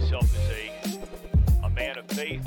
[0.00, 2.44] myself as a, a man of faith.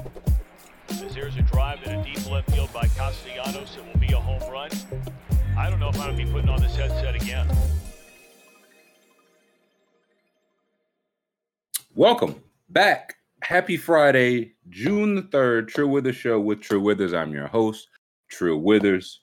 [0.89, 4.19] As there's a drive in a deep left field by Castellanos, it will be a
[4.19, 4.69] home run.
[5.57, 7.49] I don't know if I'm going to be putting on this headset again.
[11.95, 12.35] Welcome
[12.67, 13.15] back.
[13.41, 17.13] Happy Friday, June the 3rd, True Withers Show with True Withers.
[17.13, 17.87] I'm your host,
[18.27, 19.21] True Withers.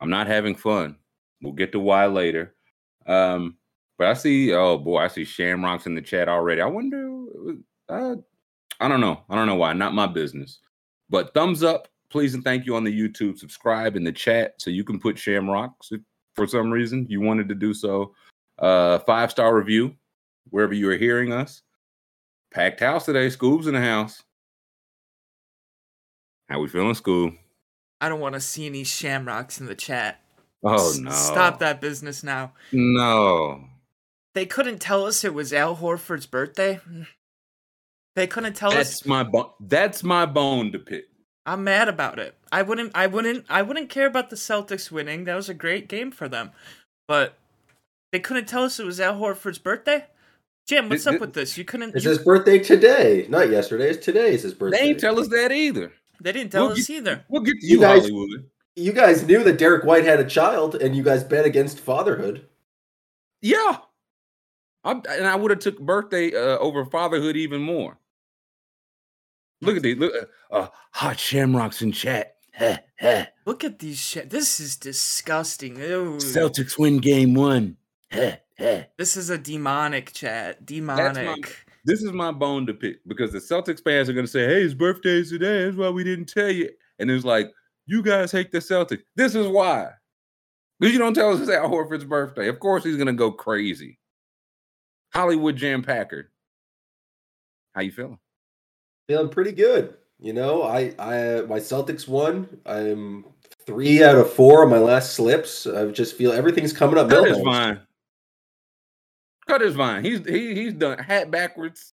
[0.00, 0.96] I'm not having fun.
[1.40, 2.56] We'll get to why later.
[3.06, 3.56] Um,
[3.98, 6.60] but I see, oh boy, I see Shamrocks in the chat already.
[6.60, 7.08] I wonder,
[7.88, 8.16] uh,
[8.80, 9.22] I don't know.
[9.28, 9.72] I don't know why.
[9.72, 10.58] Not my business.
[11.08, 13.38] But thumbs up, please, and thank you on the YouTube.
[13.38, 16.00] Subscribe in the chat so you can put Shamrocks if
[16.34, 18.14] for some reason you wanted to do so.
[18.58, 19.94] Uh, five star review
[20.50, 21.62] wherever you are hearing us.
[22.52, 23.26] Packed house today.
[23.28, 24.22] Scoob's in the house.
[26.48, 27.36] How we feeling, Scoob?
[28.00, 30.20] I don't want to see any shamrocks in the chat.
[30.62, 31.10] Oh S- no!
[31.10, 32.52] Stop that business now.
[32.72, 33.64] No.
[34.34, 36.80] They couldn't tell us it was Al Horford's birthday.
[38.16, 38.74] They couldn't tell us.
[38.76, 39.50] That's my bone.
[39.60, 41.04] That's my bone to pick.
[41.44, 42.34] I'm mad about it.
[42.50, 42.90] I wouldn't.
[42.94, 43.44] I wouldn't.
[43.48, 45.24] I wouldn't care about the Celtics winning.
[45.24, 46.50] That was a great game for them,
[47.06, 47.38] but
[48.10, 50.06] they couldn't tell us it was Al Horford's birthday.
[50.66, 51.56] Jim, what's Th- up th- with this?
[51.56, 51.94] You couldn't.
[51.94, 53.90] It's You, his birthday today, not yesterday.
[53.90, 54.32] It's today.
[54.34, 54.78] Is his birthday.
[54.78, 55.92] They ain't tell us that either.
[56.20, 57.24] they didn't tell We'll us get- either.
[57.28, 58.50] We'll get to You you, guys- Hollywood.
[58.74, 62.46] you guys knew that Derrick White had a child, and you guys bet against fatherhood.
[63.42, 63.78] Yeah.
[64.82, 67.98] I, and I would have took birthday uh, over fatherhood even more.
[69.62, 69.96] Look at these.
[69.96, 72.36] Look, uh, uh, hot shamrocks in chat.
[73.46, 74.30] Look at these shit.
[74.30, 75.76] This is disgusting.
[75.76, 76.16] Ew.
[76.16, 77.76] Celtics win game one.
[78.10, 78.84] Heh, heh.
[78.96, 80.64] This is a demonic chat.
[80.64, 81.64] Demonic.
[81.84, 84.62] This is my bone to pick because the Celtics fans are going to say, "Hey,
[84.62, 85.64] his birthday is today.
[85.64, 87.52] That's why we didn't tell you." And it's like,
[87.86, 89.02] "You guys hate the Celtics.
[89.14, 89.90] This is why."
[90.78, 92.48] Because you don't tell us it's Al Horford's birthday.
[92.48, 93.98] Of course, he's going to go crazy.
[95.14, 96.28] Hollywood Jam Packard.
[97.74, 98.18] How you feeling?
[99.08, 99.94] Feeling pretty good.
[100.18, 102.48] You know, I, I, my Celtics won.
[102.64, 103.24] I'm
[103.66, 105.66] three out of four on my last slips.
[105.66, 107.08] I just feel everything's coming up.
[107.10, 107.44] Cut his Millhouse.
[107.44, 107.80] vine.
[109.46, 110.02] Cut his vine.
[110.04, 111.92] He's he, he's done hat backwards.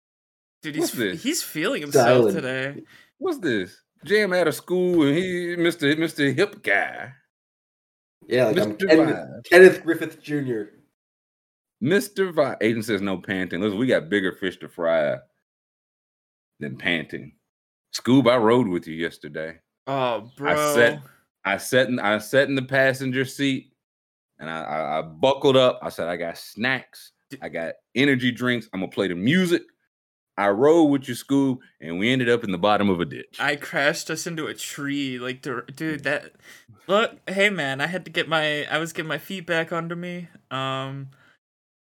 [0.63, 1.23] Dude, What's he's this?
[1.23, 2.35] he's feeling himself Styling.
[2.35, 2.83] today.
[3.19, 3.81] What's this?
[4.05, 5.95] Jam out of school and he Mr.
[5.97, 6.35] Mr.
[6.35, 7.13] Hip guy.
[8.27, 8.89] Yeah, like I'm Mr.
[8.89, 10.63] Kenneth, Kenneth Griffith Jr.
[11.83, 12.33] Mr.
[12.33, 12.57] Vine.
[12.63, 13.61] Aiden says no panting.
[13.61, 15.19] Listen, we got bigger fish to fry
[16.61, 17.33] than panting.
[17.95, 19.59] Scoob, I rode with you yesterday.
[19.87, 20.53] Oh, bro.
[20.53, 21.03] I said
[21.45, 23.73] I sat in I sat in the passenger seat
[24.39, 25.79] and I, I, I buckled up.
[25.83, 28.69] I said, I got snacks, I got energy drinks.
[28.73, 29.63] I'm gonna play the music.
[30.39, 33.39] I rode with you, Scoob, and we ended up in the bottom of a ditch.
[33.41, 35.19] I crashed us into a tree.
[35.19, 36.33] Like, dude, that.
[36.89, 38.65] Look, hey man, I had to get my.
[38.67, 40.29] I was getting my feet back under me.
[40.51, 41.09] Um,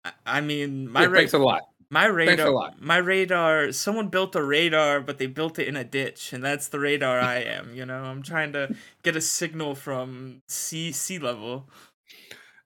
[0.06, 1.64] I, I mean, my ra- thanks a lot.
[1.90, 2.81] My a radar, lot.
[2.81, 3.72] my radar.
[3.72, 7.19] Someone built a radar, but they built it in a ditch, and that's the radar
[7.19, 7.73] I am.
[7.73, 11.69] You know, I'm trying to get a signal from sea sea level.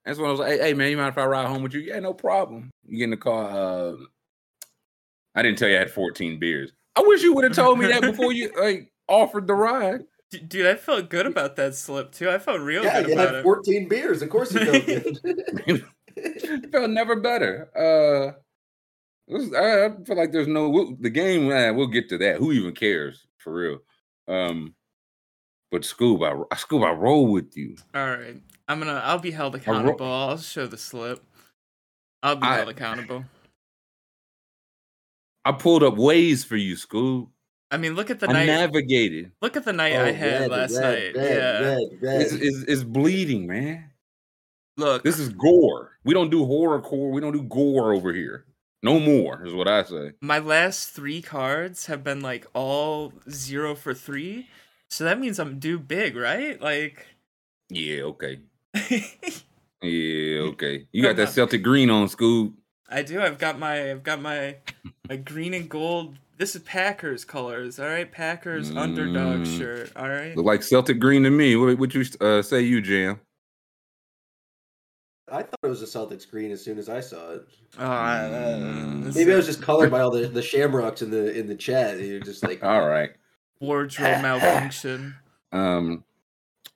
[0.06, 1.74] That's when I was like, hey, hey, man, you mind if I ride home with
[1.74, 1.82] you?
[1.82, 2.72] Yeah, no problem.
[2.88, 3.50] You get in the car.
[3.50, 3.96] Uh,
[5.36, 6.72] I didn't tell you I had 14 beers.
[6.96, 10.06] I wish you would have told me that before you like offered the ride.
[10.48, 12.30] Dude, I felt good about that slip too.
[12.30, 13.44] I felt real Yeah, good you about had it.
[13.44, 14.22] 14 beers.
[14.22, 15.86] Of course you felt good.
[16.16, 17.70] it felt never better.
[17.76, 18.49] Uh, it was,
[19.32, 21.48] I, I feel like there's no the game.
[21.48, 22.38] We'll get to that.
[22.38, 23.80] Who even cares for real?
[24.28, 24.74] Um,
[25.72, 27.76] but Scoob, I Scoob, I roll with you.
[27.94, 29.02] All right, I'm gonna.
[29.04, 30.06] I'll be held accountable.
[30.12, 31.24] I'll show the slip.
[32.24, 33.26] I'll be I- held accountable.
[35.46, 37.30] I pulled up Waze for you, Scoob.
[37.72, 38.46] I mean, look at the I night.
[38.48, 39.32] navigated.
[39.42, 41.22] look at the night Oh, I had red, last red, night.
[41.22, 42.20] red, yeah.
[42.20, 43.92] It's, it's, it's bleeding, man.
[44.78, 45.92] Look, This is gore.
[46.04, 47.12] We don't do horror core.
[47.12, 48.46] We don't do gore over here.
[48.82, 50.12] No more is what I say.
[50.22, 54.48] my last three cards have been like all zero for three,
[54.90, 56.60] so that means I'm due big, right?
[56.62, 57.06] Like,
[57.70, 58.40] Yeah, okay.
[59.82, 60.86] Yeah, okay.
[60.92, 61.30] You got that.
[61.30, 62.54] Celtic green on, Scoob.
[62.90, 63.22] I do.
[63.22, 63.92] I've got my.
[63.92, 64.58] I've got my.
[65.08, 66.16] My green and gold.
[66.38, 67.80] This is Packers colors.
[67.80, 69.58] All right, Packers underdog Mm.
[69.58, 69.92] shirt.
[69.96, 70.36] All right.
[70.36, 71.56] Look like Celtic green to me.
[71.56, 73.20] What would you uh, say, you Jam?
[75.32, 77.48] I thought it was a Celtics green as soon as I saw it.
[77.78, 78.30] Oh, uh,
[78.60, 79.16] Mm.
[79.16, 82.00] Maybe I was just colored by all the, the shamrocks in the in the chat.
[82.00, 83.12] You're just like, All right.
[83.60, 85.16] wardrobe malfunction.
[85.52, 86.04] Um,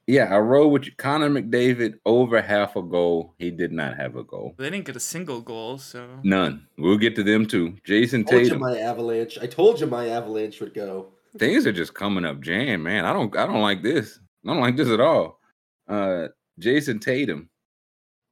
[0.07, 0.91] yeah, I rode with you.
[0.97, 3.33] Connor McDavid over half a goal.
[3.37, 4.53] He did not have a goal.
[4.57, 6.67] They didn't get a single goal, so None.
[6.77, 7.77] We'll get to them too.
[7.87, 8.59] Jayson I told you Tatum.
[8.59, 9.37] my avalanche.
[9.41, 11.07] I told you my avalanche would go.
[11.37, 13.05] Things are just coming up jam, man.
[13.05, 14.19] I don't I don't like this.
[14.45, 15.39] I don't like this at all.
[15.87, 16.27] Uh
[16.59, 17.49] Jayson Tatum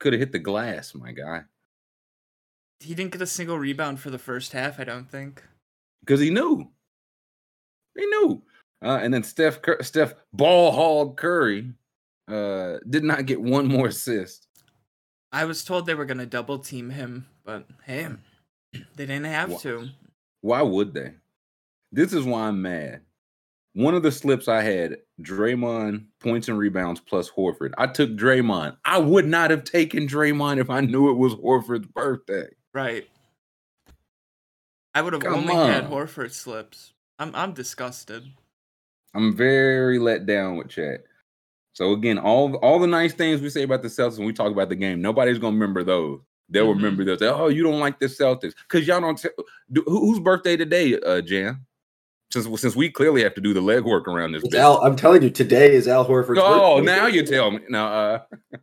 [0.02, 1.44] could have hit the glass, my guy.
[2.80, 4.80] he didn't get a single rebound for the first half.
[4.80, 5.44] I don't think.
[6.02, 6.68] because he knew.
[7.98, 8.42] He knew.
[8.84, 11.72] Uh, and then Steph Cur- Steph ball hog Curry
[12.28, 14.48] uh, did not get one more assist.
[15.32, 18.08] I was told they were gonna double team him, but hey,
[18.74, 19.90] they didn't have Wha- to.
[20.42, 21.14] Why would they?
[21.92, 23.02] This is why I'm mad.
[23.74, 27.72] One of the slips I had, Draymond points and rebounds plus Horford.
[27.78, 28.76] I took Draymond.
[28.84, 32.48] I would not have taken Draymond if I knew it was Horford's birthday.
[32.74, 33.08] Right.
[34.94, 35.86] I would have Come only had.
[35.90, 36.92] Horford slips.
[37.18, 38.26] I'm I'm disgusted.
[39.14, 41.04] I'm very let down with chat.
[41.74, 44.52] So again, all all the nice things we say about the Celtics when we talk
[44.52, 46.20] about the game, nobody's gonna remember those.
[46.50, 46.76] They'll Mhm.
[46.76, 47.22] remember those.
[47.22, 49.22] Oh, you don't like the Celtics because y'all don't.
[49.74, 51.66] Who, whose birthday today, uh, Jam?
[52.32, 54.54] Since since we clearly have to do the legwork around this.
[54.56, 56.86] Al, I'm telling you, today is Al Horford's Oh, birthday.
[56.98, 57.60] now you tell me.
[57.70, 58.20] Now, uh,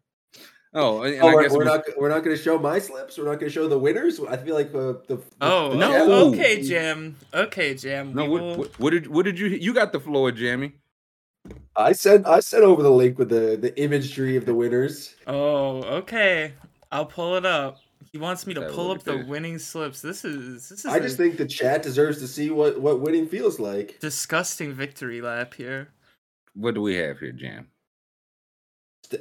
[0.75, 2.59] oh, and, and Oh, I we're, guess we're we- not we're not going to show
[2.59, 3.19] my slips.
[3.19, 4.21] We're not going to show the winners.
[4.21, 5.91] I feel like uh, the, the Oh, the No.
[5.91, 7.17] chat- oh, okay, Jam.
[7.35, 8.15] Okay, Jam.
[8.15, 8.25] no.
[8.25, 9.49] What, what, what did what did you?
[9.49, 10.73] You got the floor, Jamie.
[11.77, 15.15] I sent I sent over the link with the the imagery of the winners.
[15.27, 16.55] Oh, okay.
[16.91, 17.79] I'll pull it up.
[18.19, 19.27] He wants me to Yeah, pull up the this.
[19.29, 20.01] winning slips.
[20.01, 23.29] This is this is I just think the chat deserves to see what what winning
[23.29, 24.01] feels like.
[24.01, 25.91] disgusting victory lap here.
[26.53, 27.69] What do we have here, Jam?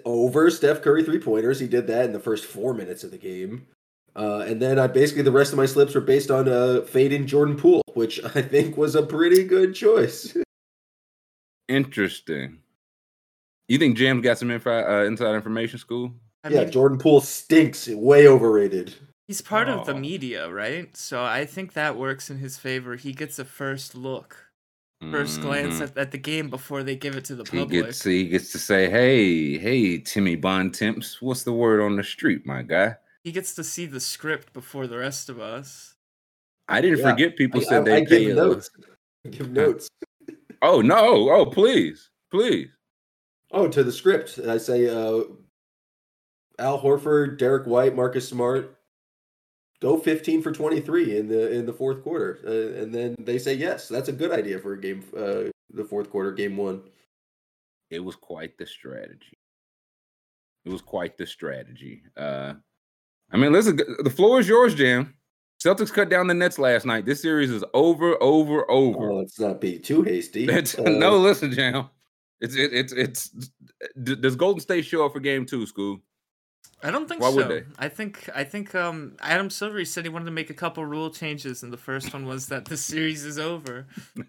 [0.04, 1.60] Over Steph Curry three pointers.
[1.60, 3.68] He did that in the first four minutes of the game.
[4.16, 6.82] Uh, and then I basically the rest of my slips were based on a uh,
[6.82, 10.36] fade in Jordan Poole, which I think was a pretty good choice.
[11.68, 12.64] Interesting.
[13.68, 15.78] You think Jam's got some info, uh, inside information?
[15.78, 16.14] School.
[16.44, 17.88] I yeah, mean, Jordan Poole stinks.
[17.88, 18.94] Way overrated.
[19.28, 20.96] he's part of the media, right?
[20.96, 22.96] So I think that works in his favor.
[22.96, 24.46] He gets a first look,
[25.04, 25.82] 1st glance Mhm.
[25.82, 27.86] at, at the game before they give it to the He public.
[27.86, 32.46] gets he gets to say, "Hey, hey, Timmy Bontemps, what's the word on the street,
[32.46, 35.96] my guy?" He gets to see the script before the rest of us.
[36.70, 38.70] I didn't Yeah, forget people I, said I- they I give notes.
[39.26, 39.90] I give notes.
[40.62, 41.30] oh no!
[41.30, 42.70] Oh please, please.
[43.52, 44.40] Oh, to the script.
[44.48, 45.24] I say uh
[46.60, 48.78] Al Horford, Derrick White, Marcus Smart
[49.80, 52.40] go 15 for 23 in the in the fourth quarter.
[52.46, 53.88] Uh, and then they say yes.
[53.88, 56.82] That's a good idea for a game uh the fourth quarter game 1.
[57.90, 59.38] It was quite the strategy.
[60.66, 62.04] It was quite the strategy.
[62.16, 62.54] Uh,
[63.32, 65.14] I mean, listen, the floor is yours, Jam.
[65.64, 67.06] Celtics cut down the Nets last night.
[67.06, 69.12] This series is over, over, over.
[69.12, 70.48] Oh, let's not be too hasty.
[70.78, 71.90] Uh, no, listen, Jam.
[72.42, 73.30] It's it, it's it's.
[74.04, 76.00] Does Golden State show up for Game Two, School?
[76.84, 77.36] I don't think Why so.
[77.38, 77.64] would they?
[77.80, 81.10] I think I think um Adam Silver said he wanted to make a couple rule
[81.10, 83.88] changes, and the first one was that the series is over.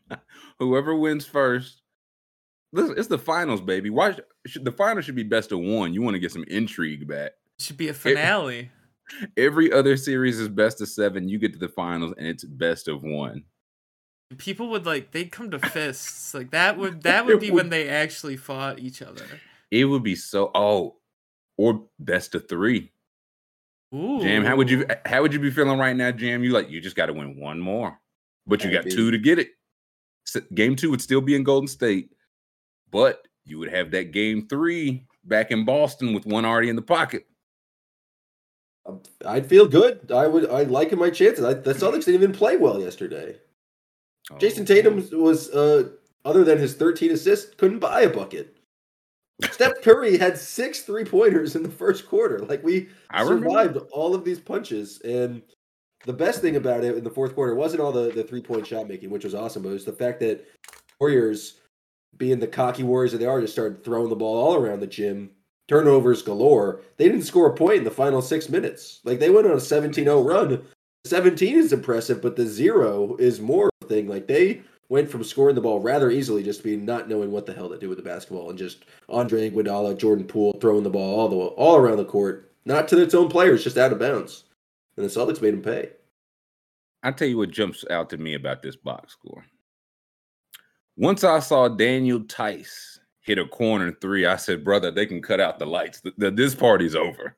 [0.59, 1.83] Whoever wins first.
[2.73, 3.91] Listen, it's the finals, baby.
[3.91, 5.95] Why should the final should be best of one?
[5.95, 7.33] You want to get some intrigue back.
[7.59, 8.71] It should be a finale.
[9.39, 11.29] Every other series is best of seven.
[11.29, 13.45] You get to the finals and it's best of one.
[14.37, 16.35] People would like they'd come to fists.
[16.35, 19.25] Like that would that would be would- when they actually fought each other.
[19.71, 20.98] It would be so oh,
[21.59, 22.91] or best of three.
[23.95, 24.21] Ooh.
[24.23, 26.43] Jam, how would you how would you be feeling right now, Jam?
[26.43, 27.99] You like you just got to win one more,
[28.47, 28.97] but you got Maybe.
[28.97, 29.51] two to get it.
[30.27, 32.13] S- Game two would still be in Golden State,
[32.91, 36.83] but you would have that game three back in Boston with one already in the
[36.83, 37.27] pocket.
[38.87, 40.13] Um, I'd feel good.
[40.13, 41.45] I would I liking my chances.
[41.45, 43.37] I, the Celtics didn't even play well yesterday.
[44.39, 45.91] Jayson Oh, Tatum was uh
[46.27, 48.58] other than his 13 assists, couldn't buy a bucket.
[49.53, 52.41] Steph Curry had six three pointers in the first quarter.
[52.41, 53.49] Like we I remember.
[53.49, 55.01] survived all of these punches.
[55.01, 55.43] And
[56.05, 58.67] the best thing about it in the fourth quarter wasn't all the, the three point
[58.67, 60.45] shot making, which was awesome, but it was the fact that
[61.01, 61.61] Warriors,
[62.17, 64.87] being the cocky Warriors that they are, just started throwing the ball all around the
[64.87, 65.31] gym.
[65.69, 66.81] Turnovers galore.
[66.97, 69.01] They didn't score a point in the final six minutes.
[69.05, 70.65] Like they went on a 17 0 run.
[71.05, 74.09] 17 is impressive, but the zero is more thing.
[74.09, 77.53] Like they went from scoring the ball rather easily just being not knowing what the
[77.53, 81.21] hell to do with the basketball and just Andre Iguodala, Jordan Poole throwing the ball
[81.21, 84.45] all the all around the court, not to its own players, just out of bounds.
[84.97, 85.91] And the Celtics made him pay.
[87.03, 89.45] I'll tell you what jumps out to me about this box score.
[90.97, 95.39] Once I saw Daniel Theis hit a corner three, I said, "Brother, they can cut
[95.41, 96.01] out the lights.
[96.01, 97.37] The, the- this party's over."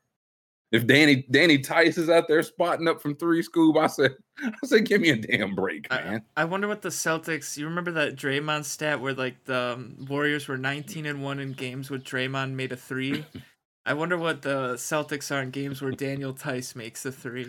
[0.73, 4.67] If Danny Danny Theis is out there spotting up from three, Scoob, I said, "I
[4.67, 7.57] said, give me a damn break, I, man." I wonder what the Celtics.
[7.57, 11.55] You remember that Draymond stat where like the um, Warriors were 19 and one in
[11.55, 13.25] games with Draymond made a three.
[13.87, 17.47] I wonder what the Celtics are in games where Daniel Theis makes a three.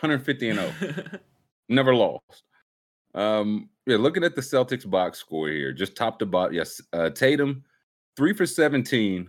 [0.00, 1.04] 150 and 0,
[1.68, 2.44] never lost.
[3.14, 6.54] Um, yeah, looking at the Celtics box score here, just top to bottom.
[6.54, 7.62] Yes, uh, Tatum,
[8.16, 9.28] three for 17.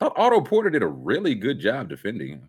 [0.00, 2.48] Thought Otto Porter did a really good job defending him.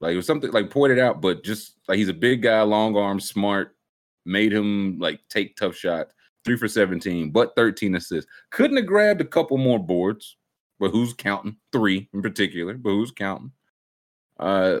[0.00, 2.96] Like it was something like pointed out, but just like he's a big guy, long
[2.96, 3.76] arms, smart.
[4.24, 6.12] made him like take tough shots.
[6.44, 8.28] Three for 17, but 13 assists.
[8.50, 10.36] Couldn't have grabbed a couple more boards,
[10.80, 11.56] but who's counting?
[11.70, 13.52] Three in particular, but who's counting?
[14.40, 14.80] Uh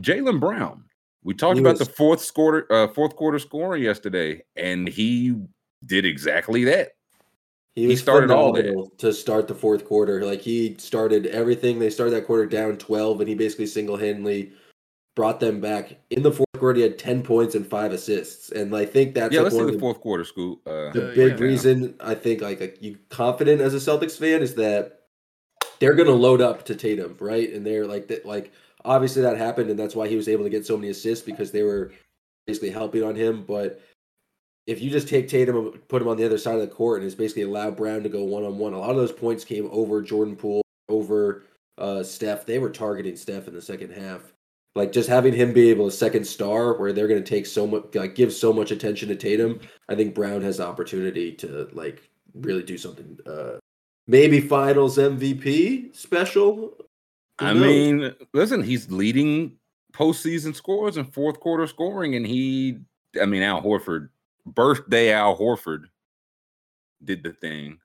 [0.00, 0.84] Jaylen Brown.
[1.22, 5.36] We talked He about was- the fourth quarter, uh, fourth quarter scoring yesterday, and he
[5.86, 6.92] did exactly that.
[7.78, 10.24] He, He started all day to start the fourth quarter.
[10.24, 11.78] Like he started everything.
[11.78, 14.50] They started that quarter down 12, and he basically single handedly
[15.14, 15.96] brought them back.
[16.10, 18.50] In the fourth quarter, he had 10 points and five assists.
[18.50, 20.58] And I think that's yeah, like let's see one the the, fourth quarter, Scoop.
[20.66, 21.44] Uh, the Uh, big yeah.
[21.44, 25.02] reason I think like, like you confident as a Celtics fan is that
[25.78, 27.52] they're gonna load up to Tatum, right?
[27.52, 28.50] And they're like that like
[28.84, 31.52] obviously that happened and that's why he was able to get so many assists because
[31.52, 31.92] they were
[32.48, 33.44] basically helping on him.
[33.46, 33.80] But
[34.68, 36.98] if you just take Tatum and put him on the other side of the court
[36.98, 39.42] and it's basically allow Brown to go one on one, a lot of those points
[39.42, 41.44] came over Jordan Poole, over
[41.78, 42.44] uh Steph.
[42.44, 44.34] They were targeting Steph in the second half.
[44.74, 47.94] Like just having him be able to second star where they're gonna take so much
[47.94, 49.58] like give so much attention to Tatum,
[49.88, 52.02] I think Brown has the opportunity to like
[52.34, 53.58] really do something uh
[54.06, 56.74] maybe finals MVP special.
[57.40, 57.62] Who I knows?
[57.62, 59.56] mean, listen, he's leading
[59.94, 62.78] postseason scores and fourth quarter scoring, and he,
[63.20, 64.08] I mean, Al Horford,
[64.54, 65.84] birthday Al Horford,
[67.04, 67.78] did the thing,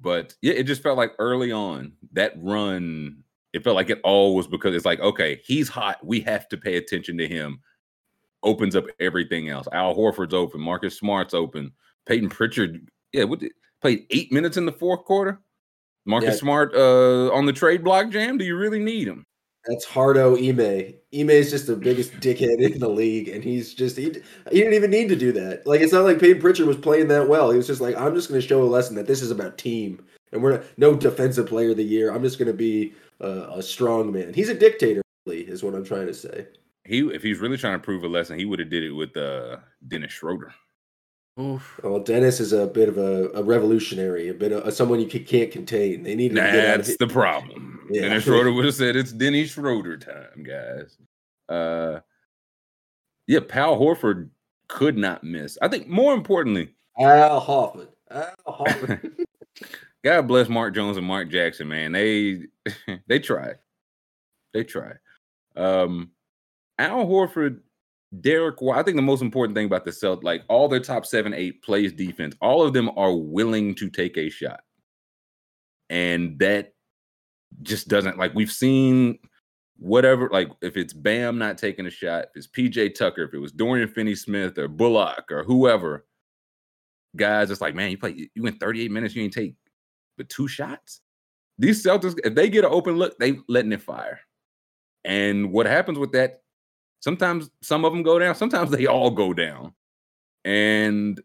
[0.00, 4.34] but yeah, it just felt like early on that run, it felt like it all
[4.34, 7.60] was because it's like, okay, he's hot, we have to pay attention to him.
[8.42, 9.66] Opens up everything else.
[9.72, 11.72] Al Horford's open, Marcus Smart's open,
[12.06, 15.40] Payton Pritchard, yeah, what did, played eight minutes in the fourth quarter.
[16.04, 16.36] Marcus Yeah.
[16.36, 18.38] Smart uh, on the trade block jam.
[18.38, 19.26] Do you really need him?
[19.66, 20.94] That's Hardo Ime.
[21.14, 24.04] Ime is just the biggest dickhead in the league, and he's just he,
[24.50, 25.66] he didn't even need to do that.
[25.66, 27.50] Like it's not like Payton Pritchard was playing that well.
[27.50, 29.58] He was just like, I'm just going to show a lesson that this is about
[29.58, 32.12] team, and we're not, no defensive player of the year.
[32.12, 34.34] I'm just going to be a strong man.
[34.34, 36.46] He's a dictator, is what I'm trying to say.
[36.84, 39.16] He, if he's really trying to prove a lesson, he would have did it with
[39.16, 39.56] uh,
[39.88, 40.54] Dennis Schroeder.
[41.38, 41.80] Oof.
[41.82, 45.50] Well, Dennis is a bit of a, a revolutionary, a bit of someone you can't
[45.50, 46.02] contain.
[46.02, 47.72] They need to get out of That's the problem.
[47.88, 48.08] Yeah.
[48.08, 50.98] Dennis Schroeder would have said it's Dennis Schroeder time, guys.
[51.48, 52.00] Uh,
[53.28, 54.30] yeah, Pal Horford
[54.66, 55.56] could not miss.
[55.62, 57.86] I think more importantly, Al Hoffman.
[58.10, 59.16] Al Hoffman.
[60.04, 61.92] God bless Mark Jones and Mark Jackson, man.
[61.92, 62.46] They
[63.06, 63.54] they try.
[64.52, 64.94] They try.
[65.54, 66.10] Um
[66.80, 67.60] Al Horford,
[68.20, 68.56] Derrick.
[68.72, 71.62] I think the most important thing about the Celt, like all their top seven, eight
[71.62, 74.60] plays defense, all of them are willing to take a shot.
[75.88, 76.74] And that
[77.62, 79.18] just doesn't like we've seen
[79.78, 83.38] whatever, like if it's Bam not taking a shot, if it's PJ Tucker, if it
[83.38, 86.06] was Dorian Finney Smith or Bullock or whoever,
[87.14, 89.54] guys, it's like, man, you play you went 38 minutes, you ain't take
[90.16, 91.00] but two shots.
[91.58, 94.20] These Celtics, if they get an open look, they letting it fire.
[95.04, 96.42] And what happens with that?
[97.00, 99.72] Sometimes some of them go down, sometimes they all go down.
[100.44, 101.20] And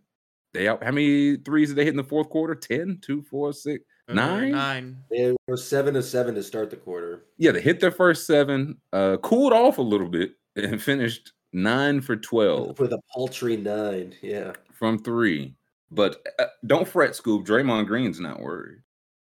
[0.54, 2.56] they out how many threes did they hit in the fourth quarter?
[2.56, 3.84] 10, 2, 4, 6.
[4.10, 4.52] Uh, Nine?
[4.52, 4.98] Nine.
[5.10, 7.24] they were seven to seven to start the quarter.
[7.38, 12.02] Yeah, they hit their first seven, uh, cooled off a little bit, and finished nine
[12.02, 14.16] for 12 with a paltry nine.
[14.22, 14.54] Yeah.
[14.74, 15.56] from three.
[15.92, 17.46] But uh, don't fret, Scoop.
[17.46, 18.80] Draymond Green's not worried.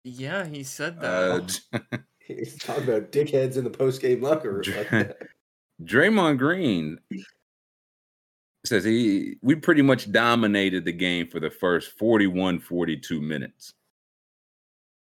[0.03, 1.59] Yeah, he said that.
[1.73, 4.63] Uh, He's talking about dickheads in the post game locker room.
[4.75, 5.17] Like that.
[5.83, 6.99] Draymond Green
[8.65, 13.73] says he we pretty much dominated the game for the first 41 42 minutes.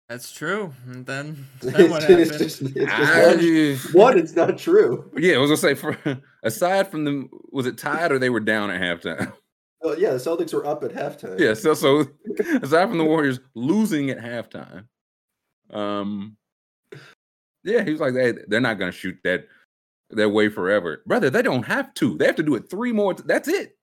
[0.09, 0.73] That's true.
[0.85, 5.11] And then, then what it's, just, it's just I- one, one, it's not true.
[5.17, 5.97] yeah, I was gonna say for
[6.43, 9.33] aside from them, was it tied or they were down at halftime?
[9.81, 11.39] Well, yeah, the Celtics were up at halftime.
[11.39, 11.99] yeah, so so
[12.61, 14.85] aside from the Warriors losing at halftime,
[15.71, 16.35] um,
[17.63, 19.47] yeah, he was like, they they're not gonna shoot that
[20.11, 21.29] that way forever, brother.
[21.29, 22.17] They don't have to.
[22.17, 23.13] They have to do it three more.
[23.13, 23.77] t- that's it.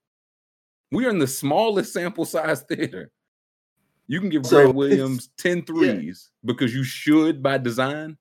[0.91, 3.11] We are in the smallest sample size theater.
[4.07, 8.17] You can give So, Grant Williams 10 threes because you should by design.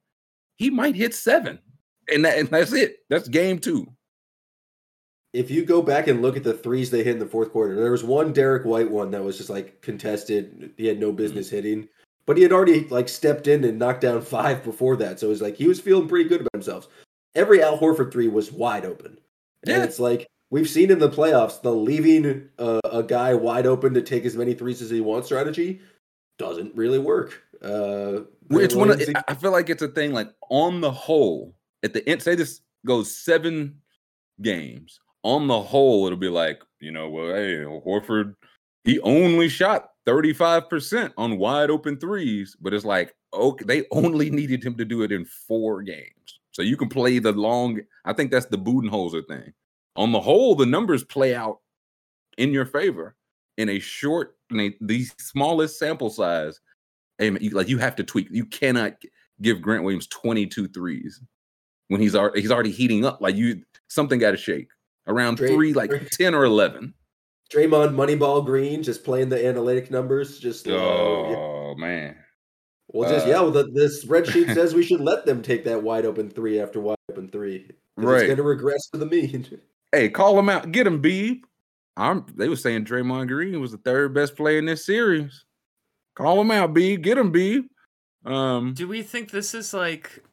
[0.57, 1.59] He might hit seven,
[2.09, 2.99] and, that, and that's it.
[3.11, 3.87] That's game two.
[5.33, 7.75] If you go back and look at the threes they hit in the fourth quarter,
[7.75, 10.73] there was one Derrick White one that was just like contested.
[10.77, 11.17] He had no Mm-hmm.
[11.17, 11.89] business hitting,
[12.25, 15.19] but he had already like stepped in and knocked down five before that.
[15.19, 16.87] So it was like he was feeling pretty good about himself.
[17.35, 19.19] Every Al Horford three was wide open.
[19.67, 19.75] Yeah.
[19.77, 23.95] And it's like we've seen in the playoffs the leaving uh, a guy wide open
[23.95, 25.81] to take as many threes as he wants strategy
[26.39, 27.43] doesn't really work.
[27.63, 31.93] Uh, It's one of, I- feel like it's a thing like on the whole, at
[31.93, 33.81] the end, say this goes seven
[34.43, 35.01] games.
[35.23, 38.35] On the whole, it'll be like, you know, well, hey, Horford,
[38.85, 44.63] he only shot 35% on wide open threes, but it's like, okay, they only needed
[44.63, 46.34] him to do it in four games.
[46.55, 49.53] So you can play the long, I think that's the Budenholzer thing.
[49.97, 51.59] On the whole, the numbers play out
[52.39, 53.17] in your favor
[53.59, 56.61] in a short, in a, the smallest sample size.
[57.19, 58.29] Hey, man, you, like you have to tweak.
[58.31, 58.95] You cannot
[59.43, 61.21] give Grant Williams 22 threes
[61.89, 63.21] when he's already he's already heating up.
[63.21, 64.69] Like you, something got to shake
[65.09, 66.95] around Dray- three, like Dray- 10 or 11.
[67.53, 70.39] Draymond Moneyball Green just playing the analytic numbers.
[70.39, 70.77] Just uh, yeah.
[70.79, 72.17] Oh man,
[72.89, 73.41] well, just uh, yeah.
[73.41, 76.81] Well, the, the spreadsheet says we should let them take that wide open three after
[76.81, 77.61] wide open three.
[77.97, 78.15] 'cause Right.
[78.23, 79.47] It's going to regress to the mean.
[79.93, 81.43] hey, call them out, get him, B.
[81.97, 82.27] I'm.
[82.35, 85.45] They were saying Draymond Green was the third best player in this series.
[86.17, 86.97] Call him out, B.
[86.97, 87.63] Get him, B.
[88.25, 90.25] Um, Do we think this is like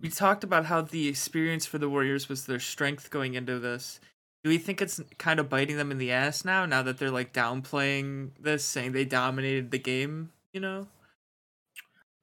[0.00, 4.00] we talked about how the experience for the Warriors was their strength going into this?
[4.42, 6.66] Do we think it's kind of biting them in the ass now?
[6.66, 10.88] Now that they're like downplaying this, saying they dominated the game, you know?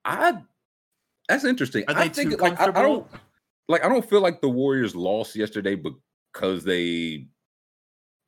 [0.05, 0.41] I.
[1.29, 1.83] That's interesting.
[1.87, 3.07] I think like I, I don't
[3.67, 7.27] like I don't feel like the Warriors lost yesterday because they.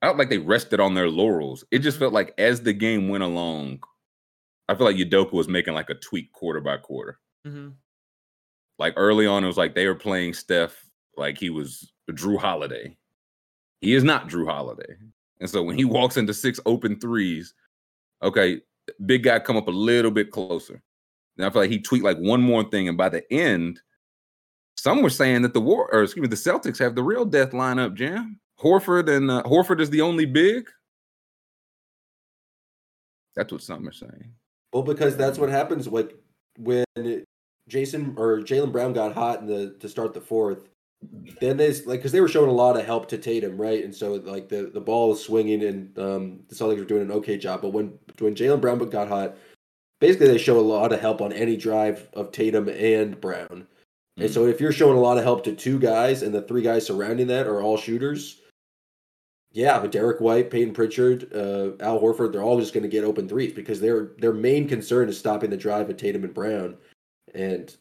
[0.02, 1.64] I don't like they rested on their laurels.
[1.72, 2.02] It just Mhm.
[2.02, 3.80] felt like as the game went along,
[4.68, 7.20] I feel like Udoka was making like a tweak quarter by quarter.
[7.46, 7.70] hmm
[8.80, 12.98] like early on, it was like they were playing Steph like he was Jrue Holiday.
[13.82, 14.96] He is not Jrue Holiday.
[15.40, 17.54] And so when he walks into six open threes,
[18.24, 18.62] okay,
[19.06, 20.82] big guy come up a little bit closer.
[21.38, 22.88] And I feel like he tweaked like one more thing.
[22.88, 23.82] And by the end,
[24.78, 27.52] some were saying that the war or excuse me, the Celtics have the real death
[27.52, 28.40] lineup, Jam.
[28.60, 30.70] Horford and uh, Horford is the only big.
[33.36, 34.34] That's what some are saying.
[34.72, 35.88] Well, because that's what happens.
[35.88, 36.16] Like
[36.58, 36.86] when
[37.70, 40.70] Jayson or Jaylen Brown got hot in the to start the fourth,
[41.42, 43.84] then they like because they were showing a lot of help to Tatum, right?
[43.84, 47.12] And so like the the ball was swinging, and um, the Celtics were doing an
[47.12, 47.62] okay job.
[47.62, 49.36] But when when Jaylen Brown got hot,
[50.00, 53.68] basically they show a lot of help on any drive of Tatum and Brown.
[54.18, 56.62] And so if you're showing a lot of help to two guys, and the three
[56.62, 58.42] guys surrounding that are all shooters.
[59.52, 63.04] Yeah, but Derrick White, Payton Pritchard, uh, Al Horford, they're all just going to get
[63.04, 66.76] open threes because their their main concern is stopping the drive of Tatum and Brown,
[67.36, 67.76] and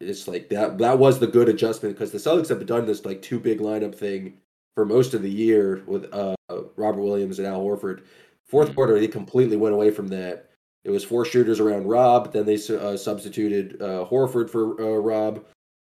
[0.00, 0.78] it's like that.
[0.78, 3.94] That was the good adjustment because the Celtics have done this like two big lineup
[3.94, 4.38] thing
[4.74, 6.34] for most of the year with uh,
[6.76, 8.02] Robert Williams and Al Horford.
[8.46, 8.74] Fourth Mhm.
[8.74, 10.45] quarter, they completely went away from that.
[10.86, 12.32] It was four shooters around Rob.
[12.32, 15.44] Then they uh, substituted uh, Horford for uh, Rob,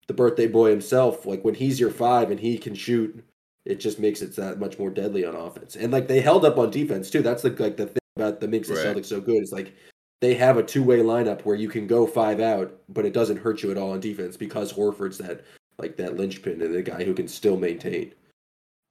[0.07, 1.25] the birthday boy himself.
[1.25, 3.23] Like when he's your five and he can shoot,
[3.63, 5.77] it just makes it that much more deadly on offense.
[5.77, 7.21] And like they held up on defense too.
[7.21, 8.87] That's the like the thing about that makes the Right.
[8.87, 9.37] Celtics so good.
[9.37, 9.73] It's like
[10.19, 13.37] they have a two way lineup where you can go five out, but it doesn't
[13.37, 15.45] hurt you at all on defense because Horford's that
[15.77, 18.13] like that linchpin and the guy who can still maintain.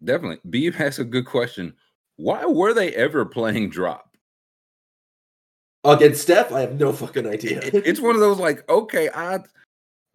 [0.03, 0.38] Definitely.
[0.49, 1.75] B has a good question.
[2.16, 4.08] Why were they ever playing drop?
[5.85, 7.61] Against Steph, I have no fucking idea.
[7.73, 9.38] it's one of those like okay i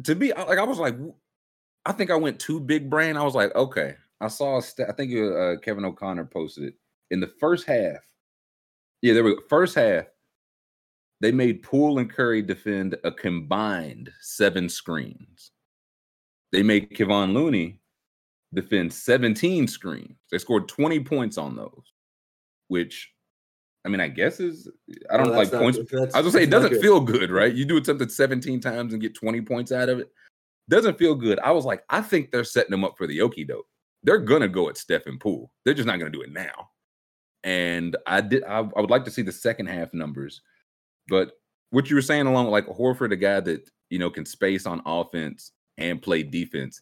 [0.03, 0.95] to be like i was like
[1.85, 3.15] i think i went too big brain.
[3.15, 6.75] I was like okay i saw i think it was, uh, kevin o'connor posted it.
[7.11, 8.03] In the first half
[9.01, 10.05] yeah there were first half
[11.21, 15.51] they made poole and curry defend a combined seven screens.
[16.51, 17.79] They made kevon looney
[18.53, 20.17] defend 17 screens.
[20.29, 21.93] They scored 20 points on those
[22.67, 23.12] which
[23.85, 24.69] i mean i guess is
[25.11, 26.81] i don't No, like points I was gonna say it doesn't good.
[26.81, 27.53] feel good, right?
[27.53, 30.09] You do it something 17 times and get 20 points out of it.
[30.69, 31.39] Doesn't feel good.
[31.39, 33.67] I was like, I think they're setting them up for the okie doke.
[34.03, 35.51] They're gonna go at Stephen Poole.
[35.65, 36.69] They're just not gonna do it now.
[37.43, 40.41] And I did I, I would like to see the second half numbers,
[41.09, 41.33] but
[41.71, 44.65] what you were saying along with like Horford, a guy that you know can space
[44.65, 46.79] on offense and play defense,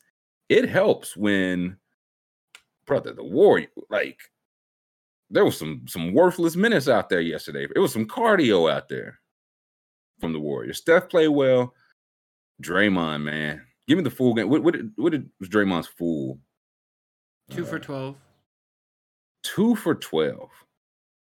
[0.50, 1.78] it helps when
[2.86, 4.20] brother, the war like
[5.32, 7.68] there was some some worthless minutes out there yesterday.
[7.76, 9.20] It was some cardio out there
[10.20, 10.78] from the Warriors.
[10.78, 11.74] Steph played well.
[12.62, 14.50] Draymond, man, give me the full game.
[14.50, 16.40] What what did, what did was Draymond's full?
[17.50, 18.16] Two for Uh, twelve.
[19.44, 20.50] Two for twelve.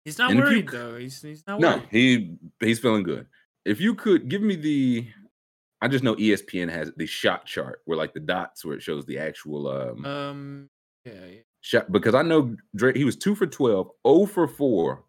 [0.04, 0.96] He's not and if you worried though.
[0.96, 1.76] He's he's not worried.
[1.76, 3.26] No, he he's feeling good.
[3.64, 5.08] If you could give me the,
[5.80, 9.06] I just know ESPN has the shot chart where like the dots where it shows
[9.06, 10.70] the actual um Um.
[11.04, 11.12] Yeah.
[11.14, 11.40] yeah.
[11.64, 15.04] Shot because I know Dre he was two for 12, 0 for four.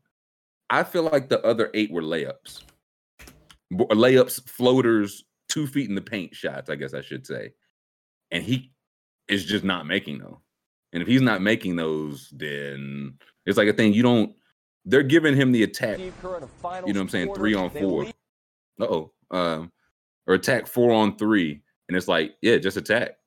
[0.69, 2.61] I feel like the other eight were layups,
[3.71, 6.69] layups, floaters, two feet in the paint shots.
[6.69, 7.51] I guess I should say,
[8.31, 8.71] and he
[9.27, 10.37] is just not making those.
[10.93, 13.15] And if he's not making those, then
[13.45, 14.33] it's like a thing you don't.
[14.85, 15.99] They're giving him the attack.
[15.99, 17.33] You know what I'm saying?
[17.35, 18.05] Three on four.
[18.79, 19.11] Uh oh.
[19.29, 19.71] Um,
[20.25, 23.17] or attack four on three, and it's like, yeah, just attack.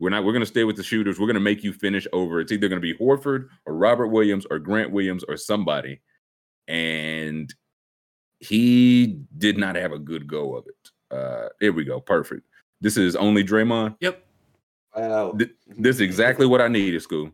[0.00, 0.24] We're not.
[0.24, 1.20] We're gonna stay with the shooters.
[1.20, 2.40] We're gonna make you finish over.
[2.40, 6.00] It's either gonna be Horford or Robert Williams or Grant Williams or somebody,
[6.68, 7.52] and
[8.38, 11.14] he did not have a good go of it.
[11.16, 12.00] Uh, here we go.
[12.00, 12.42] Perfect.
[12.80, 13.96] This is only Draymond.
[14.00, 14.24] Yep.
[14.96, 15.32] Wow.
[15.32, 17.30] Th- This is exactly what I needed, school.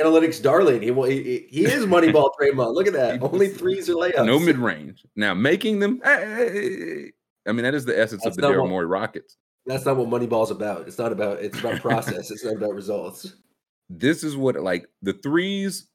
[0.00, 0.82] analytics darling.
[0.82, 2.74] He he, he is Moneyball Draymond.
[2.74, 3.22] Look at that.
[3.22, 4.26] Only threes or layups.
[4.26, 5.04] No mid range.
[5.16, 6.00] Now making them.
[6.04, 7.08] eh,
[7.46, 9.36] I mean, that is the essence That's of the not Daryl Morey Rockets.
[9.66, 10.88] That's not what Moneyball's about.
[10.88, 11.40] It's not about.
[11.40, 12.30] It's about process.
[12.30, 13.34] it's not about results.
[13.94, 15.88] This is what like the threes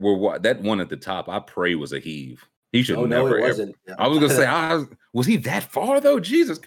[0.00, 0.16] were.
[0.16, 1.28] What that one at the top.
[1.28, 2.44] I pray was a heave.
[2.72, 3.38] He should Oh no, never.
[3.38, 3.76] it ever- wasn't.
[3.98, 6.18] I was gonna say, I was, was he that far though?
[6.18, 6.58] Jesus.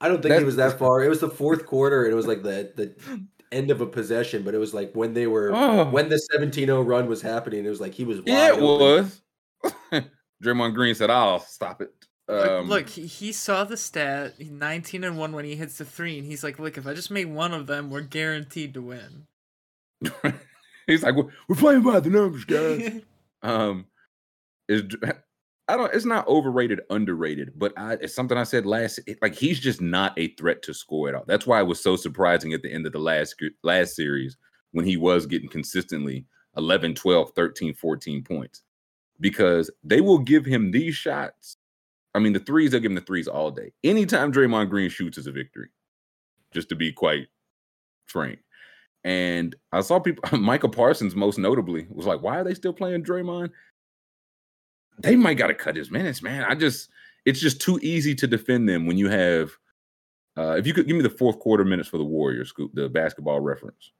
[0.00, 1.02] I don't think That- he was that far.
[1.02, 4.44] It was the fourth quarter, and it was like the the end of a possession.
[4.44, 7.64] But it was like when they were Oh, when the 17-0 run was happening.
[7.64, 8.20] It was like he was.
[8.24, 9.10] Yeah, it open.
[9.64, 10.02] was.
[10.44, 11.92] Draymond Green said, "I'll stop it."
[12.28, 15.84] Look, Um, look, he, he saw the stat, 19 and 1 when he hits the
[15.84, 18.82] three, and he's like, look, if I just make one of them, we're guaranteed to
[18.82, 19.26] win.
[20.86, 23.02] he's like, "We're playing by the numbers, guys."
[23.42, 23.86] um,
[24.68, 24.84] is
[25.68, 25.92] I don't.
[25.94, 29.00] It's not overrated, underrated, but I, it's something I said last.
[29.20, 31.24] like he's just not a threat to score at all.
[31.26, 34.36] That's why it was so surprising at the end of the last last series
[34.72, 36.24] when he was getting consistently
[36.56, 38.62] 11, 12, 13, 14 points
[39.20, 41.56] because they will give him these shots.
[42.14, 43.72] I mean, the threes, they'll give him the threes all day.
[43.82, 45.68] Anytime Draymond Green shoots is a victory,
[46.52, 47.28] just to be quite
[48.06, 48.40] frank.
[49.04, 53.04] And I saw people, Michael Parsons most notably, was like, why are they still playing
[53.04, 53.50] Draymond?
[54.98, 56.44] They might got to cut his minutes, man.
[56.44, 56.90] I just,
[57.24, 59.50] it's just too easy to defend them when you have,
[60.36, 62.88] uh, if you could give me the fourth quarter minutes for the Warriors, Scoop, the
[62.88, 63.92] basketball reference.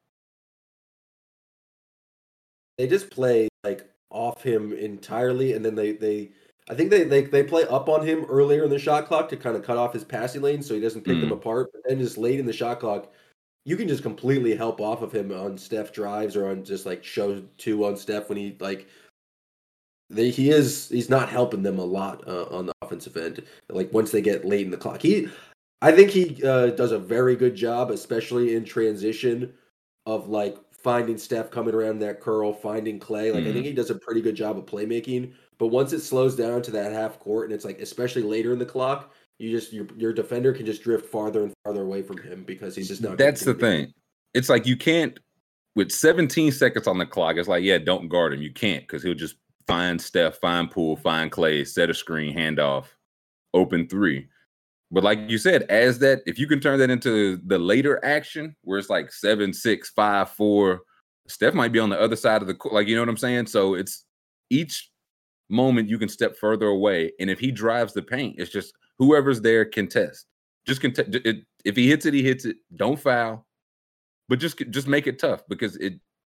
[2.78, 6.32] They just play like off him entirely, and then they they.
[6.70, 9.36] I think they, they they play up on him earlier in the shot clock to
[9.36, 11.34] kind of cut off his passing lane so he doesn't pick them Mm.
[11.34, 11.70] apart.
[11.72, 13.12] But then just late in the shot clock,
[13.64, 17.02] you can just completely help off of him on Steph drives or on just like
[17.04, 18.86] show two on Steph when he like
[20.10, 23.42] they, he is he's not helping them a lot uh, on the offensive end.
[23.68, 25.28] Like once they get late in the clock, he
[25.80, 29.52] I think he uh, does a very good job, especially in transition,
[30.06, 33.32] of like finding Steph coming around that curl, finding Clay.
[33.32, 33.52] Like I Mhm.
[33.54, 35.32] think he does a pretty good job of playmaking.
[35.62, 38.58] But once it slows down to that half court, and it's like especially later in
[38.58, 42.18] the clock, you just your your defender can just drift farther and farther away from
[42.18, 43.16] him because he's just not.
[43.16, 43.94] That's the thing.
[44.34, 45.20] It's like you can't,
[45.76, 48.42] with 17 seconds on the clock, it's like, yeah, don't guard him.
[48.42, 49.36] You can't because he'll just
[49.68, 52.86] find Steph, find Poole, find Clay, set a screen, handoff,
[53.54, 54.26] open three.
[54.90, 58.56] But like you said, as that, if you can turn that into the later action
[58.62, 60.80] where it's like seven, six, five, four,
[61.28, 62.74] Steph might be on the other side of the court.
[62.74, 63.46] Like, you know what I'm saying?
[63.46, 64.04] So it's
[64.50, 64.88] each
[65.52, 67.12] moment you can step further away.
[67.20, 70.26] And if he drives the paint, it's just whoever's there can test.
[70.66, 71.10] Just contest.
[71.64, 72.56] If he hits it, he hits it.
[72.76, 73.46] Don't foul,
[74.28, 75.94] but just just make it tough because it.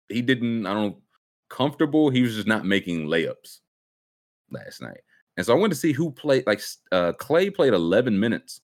[0.10, 0.66] He didn't.
[0.66, 0.98] I don't
[1.50, 2.10] comfortable.
[2.10, 3.60] He was just not making layups
[4.50, 5.02] last night,
[5.36, 6.48] and so I wanted to see who played.
[6.48, 8.62] Like uh, Clay played 11 minutes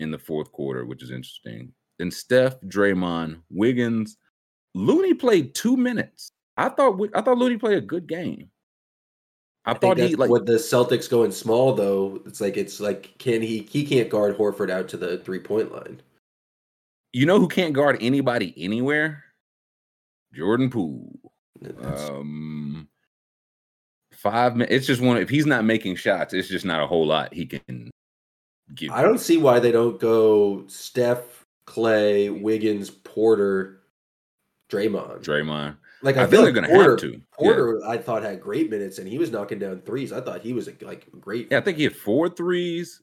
[0.00, 1.72] in the fourth quarter, which is interesting.
[1.98, 4.16] Then Steph, Draymond, Wiggins,
[4.74, 6.30] Looney played two minutes.
[6.56, 8.50] I thought I thought Looney played a good game.
[9.64, 12.22] I, I thought he like with the Celtics going small though.
[12.26, 15.72] It's like it's like can he he can't guard Horford out to the three point
[15.72, 16.00] line.
[17.12, 19.24] you know who can't guard anybody anywhere?
[20.34, 21.18] Jordan Poole.
[21.82, 22.88] Um,
[24.12, 24.74] five minutes.
[24.74, 25.16] It's just one.
[25.16, 27.90] If he's not making shots, it's just not a whole lot he can
[28.74, 28.90] give.
[28.90, 33.80] I don't see why they don't go Steph, Clay, Wiggins, Porter,
[34.70, 35.22] Draymond.
[35.22, 35.76] Draymond.
[36.02, 37.12] Like I, I, feel they're gonna Porter, have to.
[37.12, 37.18] Yeah.
[37.32, 40.12] Porter, I thought had great minutes and he was knocking down threes.
[40.12, 41.48] I thought he was like great.
[41.50, 43.02] Yeah, I think he had four threes.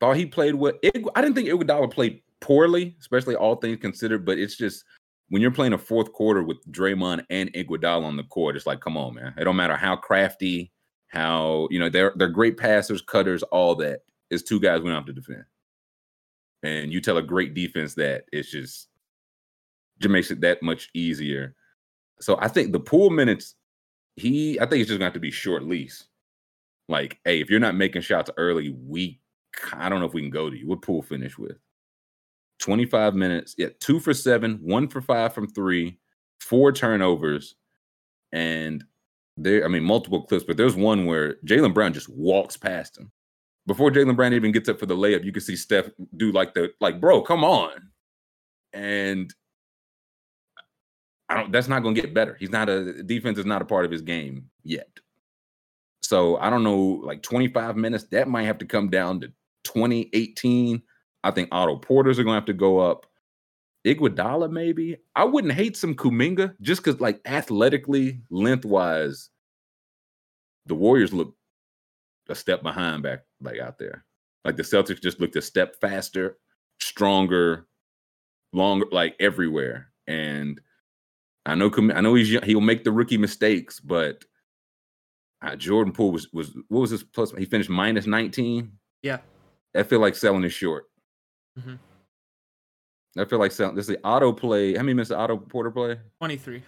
[0.00, 0.72] Thought he played well.
[0.82, 4.24] I didn't think Iguodala played poorly, especially all things considered.
[4.24, 4.84] But it's just
[5.28, 8.80] when you're playing a fourth quarter with Draymond and Iguodala on the court, it's like,
[8.80, 9.34] come on, man.
[9.36, 10.72] It don't matter how crafty,
[11.08, 14.00] how you know they're they're great passers, cutters, all that.
[14.30, 15.44] It's two guys we don't have to defend.
[16.62, 18.88] And you tell a great defense that it's just
[19.98, 21.54] just makes it that much easier.
[22.20, 23.54] So I think the Poole minutes,
[24.16, 26.06] he I think it's just gonna have to be short lease.
[26.88, 29.20] Like, hey, if you're not making shots early, we
[29.72, 30.66] I don't know if we can go to you.
[30.66, 31.56] What Poole finish with?
[32.60, 35.98] 25 minutes, yeah, two for seven, one for five from three,
[36.40, 37.56] four turnovers,
[38.32, 38.84] and
[39.36, 43.10] there, I mean, multiple clips, but there's one where Jaylen Brown just walks past him.
[43.66, 46.54] Before Jaylen Brown even gets up for the layup, you can see Steph do like
[46.54, 47.90] the like, bro, come on.
[48.72, 49.32] And
[51.30, 52.36] I don't that's not gonna get better.
[52.38, 54.88] He's not a defense is not a part of his game yet.
[56.02, 59.28] So I don't know, like 25 minutes, that might have to come down to
[59.64, 60.82] 2018.
[61.22, 63.06] I think Otto Porters are gonna have to go up.
[63.86, 64.96] Iguodala, maybe.
[65.14, 69.30] I wouldn't hate some Kuminga just because, like, athletically, lengthwise,
[70.66, 71.34] the Warriors look
[72.28, 74.04] a step behind back, like out there.
[74.44, 76.38] Like the Celtics just looked a step faster,
[76.78, 77.66] stronger,
[78.52, 79.92] longer, like everywhere.
[80.06, 80.60] And
[81.46, 84.24] I know I know he's young- he'll make the rookie mistakes, but
[85.42, 87.32] uh, Jordan Poole was was what was his plus?
[87.32, 88.72] He finished minus nineteen.
[89.02, 89.18] Yeah.
[89.74, 90.84] I feel like selling is short.
[91.58, 91.78] Mhm.
[93.18, 93.74] I feel like selling.
[93.74, 94.74] This is the auto play.
[94.74, 95.98] How many minutes did Otto Porter play?
[96.20, 96.62] 23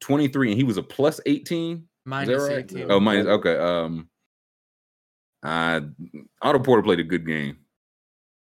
[0.00, 1.86] Twenty three, and he was a plus eighteen.
[2.06, 2.58] minus right?
[2.72, 2.90] 18.
[2.90, 3.56] Oh, minus okay.
[3.56, 4.08] Um,
[5.42, 5.80] uh,
[6.42, 7.58] Otto Porter played a good game.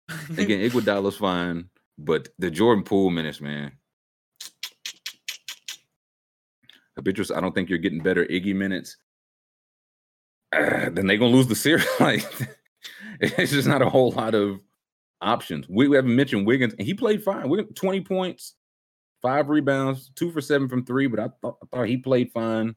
[0.39, 1.69] Again, Iguodala's fine,
[1.99, 3.73] but the Jordan Poole minutes, man.
[6.99, 7.31] Habituous.
[7.31, 8.97] I don't think you're getting better Iggy minutes.
[10.53, 11.87] Uh, then they're gonna lose the series.
[12.01, 12.27] like
[13.21, 14.59] it's just not a whole lot of
[15.21, 15.69] options.
[15.69, 17.49] We, we haven't mentioned Wiggins, and he played fine.
[17.49, 18.55] Wiggins, 20 points,
[19.23, 22.75] five rebounds, two for seven from three, but I thought, I thought he played fine.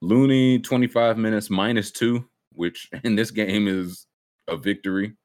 [0.00, 4.06] Looney, 25 minutes, minus two, which in this game is
[4.48, 5.16] a victory.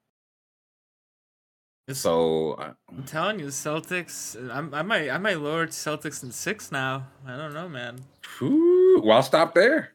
[1.86, 2.54] It's- So
[2.88, 4.36] I'm telling you, Celtics.
[4.50, 7.06] I'm, I might, I might lower Celtics in six now.
[7.26, 7.98] I don't know, man.
[8.38, 9.92] whew, well, I'll stop there.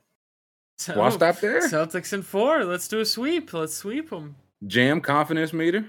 [0.77, 1.61] So, Well, I'll stop there.
[1.67, 2.63] Celtics in four.
[2.63, 3.51] Let's do a sweep.
[3.53, 4.35] Let's sweep them.
[4.67, 5.85] Jam confidence meter.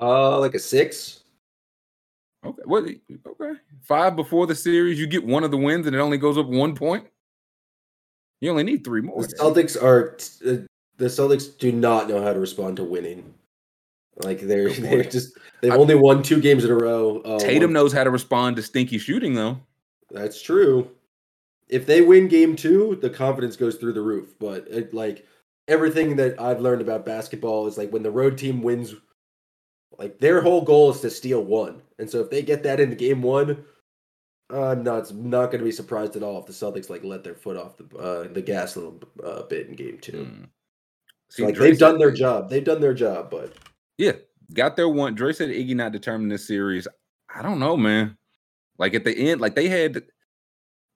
[0.00, 1.20] Uh, like a six.
[2.44, 2.62] Okay.
[2.64, 2.84] What?
[2.84, 3.52] Okay.
[3.82, 6.46] Five before the series, you get one of the wins, and it only goes up
[6.46, 7.06] one point.
[8.40, 9.22] You only need three more.
[9.22, 10.66] The Celtics are uh,
[10.98, 13.32] the Celtics do not know how to respond to winning.
[14.24, 17.20] Like they're they're just they've I- only won two games in a row.
[17.20, 19.58] Uh, Tatum one- knows how to respond to stinky shooting, though.
[20.10, 20.90] That's true.
[21.68, 24.34] If they win game two, the confidence goes through the roof.
[24.38, 25.26] But it, like
[25.68, 28.94] everything that I've learned about basketball is like when the road team wins,
[29.98, 31.82] like their whole goal is to steal one.
[31.98, 33.64] And so if they get that into game one,
[34.50, 37.34] I'm not not going to be surprised at all if the Celtics like let their
[37.34, 40.12] foot off the uh, the gas a little uh, bit in game two.
[40.12, 40.48] Mm.
[41.30, 42.50] So, like Dre they've done their job.
[42.50, 43.56] They've done their job, but
[44.02, 44.12] Yeah,
[44.52, 45.14] got their one.
[45.14, 46.88] Dre said Iggy not determined this series.
[47.32, 48.16] I don't know, man.
[48.76, 49.94] Like at the end, like they had.
[49.94, 50.04] Let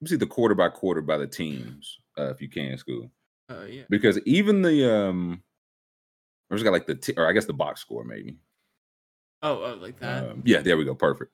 [0.01, 3.12] me see the quarter by quarter by the teams, uh, if you can, school.
[3.49, 3.85] Uh, yeah.
[3.88, 5.40] Because even the um,
[6.51, 8.38] I just got like the t- or I guess the box score maybe.
[9.40, 10.29] Oh, oh, like that.
[10.29, 10.97] Um, yeah, there we go.
[10.97, 11.31] Perfect.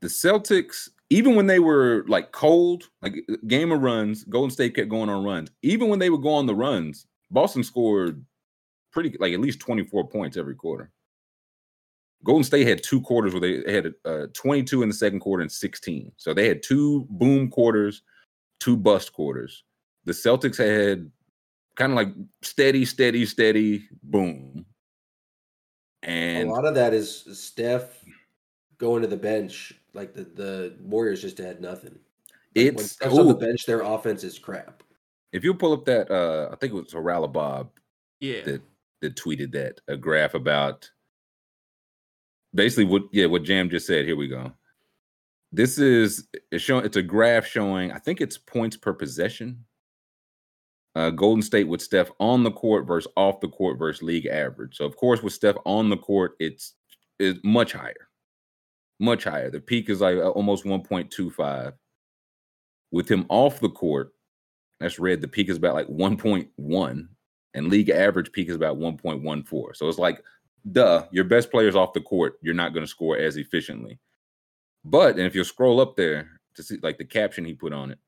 [0.00, 3.16] The Celtics, even when they were like cold, like
[3.48, 5.50] game of runs, Golden State kept going on runs.
[5.62, 8.24] Even when they would go on the runs, Boston scored
[8.96, 10.90] pretty like at least 24 points every quarter.
[12.24, 15.52] Golden State had two quarters where they had uh, 22 in the second quarter and
[15.52, 16.10] 16.
[16.16, 18.00] So they had two boom quarters,
[18.58, 19.64] two bust quarters.
[20.06, 21.10] The Celtics had
[21.76, 22.08] kind of like
[22.42, 24.64] steady, steady, steady, boom.
[26.02, 28.02] And a lot of that is Steph
[28.78, 29.74] going to the bench.
[29.92, 31.98] Like the, the Warriors just had nothing.
[32.54, 34.82] Like, when it's Steph's on the bench, their offense is crap.
[35.32, 37.68] if you pull up that uh I think it was Orala Bob
[38.20, 38.42] Yeah.
[38.44, 38.62] that
[39.00, 40.90] that tweeted that a graph about
[42.54, 44.04] basically what yeah what Jam just said.
[44.04, 44.52] Here we go.
[45.52, 49.64] This is it's showing it's a graph showing I think it's points per possession.
[50.94, 54.78] Uh, Golden State with Steph on the court versus off the court versus league average.
[54.78, 56.74] So of course with Steph on the court, it's
[57.18, 58.08] is much higher,
[58.98, 59.50] much higher.
[59.50, 61.72] The peak is like almost 1.25.
[62.92, 64.12] With him off the court,
[64.80, 65.20] that's red.
[65.20, 67.08] The peak is about like 1.1,
[67.56, 69.74] and league average peak is about 1.14.
[69.74, 70.22] So it's like,
[70.70, 73.98] duh, your best players off the court, you're not going to score as efficiently.
[74.84, 77.92] But and if you scroll up there to see like the caption he put on
[77.92, 77.98] it,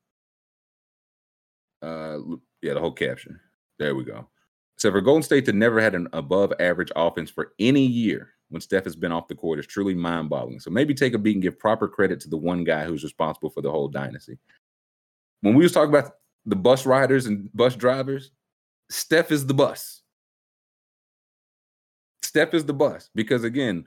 [1.81, 2.19] uh,
[2.61, 3.39] yeah, the whole caption.
[3.79, 4.29] There we go.
[4.77, 8.61] So for Golden State to never had an above average offense for any year when
[8.61, 10.59] Steph has been off the court is truly mind boggling.
[10.59, 13.49] So maybe take a beat and give proper credit to the one guy who's responsible
[13.49, 14.37] for the whole dynasty.
[15.41, 16.13] When we was talking about
[16.45, 18.31] the bus riders and bus drivers,
[18.89, 20.01] Steph is the bus.
[22.21, 23.85] Steph is the bus because again,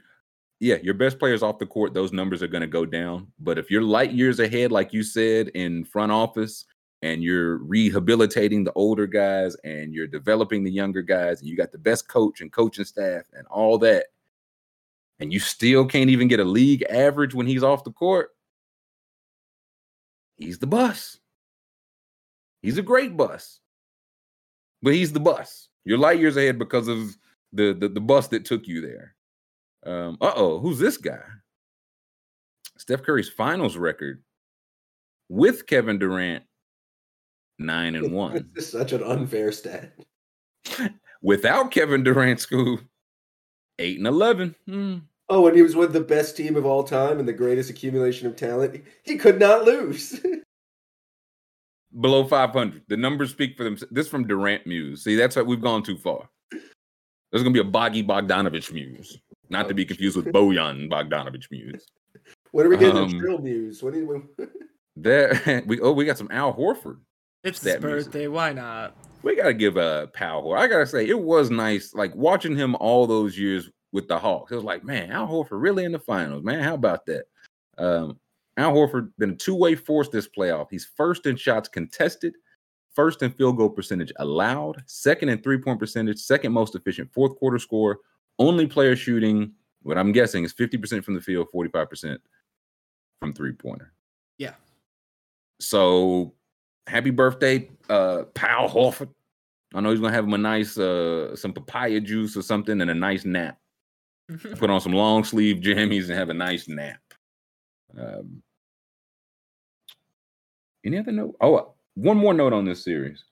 [0.60, 3.26] yeah, your best players off the court, those numbers are going to go down.
[3.40, 6.64] But if you're light years ahead, like you said, in front office,
[7.02, 11.72] and you're rehabilitating the older guys and you're developing the younger guys, and you got
[11.72, 14.06] the best coach and coaching staff and all that,
[15.18, 18.30] and you still can't even get a league average when he's off the court,
[20.36, 21.18] he's the bus.
[22.62, 23.58] He's a great bus,
[24.82, 25.68] but he's the bus.
[25.84, 27.16] You're light years ahead because of
[27.52, 29.14] the the, the bus that took you there.
[29.84, 31.22] Um, uh oh, who's this guy?
[32.78, 34.22] Steph Curry's finals record
[35.28, 36.44] with Kevin Durant,
[37.58, 38.50] nine and one.
[38.56, 39.92] It's such an unfair stat.
[41.22, 42.80] Without Kevin Durant, school,
[43.78, 44.54] eight and eleven.
[44.66, 44.98] Hmm.
[45.28, 48.26] Oh, and he was with the best team of all time and the greatest accumulation
[48.26, 48.84] of talent.
[49.02, 50.20] He could not lose.
[52.00, 52.82] Below 500.
[52.88, 53.92] The numbers speak for themselves.
[53.92, 55.04] This from Durant Muse.
[55.04, 56.28] See, that's what we've gone too far.
[56.50, 59.18] There's going to be a Boggy Bogdanovich Muse,
[59.50, 61.84] not to be confused with Bojan Bogdanovich Muse.
[62.52, 63.82] What are we getting Um, the trail news?
[63.82, 64.28] When, when
[64.96, 66.98] There we oh we got some Al Horford.
[67.44, 68.12] It's his That music.
[68.12, 68.28] birthday.
[68.28, 68.94] Why not?
[69.22, 70.58] We gotta give a Pal Horford.
[70.58, 74.52] I gotta say it was nice, like watching him all those years with the Hawks.
[74.52, 76.60] It was like, man, Al Horford really in the finals, man.
[76.62, 77.24] How about that?
[77.78, 78.18] Um,
[78.56, 80.68] Al Horford been a two-way force this playoff.
[80.70, 82.34] He's first in shots contested,
[82.94, 87.58] first in field goal percentage allowed, second in three-point percentage, second most efficient fourth quarter
[87.58, 87.98] score.
[88.38, 92.18] Only player shooting, what I'm guessing is 50% from the field, 45%
[93.20, 93.92] from three-pointer.
[94.38, 94.54] Yeah.
[95.60, 96.34] So
[96.86, 99.10] happy birthday, uh, Pal Horford.
[99.74, 102.90] I know he's gonna have him a nice uh some papaya juice or something and
[102.90, 103.58] a nice nap.
[104.56, 107.01] Put on some long sleeve jammies and have a nice nap.
[107.98, 108.42] Um,
[110.84, 111.36] any other note?
[111.40, 113.24] Oh, one more note on this series.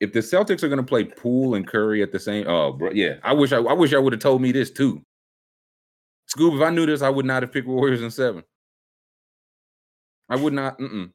[0.00, 3.14] If the Celtics are gonna play Poole and Curry at the same, oh, bro, yeah.
[3.22, 5.02] I wish I, I wish I would have told me this too.
[6.34, 8.42] Scoob, if I knew this, I would not have picked Warriors in seven.
[10.28, 10.78] I would not.
[10.78, 11.10] Mm-mm.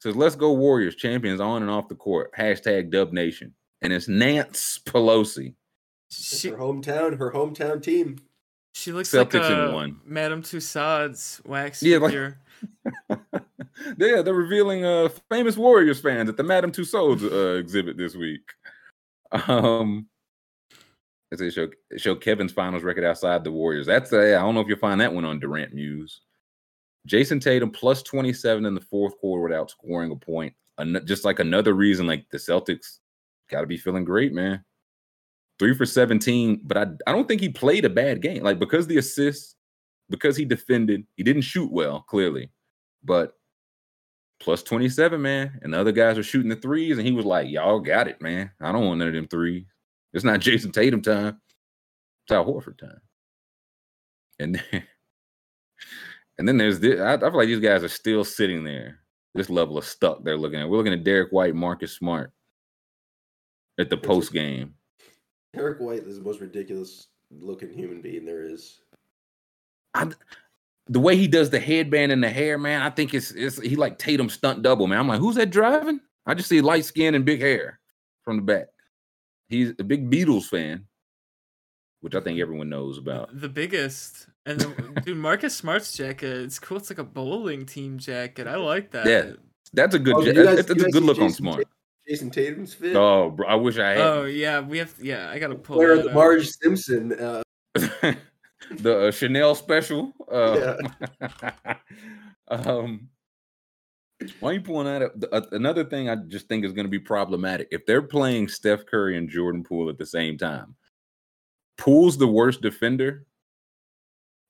[0.00, 2.32] Says, let's go Warriors, champions on and off the court.
[2.36, 3.54] Hashtag Dub Nation.
[3.82, 5.54] And it's Nance Pelosi.
[6.08, 8.18] it's her hometown, her hometown team.
[8.80, 10.00] She looks Celtics like a one.
[10.06, 12.38] Madame Tussauds wax Yeah, like- figure.
[13.98, 18.42] yeah, they're revealing uh famous Warriors fans at the Madame Tussauds uh, exhibit this week.
[19.46, 20.06] Um
[21.32, 23.86] as they show show Kevin's finals record outside the Warriors.
[23.86, 26.22] That's uh, I don't know if you'll find that one on Durant Muse.
[27.06, 30.54] Jayson Tatum plus 27 in the fourth quarter without scoring a point.
[30.78, 32.98] An- just like another reason, like the Celtics
[33.50, 34.64] got to be feeling great, man.
[35.60, 38.42] Three for 17, but I, I don't think he played a bad game.
[38.42, 39.56] Like because the assists,
[40.08, 42.50] because he defended, he didn't shoot well, clearly,
[43.04, 43.34] but
[44.40, 45.60] plus 27, man.
[45.60, 48.22] And the other guys were shooting the threes, and he was like, Y'all got it,
[48.22, 48.50] man.
[48.58, 49.66] I don't want none of them threes.
[50.14, 51.38] It's not Jayson Tatum time.
[52.24, 53.02] It's Al Horford time.
[54.38, 54.82] And then,
[56.38, 56.98] and then there's this.
[56.98, 59.00] I, I feel like these guys are still sitting there.
[59.34, 60.70] This level of stuck they're looking at.
[60.70, 62.32] We're looking at Derrick White, Marcus Smart
[63.78, 64.74] at the post game.
[65.52, 68.80] Derrick White is the most ridiculous looking human being there is.
[70.88, 73.76] The way he does the headband and the hair, man, I think it's it's he
[73.76, 74.98] like Tatum stunt double, man.
[74.98, 76.00] I'm like, who's that driving?
[76.26, 77.78] I just see light skin and big hair
[78.22, 78.66] from the back.
[79.48, 80.86] He's a big Beatles fan,
[82.00, 83.40] which I think everyone knows about.
[83.40, 84.26] The biggest.
[84.46, 86.78] And the, dude, Marcus Smart's jacket, it's cool.
[86.78, 88.46] It's like a bowling team jacket.
[88.46, 89.06] I like that.
[89.06, 89.32] Yeah.
[89.72, 90.14] That's a good.
[90.16, 91.64] Oh, ja- guys- that's, that's a good see look on Jason Smart.
[92.10, 92.96] Jayson Tatum's fit.
[92.96, 94.00] Oh, bro, I wish I had.
[94.00, 94.92] Oh yeah, we have.
[95.00, 95.78] Yeah, I gotta pull.
[95.78, 96.14] Where that the up.
[96.14, 97.12] Marge Simpson.
[97.12, 97.42] Uh,
[97.74, 100.12] the uh, Chanel special.
[100.30, 100.76] Uh,
[101.20, 101.74] yeah.
[102.48, 103.08] um,
[104.40, 105.12] why are you pulling that up?
[105.32, 108.86] Uh, another thing I just think is going to be problematic if they're playing Steph
[108.86, 110.74] Curry and Jordan Poole at the same time.
[111.78, 113.24] Poole's the worst defender,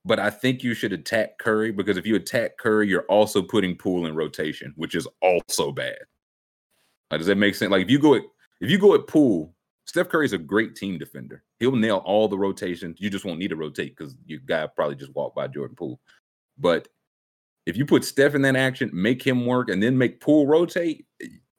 [0.04, 3.76] but I think you should attack Curry because if you attack Curry, you're also putting
[3.76, 5.98] Poole in rotation, which is also bad.
[7.10, 7.70] Like, does that make sense?
[7.70, 8.22] Like if you go at
[8.60, 9.54] if you go at Poole,
[9.86, 11.42] Steph Curry's a great team defender.
[11.58, 12.98] He'll nail all the rotations.
[13.00, 16.00] You just won't need to rotate because your guy probably just walked by Jordan Poole.
[16.58, 16.88] But
[17.66, 21.06] if you put Steph in that action, make him work, and then make Poole rotate,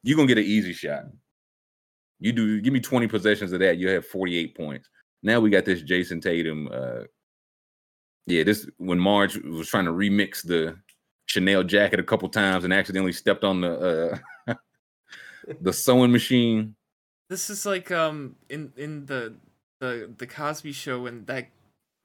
[0.03, 1.03] you're gonna get an easy shot.
[2.19, 4.89] You do give me 20 possessions of that, you have 48 points.
[5.23, 6.69] Now we got this Jayson Tatum.
[6.71, 7.03] Uh
[8.27, 10.77] yeah, this when Marge was trying to remix the
[11.25, 14.53] Chanel jacket a couple times and accidentally stepped on the uh
[15.61, 16.75] the sewing machine.
[17.29, 19.35] This is like um in in the
[19.79, 21.49] the the Cosby Show when that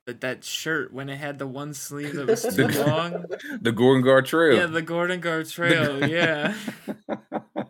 [0.07, 3.25] that, that shirt when it had the one sleeve that was too The- long.
[3.61, 4.57] The Gordon Gartrell.
[4.57, 6.09] Yeah, the Gordon Gartrell.
[6.09, 6.55] Yeah.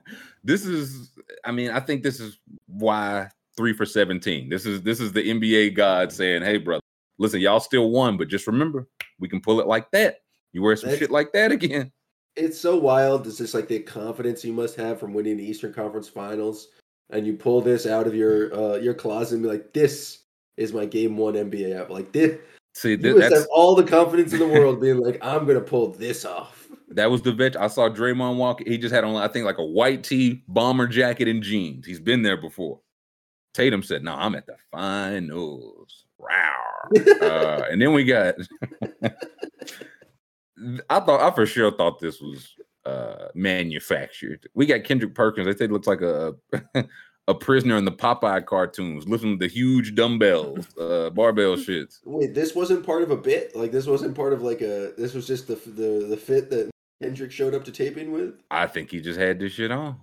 [0.44, 1.10] this is
[1.44, 4.48] I mean, I think this is why three for 17.
[4.50, 6.82] This is this is the NBA god saying, Hey brother,
[7.18, 8.86] listen, y'all still won, but just remember,
[9.18, 10.16] we can pull it like that.
[10.52, 11.90] You wear some That's- shit like that again.
[12.36, 13.26] It's so wild.
[13.26, 16.68] It's just like the confidence you must have from winning the Eastern Conference Finals,
[17.10, 20.24] and you pull this out of your uh, your closet and be like, "This
[20.56, 22.38] is my Game One NBA app." Like this,
[22.74, 25.46] See, you th- must that's have all the confidence in the world, being like, "I'm
[25.46, 27.60] gonna pull this off." that was the vet.
[27.60, 28.60] I saw Draymond walk.
[28.66, 31.86] He just had on, I think, like a white tee, bomber jacket, and jeans.
[31.86, 32.80] He's been there before.
[33.54, 36.04] Tatum said, No, I'm at the finals.
[36.18, 36.88] Wow.
[37.22, 38.34] uh, and then we got
[40.90, 42.54] I thought I for sure thought this was
[42.84, 44.48] uh manufactured.
[44.54, 45.46] We got Kendrick Perkins.
[45.46, 46.34] They say it looks like a
[47.28, 51.98] a prisoner in the Popeye cartoons, lifting the huge dumbbells, uh barbell shits.
[52.04, 53.54] Wait, this wasn't part of a bit.
[53.56, 54.92] Like this wasn't part of like a.
[54.96, 56.70] This was just the the the fit that
[57.02, 58.40] Kendrick showed up to taping with.
[58.50, 60.00] I think he just had this shit on.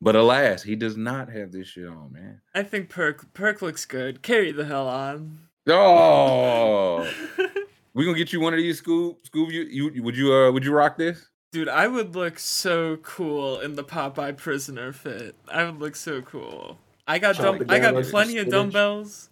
[0.00, 2.42] But alas, he does not have this shit on, man.
[2.54, 4.22] I think Perk Perk looks good.
[4.22, 5.48] Carry the hell on.
[5.66, 7.10] Oh,
[7.94, 9.16] We gonna get you one of these Scoob.
[9.28, 11.26] Scoob, you, you would you uh would you rock this?
[11.52, 15.36] Dude, I would look so cool in the Popeye prisoner fit.
[15.48, 16.78] I would look so cool.
[17.06, 19.30] I got dumb- I got plenty of dumbbells.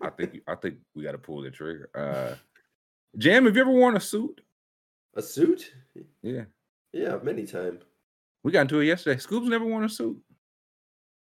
[0.00, 1.88] I think I think we got to pull the trigger.
[1.94, 2.34] Uh,
[3.16, 4.40] Jam, have you ever worn a suit?
[5.14, 5.72] A suit?
[6.22, 6.44] Yeah,
[6.92, 7.82] Yeah, many times.
[8.42, 9.20] we got into it yesterday.
[9.20, 10.18] Scoob's never worn a suit.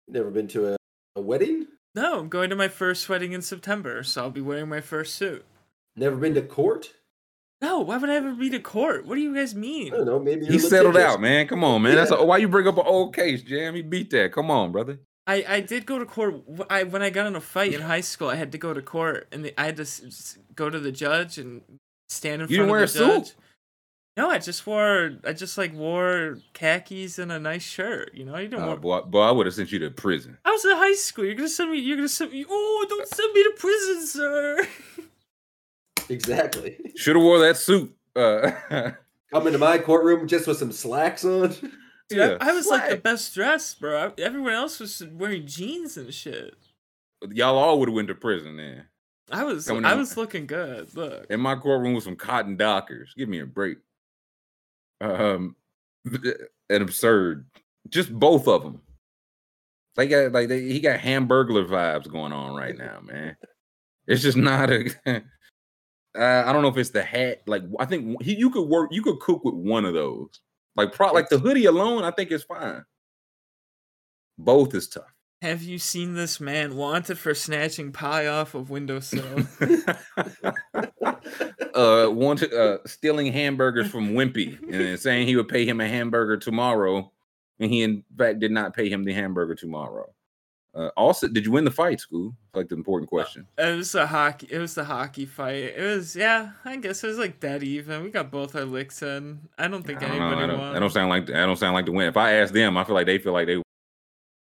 [0.08, 0.76] Never been to a,
[1.14, 1.68] a wedding?
[1.94, 5.14] No, I'm going to my first wedding in September, so I'll be wearing my first
[5.14, 5.44] suit.
[5.96, 6.92] Never been to court?
[7.62, 9.06] No, why would I ever be to court?
[9.06, 9.94] What do you guys mean?
[9.94, 10.06] I mean?
[10.06, 10.18] don't know.
[10.20, 11.14] Maybe He settled litigious.
[11.14, 11.46] out, man.
[11.48, 11.94] Come on, man.
[11.94, 13.74] That's a, why you bring up an old case, Jam.
[13.74, 14.32] He beat that.
[14.32, 14.98] Come on, brother.
[15.26, 16.42] I, I did go to court.
[16.70, 18.82] I when I got in a fight in high school, I had to go to
[18.82, 21.62] court, and the, I had to s- s- go to the judge and
[22.08, 23.24] stand in You front didn't wear of the a suit?
[23.24, 23.34] judge.
[24.18, 25.12] No, I just wore.
[25.24, 28.12] I just like wore khakis and a nice shirt.
[28.14, 28.62] You know, you don't.
[28.62, 30.38] Uh, wear, boy, boy, I would have sent you to prison.
[30.44, 31.24] I was in high school.
[31.24, 31.78] You're gonna send me.
[31.80, 32.44] You're gonna send me.
[32.48, 34.68] Oh, don't send me to prison, sir.
[36.10, 36.78] Exactly.
[36.96, 37.94] Should have wore that suit.
[38.14, 38.50] Uh,
[39.32, 41.48] Come into my courtroom just with some slacks on.
[42.08, 44.06] Dude, yeah, I, I was like the best dressed, bro.
[44.16, 46.54] I, everyone else was wearing jeans and shit.
[47.32, 48.84] Y'all all would have went to prison then.
[49.32, 49.66] I was.
[49.66, 50.94] Coming I in- was looking good.
[50.94, 51.26] Look.
[51.28, 53.12] in my courtroom with some cotton dockers.
[53.16, 53.78] Give me a break.
[55.00, 55.56] Um,
[56.04, 57.46] an absurd.
[57.88, 58.80] Just both of them.
[59.96, 63.36] They got like they, he got Hamburglar vibes going on right now, man.
[64.06, 65.24] It's just not a.
[66.16, 67.42] uh, I don't know if it's the hat.
[67.46, 68.90] Like I think he, you could work.
[68.92, 70.40] You could cook with one of those.
[70.74, 72.84] Like pro, like the hoodie alone, I think is fine.
[74.38, 75.04] Both is tough.
[75.42, 79.22] Have you seen this man wanted for snatching pie off of windowsill?
[81.74, 86.38] uh wanted uh stealing hamburgers from Wimpy and saying he would pay him a hamburger
[86.38, 87.12] tomorrow,
[87.58, 90.12] and he in fact did not pay him the hamburger tomorrow.
[90.76, 92.34] Uh, also, did you win the fight, school?
[92.52, 93.46] Like the important question.
[93.56, 94.46] it was a hockey.
[94.50, 95.72] It was the hockey fight.
[95.74, 96.50] It was yeah.
[96.66, 98.04] I guess it was like dead even.
[98.04, 99.40] We got both our licks in.
[99.56, 100.26] I don't think I don't know.
[100.26, 100.76] anybody I don't, won.
[100.76, 102.08] I don't sound like I don't sound like the win.
[102.08, 103.62] If I ask them, I feel like they feel like they.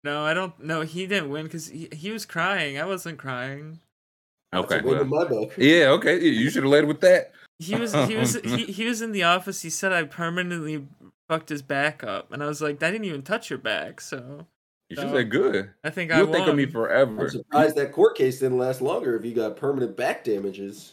[0.04, 0.58] No, I don't.
[0.62, 2.78] No, he didn't win because he, he was crying.
[2.78, 3.80] I wasn't crying.
[4.54, 6.20] Okay, That's a win in well, yeah, okay.
[6.20, 7.32] You should have led with that.
[7.58, 9.62] He was he was he, he was in the office.
[9.62, 10.86] He said I permanently
[11.30, 14.02] fucked his back up, and I was like, I didn't even touch your back.
[14.02, 14.46] So
[14.90, 15.14] You should No.
[15.14, 15.70] say good.
[15.84, 16.34] I think I You'll won.
[16.36, 17.22] think of me forever.
[17.22, 20.92] I'm surprised that court case didn't last longer if you got permanent back damages.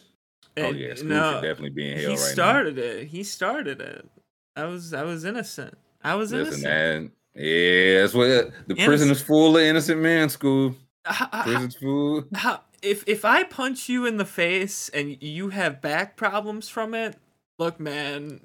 [0.56, 3.08] Oh yeah, school no, should definitely be in hell he right started it.
[3.08, 4.08] He started it.
[4.56, 5.76] I was I was innocent.
[6.02, 6.32] I was.
[6.32, 6.64] Listen, innocent.
[6.64, 7.12] man.
[7.34, 10.28] Yeah, that's what uh, the prison is full of innocent men.
[10.28, 10.74] School
[11.04, 12.24] How- how- prison's full.
[12.34, 16.94] how- if if I punch you in the face and you have back problems from
[16.94, 17.16] it,
[17.58, 18.40] look, man,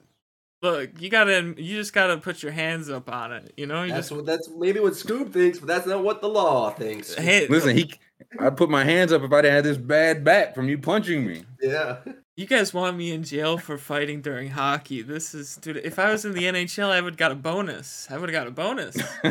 [0.63, 3.53] look, you gotta you just gotta put your hands up on it.
[3.57, 6.21] You know, you That's just what that's maybe what Scoob thinks, but that's not what
[6.21, 7.13] the law thinks.
[7.13, 7.93] hey, Listen, he.
[8.39, 11.27] I put my hands up if I didn't have this bad back from you punching
[11.27, 11.43] me.
[11.61, 11.97] Yeah.
[12.35, 15.03] You guys want me in jail for fighting during hockey?
[15.03, 15.77] This is, dude.
[15.77, 18.07] If I was in the NHL, I would got a bonus.
[18.09, 18.97] I would have got a bonus.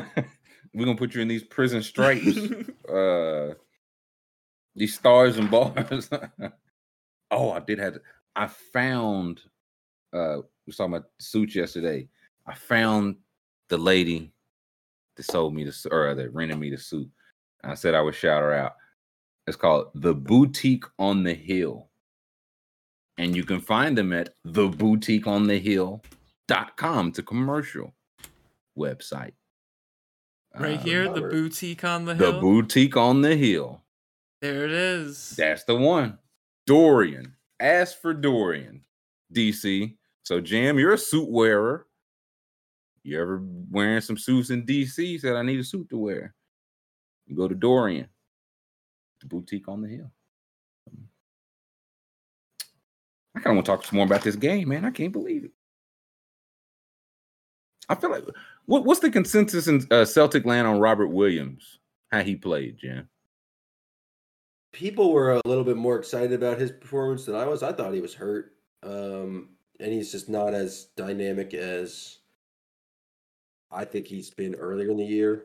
[0.75, 2.39] We're gonna put you in these prison stripes,
[2.89, 3.55] uh,
[4.77, 6.09] these stars and bars.
[7.31, 7.95] oh, I did have.
[7.95, 8.01] To,
[8.37, 9.41] I found.
[10.13, 12.09] Uh, we was talking about suits yesterday.
[12.47, 13.17] I found
[13.69, 14.33] the lady
[15.17, 17.09] that sold me the or that rented me the suit.
[17.65, 18.77] I said I would shout her out.
[19.47, 21.89] It's called the Boutique on the Hill.
[23.19, 27.09] And you can find them at theboutiqueonthehill.com.
[27.09, 27.95] It's a commercial
[28.79, 29.33] website.
[30.59, 32.33] right Uh, here, the boutique on the hill.
[32.33, 33.83] the boutique on the hill.
[34.41, 35.31] there it is.
[35.37, 36.19] That's the one.
[36.67, 37.35] Dorian.
[37.61, 38.85] Ask for Dorian.
[39.33, 39.95] DC.
[40.23, 41.87] So Jam, you're a suit wearer.
[43.03, 45.21] You ever wearing some suits in DC?
[45.21, 46.35] Said I need a suit to wear.
[47.27, 48.09] You go to Dorian.
[49.21, 50.11] The boutique on the hill.
[53.35, 54.85] I kind of want to talk some more about this game, man.
[54.85, 55.53] I can't believe it.
[57.89, 58.25] I feel like
[58.67, 61.79] what, what's the consensus in uh, Celtic land on Robert Williams?
[62.11, 63.09] How he played, Jam?
[64.73, 67.63] People were a little bit more excited about his performance than I was.
[67.63, 68.53] I thought he was hurt.
[68.83, 69.51] Um,
[69.83, 72.19] and he's just not as dynamic as
[73.71, 75.45] I think he's been earlier in the year.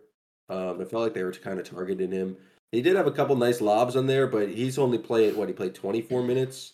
[0.50, 2.38] Um, I felt like they were kind of targeting him.
[2.72, 5.54] He did have a couple nice lobs on there, but he's only played what he
[5.54, 6.74] played 24 minutes.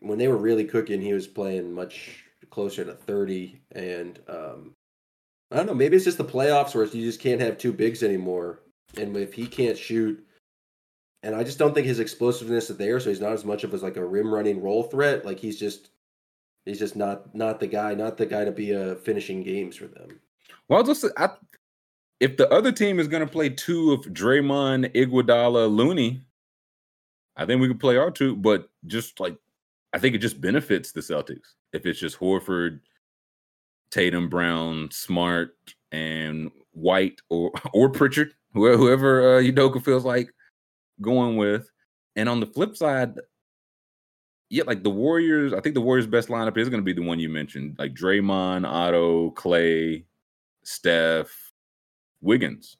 [0.00, 3.60] When they were really cooking, he was playing much closer to 30.
[3.72, 4.72] And um,
[5.50, 8.02] I don't know, maybe it's just the playoffs where you just can't have two bigs
[8.02, 8.60] anymore.
[8.96, 10.24] And if he can't shoot,
[11.22, 13.74] and I just don't think his explosiveness is there, so he's not as much of
[13.74, 15.24] as like a rim running roll threat.
[15.24, 15.90] Like he's just
[16.66, 19.86] he's just not not the guy, not the guy to be uh, finishing games for
[19.86, 20.20] them.
[20.68, 21.30] Well, just I,
[22.20, 26.20] if the other team is going to play two of Draymond, Iguodala, Looney,
[27.36, 28.36] I think we could play our two.
[28.36, 29.38] But just like
[29.94, 32.80] I think it just benefits the Celtics if it's just Horford,
[33.90, 35.56] Tatum, Brown, Smart,
[35.92, 40.30] and White or or Pritchard, whoever, whoever uh, Udoka feels like
[41.00, 41.70] going with.
[42.16, 43.20] And on the flip side,
[44.48, 47.06] yeah, like the Warriors, I think the Warriors' best lineup is going to be the
[47.06, 50.04] one you mentioned, like Draymond, Otto, Clay,
[50.64, 51.52] Steph,
[52.20, 52.76] Wiggins.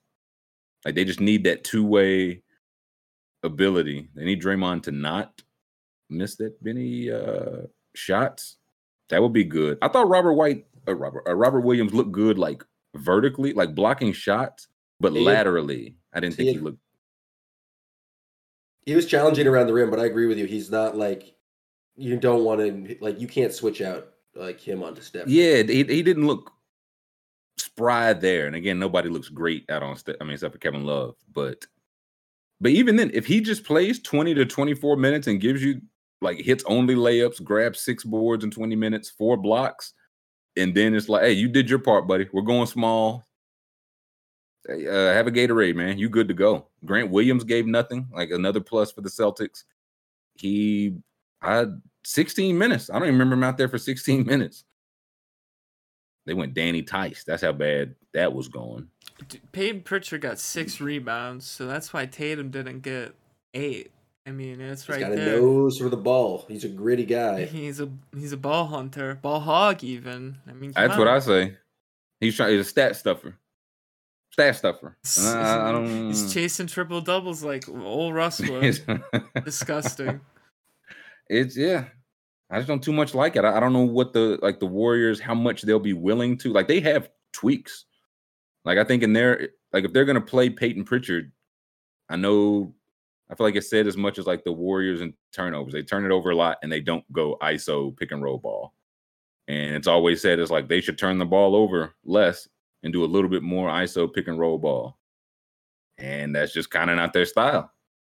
[0.85, 2.43] Like they just need that two way
[3.43, 4.09] ability.
[4.14, 5.43] They need Draymond to not
[6.09, 7.62] miss that many uh,
[7.95, 8.57] shots.
[9.09, 9.79] That would be good.
[9.83, 12.64] I thought Robert White, uh, Robert, uh, Robert Williams looked good, like
[12.95, 14.69] vertically, like blocking shots,
[15.01, 16.79] but He- laterally, I didn't think he- he looked.
[18.85, 20.47] He was challenging around the rim, but I agree with you.
[20.47, 21.35] He's not like
[21.97, 25.29] you don't want to like you can't switch out like him onto Steph.
[25.29, 26.53] Yeah, he, he didn't look
[27.59, 28.47] spry there.
[28.47, 29.97] And again, nobody looks great out on.
[29.97, 31.65] Ste- I mean, except for Kevin Love, but
[32.61, 35.81] but even then, if he just plays twenty to twenty four minutes and gives you
[36.21, 39.93] like hits only layups, grabs six boards in twenty minutes, four blocks,
[40.57, 42.29] and then it's like, hey, you did your part, buddy.
[42.33, 43.25] We're going small.
[44.67, 45.99] Hey, Uh, have a Gatorade, man.
[45.99, 46.69] You good to go.
[46.85, 48.09] Grant Williams gave nothing.
[48.13, 49.65] Like another plus for the Celtics.
[50.35, 50.95] He
[51.43, 52.91] had 16 minutes.
[52.91, 54.64] I don't even remember him out there for 16 minutes.
[56.26, 57.24] They went Danny Theis.
[57.24, 58.89] That's how bad that was going.
[59.28, 63.14] D- Payton Pritchard got six rebounds, so that's why Tatum didn't get
[63.55, 63.93] eight.
[64.26, 66.45] I mean, it's He's right got a nose for the ball.
[66.49, 67.45] He's a gritty guy.
[67.45, 70.39] He's a he's a ball hunter, ball hog even.
[70.49, 71.07] I mean, come That's what.
[71.07, 71.57] I say.
[72.18, 72.51] He's trying.
[72.51, 73.37] He's a stat stuffer.
[74.32, 74.97] Stat stuffer.
[75.20, 76.09] I, I don't.
[76.09, 78.80] He's chasing triple doubles like old Russ was.
[79.45, 80.20] Disgusting.
[81.29, 81.87] It's yeah.
[82.51, 83.45] I just don't too much like it.
[83.45, 86.53] I, I don't know what the like the Warriors how much they'll be willing to
[86.53, 86.68] like.
[86.68, 87.87] They have tweaks.
[88.64, 91.33] Like I think in their like if they're gonna play Payton Pritchard,
[92.09, 92.74] I know
[93.31, 95.72] I feel like it said as much as like the Warriors and turnovers.
[95.72, 98.72] They turn it over a lot and they don't go ISO pick and roll ball.
[99.49, 102.49] And it's always said it's like they should turn the ball over less
[102.83, 104.99] and do a little bit more ISO pick and roll ball.
[105.99, 107.72] And that's just kind of not their style.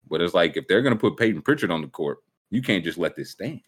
[0.09, 2.19] But it's like if they're gonna put Payton Pritchard on the court,
[2.49, 3.61] you can't just let this stand.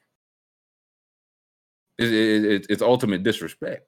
[1.98, 3.88] It- it- it- it's ultimate disrespect.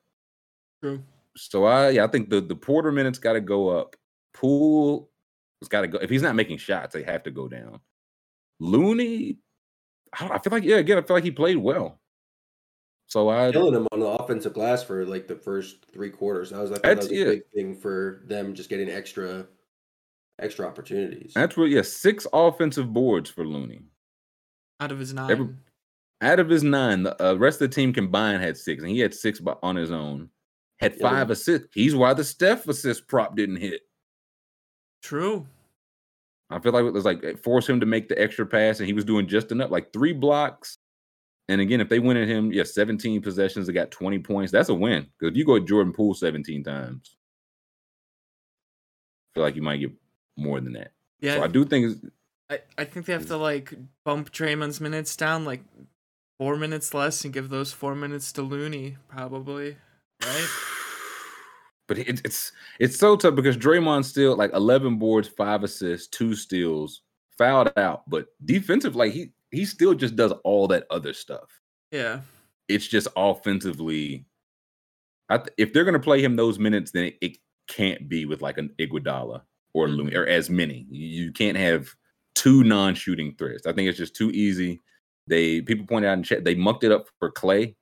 [0.83, 1.03] True.
[1.37, 3.95] So I yeah, I think the the Porter minutes got to go up.
[4.33, 5.09] Poole
[5.61, 5.97] has got to go.
[5.99, 7.79] If he's not making shots, they have to go down.
[8.59, 9.37] Looney,
[10.13, 11.99] I, don't, I feel like yeah, again, I feel like he played well.
[13.07, 16.51] So I Killing him on the offensive glass for like the first three quarters.
[16.53, 17.25] I was like, thought that That's- was a yeah.
[17.31, 19.47] big thing for them just getting extra
[20.39, 21.33] extra opportunities.
[21.33, 23.83] that's what yeah, six offensive boards for Looney.
[24.81, 25.31] Out of his nine.
[25.31, 25.55] Every-
[26.21, 28.99] Out of his nine, the uh, rest of the team combined had six, and he
[28.99, 30.29] had six by, on his own.
[30.79, 31.67] Had five but- assists.
[31.73, 33.81] He's why the Steph assist prop didn't hit.
[35.03, 35.47] True.
[36.49, 38.87] I feel like it was like it forced him to make the extra pass, and
[38.87, 40.79] he was doing just enough, like three blocks.
[41.47, 44.51] And again, if they win at him, yeah, 17 possessions, they got 20 points.
[44.51, 45.07] That's a win.
[45.17, 47.17] Because if you go at Jordan Poole 17 times,
[49.25, 49.91] I feel like you might get
[50.37, 50.91] more than that.
[51.19, 51.35] Yeah.
[51.35, 52.03] So I do think
[52.51, 53.73] I, I think they have to like
[54.03, 55.63] bump Draymond's minutes down like
[56.37, 59.77] four minutes less and give those four minutes to Looney, probably.
[60.23, 60.47] Right?
[61.87, 66.35] But it, it's it's so tough because Draymond still like 11 boards, five assists, two
[66.35, 67.01] steals,
[67.37, 71.49] fouled out, but defensive, like he he still just does all that other stuff.
[71.91, 72.21] Yeah.
[72.69, 74.25] It's just offensively.
[75.27, 77.37] I th- if they're gonna play him those minutes, then it, it
[77.67, 79.41] can't be with like an Iguodala
[79.73, 79.89] or.
[79.89, 80.19] Looney mm-hmm.
[80.19, 80.85] or as many.
[80.89, 81.93] You you can't have
[82.35, 83.67] two non-shooting threats.
[83.67, 84.79] I think it's just too easy.
[85.27, 87.75] They people pointed out in chat they mucked it up for Clay.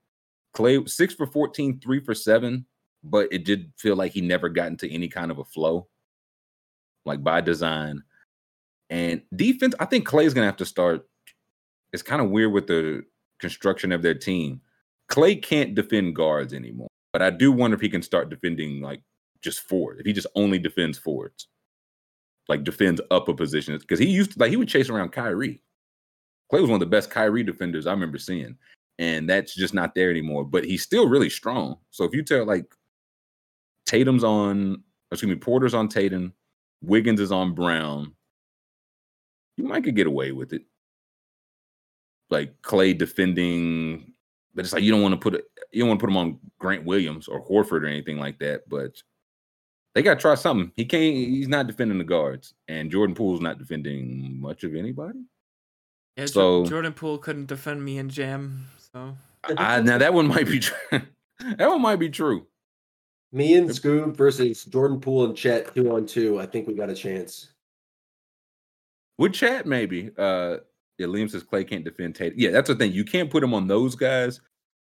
[0.53, 2.65] Clay six for 14, three for seven,
[3.03, 5.87] but it did feel like he never got into any kind of a flow,
[7.05, 8.03] like by design.
[8.89, 11.07] And defense, I think Clay's gonna have to start.
[11.93, 13.03] It's kind of weird with the
[13.39, 14.61] construction of their team.
[15.07, 19.01] Clay can't defend guards anymore, but I do wonder if he can start defending like
[19.41, 19.99] just forward.
[19.99, 21.47] If he just only defends forwards,
[22.49, 25.61] like defends up a position, because he used to like he would chase around Kyrie.
[26.49, 28.57] Clay was one of the best Kyrie defenders I remember seeing,
[28.97, 30.43] and that's just not there anymore.
[30.43, 31.77] But he's still really strong.
[31.91, 32.65] So if you tell like
[33.85, 36.33] Tatum's on, excuse me, Porter's on Tatum,
[36.81, 38.13] Wiggins is on Brown,
[39.57, 40.63] you might could get away with it.
[42.31, 44.13] Like Clay defending,
[44.55, 46.17] but it's like you don't want to put it, you don't want to put him
[46.17, 48.67] on Grant Williams or Horford or anything like that.
[48.69, 49.01] But
[49.95, 50.71] they got to try something.
[50.75, 51.03] He can't.
[51.15, 55.19] He's not defending the guards, and Jordan Poole's not defending much of anybody.
[56.17, 59.15] Yeah, So- Jordan Poole couldn't defend me and Jam, so
[59.57, 60.77] I, now that one might be true.
[61.39, 62.45] that one might be true.
[63.31, 66.39] Me and Scoob versus Jordan Poole and Chet two on two.
[66.39, 67.53] I think we got a chance.
[69.17, 70.11] With chat, maybe.
[70.17, 70.57] Uh,
[70.97, 72.33] Yeah, Liam says Clay can't defend Tate.
[72.37, 72.91] Yeah, that's the thing.
[72.91, 74.41] You can't put him on those guys,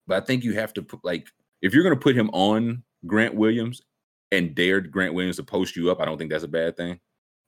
[0.07, 1.29] but I think you have to put like
[1.63, 3.83] if you're gonna put him on Grant Williams
[4.33, 7.01] and dared Grant Williams to post you up, I don't think that's a bad thing.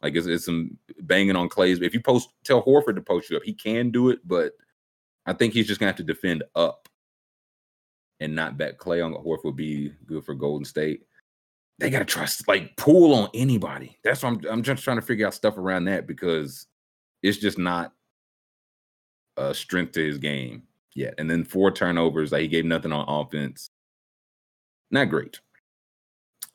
[0.03, 1.80] Like it's, it's some banging on Clay's.
[1.80, 4.53] If you post, tell Horford to post you up, he can do it, but
[5.26, 6.89] I think he's just gonna have to defend up
[8.20, 11.03] and not bet Clay on Horford would be good for Golden State.
[11.78, 13.99] They gotta trust like Poole on anybody.
[14.05, 14.41] That's what I'm.
[14.51, 16.66] I'm just trying to figure out stuff around that because
[17.22, 17.93] it's just not
[19.37, 20.64] a strength to his game
[20.95, 21.14] yet.
[21.18, 23.70] And then four turnovers, like he gave nothing on offense.
[24.91, 25.41] Not great.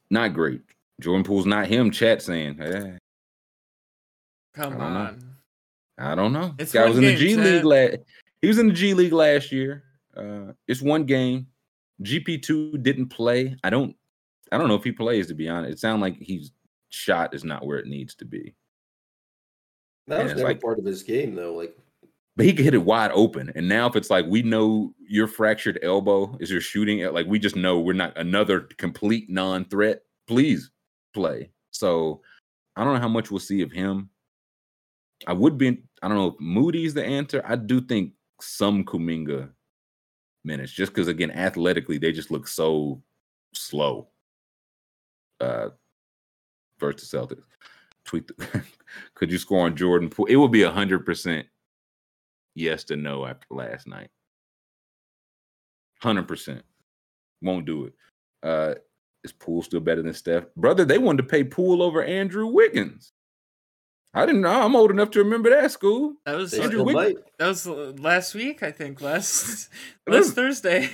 [0.09, 0.61] Not great.
[1.01, 1.91] Jordan Poole's not him.
[1.91, 2.97] Chat saying, eh,
[4.53, 4.99] Come I don't know.
[4.99, 5.35] on.
[5.99, 6.55] I don't know.
[6.59, 7.43] It's This guy was in the G Chat.
[7.43, 7.97] League last.
[8.41, 9.83] He was in the G League last year.
[10.15, 11.47] Uh, it's one game.
[12.03, 13.55] GP two didn't play.
[13.63, 13.95] I don't.
[14.51, 15.27] I don't know if he plays.
[15.27, 16.51] To be honest, it sounds like he's
[16.89, 18.53] shot is not where it needs to be.
[20.07, 21.53] That Yeah, was never like- part of his game though.
[21.53, 21.77] Like
[22.37, 23.51] But he could hit it wide open.
[23.55, 27.39] And now if it's like we know your fractured elbow is your shooting, like we
[27.39, 30.03] just know we're not another complete non-threat.
[30.27, 30.69] Please
[31.15, 31.49] play.
[31.71, 32.21] So
[32.75, 34.11] I don't know how much we'll see of him.
[35.25, 35.81] I would be.
[36.03, 37.41] I don't know if Moody's the answer.
[37.43, 39.49] I do think some Kuminga
[40.43, 43.01] minutes, just because again, athletically, they just look so
[43.55, 44.09] slow.
[45.39, 45.69] Uh,
[46.79, 47.45] versus Celtics.
[48.05, 48.27] Tweet.
[48.27, 48.63] The,
[49.15, 50.27] could you score on Jordan Poole?
[50.27, 51.47] It would be a hundred percent
[52.57, 54.09] yes to no after last night.
[56.01, 56.63] Hundred percent.
[57.41, 57.93] Won't do it.
[58.43, 58.75] Uh,
[59.23, 60.45] is Poole still better than Steph?
[60.55, 63.11] Brother, they wanted to pay Poole over Andrew Wiggins.
[64.13, 64.61] I didn't know.
[64.61, 66.15] I'm old enough to remember that school.
[66.25, 69.01] That was Andrew still Wiggins- that was uh, last week, I think.
[69.01, 69.69] Last
[70.07, 70.89] last Thursday.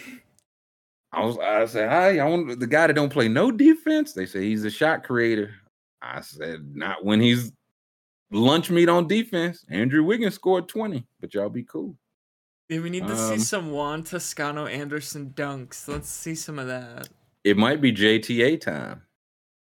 [1.12, 4.14] I was I said, hi, I want the guy that don't play no defense.
[4.14, 5.52] They say he's a shot creator.
[6.02, 7.52] I said, not when he's
[8.34, 9.66] lunch meat on defense.
[9.70, 11.96] Andrew Wiggins scored 20, but y'all be cool.
[12.70, 15.88] Yeah, we need to see Um, some Juan Toscano Anderson dunks.
[15.88, 17.10] Let's see some of that.
[17.44, 19.04] It might be JTA time.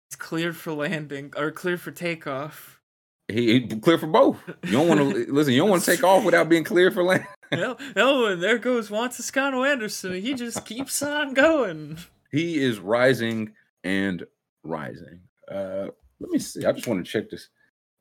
[0.08, 2.80] It's cleared for landing or cleared for takeoff.
[3.28, 4.38] He, he clear for both.
[4.64, 5.52] You don't want to listen.
[5.54, 7.26] You don't want to take off without being clear for land.
[7.52, 10.14] oh, oh, and there goes Juan Toscano Anderson.
[10.20, 11.98] He just keeps on going.
[12.30, 13.52] He is rising
[13.84, 14.24] and
[14.62, 15.20] rising.
[15.46, 16.64] Uh, let me see.
[16.64, 17.50] I just want to check this.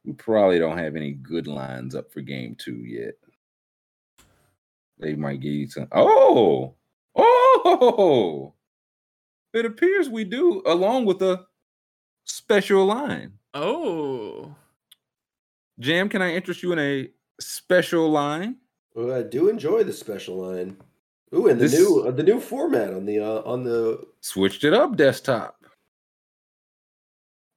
[0.06, 3.14] We probably don't have any good lines up for game two yet.
[5.00, 5.88] They might give you some.
[5.92, 6.76] Oh,
[7.16, 8.54] oh!
[9.54, 11.46] It appears we do, along with a
[12.26, 13.34] special line.
[13.54, 14.56] Oh,
[15.80, 18.58] Jam, can I interest you in a special line?
[18.94, 20.78] Well, I do enjoy the special line.
[21.34, 24.64] Ooh, and the This- new uh, the new format on the uh, on the Switched
[24.64, 25.64] it up, desktop.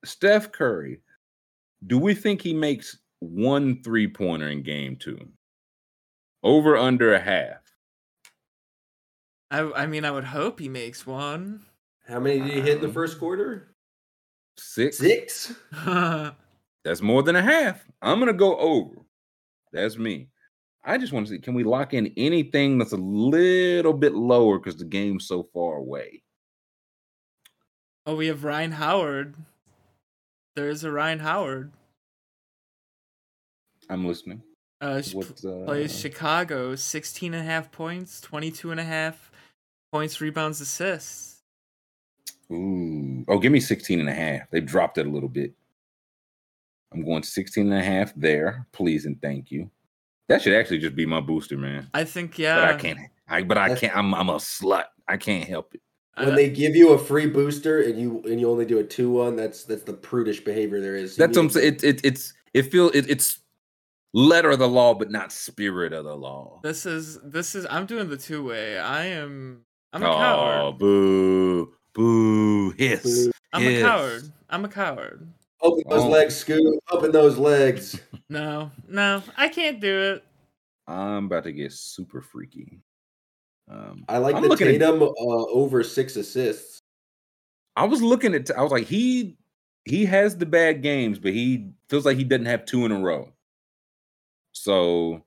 [0.05, 1.01] Steph Curry.
[1.87, 5.19] Do we think he makes one three pointer in game two?
[6.43, 7.61] Over under a half.
[9.51, 11.65] I I mean I would hope he makes one.
[12.07, 13.75] how many did he hit in the Um, first quarter?
[14.59, 14.99] Six.
[14.99, 15.55] Six.
[16.85, 17.85] That's more than a half.
[18.03, 18.97] I'm gonna go over.
[19.73, 20.29] That's me.
[20.85, 24.59] I just want to see can we lock in anything that's a little bit lower
[24.59, 26.23] because the game's so far away.
[28.07, 29.35] oh, we have Ryan Howard.
[30.57, 31.73] There is a Ryan Howard.
[33.91, 34.43] I'm listening.
[34.81, 39.33] Uh, sh- What's uh, plays Chicago, 16 and a half points, 22 and a half
[39.93, 41.43] points, rebounds, assists.
[42.53, 43.25] Ooh.
[43.27, 44.49] Oh, give me 16 and a half.
[44.51, 45.53] They've dropped it a little bit.
[46.93, 48.67] I'm going 16 and a half there.
[48.73, 49.71] Please and thank you.
[50.29, 51.89] That should actually just be my booster, man.
[51.93, 52.61] I think yeah.
[52.61, 52.99] But I can't.
[53.29, 53.97] I but I can't.
[53.97, 54.85] I'm I'm a slut.
[55.09, 55.83] I can't help it.
[56.17, 58.85] I- When they give you a free booster and you and you only do a
[58.85, 61.17] two one, that's that's the prudish behavior there is.
[61.19, 61.75] You That's what I'm saying.
[61.75, 63.41] It, it it's it feel it, it's
[64.13, 66.61] letter of the law, but not spirit of the law.
[66.63, 68.79] This is this is I'm doing the two way.
[68.79, 70.79] I am I'm a oh, coward.
[70.79, 73.03] boo, boo, hiss.
[73.27, 73.33] Boo.
[73.53, 73.81] I'm hiss.
[73.81, 74.23] a coward.
[74.51, 75.29] I'm a coward.
[75.63, 76.09] Open those Oh.
[76.09, 76.79] legs, Scoot.
[76.91, 78.01] Open those legs.
[78.29, 80.25] No, no, I can't do it.
[80.87, 82.81] I'm about to get super freaky.
[83.69, 86.81] Um, I like I'm the looking at- Tatum uh, over six assists.
[87.77, 88.51] I was looking at.
[88.57, 89.37] I was like, he
[89.85, 93.01] he has the bad games, but he feels like he doesn't have two in a
[93.01, 93.31] row.
[94.53, 95.23] So,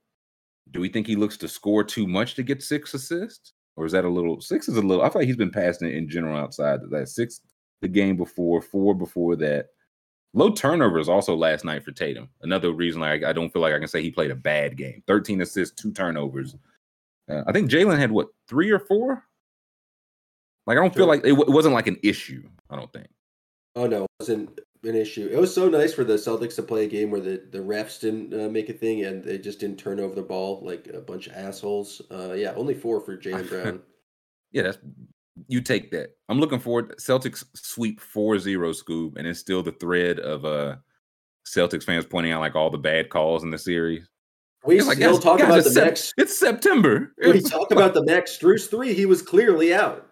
[0.72, 3.92] do we think he looks to score too much to get six assists, or is
[3.92, 4.40] that a little?
[4.42, 5.04] Six is a little.
[5.04, 7.10] I feel like he's been passing it in general outside of that.
[7.10, 7.42] Six
[7.82, 9.68] the game before, four before that.
[10.34, 12.30] Low turnovers also last night for Tatum.
[12.42, 15.04] Another reason like I don't feel like I can say he played a bad game.
[15.08, 16.56] Thirteen assists, two turnovers.
[17.30, 19.24] Uh, I think Jaylen had what three or four.
[20.66, 22.44] Like I don't feel like it, w- it wasn't like an issue.
[22.70, 23.08] I don't think.
[23.76, 25.30] Oh no, it wasn't an issue.
[25.32, 28.00] It was so nice for the Celtics to play a game where the, the refs
[28.00, 31.00] didn't uh, make a thing and they just didn't turn over the ball like a
[31.00, 32.02] bunch of assholes.
[32.12, 33.82] Uh, yeah, only four for Jaylen Brown.
[34.52, 34.78] Yeah, that's
[35.48, 36.18] you take that.
[36.30, 36.96] I'm looking forward.
[36.98, 40.78] Celtics sweep 4-0 Scoob, and it's still the thread of uh
[41.46, 44.08] Celtics fans pointing out like all the bad calls in the series.
[44.68, 46.14] We still guys- talk guys, about the Sep- Max.
[46.18, 47.14] It's September.
[47.18, 48.94] We talk about the Max Strus three.
[48.94, 50.08] He was clearly out.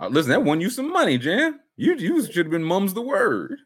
[0.00, 1.60] Uh, listen, that won you some money, Jan.
[1.76, 3.58] You you should have been mum's the word.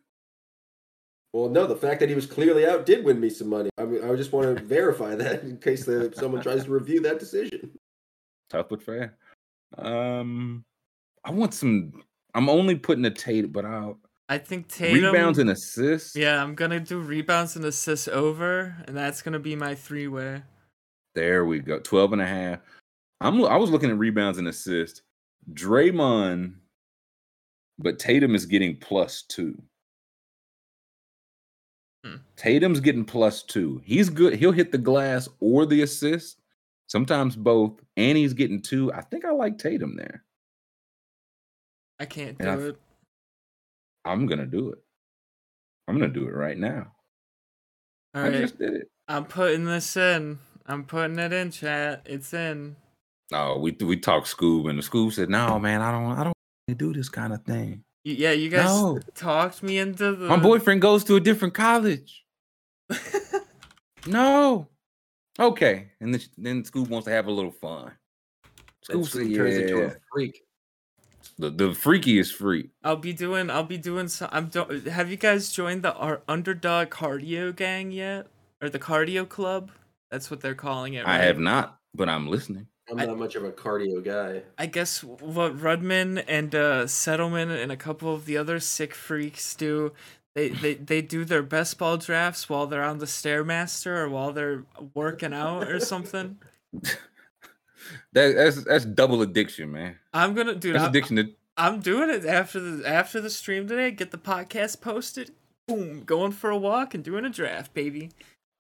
[1.33, 3.69] Well, no, the fact that he was clearly out did win me some money.
[3.77, 7.01] I mean, I just want to verify that in case the, someone tries to review
[7.01, 7.71] that decision.
[8.49, 9.17] Tough but fair.
[9.77, 10.65] Um,
[11.25, 12.03] I want some.
[12.35, 13.99] I'm only putting a Tate, but I'll
[14.29, 15.12] I think Tatum.
[15.12, 16.16] rebounds and assists.
[16.16, 20.43] Yeah, I'm gonna do rebounds and assists over, and that's gonna be my three way.
[21.14, 21.79] There we go.
[21.79, 22.61] 12 and a half.
[23.20, 25.03] I'm I was looking at rebounds and assists.
[25.53, 26.55] Draymond,
[27.79, 29.61] but Tatum is getting plus two.
[32.05, 32.16] Hmm.
[32.37, 33.81] Tatum's getting plus two.
[33.85, 34.35] He's good.
[34.35, 36.41] He'll hit the glass or the assist,
[36.89, 38.93] sometimes both, and he's getting two.
[38.93, 40.24] I think I like Tatum there.
[42.01, 42.77] I can't do And it.
[44.07, 44.79] I'm gonna do it.
[45.89, 46.93] I'm gonna do it right now.
[48.15, 48.89] All I right, just did it.
[49.09, 50.39] I'm putting this in.
[50.67, 52.03] I'm putting it in, chat.
[52.07, 52.77] It's in.
[53.33, 56.33] Oh, we we talked Scoob, and the Scoob said, "No, man, I don't, I don't
[56.69, 57.83] wanna do this kind of thing.
[58.05, 59.01] Yeah, you guys No.
[59.17, 60.29] talked me into the.
[60.29, 62.25] My boyfriend goes to a different college.
[64.07, 64.69] No.
[65.39, 67.93] Okay, and then, then Scoob wants to have a little fun.
[68.89, 70.46] And Scoob said, Scoop turns into "Yeah, a freak.
[71.39, 73.51] The the freakiest freak." I'll be doing.
[73.51, 74.28] I'll be doing some.
[74.32, 74.47] I'm.
[74.47, 78.26] Do- have you guys joined the our underdog cardio gang yet,
[78.61, 79.70] or the cardio club?
[80.11, 81.07] That's what they're calling it.
[81.07, 82.68] I have not, but I'm listening.
[82.89, 84.43] I'm I- not much of a cardio guy.
[84.57, 89.55] I guess what Rudman and uh, Settlement and a couple of the other sick freaks
[89.57, 89.93] do,
[90.37, 94.32] they, they, they do their best ball drafts while they're on the Stairmaster or while
[94.32, 94.62] they're
[94.95, 96.39] working out or something.
[98.12, 99.97] That, that's that's double addiction, man.
[100.12, 103.66] I'm gonna do That's I'm, addiction to I'm doing it after the after the stream
[103.68, 103.91] today.
[103.91, 105.32] Get the podcast posted.
[105.68, 108.11] Boom, going for a walk and doing a draft, baby.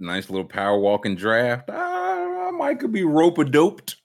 [0.00, 1.70] nice little power walking draft.
[1.72, 3.96] Ah, I might could be rope a doped.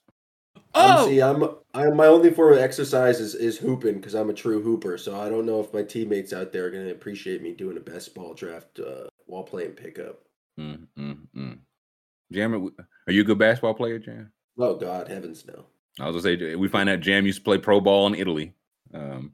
[0.74, 1.44] Oh, Um, see, I'm,
[1.74, 4.96] I'm my only form of exercise is, is hooping because I'm a true hooper.
[4.96, 7.76] So I don't know if my teammates out there are going to appreciate me doing
[7.76, 10.20] a best ball draft uh, while playing pickup.
[10.58, 11.58] Mm, mm, mm.
[12.32, 12.54] Jam,
[13.06, 14.32] are you a good basketball player, Jam?
[14.58, 15.66] Oh God, heavens no!
[16.00, 18.54] I was gonna say we find out Jam used to play pro ball in Italy.
[18.94, 19.32] Um,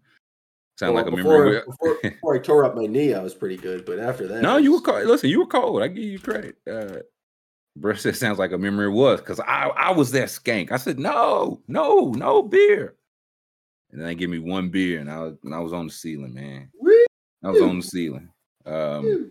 [0.78, 1.60] sound Well, like a before, memory.
[1.66, 4.56] before, before I tore up my knee, I was pretty good, but after that, no,
[4.58, 5.06] it you were cold.
[5.06, 5.82] Listen, you were cold.
[5.82, 6.56] I give you credit.
[6.70, 6.98] Uh,
[7.76, 10.72] Bro said sounds like a memory was because I I was that skank.
[10.72, 12.94] I said no, no, no beer,
[13.90, 15.92] and then they give me one beer, and I was and I was on the
[15.92, 16.70] ceiling, man.
[17.44, 18.28] I was on the ceiling.
[18.66, 19.30] Um,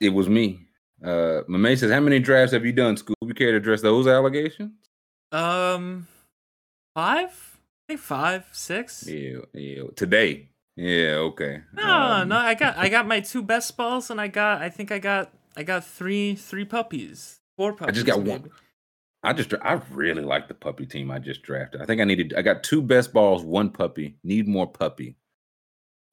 [0.00, 0.67] it was me.
[1.02, 3.14] Uh, my mate says, "How many drafts have you done, Scoob?
[3.22, 4.72] You care to address those allegations?"
[5.32, 6.06] um,
[6.94, 7.58] five.
[7.88, 9.06] I think five, six.
[9.06, 9.84] Yeah, yeah.
[9.96, 10.48] Today.
[10.76, 11.62] Yeah, okay.
[11.72, 14.68] No, Um, no, I got I got my two best balls, and I got I
[14.68, 17.88] think I got I got three three puppies, four puppies.
[17.88, 18.50] I just got one.
[19.22, 21.82] I just I really like the puppy team I just drafted.
[21.82, 24.16] I think I needed I got two best balls, one puppy.
[24.22, 25.16] Need more puppy.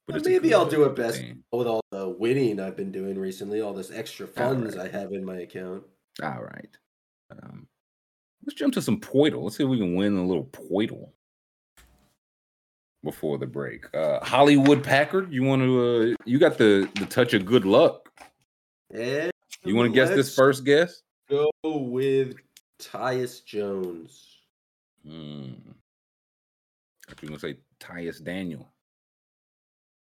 [0.08, 3.74] Well, maybe I'll do a best with all the winning I've been doing recently, all
[3.74, 5.84] this extra funds I have in my account.
[6.22, 6.78] All right.
[7.32, 7.68] Um,
[8.46, 9.42] let's jump to some Poeltl.
[9.42, 11.10] Let's see if we can win a little Poeltl
[13.04, 13.86] before the break.
[13.96, 16.14] Uh, Hollywood Packard, you want to?
[16.14, 18.10] Uh, you got the the touch of good luck.
[18.94, 19.32] And
[19.64, 21.02] You want to guess this first guess?
[21.30, 22.36] Go with
[22.80, 24.38] Tyus Jones.
[25.04, 25.54] Hmm.
[27.10, 28.75] I you gonna say Tyus Daniel.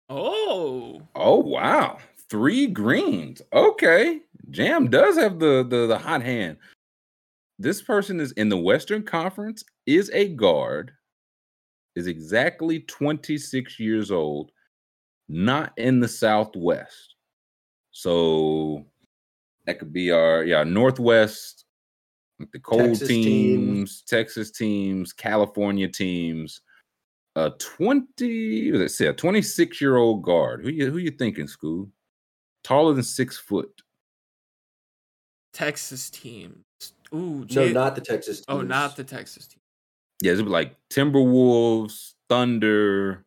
[0.09, 1.97] Oh, Oh wow,
[2.29, 3.41] three greens.
[3.53, 6.57] Okay, Jam does have the the the hot hand.
[7.57, 10.91] This person is in the Western Conference, is a guard,
[11.95, 14.51] is exactly 26 years old,
[15.29, 17.15] not in the Southwest.
[17.91, 18.85] So
[19.65, 21.65] that could be our yeah Northwest,
[22.39, 24.01] like the cold Texas teams, teams.
[24.01, 26.61] Texas teams, California teams.
[27.37, 30.61] A 20, let's say a 26 year old guard.
[30.63, 31.89] Who you who you thinking, school?
[32.63, 33.81] Taller than six foot.
[35.53, 36.63] Texas team.
[37.13, 38.37] Ooh, No, not the Texas.
[38.37, 38.45] Team.
[38.49, 39.59] Oh, not the Texas team.
[40.21, 43.25] Yeah, it's like Timberwolves, Thunder,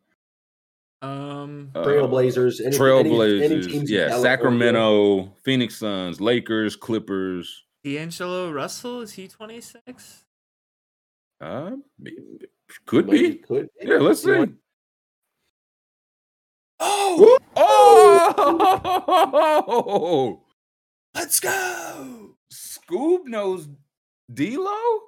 [1.02, 2.60] Um, uh, Trailblazers.
[2.60, 4.22] Any, any- any Trailblazers, teams in yeah, California.
[4.22, 7.64] Sacramento, Phoenix Suns, Lakers, Clippers.
[7.84, 10.24] D'Angelo Russell is he twenty six?
[11.40, 12.16] Uh, be-
[12.86, 13.34] could Might be.
[13.36, 13.68] Could.
[13.80, 14.52] Yeah, let's You see.
[16.80, 17.16] Oh!
[17.18, 20.42] want- Oh, oh, Whoa!
[21.14, 22.36] Let's go.
[22.52, 23.68] Scoob knows
[24.32, 25.00] D'Lo.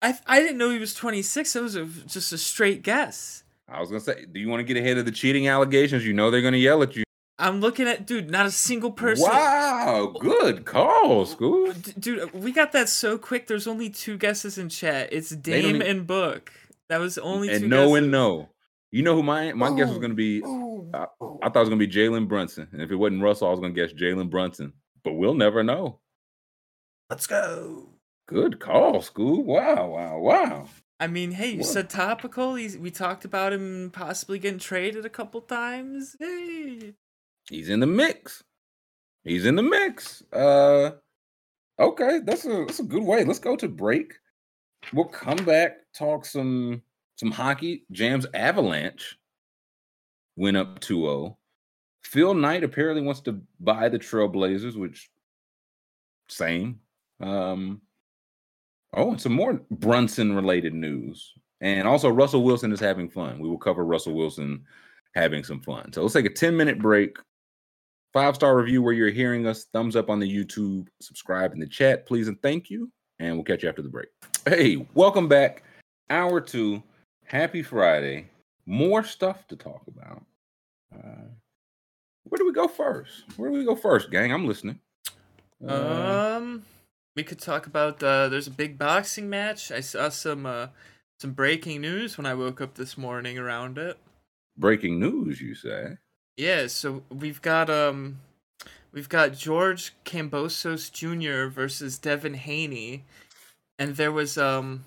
[0.00, 1.56] I I didn't know he was 26.
[1.56, 3.42] It was a, just a straight guess.
[3.68, 6.04] I was gonna say, do you want to get ahead of the cheating allegations?
[6.06, 7.02] You know they're gonna yell at you.
[7.42, 8.30] I'm looking at dude.
[8.30, 9.28] Not a single person.
[9.28, 11.82] Wow, good call, Scoob.
[11.82, 13.46] D- dude, we got that so quick.
[13.48, 15.08] There's only two guesses in chat.
[15.12, 16.52] It's Dame e- and Book.
[16.88, 18.02] That was only two And no guesses.
[18.04, 18.48] and no.
[18.90, 20.42] You know who my my guess was gonna be?
[20.44, 21.06] I,
[21.42, 23.60] I thought it was gonna be Jalen Brunson, and if it wasn't Russell, I was
[23.60, 24.72] gonna guess Jalen Brunson.
[25.02, 25.98] But we'll never know.
[27.10, 27.88] Let's go.
[28.28, 29.44] Good call, Scoob.
[29.44, 30.68] Wow, wow, wow.
[31.00, 31.66] I mean, hey, you What?
[31.66, 32.54] said topical.
[32.54, 36.14] He's, we talked about him possibly getting traded a couple times.
[36.20, 36.94] Hey.
[37.48, 38.42] He's in the mix.
[39.24, 40.22] He's in the mix.
[40.32, 40.92] Uh
[41.78, 43.24] okay, that's a that's a good way.
[43.24, 44.14] Let's go to break.
[44.92, 46.82] We'll come back, talk some
[47.16, 47.84] some hockey.
[47.92, 49.16] Jams Avalanche
[50.36, 51.36] went up 2-0.
[52.02, 55.10] Phil Knight apparently wants to buy the Trailblazers, which
[56.28, 56.80] same.
[57.20, 57.80] Um
[58.94, 61.32] oh, and some more Brunson related news.
[61.60, 63.38] And also Russell Wilson is having fun.
[63.38, 64.64] We will cover Russell Wilson
[65.14, 65.92] having some fun.
[65.92, 67.16] So let's take a 10 minute break.
[68.12, 69.64] Five star review where you're hearing us.
[69.72, 70.88] Thumbs up on the YouTube.
[71.00, 72.90] Subscribe in the chat, please, and thank you.
[73.18, 74.08] And we'll catch you after the break.
[74.46, 75.62] Hey, welcome back.
[76.10, 76.82] Hour two.
[77.24, 78.26] Happy Friday.
[78.66, 80.22] More stuff to talk about.
[80.94, 81.28] Uh,
[82.24, 83.24] where do we go first?
[83.36, 84.32] Where do we go first, gang?
[84.32, 84.78] I'm listening.
[85.66, 86.64] Uh, Um,
[87.16, 88.02] we could talk about.
[88.02, 89.72] Uh, there's a big boxing match.
[89.72, 90.66] I saw some uh,
[91.18, 93.96] some breaking news when I woke up this morning around it.
[94.58, 95.96] breaking news, you say?
[96.36, 98.20] Yeah, so we've got um,
[98.92, 101.50] we've got George Kambosos Jr.
[101.50, 103.04] versus Devin Haney,
[103.78, 104.84] and there was um,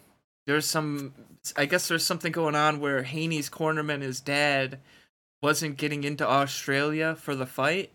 [0.48, 1.14] there's some.
[1.56, 4.80] I guess there's something going on where Haney's cornerman, his dad,
[5.42, 7.92] wasn't getting into Australia for the fight,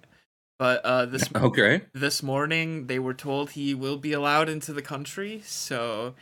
[0.58, 1.82] but uh, this Okay.
[1.92, 6.14] this morning they were told he will be allowed into the country so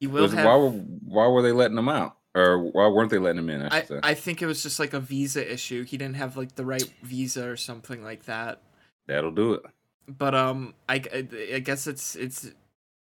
[0.00, 2.18] he will have why, were, why were they letting him out?
[2.34, 3.62] Or why weren't they letting him in?
[3.62, 4.00] I I, say.
[4.02, 6.92] I think it was just like a visa issue he didn't have like the right
[7.02, 8.60] visa or something like that
[9.06, 9.62] That'll do it.
[10.08, 12.50] but um i, I, I guess it's it's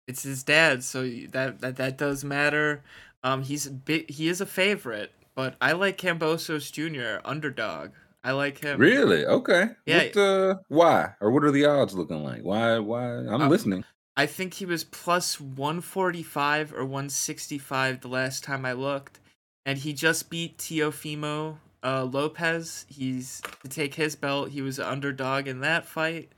[0.08, 2.84] it's his dad so that that, that does matter
[3.24, 7.92] um he's bi- he is a favorite but i like kambosos jr underdog
[8.26, 9.26] i like him Really?
[9.26, 9.70] Okay.
[9.86, 10.04] Yeah.
[10.14, 11.14] What, uh, why?
[11.22, 12.42] Or what are the odds looking like?
[12.44, 12.78] Why?
[12.80, 13.02] Why?
[13.04, 13.84] I'm Uh, listening.
[14.18, 19.20] I think he was plus 145 or 165 the last time I looked.
[19.66, 22.86] And he just beat Teofimo uh, Lopez.
[22.90, 24.50] He's to take his belt.
[24.50, 26.32] He was an underdog in that fight.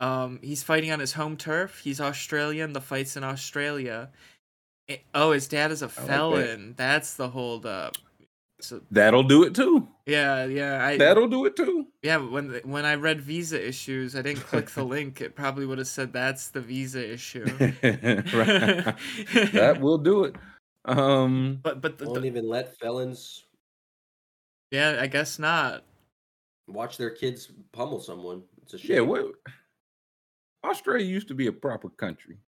[0.00, 1.80] Um, he's fighting on his home turf.
[1.82, 2.72] He's Australian.
[2.72, 4.10] The fight's in Australia.
[4.88, 5.94] Eh, Oh, his dad is a that.
[6.06, 6.74] felon.
[6.76, 7.96] That's the holdup.
[8.60, 9.86] So That'll do it too.
[10.06, 11.86] yeah, yeah, I That'll do it too.
[12.02, 12.16] yeah.
[12.16, 15.20] When when I read visa issues, I didn't click the link.
[15.20, 17.44] It probably would have said that's the visa issue.
[19.52, 20.36] That will do it.
[20.86, 23.44] Um, But but the, Won't the- even let felons
[24.70, 25.84] yeah, I guess not.
[26.66, 28.42] watch their kids pummel someone.
[28.62, 28.90] It's a shame.
[28.96, 29.00] yeah.
[29.00, 29.26] What?
[30.64, 32.38] Australia used to be a proper country.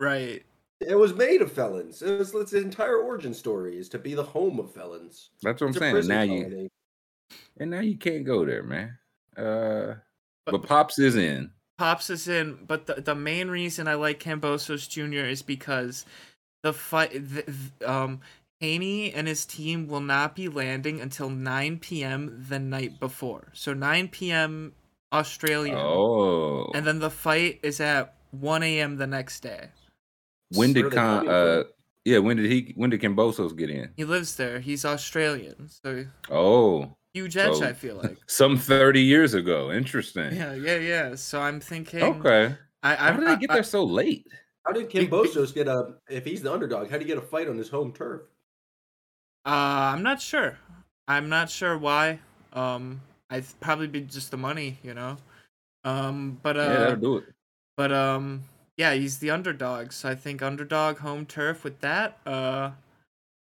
[0.00, 0.44] Right.
[0.80, 2.02] It was made of felons.
[2.02, 5.30] It was its entire origin story is to be the home of felons.
[5.42, 5.92] That's what I'm saying.
[5.92, 6.68] prison Now you
[7.60, 8.98] and now you can't go there, man.
[9.36, 9.94] Uh,
[10.46, 11.50] But- but Pops is in.
[11.78, 15.26] Pops is in, but the the main reason I like Kambosos Jr.
[15.28, 16.04] is because
[16.68, 18.20] the fight, the, th- um,
[18.60, 22.44] Haney and his team will not be landing until 9 p.m.
[22.48, 23.48] the night before.
[23.54, 24.72] So 9 p.m.
[25.12, 25.76] Australia.
[25.76, 28.96] Oh, and then the fight is at 1 a.m.
[28.96, 29.70] the next day.
[30.50, 31.28] when did Con?
[31.28, 31.62] Uh,
[32.04, 32.18] yeah.
[32.18, 32.72] When did he?
[32.76, 33.90] When did Kambosos get in?
[33.96, 34.60] He lives there.
[34.60, 37.56] He's Australian, so Oh, huge edge.
[37.56, 38.18] So- I feel like.
[38.26, 39.70] some thirty years ago.
[39.72, 40.34] Interesting.
[40.34, 41.14] Yeah, yeah, yeah.
[41.14, 42.02] So I'm thinking.
[42.02, 42.54] Okay.
[42.82, 44.26] I, I, How did they get I- there so late?
[44.68, 45.94] How did Be- be- Kambosos get a?
[46.10, 48.20] If he's the underdog, how did he get a fight on his home turf?
[49.46, 50.58] Uh, I'm not sure.
[51.06, 52.18] I'm not sure why.
[52.52, 53.00] Um,
[53.30, 55.16] I'd probably be just the money, you know.
[55.84, 57.24] Um, but uh, yeah, do it.
[57.78, 58.42] but um,
[58.76, 62.18] yeah, he's the underdog, so I think underdog home turf with that.
[62.26, 62.72] Uh,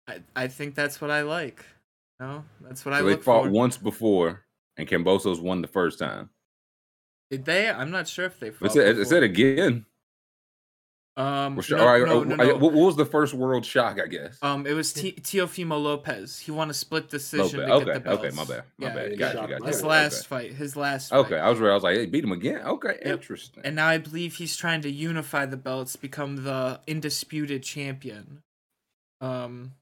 [0.09, 1.65] I I think that's what I like.
[2.19, 3.51] You know, that's what I So they look fought for.
[3.51, 4.45] once before,
[4.79, 6.31] and Kambosos won the first time.
[7.31, 7.71] Did they?
[7.71, 8.73] I'm not sure if they It fought.
[8.73, 9.87] said, it said again.
[11.17, 12.47] Um, Well, no, all right, no, no, no.
[12.55, 14.01] What, what was the first world shock?
[14.03, 14.37] I guess.
[14.43, 16.41] Um, it was T- Teofimo Lopez.
[16.41, 17.69] He won a split decision Lopez.
[17.69, 18.25] to Okay, get the belts.
[18.25, 19.19] okay, my bad, my Yeah, bad.
[19.19, 19.59] Got you, got you.
[19.61, 20.53] my His Okay, last fight.
[20.55, 21.11] His last.
[21.11, 21.19] Fight.
[21.19, 21.71] Okay, I was right.
[21.71, 22.63] I was like, hey, beat him again.
[22.67, 23.15] Okay, Yep.
[23.15, 23.63] interesting.
[23.65, 28.43] And now I believe he's trying to unify the belts, become the undisputed champion.
[29.21, 29.73] Um,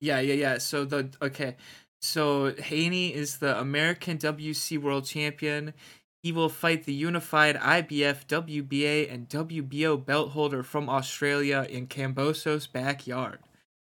[0.00, 0.58] yeah, yeah, yeah.
[0.58, 1.54] So the okay,
[2.00, 5.74] so Haney is the American WC World Champion.
[6.22, 12.70] He will fight the unified IBF, WBA, and WBO belt holder from Australia in Kambosos'
[12.70, 13.40] backyard.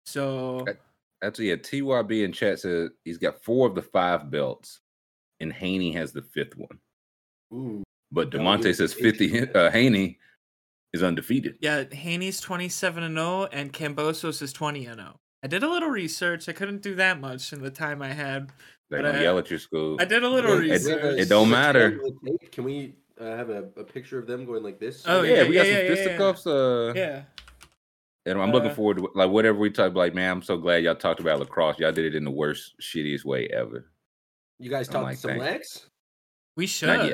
[0.06, 0.64] So
[1.22, 4.80] Actually, yeah, TYB in chat says he's got four of the five belts,
[5.38, 6.78] and Haney has the fifth one.
[7.54, 7.82] Ooh.
[8.10, 10.18] But Demonte be says 50 uh, Haney
[10.92, 11.56] is undefeated.
[11.60, 15.16] yeah, Haney's 27 and 0 and Kambosos is 20 and 0.
[15.42, 16.48] I did a little research.
[16.48, 18.50] I couldn't do that much in the time I had.
[18.92, 19.96] They're But gonna I- yell at your school.
[19.98, 21.20] I did a little Wait, It- do we have a- research.
[21.20, 21.90] it don't matter.
[21.98, 22.52] tail with tape?
[22.52, 25.02] Can we uh, have a, a picture of them going like this?
[25.06, 26.46] Oh, yeah, yeah, we got yeah, some yeah, yeah, fisticuffs.
[26.46, 27.22] Uh, Yeah.
[28.26, 29.94] and I'm looking Uh, forward to like whatever we talk.
[29.94, 31.78] Like, man, I'm so glad y'all talked about lacrosse.
[31.78, 33.86] Y'all did it in the worst, shittiest way ever.
[34.58, 35.86] You guys I'm talked like, some thank- legs?
[36.54, 37.08] We Not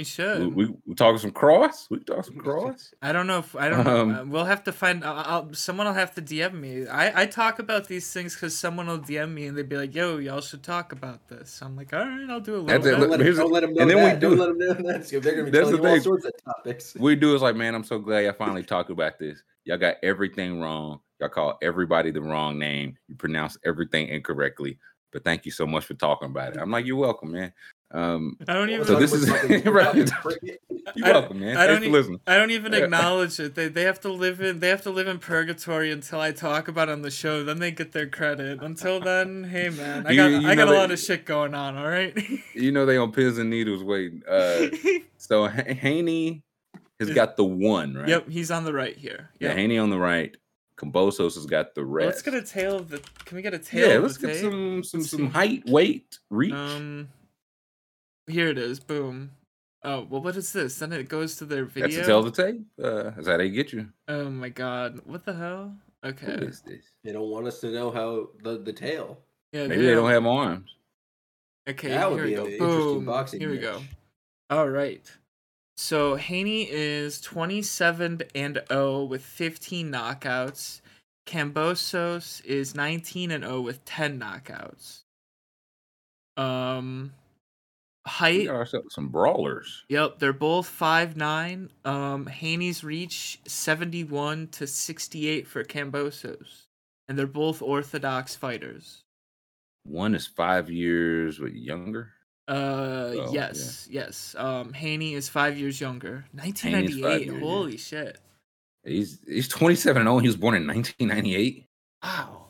[0.00, 0.06] yet.
[0.06, 0.38] should.
[0.40, 0.70] We We, should.
[0.70, 1.88] we, we talking some cross.
[1.90, 2.92] We talking some cross.
[3.02, 4.00] I don't know if I don't know.
[4.00, 5.04] Um, Uh, we'll have to find.
[5.04, 5.16] I'll,
[5.46, 6.86] I'll, someone will have to DM me.
[6.86, 9.94] I, I talk about these things because someone will DM me and they'd be like,
[9.94, 12.86] "Yo, y'all should talk about this." I'm like, "All right, I'll do a little That's
[12.86, 12.90] it.
[12.90, 14.20] bit." Don't let, 'em- here's don't let them know and then we that.
[14.20, 15.08] Don't let them know that.
[15.10, 16.94] They're going to be That's telling the you all sorts of topics.
[16.98, 19.42] we do is like, man, I'm so glad y'all finally talked about this.
[19.64, 21.00] Y'all got everything wrong.
[21.20, 22.96] Y'all call everybody the wrong name.
[23.08, 24.78] You pronounce everything incorrectly.
[25.12, 26.60] But thank you so much for talking about it.
[26.60, 27.52] I'm like, you're welcome, man.
[27.92, 28.84] Um, I don't even.
[28.86, 29.28] So this is-
[29.64, 29.94] right.
[30.94, 31.56] you're I- welcome, man.
[31.56, 32.18] I don't e-.
[32.26, 33.54] I don't even acknowledge it.
[33.54, 36.66] They they have to live in they have to live in purgatory until I talk
[36.68, 37.44] about it on the show.
[37.44, 38.60] Then they get their credit.
[38.60, 41.54] Until then, hey man, I got you I got a that- lot of shit going
[41.54, 41.76] on.
[41.76, 42.16] All right.
[42.54, 44.22] You know they on pins and needles waiting.
[44.28, 44.68] Uh,
[45.18, 46.42] so H- Haney
[46.98, 48.08] has got the one, right?
[48.08, 49.28] yep, he's on the right here.
[49.38, 50.34] Yeah, Haney on the right.
[50.78, 52.06] Kambosos has got the rest.
[52.06, 53.00] Let's get a tail of the.
[53.26, 53.88] Can we get a tail?
[53.88, 54.42] yeah, let's the get tape?
[54.42, 55.26] some some Let's some see.
[55.26, 56.52] height, weight, reach.
[56.54, 57.08] Um,
[58.26, 58.80] here it is.
[58.80, 59.30] Boom.
[59.82, 60.78] Oh well, what is this?
[60.78, 61.88] Then it goes to their video.
[61.88, 62.22] That's video.
[62.22, 62.66] to tell the tape.
[62.82, 63.88] Uh, that's how they get you.
[64.08, 65.74] oh my god, what the hell?
[66.04, 66.32] Okay.
[66.32, 66.84] is this?
[67.02, 69.18] They don't want us to know how the, the tail.
[69.52, 69.66] Yeah.
[69.66, 70.70] Maybe they don't have arms.
[71.68, 71.88] Okay.
[71.88, 72.50] that would here we be an go.
[72.50, 73.04] interesting Boom.
[73.04, 73.82] boxing Here we go.
[74.50, 75.02] All right.
[75.76, 80.80] So Haney is 27 and 0 with 15 knockouts.
[81.26, 85.02] Kambosos is 19 and 0 with 10 knockouts.
[86.36, 87.12] Um
[88.06, 89.84] We height got ourselves some brawlers.
[89.88, 91.70] Yep, they're both five nine.
[91.84, 96.66] Um, Haney's reach seventy one to sixty eight for Kambosos,
[97.08, 99.02] and they're both orthodox fighters.
[99.84, 102.12] One is five years what, younger.
[102.48, 103.28] Uh, yeah.
[103.32, 104.36] yes, yes.
[104.38, 106.24] Um, Haney is five years younger.
[106.32, 107.02] Nineteen ninety eight.
[107.02, 107.26] Ninety eight.
[107.26, 107.48] years, yeah.
[107.48, 108.20] Holy shit!
[108.86, 110.18] He's he's 27 and 0.
[110.18, 111.66] He was born in 1998.
[112.02, 112.46] Wow,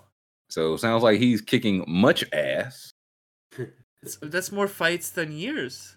[0.50, 2.92] So sounds like he's kicking much ass.
[4.02, 5.96] that's, that's more fights than years.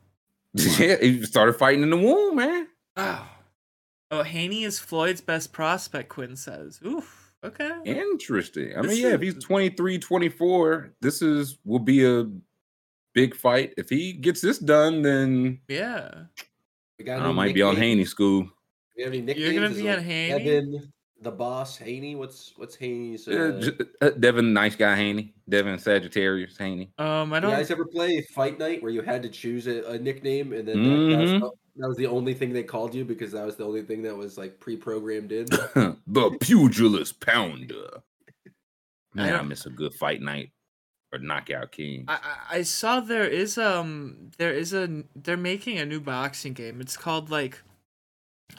[0.54, 2.68] yeah, he started fighting in the womb, man.
[2.96, 3.28] Oh.
[4.10, 6.08] Oh, Haney is Floyd's best prospect.
[6.08, 6.80] Quinn says.
[6.84, 7.32] Oof.
[7.44, 7.70] Okay.
[7.84, 8.76] Interesting.
[8.76, 12.26] I This mean, yeah, if he's 23, 24, this is will be a
[13.14, 13.72] big fight.
[13.78, 16.24] If he gets this done, then Yeah.
[17.00, 17.76] I any might be on?
[17.76, 18.42] Haney school.
[18.42, 18.50] Do
[18.96, 20.32] we have any You're gonna be on like Haney?
[20.32, 22.14] Evan, the boss, Haney.
[22.14, 23.28] What's what's Haney's?
[23.28, 23.60] Uh,
[24.00, 25.34] Uh, uh, Devin, nice guy, Haney.
[25.48, 26.90] Devin Sagittarius, Haney.
[26.98, 27.50] Um, I don't.
[27.50, 30.66] You guys ever play Fight Night where you had to choose a, a nickname and
[30.66, 33.56] then that, that, was, that was the only thing they called you because that was
[33.56, 35.44] the only thing that was like pre-programmed in?
[36.06, 38.00] the pugilist pounder.
[39.14, 40.52] Man, I, don't- miss a good fight night
[41.12, 42.04] or knockout king.
[42.08, 46.52] I, I I saw there is um there is a they're making a new boxing
[46.52, 46.80] game.
[46.80, 47.60] It's called like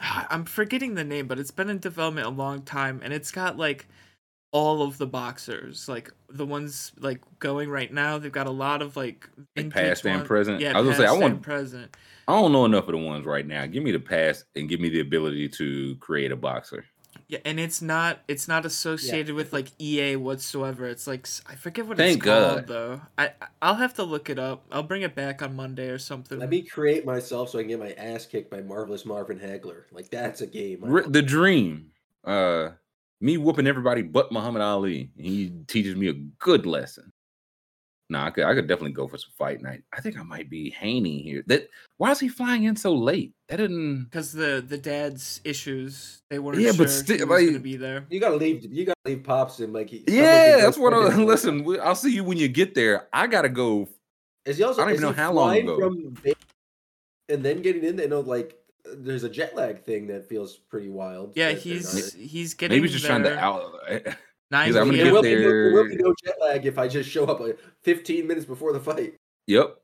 [0.00, 3.56] I'm forgetting the name, but it's been in development a long time, and it's got
[3.56, 3.86] like
[4.52, 8.18] all of the boxers, like the ones like going right now.
[8.18, 10.60] They've got a lot of like vintage past and one- present?
[10.60, 11.96] Yeah, I was gonna say, I want- and present.
[12.28, 13.66] I don't know enough of the ones right now.
[13.66, 16.84] Give me the past and give me the ability to create a boxer.
[17.32, 20.86] Yeah, and it's not it's not associated with like EA whatsoever.
[20.86, 23.00] It's like I forget what Thank it's called though.
[23.16, 24.66] I I- I'll have to look it up.
[24.70, 26.38] I'll bring it back on Monday or something.
[26.38, 29.84] Let me create myself so I can get my ass kicked by Marvelous Marvin Hagler.
[29.92, 30.80] Like that's a game.
[30.84, 31.12] I R- want.
[31.14, 31.86] the dream.
[32.22, 32.72] Uh,
[33.22, 35.10] me whooping everybody but Muhammad Ali.
[35.16, 37.14] He teaches me a good lesson.
[38.12, 39.82] Nah, I could, I could definitely go for some fight night.
[39.92, 41.42] I think I might be Haney here.
[41.46, 43.32] That why is he flying in so late?
[43.48, 44.04] That didn't.
[44.04, 48.06] because the the dad's issues they weren't Yeah, sure but still, was gonna be there.
[48.10, 48.64] You gotta leave.
[48.70, 49.88] You gotta leave pops and like.
[49.90, 50.92] he- Yeah, that's what.
[50.94, 51.24] I, second.
[51.26, 53.08] listen, we- I'll see you when you get there.
[53.12, 53.88] I gotta go.
[54.44, 54.82] Is he also?
[54.82, 55.78] I don't is even know how long ago.
[55.78, 56.16] From
[57.28, 58.58] and then getting in, there, you know, like
[58.94, 61.32] there's a jet lag thing that feels pretty wild.
[61.34, 63.38] Yeah, he's he's getting Maybe he's just trying to there.
[63.38, 63.72] out.
[63.88, 64.12] Eh, eh.
[64.52, 65.38] 9 he's like, I'm gonna get will, p.m.
[65.38, 68.26] be there will there- be no jet lag if I just show up like 15
[68.26, 69.14] minutes before the fight.
[69.48, 69.76] Yep.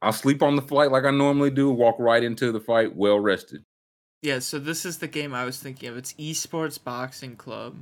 [0.00, 1.70] I'll sleep on the flight like I normally do.
[1.70, 3.62] Walk right into the fight, well rested.
[4.22, 5.96] Yeah, so this is the game I was thinking of.
[5.96, 7.76] It's Esports Boxing Club,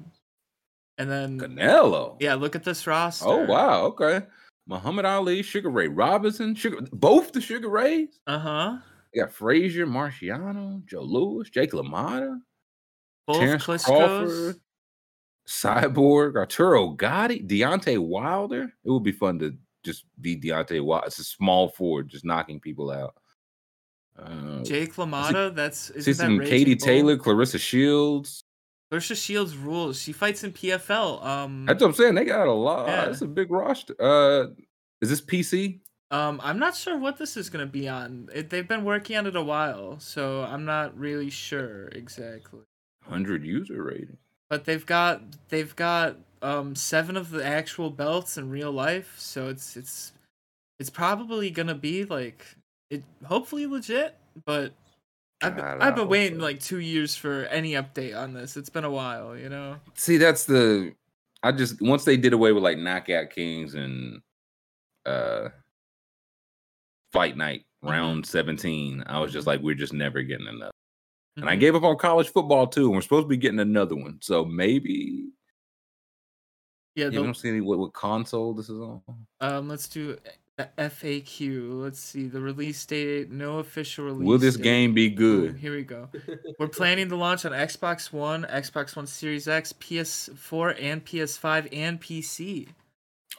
[0.98, 2.16] and then Canelo.
[2.20, 3.26] yeah, look at this roster.
[3.28, 3.84] Oh wow.
[3.86, 4.22] Okay.
[4.66, 8.20] Muhammad Ali, Sugar Ray Robinson, Sugar both the Sugar Rays.
[8.26, 8.78] Uh huh.
[9.12, 12.38] They got Frazier, Marciano, Joe Louis, Jake LaMotta,
[13.26, 13.84] Both Terence Klitschko's.
[13.84, 14.56] Crawford,
[15.50, 18.72] Cyborg, Arturo Gatti, Deontay Wilder.
[18.84, 21.08] It would be fun to just be Deontay Wilder.
[21.08, 23.14] It's a small forward, just knocking people out.
[24.16, 25.54] Uh, Jake LaMotta.
[25.54, 26.86] That's see isn't that Raging Katie Bull?
[26.86, 28.44] Taylor, Claressa Shields.
[28.92, 30.00] Claressa Shields rules.
[30.00, 31.24] She fights in PFL.
[31.24, 32.14] Um, That's what I'm saying.
[32.14, 32.86] They got a lot.
[32.86, 33.06] Yeah.
[33.06, 33.96] It's a big roster.
[34.00, 34.48] Uh,
[35.00, 35.80] is this PC?
[36.12, 38.28] um, I'm not sure what this is gonna be on.
[38.32, 42.60] It, they've been working on it a while, so I'm not really sure exactly.
[43.02, 44.18] Hundred user rating.
[44.50, 49.48] But they've got they've got um seven of the actual belts in real life, so
[49.48, 50.12] it's it's
[50.80, 52.44] it's probably gonna be like
[52.90, 54.72] it hopefully legit, but
[55.42, 56.44] I've been, I I've been waiting so.
[56.44, 58.56] like two years for any update on this.
[58.56, 59.76] It's been a while, you know.
[59.94, 60.94] See, that's the.
[61.42, 64.20] I just once they did away with like knockout kings and
[65.06, 65.48] uh
[67.12, 67.90] fight night Mhm.
[67.90, 70.46] round 17 i was just like we're just never getting
[71.40, 71.60] and i Mhm.
[71.60, 74.44] gave up on college football too and we're supposed to be getting another one so
[74.44, 75.26] maybe
[76.96, 79.00] yeah, you don't see any what, what console this is on
[79.40, 80.16] um, let's do
[80.56, 81.80] the FAQ.
[81.82, 83.30] Let's see the release date.
[83.30, 84.26] No official release.
[84.26, 84.62] will this date.
[84.64, 86.10] game be Ooh, good here we go.
[86.58, 91.98] We're planning to launch on Xbox One, Xbox One Series X, PS4, and PS5, and
[91.98, 92.68] PC.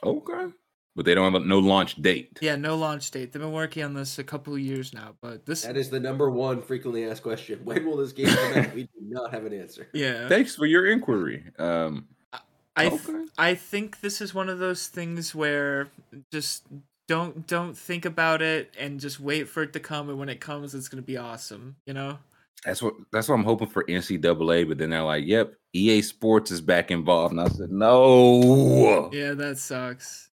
[0.02, 0.52] okay
[0.94, 3.32] but they don't have a, no launch date Yeah, no launch date.
[3.32, 6.00] They've been working on this a couple of years now, but this, That is the
[6.00, 7.60] number one frequently asked question.
[7.64, 8.74] When will this game come out?
[8.74, 9.88] We do not have an answer.
[9.94, 12.06] yeah, thanks for your inquiry um
[12.74, 13.24] I, th- okay.
[13.36, 15.88] I think this is one of those things where
[16.30, 16.64] just
[17.08, 20.40] don't don't think about it and just wait for it to come, and when it
[20.40, 21.76] comes, it's gonna be awesome.
[21.86, 22.18] You know?
[22.64, 26.50] That's what that's what I'm hoping for NCAA, but then they're like, "Yep, EA Sports
[26.50, 30.30] is back involved," and I said, "No." Yeah, that sucks.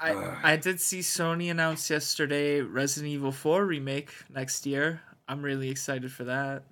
[0.00, 0.38] I, Ugh.
[0.42, 5.00] I did see Sony announce yesterday Resident Evil 4 remake next year.
[5.28, 6.62] I'm really excited for that.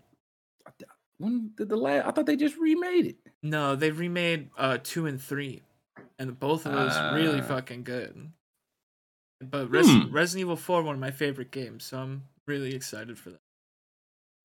[1.18, 2.06] When did the last?
[2.06, 3.16] I thought they just remade it.
[3.42, 5.62] No, they remade uh two and three,
[6.18, 7.44] and both of those really Ah.
[7.44, 8.30] fucking good.
[9.40, 10.10] But Res- Hmm.
[10.12, 13.40] Resident Evil 4 one of my favorite games, so I'm really excited for that.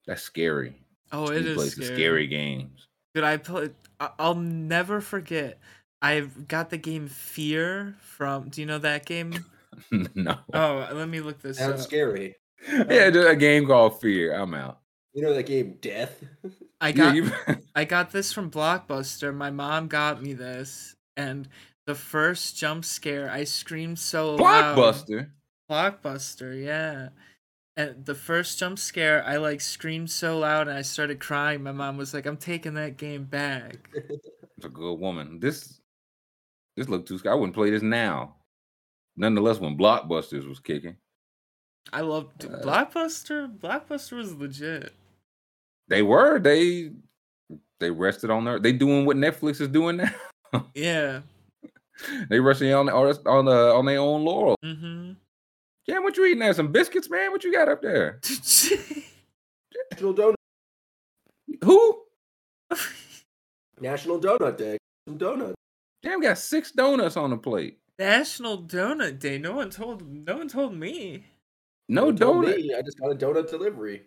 [0.06, 0.76] That's scary.
[1.12, 1.96] Oh, it He is scary.
[1.96, 2.88] scary games.
[3.16, 3.74] Dude, I played.
[4.00, 5.60] I'll never forget.
[6.02, 8.50] I've got the game Fear from.
[8.50, 9.46] Do you know that game?
[10.16, 10.38] no.
[10.54, 11.88] Oh, let me look this Sounds up.
[11.88, 12.36] scary.
[12.72, 14.34] yeah, just a game called Fear.
[14.34, 14.80] I'm out.
[15.14, 16.24] You know that game Death?
[16.82, 17.32] I got you-
[17.76, 19.34] I got this from Blockbuster.
[19.34, 21.48] My mom got me this, and
[21.88, 24.78] the first jump scare, I screamed so loud.
[24.78, 25.32] Blockbuster.
[25.70, 27.10] Blockbuster, yeah.
[27.78, 31.64] And the first jump scare, I like screamed so loud and I started crying.
[31.64, 35.40] My mom was like, "I'm taking that game back." It's a good woman.
[35.40, 35.79] This
[36.80, 37.18] this look too.
[37.18, 37.34] scary.
[37.34, 38.36] I wouldn't play this now.
[39.16, 40.96] Nonetheless, when Blockbusters was kicking,
[41.94, 43.56] I love dude, Uh, Blockbuster.
[43.58, 44.94] Blockbuster was legit.
[45.88, 46.92] they were they
[47.80, 48.60] they rested on their.
[48.60, 50.66] They doing what Netflix is doing now.
[50.74, 51.22] Yeah.
[52.30, 54.56] they resting on on on, uh, on their own laurel.
[54.66, 55.12] Mm-hmm.
[55.88, 56.54] Yeah, what you eating there?
[56.54, 57.32] Some biscuits, man.
[57.32, 58.20] What you got up there?
[59.92, 60.36] National Donut
[61.64, 62.02] Who?
[63.82, 64.78] National Donut Day.
[65.08, 65.56] Some donuts.
[66.02, 67.80] Damn, got six donuts on the plate.
[67.98, 69.38] National Donut Day.
[69.38, 70.08] No one told.
[70.08, 71.26] No one told me.
[71.90, 72.56] No Don't donut.
[72.56, 74.04] me, I just got a donut delivery.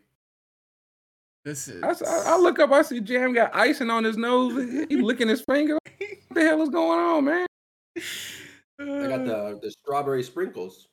[1.45, 1.83] This is.
[1.83, 2.71] I look up.
[2.71, 4.87] I see Jam got icing on his nose.
[4.89, 5.79] He licking his finger.
[5.85, 7.47] What the hell is going on, man?
[8.81, 10.89] I got the the strawberry sprinkles.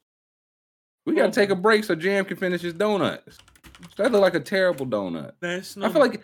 [1.06, 1.54] We gotta take oh.
[1.54, 3.38] a break so Jam can finish his donuts.
[3.98, 5.34] That look like a terrible donut.
[5.42, 5.88] National.
[5.88, 6.22] I feel like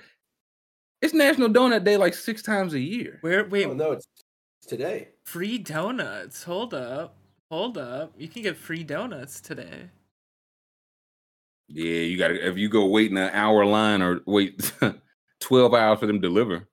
[1.02, 3.20] it's National Donut Day like six times a year.
[3.22, 3.48] Where?
[3.48, 3.68] Wait.
[3.68, 4.25] Oh no, it's, it's
[4.66, 5.10] today.
[5.24, 6.44] Free donuts.
[6.44, 7.16] Hold up.
[7.50, 8.14] Hold up.
[8.18, 9.90] You can get free donuts today.
[11.68, 14.72] Yeah, you gotta if you go wait in an hour line or wait
[15.40, 16.68] twelve hours for them to deliver.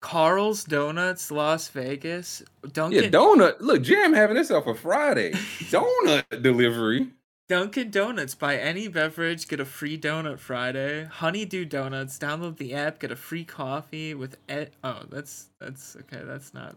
[0.00, 2.42] Carl's Donuts, Las Vegas.
[2.72, 3.60] Dunkin' Yeah, donut.
[3.60, 5.30] Look, Jam having himself a Friday.
[5.70, 7.06] donut delivery.
[7.48, 8.34] Dunkin' Donuts.
[8.34, 11.04] Buy any beverage, get a free donut Friday.
[11.04, 12.18] Honeydew Donuts.
[12.18, 14.38] Download the app, get a free coffee with.
[14.50, 16.22] E- oh, that's that's okay.
[16.24, 16.76] That's not.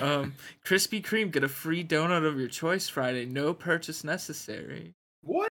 [0.00, 0.34] Um,
[0.64, 1.30] Krispy Kreme.
[1.30, 3.26] Get a free donut of your choice Friday.
[3.26, 4.94] No purchase necessary.
[5.22, 5.50] What?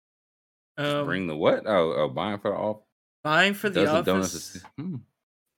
[0.78, 1.66] Um, Bring the what?
[1.66, 2.78] Oh, oh buying for the off.
[3.24, 4.04] buying for the dozen office.
[4.06, 4.34] donuts.
[4.34, 4.96] is- hmm.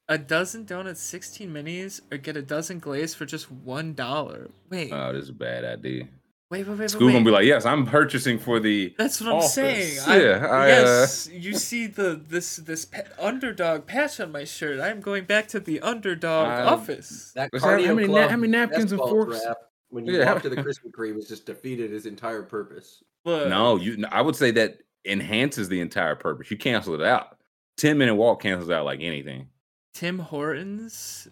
[0.08, 4.50] A dozen donuts, sixteen minis, or get a dozen glaze for just one dollar.
[4.68, 6.08] Wait, Oh, this is a bad idea.
[6.52, 7.12] Wait, wait, wait, School wait.
[7.14, 8.94] gonna be like, yes, I'm purchasing for the.
[8.98, 9.98] That's what I'm saying.
[10.06, 14.44] I, Yeah, I, uh, yes, you see the this this pa- underdog patch on my
[14.44, 14.78] shirt.
[14.78, 17.32] I'm going back to the underdog Um, office.
[17.34, 17.70] That What's that?
[17.70, 19.40] How cardio many na- club how many napkins and forks?
[19.88, 20.32] When you Yeah.
[20.32, 23.02] walk to the Krispy Kreme, it's just defeated his entire purpose.
[23.24, 23.92] Look, No, you.
[23.92, 23.98] It's just defeated his entire purpose.
[23.98, 24.08] look, No.
[24.10, 26.50] I would say that enhances the entire purpose.
[26.50, 27.36] You cancel it out.
[27.76, 29.48] Ten minute walk cancels out like anything.
[29.94, 31.28] Tim Hortons,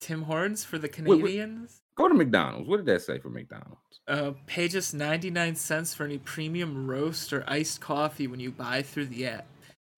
[0.00, 1.40] Tim Hortons for the Wait, wait.
[1.96, 2.68] Go to McDonald's.
[2.68, 3.78] What did that say for McDonald's?
[4.08, 8.82] Uh, pay just 99 cents for any premium roast or iced coffee when you buy
[8.82, 9.46] through the app.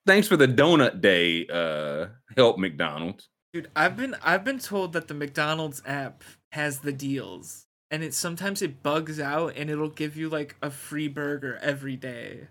[0.07, 1.47] Thanks for the donut day.
[1.49, 2.07] Uh,
[2.37, 3.29] help McDonald's.
[3.53, 8.13] Dude, I've been I've been told that the McDonald's app has the deals, and it
[8.15, 12.47] sometimes it bugs out and it'll give you like a free burger every day.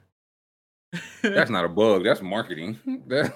[1.21, 2.03] That's not a bug.
[2.03, 2.79] That's marketing.
[3.07, 3.33] That-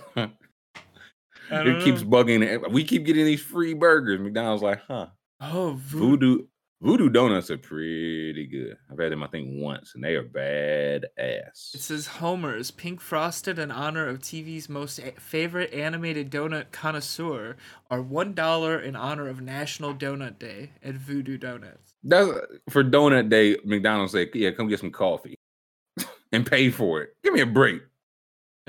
[1.52, 2.10] I don't it keeps know.
[2.10, 2.72] bugging.
[2.72, 4.20] We keep getting these free burgers.
[4.20, 5.08] McDonald's like, huh?
[5.42, 6.10] Oh, voodoo.
[6.10, 6.46] Voodoo
[6.82, 8.78] Voodoo donuts are pretty good.
[8.90, 11.72] I've had them, I think, once, and they are bad ass.
[11.76, 17.58] It says Homer's pink frosted in honor of TV's most a- favorite animated donut connoisseur
[17.92, 21.96] are one dollar in honor of National Donut Day at Voodoo Donuts.
[22.02, 22.30] That's
[22.70, 23.58] for donut day.
[23.66, 25.36] McDonald's say, "Yeah, come get some coffee
[26.32, 27.10] and pay for it.
[27.26, 27.82] Give me a break."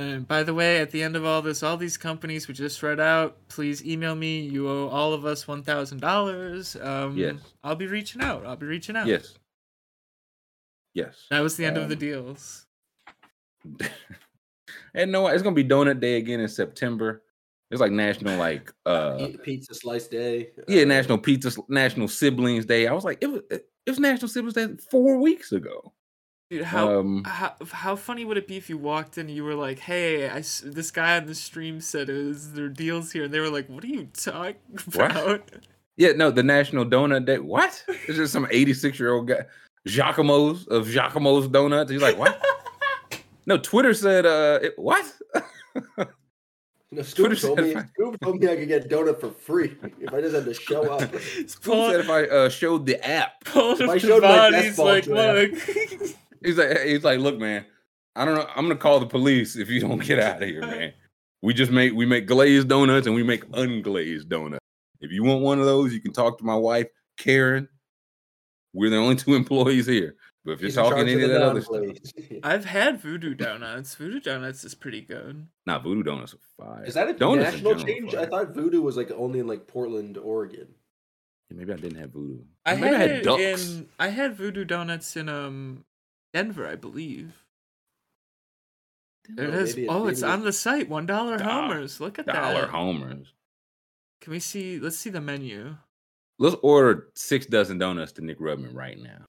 [0.00, 2.82] And by the way, at the end of all this, all these companies we just
[2.82, 4.40] read out, please email me.
[4.40, 6.74] You owe all of us one thousand dollars.
[6.74, 7.34] Um, Yes.
[7.62, 8.46] I'll be reaching out.
[8.46, 9.06] I'll be reaching out.
[9.06, 9.34] Yes.
[10.94, 11.26] Yes.
[11.30, 12.66] That was the end of the Um, deals.
[14.94, 17.22] and no, it's gonna be donut day again in September.
[17.70, 20.50] It's like national, like uh, Pizza Slice Day.
[20.66, 22.86] yeah, uh, national pizza, National Siblings Day.
[22.88, 25.92] I was like, it was it was National Siblings Day four weeks ago.
[26.50, 29.44] Dude, how, um, how how funny would it be if you walked in and you
[29.44, 33.12] were like, "Hey, I s this guy on the stream said it was their deals
[33.12, 34.56] here," and they were like, "What are you talking
[34.94, 35.10] What?
[35.12, 35.48] about?"
[35.96, 37.38] Yeah, no, the National Donut Day.
[37.38, 37.84] What?
[37.88, 39.42] It's just some 86 year old guy,
[39.86, 41.90] Giacomo's of Giacomo's Donuts.
[41.90, 42.42] He's like, what?
[43.46, 45.04] no, Twitter said, uh, it, what?
[46.90, 47.70] No, Scoop Twitter told me.
[47.72, 50.46] if I- Scoop told me I could get donut for free if I just had
[50.46, 51.14] to show up.
[51.20, 53.44] He's Who said if I uh, showed the app?
[53.44, 55.50] pulling if I showed my bodies best like, look.
[56.42, 57.64] He's like, he's like, look, man,
[58.16, 58.46] I don't know.
[58.54, 60.92] I'm gonna call the police if you don't get out of here, man.
[61.42, 64.64] We just make we make glazed donuts and we make unglazed donuts.
[65.00, 66.88] If you want one of those, you can talk to my wife,
[67.18, 67.68] Karen.
[68.72, 70.16] We're the only two employees here.
[70.44, 71.84] But if you're He's talking any of of that other stuff.
[72.42, 73.94] I've had Voodoo Donuts.
[73.94, 75.46] Voodoo Donuts is pretty good.
[75.66, 76.84] nah, voodoo donuts are fire.
[76.84, 78.14] Is that a Donuts national general are change?
[78.14, 80.68] I thought Voodoo was like only in like Portland, Oregon.
[81.50, 82.38] Yeah, Maybe I didn't have voodoo.
[82.64, 83.70] I Maybe had, I had ducks.
[83.70, 83.88] in.
[83.98, 85.84] I had Voodoo Donuts in um
[86.32, 87.44] Denver, I believe.
[89.28, 90.88] There it maybe oh, maybe it's it on the site.
[90.88, 92.00] One dollar Dollar- homers.
[92.00, 92.70] Look at Dollar that.
[92.70, 93.32] homers.
[94.20, 94.78] Can we see?
[94.78, 95.76] Let's see the menu.
[96.38, 99.26] Let's order six dozen donuts to Nick Rubman right now.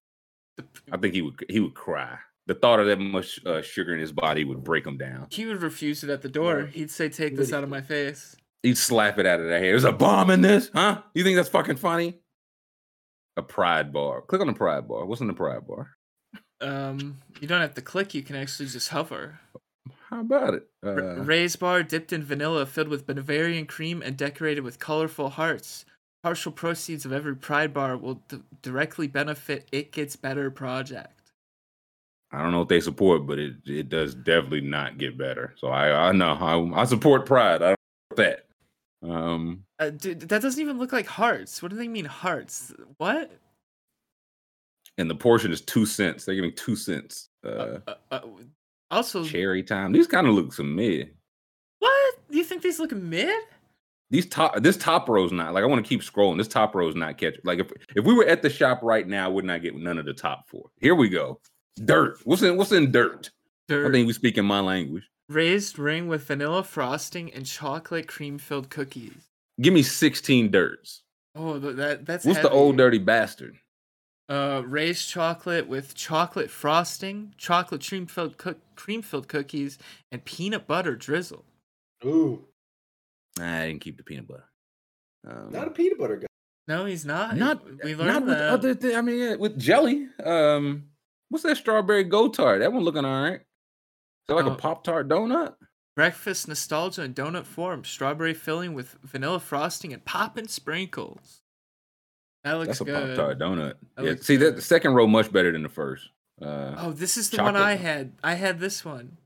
[0.91, 2.17] I think he would he would cry.
[2.47, 5.27] The thought of that much uh, sugar in his body would break him down.
[5.29, 6.65] he would refuse it at the door.
[6.65, 9.71] He'd say, "Take this out of my face." He'd slap it out of their hair.
[9.71, 11.01] There's a bomb in this, huh?
[11.13, 12.19] You think that's fucking funny?
[13.37, 14.21] A pride bar.
[14.21, 15.05] Click on the pride bar.
[15.05, 15.91] What's in the pride bar?
[16.61, 18.13] Um, you don't have to click.
[18.13, 19.39] You can actually just hover.
[20.09, 20.67] How about it?
[20.83, 25.85] R- Uh, bar dipped in vanilla, filled with Bavarian cream, and decorated with colorful hearts.
[26.23, 31.31] Partial proceeds of every Pride bar will d- directly benefit It Gets Better project.
[32.31, 35.53] I don't know what they support, but it it does definitely not get better.
[35.57, 37.61] So I I know I, I support pride.
[37.61, 37.77] I don't
[38.11, 38.17] support
[39.01, 39.09] that.
[39.09, 41.61] Um, Uh, dude, that doesn't even look like hearts.
[41.61, 42.71] What do they mean hearts?
[42.97, 43.31] What?
[44.97, 46.25] And the portion is two cents.
[46.25, 47.29] They're giving two cents.
[47.45, 48.21] Uh, Uh, uh, uh,
[48.89, 49.91] also, cherry time.
[49.91, 51.13] These kind of look some mid.
[51.79, 52.15] what?
[52.29, 53.33] do You think these look mid?
[54.09, 56.37] These top this top row's not like I want to keep scrolling.
[56.37, 57.39] This top row's not catching.
[57.45, 59.97] Like if if we were at the shop right now, I would not get none
[59.97, 60.69] of the top four.
[60.81, 61.39] Here we go.
[61.85, 62.17] Dirt.
[62.25, 63.29] What's in what's in dirt?
[63.69, 65.09] I think we speak in my language.
[65.29, 69.29] Raised ring with vanilla frosting and chocolate cream filled cookies.
[69.61, 71.03] Give me 16 dirts.
[71.35, 73.55] Oh, th- that that's What's the old dirty bastard?
[74.31, 79.77] Uh, raised chocolate with chocolate frosting, chocolate cream filled cook- cream filled cookies,
[80.09, 81.43] and peanut butter drizzle.
[82.05, 82.45] Ooh,
[83.37, 84.45] I didn't keep the peanut butter.
[85.27, 86.27] Um, not a peanut butter guy.
[86.69, 87.35] No, he's not.
[87.35, 88.49] not we not with that.
[88.49, 90.07] other thi- I mean, yeah, with jelly.
[90.23, 90.85] Um,
[91.27, 92.61] what's that strawberry go tart?
[92.61, 93.41] That one looking all right.
[93.41, 94.53] Is that like Oh.
[94.53, 95.55] a pop tart donut?
[95.97, 101.40] Breakfast nostalgia in donut form, strawberry filling with vanilla frosting and poppin' sprinkles.
[102.43, 103.17] That looks That's a good.
[103.17, 103.73] pop tart donut.
[103.95, 104.55] That yeah, see that good.
[104.57, 106.09] the second row much better than the first.
[106.41, 108.13] Uh, Oh, this is the one I had.
[108.23, 109.17] I had this one.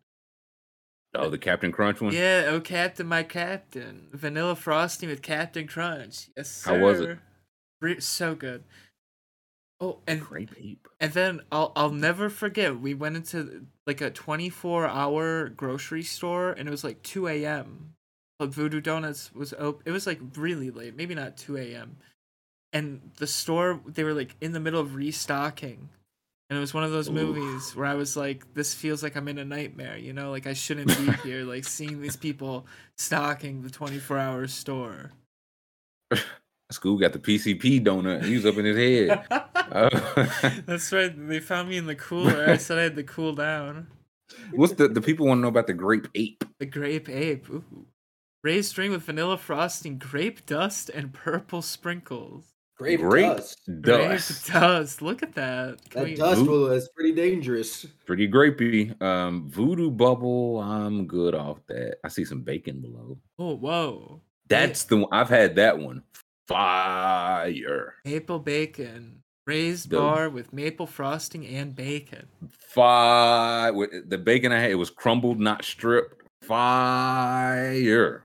[1.16, 2.14] oh, the Captain Crunch one.
[2.14, 4.10] Yeah, oh Captain, my Captain.
[4.12, 6.28] Vanilla frosting with Captain Crunch.
[6.36, 6.78] Yes, sir.
[6.78, 8.04] How was it?
[8.04, 8.64] So good.
[9.80, 10.24] Oh, and
[11.00, 12.80] and then I'll I'll never forget.
[12.80, 17.94] We went into like a 24 hour grocery store, and it was like 2 a.m.
[18.40, 19.84] But Voodoo Donuts was open.
[19.86, 21.98] It was like really late, maybe not 2 a.m.
[22.74, 25.90] and the store they were like in the middle of restocking.
[26.50, 27.16] And it was one of those Oof.
[27.16, 30.30] movies where I was like, this feels like I'm in a nightmare, you know?
[30.30, 32.68] Like I shouldn't be here, like seeing these people
[32.98, 35.12] stocking the 24 hour store.
[36.72, 38.24] School got the PCP donut.
[38.26, 39.26] He was up in his head.
[39.30, 39.90] Uh,
[40.66, 41.14] That's right.
[41.28, 42.50] They found me in the cooler.
[42.50, 43.88] I said I had to cool down.
[44.52, 46.44] what's the the people want to know about the grape ape?
[46.60, 47.48] The grape ape.
[47.50, 47.86] Ooh.
[48.44, 52.55] Raised string with vanilla frosting, grape dust, and purple sprinkles.
[52.78, 53.60] Grape, Grape dust.
[53.82, 54.44] dust.
[54.52, 55.02] Grape dust.
[55.02, 55.78] Look at that.
[55.90, 57.86] Can That we- dust Voodoo- will, pretty dangerous.
[58.06, 59.02] Pretty grapey.
[59.02, 60.60] Um, voodoo bubble.
[60.60, 62.00] I'm good off that.
[62.04, 63.18] I see some bacon below.
[63.40, 64.20] Oh, whoa.
[64.50, 65.10] That's the one.
[65.14, 66.04] I've had that one.
[66.48, 67.96] Fire.
[68.04, 69.22] Maple bacon.
[69.48, 72.28] Raised The- bar with maple frosting and bacon.
[72.74, 73.72] Fire.
[73.72, 76.24] With the bacon I had, it was crumbled, not stripped.
[76.44, 78.25] Fire.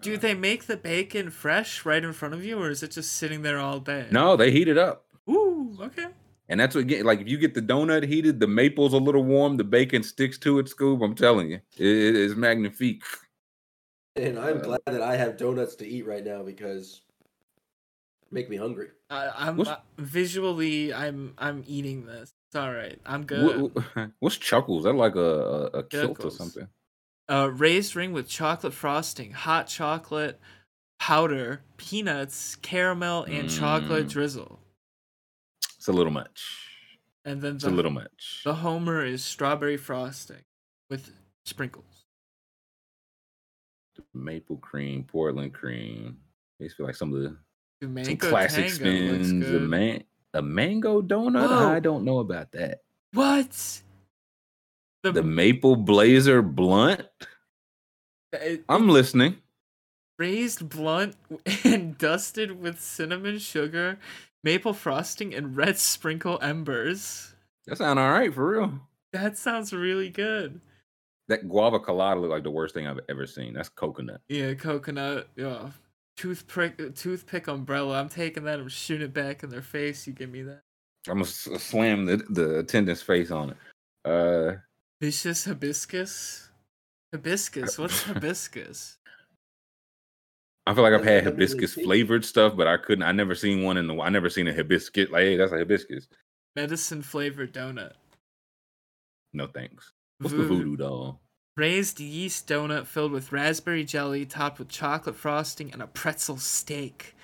[0.00, 3.12] Do they make the bacon fresh right in front of you, or is it just
[3.12, 4.06] sitting there all day?
[4.10, 5.06] No, they heat it up.
[5.28, 6.06] Ooh, okay.
[6.48, 9.22] And that's what get like if you get the donut heated, the maple's a little
[9.24, 11.04] warm, the bacon sticks to it, Scoob.
[11.04, 13.02] I'm telling you, it, it is magnifique.
[14.16, 17.02] And I'm Uh, glad that I have donuts to eat right now because
[18.30, 18.88] make me hungry.
[19.10, 22.32] I, I'm uh, visually, I'm I'm eating this.
[22.48, 22.98] It's all right.
[23.04, 23.60] I'm good.
[23.60, 24.84] What, what- what's chuckles?
[24.84, 26.66] That like a, a, a kilt or something?
[27.28, 30.40] Uh, raised ring with chocolate frosting, hot chocolate
[30.98, 34.10] powder, peanuts, caramel, and chocolate Mm.
[34.10, 34.60] drizzle.
[35.76, 36.64] It's a little much.
[37.24, 38.40] And then It's a little much.
[38.44, 40.42] the Homer is strawberry frosting
[40.88, 41.12] with
[41.44, 42.06] sprinkles.
[44.14, 46.18] Maple cream, Portland cream.
[46.58, 47.36] These feel like some of the
[47.80, 49.30] Dude, some classic spins.
[49.30, 50.02] A man,
[50.34, 51.48] a mango donut.
[51.48, 51.68] Whoa.
[51.68, 52.80] I don't know about that.
[53.12, 53.82] What?
[55.02, 57.06] The, The maple blazer blunt.
[58.32, 59.36] it- I'm listening.
[60.18, 61.14] raised blunt
[61.64, 63.98] and dusted with cinnamon sugar,
[64.42, 67.34] maple frosting, and red sprinkle embers.
[67.66, 68.72] That sound all right for real.
[69.12, 70.60] That sounds really good.
[71.28, 73.52] That guava colada look like the worst thing I've ever seen.
[73.54, 74.20] That's coconut.
[74.28, 75.28] Yeah, coconut.
[75.36, 75.70] Yeah,
[76.16, 78.00] toothpick, toothpick umbrella.
[78.00, 78.58] I'm taking that.
[78.58, 80.06] I'm shooting it back in their face.
[80.06, 80.62] You give me that.
[81.06, 83.56] I'm gonna slam the, the attendant's face on it.
[84.04, 84.56] Uh,
[85.00, 86.48] Vicious hibiscus.
[87.12, 87.78] Hibiscus.
[87.78, 88.98] What's hibiscus?
[90.66, 93.04] I feel like I've had That's what it is, hibiscus flavored stuff, but I couldn't.
[93.04, 93.98] I never seen one in the.
[94.00, 95.08] I never seen a hibiscus.
[95.10, 96.08] Like, hey, that's a hibiscus.
[96.56, 97.92] Medicine flavored donut.
[99.32, 99.92] No thanks.
[100.18, 100.56] What's the Voodoo.
[100.56, 101.20] voodoo doll?
[101.56, 107.14] Raised yeast donut filled with raspberry jelly, topped with chocolate frosting and a pretzel steak.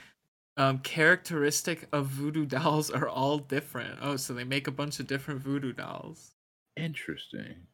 [0.57, 3.99] Um, characteristic of voodoo dolls are all different.
[4.01, 6.34] Oh, so they make a bunch of different voodoo dolls.
[6.77, 7.67] Interesting.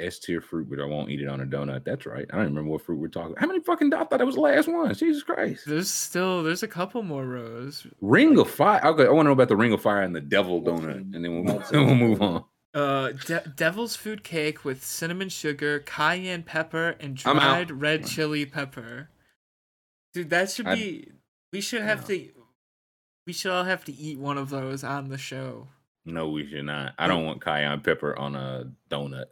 [0.00, 1.84] S tier fruit, but I won't eat it on a donut.
[1.84, 2.24] That's right.
[2.32, 3.34] I don't remember what fruit we're talking.
[3.36, 3.92] How many fucking?
[3.92, 4.94] I thought that was the last one.
[4.94, 5.64] Jesus Christ.
[5.66, 7.84] There's still there's a couple more rows.
[8.00, 8.80] Ring of Fire.
[8.86, 11.24] Okay, I want to know about the Ring of Fire and the Devil Donut, and
[11.24, 12.44] then we'll, then we'll move on.
[12.74, 19.08] Uh, de- devil's food cake with cinnamon sugar, cayenne pepper, and dried red chili pepper.
[20.14, 21.08] Dude, that should I- be.
[21.52, 22.28] We should have to.
[23.26, 25.68] We should all have to eat one of those on the show.
[26.08, 26.94] No, we should not.
[26.98, 29.26] I don't want cayenne pepper on a donut.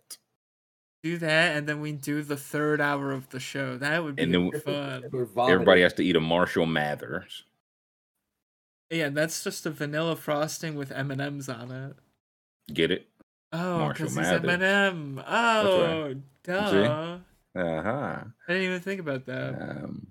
[1.02, 3.76] Do that, and then we do the third hour of the show.
[3.78, 5.04] That would be And then- fun.
[5.10, 5.50] We're.
[5.50, 7.44] Everybody has to eat a Marshall Mathers.
[8.90, 11.96] Yeah, that's just a vanilla frosting with M and M's on it.
[12.72, 13.08] Get it?
[13.52, 15.22] Oh, Marshall because he's M&M.
[15.26, 17.18] Oh, duh.
[17.54, 18.24] Uh huh.
[18.48, 19.54] I didn't even think about that.
[19.60, 20.08] Um,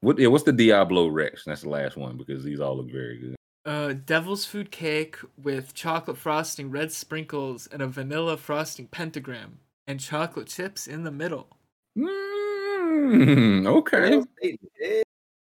[0.00, 0.18] what?
[0.18, 1.44] Yeah, what's the Diablo Rex?
[1.44, 3.36] That's the last one because these all look very good.
[3.64, 10.00] Uh, devil's food cake with chocolate frosting, red sprinkles, and a vanilla frosting pentagram, and
[10.00, 11.46] chocolate chips in the middle.
[11.96, 14.22] Mm, okay,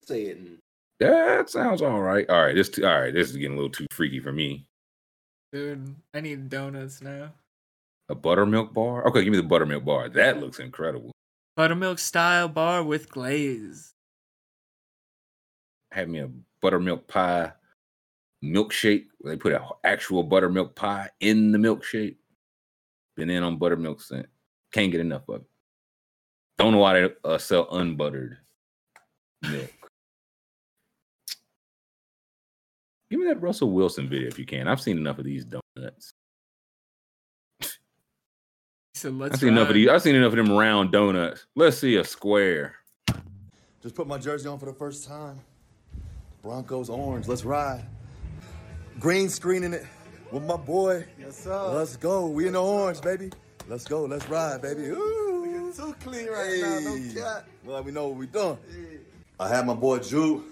[0.05, 0.59] Satan.
[0.99, 2.29] That sounds all right.
[2.29, 3.15] All right, this all right.
[3.15, 4.67] This is getting a little too freaky for me.
[5.53, 7.33] Dude, I need donuts now.
[8.11, 9.09] A buttermilk bar?
[9.09, 10.11] Okay, give me the buttermilk bar.
[10.11, 11.13] That looks incredible.
[11.57, 13.93] Buttermilk style bar with glaze.
[15.93, 16.29] Have me a
[16.61, 17.53] buttermilk pie
[18.45, 19.07] milkshake.
[19.19, 22.17] Where they put an actual buttermilk pie in the milkshake.
[23.17, 24.27] Been in on buttermilk scent.
[24.73, 25.47] Can't get enough of it.
[26.59, 28.37] Don't know why they uh, sell unbuttered
[29.43, 29.71] milk.
[33.11, 34.69] Give me that Russell Wilson video if you can.
[34.69, 36.13] I've seen enough of these donuts.
[37.61, 37.67] He
[38.95, 39.89] said, let's I've seen enough of these.
[39.89, 41.47] I've seen enough of them round donuts.
[41.57, 42.77] Let's see a square.
[43.83, 45.41] Just put my jersey on for the first time.
[46.43, 47.85] Broncos orange, let's ride.
[49.01, 49.87] Green screening it
[50.31, 51.07] with my boy.
[51.19, 51.73] Yes, sir.
[51.73, 52.27] Let's go.
[52.27, 53.31] We in the orange, baby.
[53.67, 54.05] Let's go.
[54.05, 54.83] Let's ride, baby.
[54.89, 55.73] Ooh.
[55.75, 57.15] Too clean right now, no Hey.
[57.15, 57.45] cat.
[57.65, 58.59] Well, we know what we doing.
[59.39, 60.45] I had my boy Drew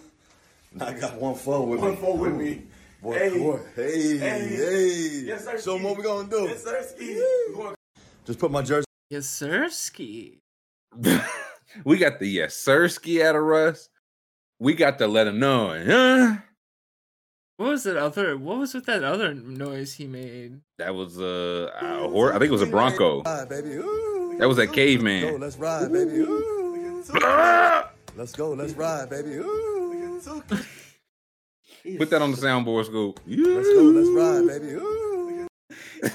[0.80, 1.86] I got one four with me.
[1.86, 2.00] One me.
[2.00, 2.62] four with me.
[3.02, 3.38] Boy, Hey.
[3.38, 3.60] boy.
[3.74, 4.38] Hey, Hey.
[4.48, 4.98] hey.
[5.26, 5.98] Yes, sir, Show 'em what Ski.
[5.98, 6.42] we gonna do.
[6.48, 7.22] Yes, sir, Ski.
[8.24, 10.38] Just put my jersey Yes, sir, ski.
[11.84, 13.88] we got the yes sir ski out of Russ.
[14.58, 15.68] We got to let him know.
[15.84, 16.36] Huh?
[17.58, 18.38] What was that other?
[18.38, 20.60] What was with that other noise he made?
[20.78, 23.22] That was uh, a hor- I think it was a Bronco.
[23.24, 23.70] Ride, baby.
[23.70, 24.36] Ooh.
[24.38, 25.40] That was that Go, caveman.
[25.40, 26.18] let's ride, baby.
[26.20, 27.02] Ooh.
[28.16, 29.30] Let's go, let's ride, baby.
[29.38, 30.20] Ooh.
[31.98, 33.18] Put that on the soundboard, scoop.
[33.26, 34.74] Let's go, let's ride, baby.
[34.74, 35.48] Ooh.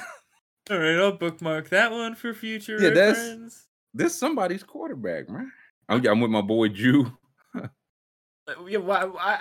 [0.72, 3.66] All right, I'll bookmark that one for future Yeah, that's- reference.
[3.94, 5.52] This somebody's quarterback, man.
[5.90, 7.12] I'm, I'm with my boy Jew.
[8.68, 9.40] Yeah, why, why,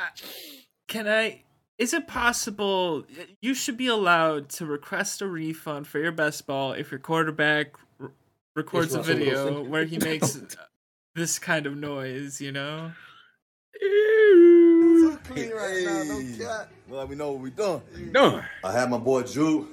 [0.86, 1.42] can I?
[1.82, 3.04] Is it possible
[3.40, 7.74] you should be allowed to request a refund for your best ball if your quarterback
[8.00, 8.12] r-
[8.54, 9.70] records a video Wilson.
[9.70, 10.46] where he makes uh,
[11.16, 12.40] this kind of noise?
[12.40, 12.92] You know.
[13.80, 16.68] So clean right now, no cat.
[16.88, 17.82] Well, we know what we doing.
[18.12, 18.40] No.
[18.62, 19.68] I have my boy Drew.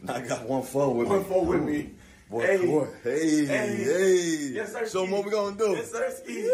[0.00, 1.14] And I got one four with me.
[1.16, 1.90] One four with me.
[2.30, 2.64] Boy, Hey.
[2.66, 2.86] boy.
[3.02, 3.66] Hey, Hey.
[3.76, 4.24] hey.
[4.54, 5.14] Yes, sir, Show 'em Ski.
[5.14, 5.70] what we gonna do.
[5.72, 6.48] Yes, sir, Ski.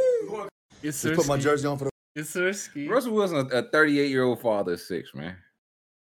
[0.83, 1.09] Yes, sir.
[1.15, 1.91] Just put my jersey on for the
[2.25, 2.53] Sir.
[2.53, 2.89] Ski.
[2.89, 5.37] Russell Wilson, a 38 year old father of six, man.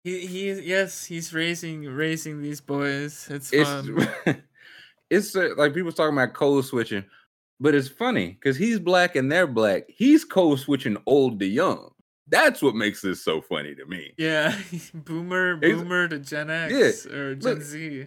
[0.04, 3.26] He, he yes, he's raising raising these boys.
[3.28, 4.06] It's It's fun.
[5.10, 7.04] it's uh, like people talking about code switching,
[7.58, 9.84] but it's funny because he's black and they're black.
[9.88, 11.90] He's code switching old to young.
[12.28, 14.12] That's what makes this so funny to me.
[14.16, 14.56] Yeah,
[14.94, 17.62] boomer, boomer to Gen X or Gen look.
[17.62, 18.06] Z.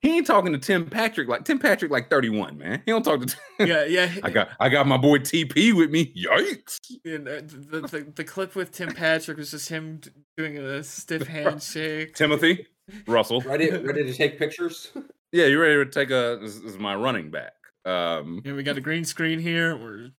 [0.00, 2.82] He ain't talking to Tim Patrick like Tim Patrick like 31, man.
[2.86, 4.10] He don't talk to Yeah, yeah.
[4.22, 6.12] I got I got my boy TP with me.
[6.14, 6.78] Yikes.
[7.04, 10.00] And, the, the the clip with Tim Patrick was just him
[10.38, 12.14] doing a stiff handshake.
[12.14, 12.66] Timothy,
[13.06, 13.42] Russell.
[13.42, 14.90] Ready, ready to take pictures?
[15.32, 17.52] Yeah, you ready to take a this is my running back.
[17.84, 19.76] Um And we got a green screen here.
[19.76, 20.10] We're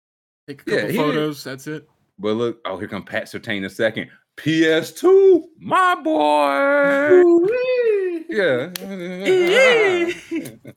[0.46, 1.42] take a couple he- photos.
[1.42, 1.88] That's it.
[2.18, 4.08] but look, oh here come Pat Surtain a second.
[4.36, 7.22] PS2, my boy.
[8.30, 8.70] Yeah.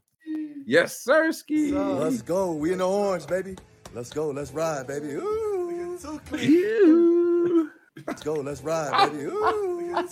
[0.66, 1.72] yes, sir, ski.
[1.72, 2.54] Let's go.
[2.54, 3.56] We in the orange, baby.
[3.94, 4.30] Let's go.
[4.30, 5.14] Let's ride, baby.
[5.14, 5.98] Ooh.
[6.34, 7.70] Ew.
[8.08, 8.34] Let's go.
[8.34, 9.26] Let's ride, baby.
[9.26, 10.08] Ooh.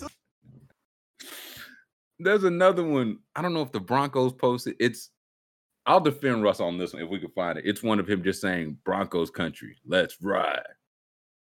[2.20, 3.18] There's another one.
[3.36, 4.76] I don't know if the Broncos posted.
[4.80, 5.10] It's
[5.88, 7.66] I'll defend Russ on this one if we can find it.
[7.66, 9.78] It's one of him just saying Broncos country.
[9.86, 10.62] Let's ride.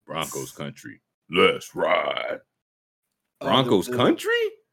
[0.07, 1.01] Broncos country.
[1.31, 2.41] Let's ride.
[3.41, 4.31] Oh, Broncos the- the- country?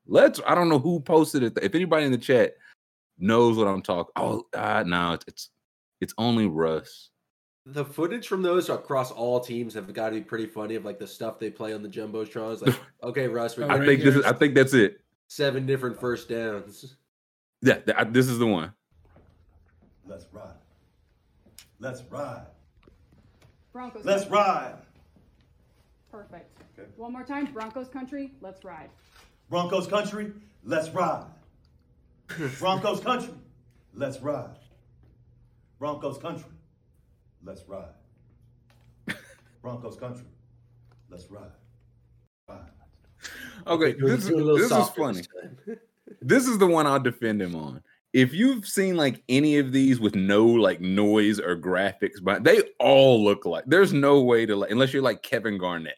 [0.08, 1.58] Let's I don't know who posted it.
[1.62, 2.56] If anybody in the chat
[3.18, 4.12] knows what I'm talking.
[4.16, 5.50] Oh, uh, no, it's, it's
[6.02, 7.10] it's only Russ.
[7.66, 11.00] The footage from those across all teams have got to be pretty funny of like
[11.00, 12.66] the stuff they play on the jumbotrons.
[12.66, 15.00] Like, okay, Russ, we Oh, I right think this Is, I think that's it.
[15.30, 16.98] seven different first downs.
[17.62, 18.74] Yeah, th- I- this is the one.
[20.06, 20.56] Let's ride.
[21.80, 22.48] Let's ride.
[23.72, 24.04] Broncos.
[24.04, 24.38] Let's country.
[24.38, 24.76] ride.
[26.12, 26.58] Perfect.
[26.78, 26.90] Okay.
[26.98, 27.46] One more time.
[27.54, 28.34] Broncos country.
[28.42, 28.90] Let's ride.
[29.54, 30.32] Broncos country.
[30.64, 31.28] Let's ride.
[32.60, 33.36] Broncos country.
[33.94, 34.56] Let's ride.
[35.78, 36.50] Broncos country.
[37.44, 37.94] Let's ride.
[39.62, 40.26] Broncos country.
[41.08, 41.52] Let's ride.
[42.50, 42.62] Ride.
[43.68, 45.22] Okay, Doing- this, is, doing a little this is funny.
[45.68, 45.78] this.
[46.22, 47.84] This is the one I'll defend him on.
[48.12, 52.62] If you've seen like any of these with no like noise or graphics, but they
[52.80, 55.98] all look like there's no way to like unless you're like Kevin Garnett.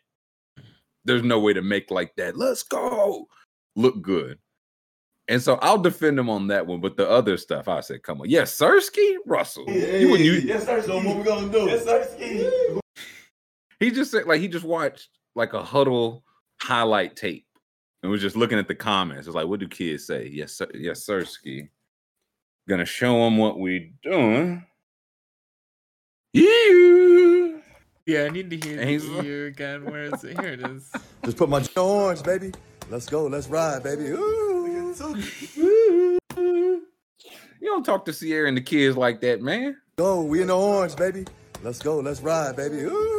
[1.05, 2.35] There's no way to make like that.
[2.35, 3.27] Let's go.
[3.75, 4.39] Look good.
[5.27, 8.21] And so I'll defend him on that one, but the other stuff I said, come
[8.21, 8.29] on.
[8.29, 9.67] Yes, Sirski Russell.
[9.69, 10.81] You wouldn't Yes, sir.
[10.83, 11.65] So what we gonna do?
[11.65, 12.07] Yes, sir.
[12.11, 12.79] Ski.
[13.79, 16.23] he just said like he just watched like a huddle
[16.61, 17.45] highlight tape
[18.03, 19.25] and was just looking at the comments.
[19.25, 20.29] It's like, what do kids say?
[20.31, 21.69] Yes, sir, yes, sir, ski.
[22.69, 24.63] Gonna show them what we doing.
[26.33, 27.61] You.
[28.05, 29.85] Yeah, I need to hear And he's the like- EU again.
[29.85, 30.39] Where is it?
[30.39, 30.91] Here it is.
[31.23, 32.51] Just put my j- orange, baby.
[32.89, 33.27] Let's go.
[33.27, 34.03] Let's ride, baby.
[34.03, 34.55] Ooh.
[37.59, 39.77] You don't talk to Ciara and the kids like that, man.
[39.97, 40.21] Go.
[40.21, 41.25] We in the orange, baby.
[41.63, 41.99] Let's go.
[41.99, 42.81] Let's ride, baby.
[42.81, 43.15] Ooh.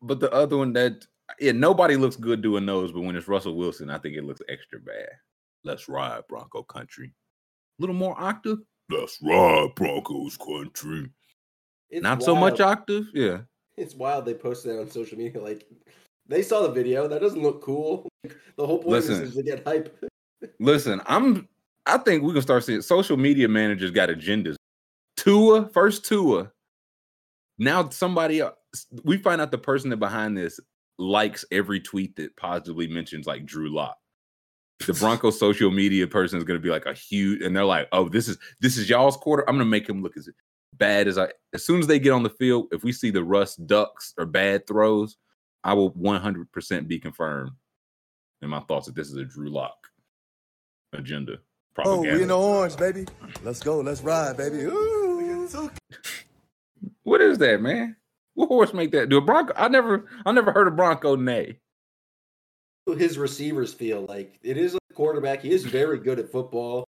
[0.00, 1.06] But the other one that
[1.40, 4.42] yeah, nobody looks good doing those, but when it's Russell Wilson, I think it looks
[4.48, 5.08] extra bad.
[5.64, 7.12] Let's ride, Bronco country.
[7.78, 8.58] A little more octave.
[8.90, 11.10] Let's ride, Broncos country.
[11.90, 13.06] It's Not so much octave.
[13.14, 13.40] Yeah.
[13.76, 15.40] It's wild they posted that on social media.
[15.40, 15.66] Like
[16.26, 17.08] they saw the video.
[17.08, 18.08] That doesn't look cool.
[18.56, 19.22] The whole point Listen.
[19.24, 20.02] is to get hype.
[20.60, 21.48] Listen, I'm
[21.86, 24.54] I think we can start seeing social media managers got agendas.
[25.16, 26.52] Tua, first Tua.
[27.58, 28.42] Now somebody
[29.02, 30.60] we find out the person that behind this
[30.98, 33.96] likes every tweet that positively mentions like Drew Lock.
[34.86, 37.88] The Broncos social media person is going to be like a huge, and they're like,
[37.92, 39.48] "Oh, this is this is y'all's quarter.
[39.48, 40.28] I'm going to make him look as
[40.78, 43.24] bad as I as soon as they get on the field, if we see the
[43.24, 45.16] rust ducks or bad throws,
[45.62, 47.52] I will 100% be confirmed
[48.42, 49.88] in my thoughts that this is a Drew Lock
[50.92, 51.38] agenda.
[51.84, 53.06] Oh, we in the orange, baby.
[53.42, 53.80] Let's go.
[53.80, 54.58] Let's ride, baby.
[54.58, 55.48] Ooh.
[57.02, 57.96] what is that, man?
[58.34, 59.08] What horse make that?
[59.08, 59.52] Do a Bronco?
[59.56, 61.58] I never, I never heard a Bronco neigh.
[62.86, 65.40] His receivers feel like it is a quarterback.
[65.40, 66.83] He is very good at football.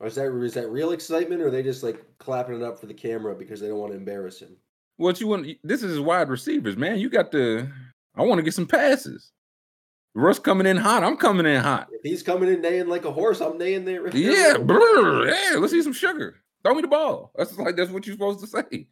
[0.00, 2.80] Or is that is that real excitement, or are they just like clapping it up
[2.80, 4.56] for the camera because they don't want to embarrass him?
[4.96, 5.46] What you want?
[5.62, 6.98] This is wide receivers, man.
[6.98, 7.68] You got to.
[8.16, 9.32] I want to get some passes.
[10.14, 11.04] Russ coming in hot.
[11.04, 11.88] I'm coming in hot.
[11.92, 14.08] If he's coming in neighing like a horse, I'm neighing there.
[14.16, 15.58] Yeah, brr, yeah.
[15.58, 16.36] Let's see some sugar.
[16.64, 17.30] Throw me the ball.
[17.36, 18.86] That's like that's what you're supposed to say.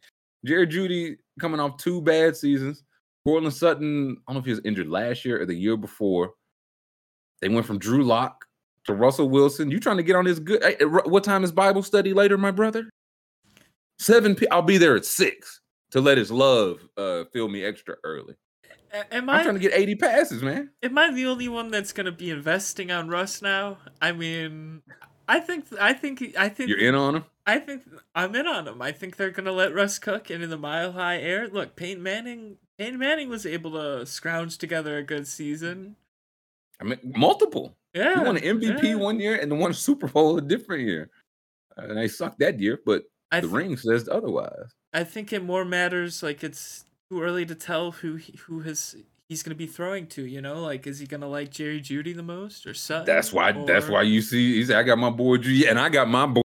[0.45, 2.83] Jerry Jeudy coming off two bad seasons.
[3.25, 4.17] Courtland Sutton.
[4.27, 6.33] I don't know if he was injured last year or the year before.
[7.41, 8.45] They went from Drew Lock
[8.89, 9.71] to Russell Wilson.
[9.71, 10.63] You trying to get on this good?
[10.63, 12.89] Hey, what time is Bible study later, my brother?
[13.99, 14.35] Seven.
[14.35, 15.61] P- I'll be there at six
[15.91, 18.35] to let his love uh fill me extra early.
[19.11, 20.71] Am I'm trying to get 80 passes, man.
[20.81, 23.77] am I the only one that's gonna be investing on Russ now?
[24.01, 24.81] I mean,
[25.27, 27.25] I think I think I think You're in on him.
[27.45, 27.83] I think
[28.15, 28.81] I'm in on him.
[28.81, 31.47] I think they're gonna let Russ cook and in the mile high air.
[31.47, 32.57] Look, Peyton Manning.
[32.79, 35.95] Peyton Manning was able to scrounge together a good season.
[36.81, 37.75] I mean, multiple.
[37.93, 38.95] Yeah, He won an MVP yeah.
[38.95, 41.09] one year and won a Super Bowl a different year.
[41.77, 44.73] And they sucked that year, but I the ring says otherwise.
[44.93, 46.21] I think it more matters.
[46.21, 48.95] Like it's too early to tell who he, who has
[49.27, 50.25] he's gonna be throwing to.
[50.25, 53.05] You know, like is he gonna like Jerry Jeudy the most or Sutton?
[53.05, 53.51] That's why.
[53.51, 54.55] That's why you see.
[54.55, 56.41] He said, "I got my boy G, and I got my boy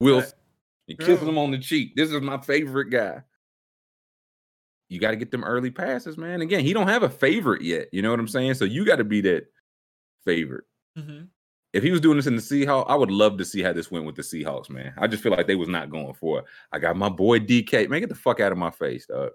[0.00, 0.38] Wilson."
[0.86, 1.94] He kisses him on the cheek.
[1.96, 3.22] This is my favorite guy.
[4.88, 6.42] You got to get them early passes, man.
[6.42, 7.88] Again, he don't have a favorite yet.
[7.92, 8.54] You know what I'm saying?
[8.54, 9.46] So you got to be that
[10.24, 10.64] favorite.
[10.98, 11.28] Mhm.
[11.72, 13.90] If he was doing this in the Seahawks, I would love to see how this
[13.90, 14.92] went with the Seahawks, man.
[14.98, 16.44] I just feel like they was not going for it.
[16.70, 17.88] I got my boy DK.
[17.88, 19.30] Man, get the fuck out of my face, dog.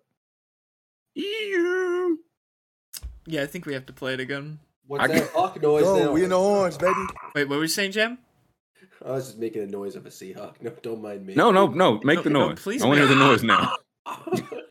[1.16, 2.20] Ew.
[3.26, 4.60] Yeah, I think we have to play it again.
[4.86, 5.98] What's I that got- hawk noise Go.
[6.00, 6.12] now?
[6.12, 6.94] We in the orange, baby.
[7.36, 8.20] Wait, what were you saying, Jam?
[9.04, 10.62] I was just making a noise of a Seahawk.
[10.62, 11.34] No, don't mind me.
[11.36, 12.00] No, no, no.
[12.04, 12.60] Make No, the no, noise.
[12.62, 13.74] please I want to hear the noise now.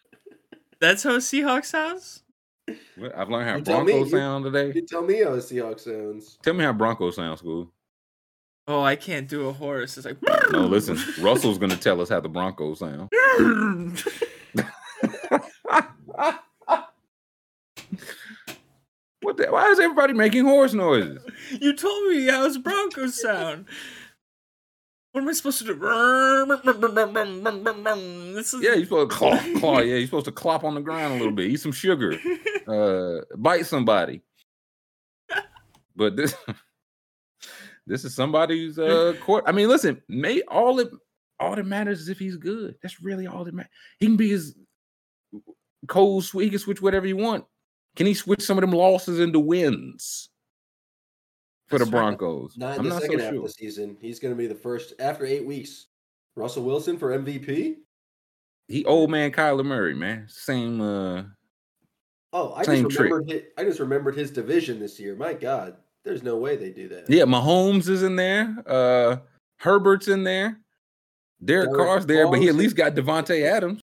[0.80, 2.22] That's how a Seahawk sounds.
[2.96, 3.16] What?
[3.16, 4.72] I've learned how You tell me, Bronco you- sound today.
[4.74, 6.38] You tell me uh, how a Seahawk sounds.
[6.42, 7.70] Tell me how Bronco sounds, school.
[8.68, 9.96] Oh, I can't do a horse.
[9.96, 10.16] It's like
[10.50, 10.98] No, listen.
[11.22, 13.08] Russell's gonna tell us how the Broncos sound.
[19.22, 21.22] what the, why is everybody making horse noises?
[21.60, 23.66] you told me how's Broncos sound.
[25.16, 25.74] What am I supposed to do?
[28.34, 29.78] This is Yeah, you're supposed to claw, claw.
[29.78, 32.20] Yeah, you're supposed to clop on the ground a little bit, eat some sugar,
[32.68, 34.20] uh, bite somebody.
[35.96, 36.34] But this,
[37.86, 39.44] this is somebody's uh court.
[39.46, 40.90] I mean, listen, may all it
[41.40, 42.74] all that matters is if he's good.
[42.82, 43.72] That's really all that matters.
[43.98, 44.54] He can be as
[45.88, 46.44] cold, sweet.
[46.44, 47.46] He can switch whatever you want.
[47.96, 50.28] Can he switch some of them losses into wins
[51.66, 52.00] for the That's right.
[52.00, 52.56] Broncos?
[52.56, 53.38] Not in I'm the not so second half sure.
[53.38, 53.96] of the season.
[54.00, 55.86] He's going to be the first after eight weeks.
[56.36, 57.76] Russell Wilson for MVP.
[58.68, 60.26] He old man Kyler Murray, man.
[60.28, 60.80] Same.
[60.80, 61.24] uh
[62.32, 63.12] Oh, I Same just trick.
[63.12, 63.30] remembered.
[63.32, 65.14] His, I just remembered his division this year.
[65.14, 67.08] My God, there's no way they do that.
[67.08, 68.54] Yeah, Mahomes is in there.
[68.66, 69.16] Uh
[69.58, 70.60] Herbert's in there.
[71.44, 73.80] Derek Derek Carr's there, but he at least got Davante Adams.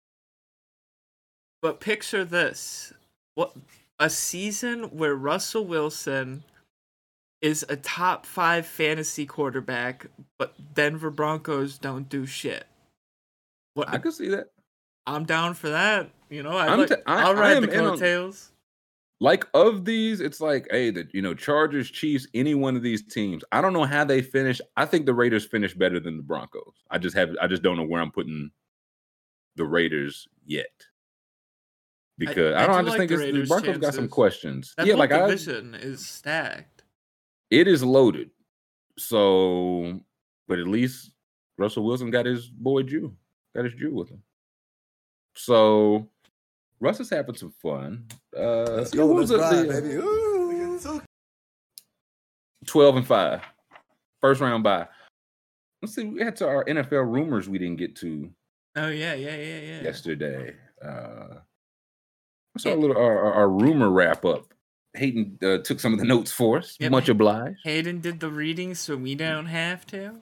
[1.61, 2.93] But picture this:
[3.35, 3.53] what
[3.99, 6.43] a season where Russell Wilson
[7.44, 10.07] is a top five fantasy quarterback,
[10.40, 12.65] but Denver Broncos don't do shit.
[13.74, 14.48] What I could see that.
[15.06, 16.10] I'm down for that.
[16.30, 18.49] You know, I I'm like, t- I- I'll I ride am the on- coattails.
[19.20, 23.06] Like of these, it's like, hey, the you know, Chargers, Chiefs, any one of these
[23.06, 23.44] teams.
[23.52, 24.60] I don't know how they finish.
[24.76, 26.74] I think the Raiders finish better than the Broncos.
[26.90, 28.52] I just have I just don't know where I'm putting
[29.56, 30.72] the Raiders yet.
[32.18, 34.10] Because I, I don't I, do just like think the it's, the Broncos got some
[34.10, 34.74] questions.
[34.78, 36.73] That yeah, like I division is stacked.
[37.54, 38.30] It is loaded.
[38.98, 40.00] So,
[40.48, 41.12] but at least
[41.58, 43.16] Russell Wilson got his boy Jew,
[43.56, 44.22] got his Jew with him.
[45.36, 46.08] So,
[46.80, 48.06] Russ is having some fun.
[48.38, 49.06] Uh, Let's go.
[49.08, 49.56] was Let's it?
[49.58, 49.94] ride, The- baby.
[49.96, 50.30] Ooh.
[52.66, 53.42] 12 and 5.
[54.22, 54.88] First round bye.
[55.82, 56.06] Let's see.
[56.06, 58.30] We had to our NFL rumors we didn't get to
[58.78, 59.82] Oh yeah, yeah, yeah, yeah.
[59.84, 60.56] yesterday.
[60.84, 61.40] Uh,
[62.56, 64.54] I saw a little our, our, our rumor wrap up.
[64.95, 66.78] Hayden uh, took some of the notes for us.
[66.80, 66.91] Yep.
[66.91, 67.57] Much obliged.
[67.64, 70.20] Hayden did the reading, so we don't have to.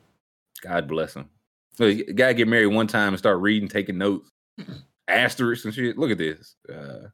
[0.62, 1.30] God bless him.
[1.76, 4.30] So you gotta get married one time and start reading, taking notes,
[5.08, 5.98] asterisks and shit.
[5.98, 6.56] Look at this.
[6.70, 7.08] Uh,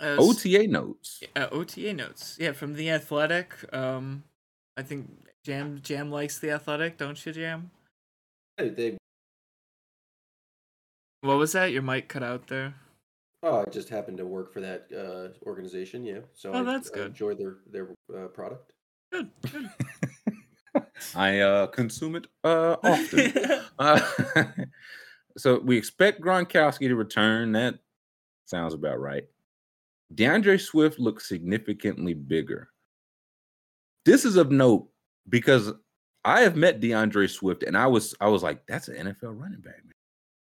[0.00, 1.22] Uh, OTA notes.
[1.36, 2.36] uh, OTA notes.
[2.40, 3.52] Yeah, from the Athletic.
[3.74, 4.24] Um,
[4.76, 5.08] I think
[5.44, 7.70] Jam Jam likes the Athletic, don't you, Jam?
[8.58, 8.96] They, they
[11.22, 11.72] What was that?
[11.72, 12.74] Your mic cut out there.
[13.42, 16.20] Oh, I just happened to work for that uh, organization, yeah.
[16.34, 17.06] So Oh, I, that's I good.
[17.08, 18.72] enjoy their their uh, product.
[19.12, 19.30] Good.
[19.50, 19.70] Good.
[21.14, 23.32] I uh, consume it uh, often.
[23.78, 23.98] Uh,
[25.38, 27.52] so we expect Gronkowski to return.
[27.52, 27.78] That
[28.44, 29.24] sounds about right.
[30.14, 32.68] D'Andre Swift looks significantly bigger.
[34.04, 34.90] This is of note
[35.30, 35.72] because
[36.26, 39.60] I have met D'Andre Swift and I was I was like, that's an NFL running
[39.62, 39.80] back,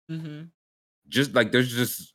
[0.09, 0.19] man.
[0.19, 0.41] hmm
[1.07, 2.13] Just like there's just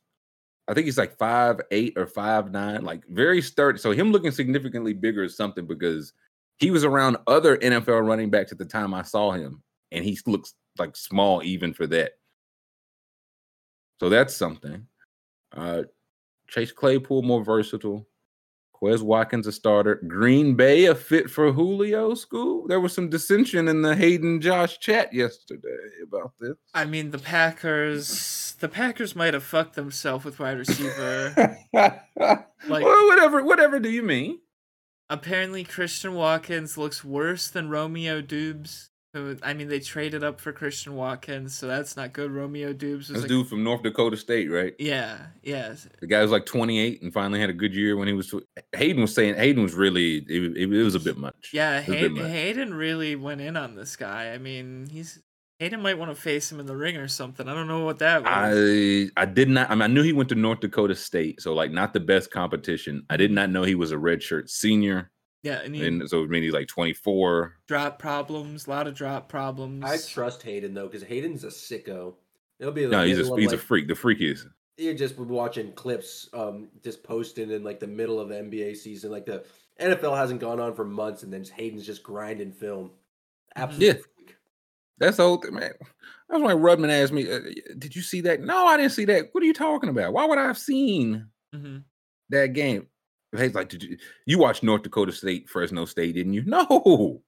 [0.67, 3.77] I think he's like five eight or five nine, like very sturdy.
[3.79, 6.13] So him looking significantly bigger is something because
[6.57, 9.61] he was around other NFL running backs at the time I saw him,
[9.91, 12.13] and he looks like small even for that.
[13.99, 14.87] So that's something.
[15.55, 15.83] Uh
[16.47, 18.07] Chase Claypool more versatile.
[18.81, 20.01] Quez Watkins a starter.
[20.07, 22.67] Green Bay a fit for Julio Scoob.
[22.67, 25.69] There was some dissension in the Hayden Josh chat yesterday
[26.03, 26.55] about this.
[26.73, 28.55] I mean, the Packers.
[28.59, 31.57] The Packers might have fucked themselves with wide receiver.
[31.73, 32.01] like
[32.69, 34.39] well, whatever, whatever do you mean?
[35.09, 38.89] Apparently, Christian Watson looks worse than Romeo Doubs.
[39.15, 42.31] Who, I mean, they traded up for Christian Watson, so that's not good.
[42.31, 44.75] Romeo Doubs was This like, dude from North Dakota State, right?
[44.77, 45.73] yeah, yeah.
[46.01, 48.27] The guy was like 28 and finally had a good year when he was.
[48.27, 48.43] tw-
[48.75, 51.51] Hayden was saying Hayden was really it, it, it was a bit much.
[51.53, 52.29] Yeah, It bit much.
[52.29, 54.31] Hayden really went in on this guy.
[54.33, 55.17] I mean, he's
[55.59, 57.47] Hayden might want to face him in the ring or something.
[57.47, 58.29] I don't know what that was.
[58.29, 59.71] I I did not.
[59.71, 62.29] I mean, I knew he went to North Dakota State, so like not the best
[62.31, 63.05] competition.
[63.09, 65.11] I did not know he was a redshirt senior,
[65.45, 67.53] yeah, and he and so it means he's like 24.
[67.67, 69.85] drop problems, a lot of drop problems.
[69.85, 72.15] I trust Hayden though, because Hayden's a sicko.
[72.59, 73.87] It'll be the No, he's a of, he's a freak.
[73.87, 74.47] The freakiest.
[74.77, 79.11] you're just watching clips um just posting in like the middle of the NBA season.
[79.11, 79.45] Like the
[79.79, 82.91] NFL hasn't gone on for months and then Hayden's just grinding film.
[83.55, 84.01] Absolutely.
[84.01, 84.33] Yeah.
[84.97, 85.73] That's the whole thing, man.
[86.29, 87.39] That's why Rudman asked me, uh,
[87.77, 89.25] "Did you see that?" No, I didn't see that.
[89.33, 90.13] What are you talking about?
[90.13, 91.79] Why would I have seen hmm
[92.29, 92.87] that game?
[93.37, 97.21] He's like, "Did you you watched North Dakota State, Fresno State, didn't you?" No,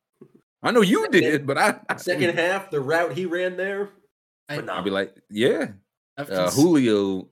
[0.64, 3.90] I know you Second- did, but I, I Second half, the route he ran there.
[4.50, 5.68] I, I'll be like, "Yeah,
[6.18, 7.30] uh, Julio."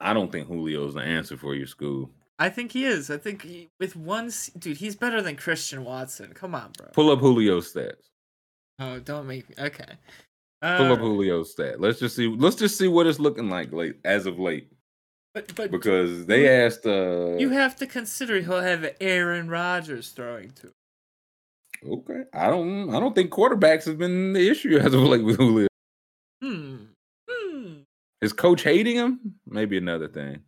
[0.00, 2.10] I don't think Julio's the answer for your school.
[2.38, 3.10] I think he is.
[3.10, 6.32] I think he, with one dude, he's better than Christian Watson.
[6.34, 6.86] Come on, bro.
[6.92, 8.10] Pull up Julio's stats.
[8.78, 9.56] Oh, don't make me.
[9.58, 9.84] Okay.
[10.62, 11.80] Pull up Uh, Julio's stat.
[11.80, 12.28] Let's just see.
[12.28, 14.70] Let's just see what it's looking like late as of late,
[15.34, 16.86] but but because they asked.
[16.86, 20.68] uh you have to consider he'll have Aaron Rodgers throwing to.
[20.68, 20.72] him.
[21.92, 22.90] Okay, I don't.
[22.94, 25.68] I don't think quarterbacks have been the issue as of late with Julio.
[26.42, 26.76] Hmm.
[27.30, 27.74] Hmm.
[28.20, 29.34] Is coach hating him?
[29.46, 30.40] Maybe another thing.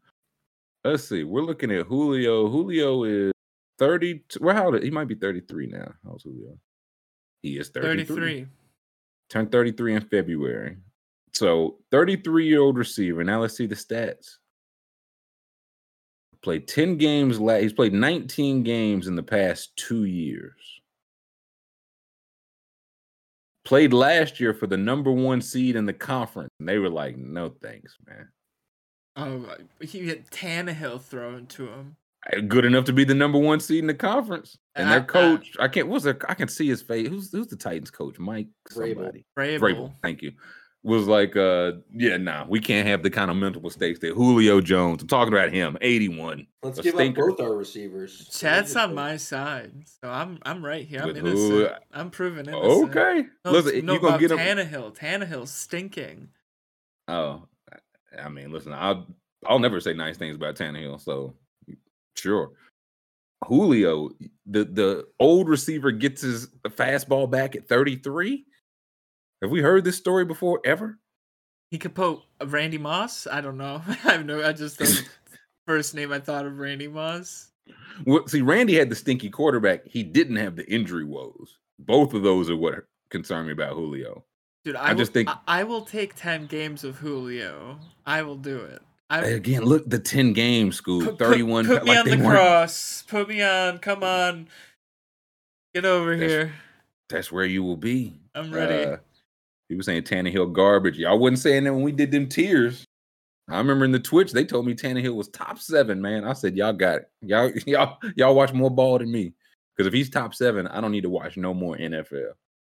[0.85, 1.23] Let's see.
[1.25, 2.49] We're looking at Julio.
[2.49, 3.33] Julio is
[3.79, 4.25] thirty.
[4.41, 4.83] Well, how old?
[4.83, 5.93] He might be thirty-three now.
[6.05, 6.57] How's Julio?
[7.43, 8.05] He is 33.
[8.05, 8.47] Thirty-three.
[9.29, 10.79] Turned thirty-three in February.
[11.33, 13.23] So thirty-three-year-old receiver.
[13.23, 14.39] Now let's see the stats.
[16.43, 17.39] Played ten games.
[17.39, 20.55] La- he's played nineteen games in the past two years.
[23.65, 26.51] Played last year for the number one seed in the conference.
[26.59, 28.29] And they were like, no thanks, man.
[29.17, 31.97] Oh, he had Tannehill thrown to him.
[32.49, 34.57] Good enough to be the number one seed in the conference.
[34.75, 37.09] And Uh, their uh, coach, I can't what's their I can see his face.
[37.09, 38.19] Who's who's the Titans coach?
[38.19, 38.95] Mike Vrabel.
[38.95, 39.25] somebody.
[39.39, 39.61] Vrabel.
[39.61, 40.33] Vrabel, thank you.
[40.83, 44.63] Was like, uh, yeah, nah, we can't have the kind of mental mistakes that Julio
[44.63, 45.03] Jones.
[45.03, 46.47] I'm talking about him, 81.
[46.63, 47.31] Let's A give stinker.
[47.31, 48.27] up both our receivers.
[48.29, 51.01] Chad's on my side, so I'm I'm right here.
[51.03, 51.51] I'm With innocent.
[51.51, 51.69] who?
[51.93, 52.97] I'm proven innocent.
[52.97, 53.27] Okay.
[53.45, 54.39] No, listen, no, you gonna about get him.
[54.39, 54.97] Tannehill.
[54.97, 56.29] Tannehill's stinking.
[57.09, 57.43] Oh,
[58.19, 59.07] I mean, listen, I'll
[59.47, 60.99] I'll never say nice things about Tannehill.
[61.03, 61.35] So
[62.17, 62.53] sure.
[63.47, 64.11] Julio,
[64.47, 68.47] the the old receiver gets his fastball back at 33.
[69.43, 70.99] Have we heard this story before ever?
[71.71, 73.27] He could put Randy Moss.
[73.27, 73.83] I don't know.
[73.89, 74.47] I have no.
[74.47, 75.09] I just don't-
[75.67, 77.49] first name I thought of Randy Moss.
[78.05, 79.87] Well, see, Randy had the stinky quarterback.
[79.87, 81.59] He didn't have the injury woes.
[81.79, 84.25] Both of those are what concern me about Julio.
[84.65, 87.79] Dude, I, I will, just think- I, I will take ten games of Julio.
[88.05, 88.83] I will do it.
[89.09, 92.17] I Again, look the 10 game Scoob, put, put- 31 Put, me like on the
[92.19, 93.03] weren't- cross.
[93.09, 93.79] Put me on.
[93.79, 94.47] Come on.
[95.75, 96.53] Get over That's- here.
[97.09, 98.15] That's where you will be.
[98.37, 98.85] I'm ready.
[98.93, 98.97] Uh,
[99.71, 100.99] he was saying Tannehill garbage.
[100.99, 102.85] Y'all wasn't saying that when we did them tears.
[103.49, 106.03] I remember in the Twitch they told me Tannehill was top seven.
[106.03, 107.11] Man, I said y'all got it.
[107.23, 109.33] Y'all y'all y'all watch more ball than me.
[109.77, 112.33] Because if he's top seven, I don't need to watch no more NFL.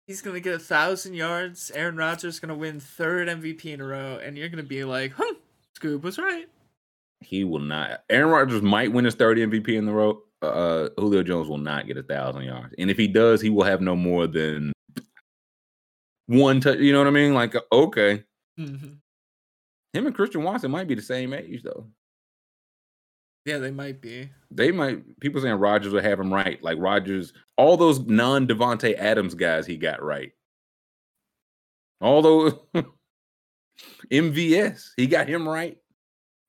[0.06, 1.70] He's gonna get a thousand yards.
[1.74, 5.34] Aaron Rodgers gonna win third MVP in a row, and you're gonna be like, "Huh,
[5.80, 6.46] Scoob was right."
[7.20, 8.02] He will not.
[8.10, 10.22] Aaron Rodgers might win his third MVP in the row.
[10.42, 13.64] Uh, Julio Jones will not get a thousand yards, and if he does, he will
[13.64, 14.72] have no more than
[16.32, 16.78] one touch.
[16.78, 17.34] You know what I mean?
[17.34, 18.24] Like, okay,
[18.58, 18.98] Mhm.
[19.92, 21.86] Him and Christian Watson might be the same age though.
[23.44, 24.30] Yeah, they might be.
[24.50, 26.62] They might people saying Rodgers would have him right.
[26.62, 30.32] Like Rodgers, all those non Davante Adams guys he got right.
[32.00, 32.54] All those
[34.12, 35.76] MVS, he got him right.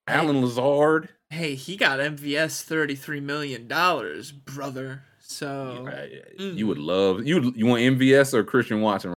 [0.08, 1.10] Allen Lazard.
[1.30, 5.04] Hey, he got MVS thirty three million dollars, brother.
[5.20, 6.56] So Uh, mm.
[6.58, 7.52] You would love you.
[7.56, 9.14] You want MVS or Christian Watson?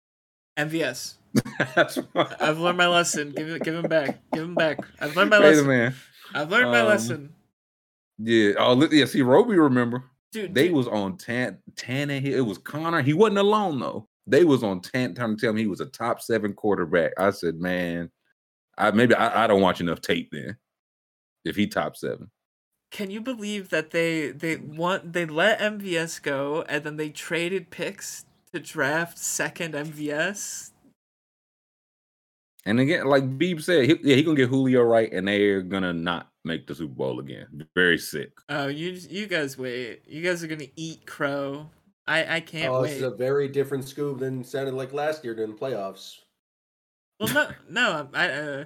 [0.57, 1.15] MVS.
[1.75, 1.97] That's
[2.39, 3.31] I've learned my lesson.
[3.31, 4.19] Give it, give him back.
[4.33, 4.79] Give him back.
[5.01, 5.67] I've learned my Hey, lesson.
[5.67, 5.95] man.
[6.33, 7.33] I've learned my Um, lesson,
[8.17, 8.53] Yeah.
[8.57, 9.05] Oh, yeah.
[9.05, 10.53] See, Roby, remember dude.
[10.55, 12.25] they dude, was on Tan Tannehill.
[12.37, 13.01] It was Connor.
[13.01, 14.07] He wasn't alone though.
[14.27, 17.11] They was on Tan trying to tell me he was a top seven quarterback.
[17.17, 18.09] I said, man,
[18.77, 20.57] I maybe I, I don't watch enough tape then.
[21.43, 22.31] If he top seven,
[22.91, 27.69] Can you believe that they they want they let MVS go and then they traded
[27.69, 28.25] picks
[28.55, 30.71] to draft second MVS?
[32.65, 35.93] and again, like Beeb said, he, yeah, he gonna get Julio right, and they're gonna
[35.93, 37.67] not make the Super Bowl again.
[37.75, 38.31] Very sick.
[38.49, 40.01] Oh, you you guys wait.
[40.07, 41.69] You guys are gonna eat crow.
[42.07, 42.89] I I can't oh, wait.
[42.89, 46.17] this is a very different scoop than sounded like last year during the playoffs.
[47.19, 48.65] Well, no, no, I, uh,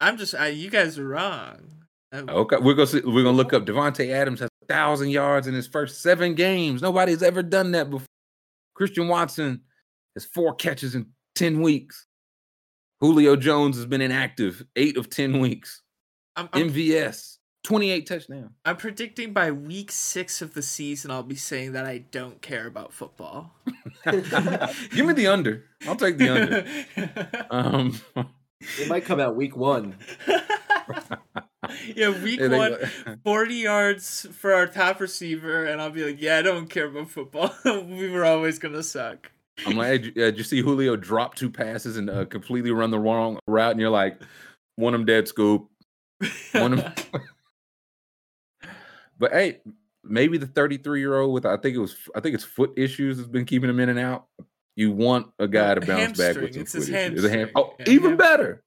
[0.00, 1.86] I'm just, I, you guys are wrong.
[2.12, 5.46] Uh, Okay, we're gonna see, we're gonna look up Davante Adams has a thousand yards
[5.46, 6.82] in his first seven games.
[6.82, 8.06] Nobody's ever done that before.
[8.80, 9.60] Christian Watson
[10.16, 11.04] has four catches in
[11.34, 12.06] ten weeks.
[13.00, 15.82] Julio Jones has been inactive eight of ten weeks.
[16.34, 18.52] I'm, I'm, MVS twenty eight touchdowns.
[18.64, 22.66] I'm predicting by week six of the season, I'll be saying that I don't care
[22.66, 23.52] about football.
[24.10, 25.64] Give me the under.
[25.86, 26.30] I'll take the
[26.96, 27.46] under.
[27.50, 28.00] Um,
[28.78, 29.98] It might come out week one.
[31.96, 32.70] yeah, week yeah, one,
[33.04, 36.86] go- 40 yards for our top receiver, and I'll be like, yeah, I don't care
[36.86, 37.54] about football.
[37.64, 39.30] we were always gonna suck.
[39.66, 42.24] I'm like, hey, did you- uh, did you see Julio drop two passes and uh,
[42.24, 43.72] completely run the wrong route?
[43.72, 44.20] And you're like,
[44.76, 45.68] one of them dead scoop.
[46.52, 46.94] One of them.
[49.18, 49.60] But hey,
[50.04, 53.18] maybe the 33 year old with I think it was I think it's foot issues
[53.18, 54.26] has been keeping him in and out.
[54.76, 57.30] You want a guy to bounce back with some it's foot his issues.
[57.30, 58.62] Ham- Oh, Yeah, even ham- better.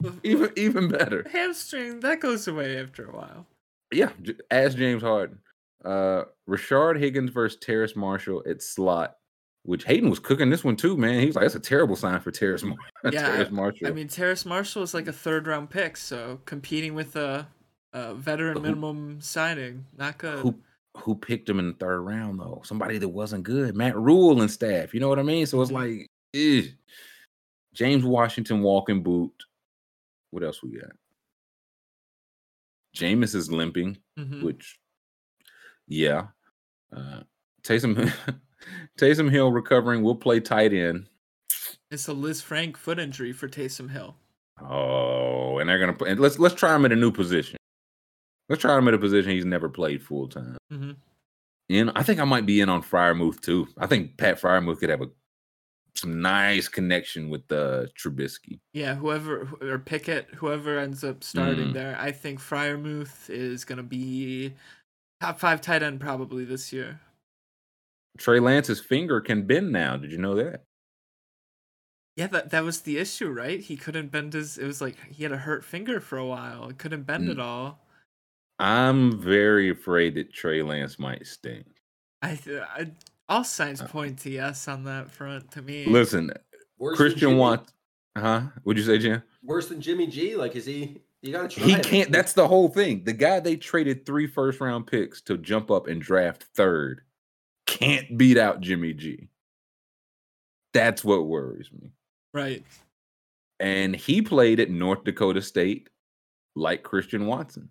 [0.22, 1.26] Even even better.
[1.30, 3.46] hamstring that goes away after a while.
[3.92, 4.10] Yeah,
[4.50, 5.38] as James Harden.
[5.84, 9.16] Uh Rashard Higgins versus Terrace Marshall at slot,
[9.64, 11.20] which Hayden was cooking this one too, man.
[11.20, 12.76] He was like, that's a terrible sign for Terrace, Mar-
[13.12, 13.86] Yeah, Terrace Marshall.
[13.88, 17.46] I mean, Terrace Marshall is like a third round pick, so competing with a,
[17.92, 20.38] a veteran Who- minimum signing, not good.
[20.40, 20.54] who
[20.96, 22.60] who picked him in the third round though?
[22.64, 23.76] Somebody that wasn't good.
[23.76, 24.92] Matt Rhule and staff.
[24.94, 25.46] You know what I mean?
[25.46, 26.62] So it's like, eh.
[27.74, 29.32] James Washington walking boot.
[30.30, 30.90] What else we got?
[32.96, 34.42] Jameis is limping, Mhm.
[34.42, 34.78] which,
[35.86, 36.28] yeah.
[36.94, 37.22] Uh,
[37.62, 37.94] Taysom
[38.98, 40.02] Taysom Hill recovering.
[40.02, 41.06] We'll play tight end.
[41.90, 44.16] It's a Lisfranc foot injury for Taysom Hill.
[44.60, 45.96] Oh, and they're gonna.
[46.04, 47.56] And let's let's try him at a new position.
[48.48, 50.56] Let's try him at a position he's never played full time.
[50.72, 50.96] Mhm.
[51.68, 51.90] in.
[51.90, 53.68] I think I might be in on Freiermuth too.
[53.76, 55.10] I think Pat Freiermuth could have a
[55.98, 58.60] some nice connection with uh, Trubisky.
[58.72, 61.74] Yeah, whoever or Pickett, whoever ends up starting Mm.
[61.74, 64.54] there, I think Freiermuth is gonna be
[65.20, 67.00] top five tight end probably this year.
[68.18, 69.96] Trey Lance's finger can bend now.
[69.96, 70.64] Did you know that?
[72.16, 73.60] Yeah, that that was the issue, right?
[73.60, 74.58] He couldn't bend his.
[74.58, 76.68] It was like he had a hurt finger for a while.
[76.68, 77.42] He couldn't bend it Mm.
[77.42, 77.86] all.
[78.58, 81.66] I'm very afraid that Trey Lance might stink.
[82.22, 82.90] I, th- I
[83.28, 85.50] all signs uh, uh, point to yes on that front.
[85.52, 86.32] To me, Listen,
[86.78, 87.36] Worse Christian Jimmy?
[87.36, 87.72] want,
[88.16, 88.42] huh?
[88.62, 89.22] What'd you say, Jim?
[89.42, 90.36] Worse than Jimmy G?
[90.36, 91.02] Like, is he?
[91.22, 91.64] You gotta try.
[91.64, 91.84] He it.
[91.84, 92.12] can't.
[92.12, 93.04] That's the whole thing.
[93.04, 97.02] The guy they traded three first round picks to jump up and draft third
[97.66, 99.28] can't beat out Jimmy G.
[100.72, 101.92] That's what worries me.
[102.32, 102.62] right.
[103.58, 105.88] and he played at North Dakota State
[106.54, 107.70] like Christian Watson.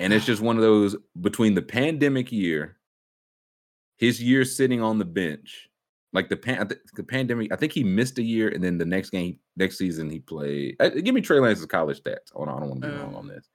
[0.00, 0.26] And it's ah.
[0.26, 2.76] just one of those between the pandemic year,
[4.04, 5.68] his year sitting on the bench,
[6.12, 7.52] like the pan, the pandemic.
[7.52, 10.76] I think he missed a year, and then the next game, next season, he played.
[10.80, 12.32] uh, give me Trey Lance's college stats.
[12.32, 13.48] Hold on, I don't want to be wrong Um, on this.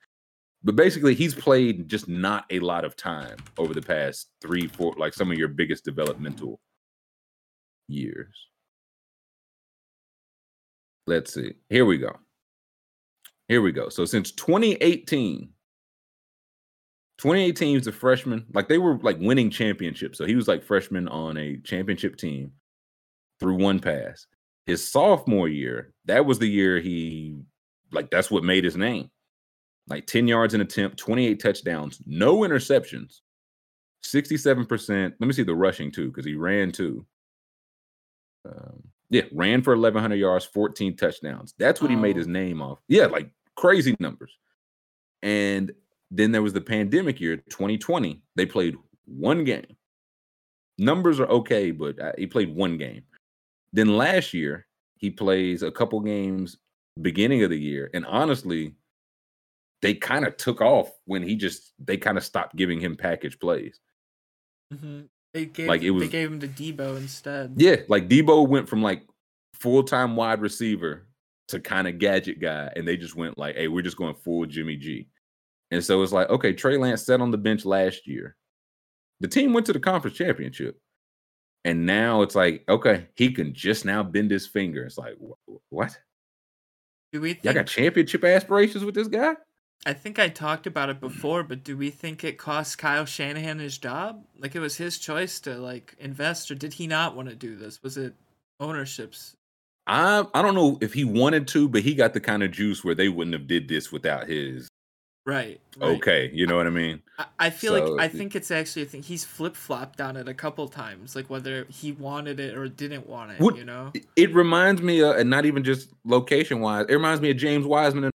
[0.63, 4.93] But basically, he's played just not a lot of time over the past three, four,
[4.97, 6.59] like some of your biggest developmental
[7.87, 8.35] years.
[11.07, 11.53] Let's see.
[11.69, 12.11] Here we go.
[13.47, 13.89] Here we go.
[13.89, 15.49] So since 2018,
[17.19, 18.45] 2018 he was a freshman.
[18.53, 20.17] Like they were like winning championships.
[20.17, 22.51] So he was like freshman on a championship team
[23.39, 24.25] through one pass.
[24.65, 27.37] His sophomore year, that was the year he
[27.91, 29.09] like that's what made his name.
[29.87, 33.21] Like 10 yards in attempt, 28 touchdowns, no interceptions,
[34.05, 35.13] 67%.
[35.19, 37.05] Let me see the rushing too, because he ran too.
[38.45, 41.55] Um, Yeah, ran for 1,100 yards, 14 touchdowns.
[41.57, 42.19] That's what he made Oh.
[42.19, 42.79] his name off.
[42.87, 44.37] Yeah, like crazy numbers.
[45.23, 45.71] And
[46.11, 48.21] then there was the pandemic year, 2020.
[48.35, 48.75] They played
[49.05, 49.75] one game.
[50.77, 53.03] Numbers are okay, but uh, he played one game.
[53.73, 54.65] Then last year,
[54.97, 56.57] he plays a couple games
[57.01, 57.89] beginning of the year.
[57.93, 58.73] And honestly,
[59.81, 63.39] they kind of took off when he just, they kind of stopped giving him package
[63.39, 63.79] plays.
[64.71, 65.01] hmm
[65.33, 67.53] They gave Like, it they was- gave him to Deebo instead.
[67.57, 69.03] Yeah, like Deebo went from like
[69.53, 71.05] full time wide receiver
[71.49, 74.45] to kind of gadget guy, and they just went like, "Hey, we're just going full
[74.45, 75.07] Jimmy G."
[75.71, 78.35] And so it's like, okay, Trey Lance sat on the bench last year.
[79.19, 80.79] The team went to the conference championship,
[81.65, 84.83] and now it's like, okay, he can just now bend his finger.
[84.83, 85.15] It's like,
[85.69, 85.97] what?
[87.11, 89.35] Do we Y'all got championship aspirations with this guy?
[89.85, 93.59] I think I talked about it before, but do we think it cost Kyle Shanahan
[93.59, 94.25] his job?
[94.37, 97.55] Like it was his choice to like invest, or did he not want to do
[97.55, 97.81] this?
[97.81, 98.13] Was it
[98.59, 99.35] ownership's?
[99.87, 102.83] I I don't know if he wanted to, but he got the kind of juice
[102.83, 104.69] where they wouldn't have did this without his
[105.25, 105.59] Right.
[105.77, 105.97] right.
[105.97, 106.31] okay.
[106.33, 107.01] You know what I mean?
[107.19, 109.03] I, I feel So, like I think it's actually a thing.
[109.03, 113.07] He's flip flopped on it a couple times, like whether he wanted it or didn't
[113.07, 113.39] want it.
[113.39, 113.91] Would- you know.
[113.93, 117.37] It- It reminds me, of, and not even just location wise, it reminds me of
[117.37, 118.05] James Wiseman.
[118.05, 118.13] And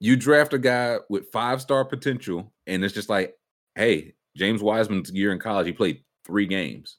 [0.00, 3.34] You draft a guy with five star potential, and it's just like,
[3.74, 6.98] hey, James Wiseman's year in college, he played three games.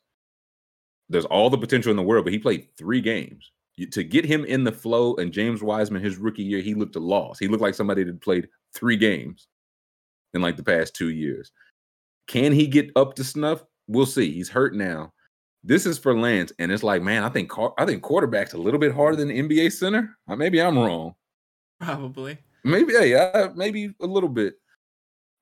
[1.09, 3.51] There's all the potential in the world, but he played three games.
[3.91, 6.99] To get him in the flow, and James Wiseman, his rookie year, he looked a
[6.99, 7.39] loss.
[7.39, 9.47] He looked like somebody that played three games
[10.33, 11.51] in like the past two years.
[12.27, 13.63] Can he get up to snuff?
[13.87, 14.31] We'll see.
[14.31, 15.11] He's hurt now.
[15.63, 18.79] This is for Lance, and it's like, man, I think I think quarterback's a little
[18.79, 20.15] bit harder than NBA center.
[20.27, 21.15] Maybe I'm wrong.
[21.81, 22.37] Probably.
[22.63, 24.55] Maybe, yeah, yeah, maybe a little bit.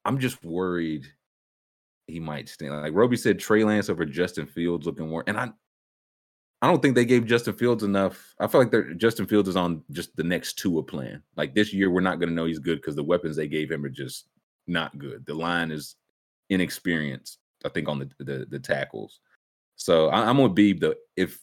[0.05, 1.05] I'm just worried
[2.07, 2.73] he might stand.
[2.81, 5.51] Like Roby said, Trey Lance over Justin Fields looking more, and I,
[6.63, 8.33] I don't think they gave Justin Fields enough.
[8.39, 11.21] I feel like Justin Fields is on just the next two a plan.
[11.35, 13.69] Like this year, we're not going to know he's good because the weapons they gave
[13.69, 14.29] him are just
[14.65, 15.25] not good.
[15.25, 15.97] The line is
[16.49, 17.39] inexperienced.
[17.65, 19.19] I think on the the, the tackles.
[19.75, 21.37] So I, I'm gonna be the if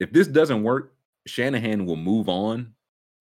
[0.00, 0.94] if this doesn't work,
[1.26, 2.72] Shanahan will move on.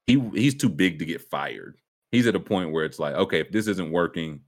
[0.07, 1.77] He he's too big to get fired.
[2.13, 4.39] He's at a point where it's like, okay, if this isn't working,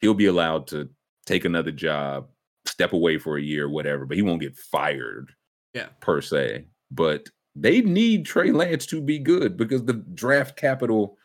[0.00, 0.88] he'll be allowed to
[1.26, 2.28] take another job,
[2.64, 5.30] step away for a year, whatever, but he won't get fired.
[5.78, 5.88] Yeah.
[6.00, 6.64] Per se.
[6.90, 11.16] But they need Trey Lance to be good because the draft capital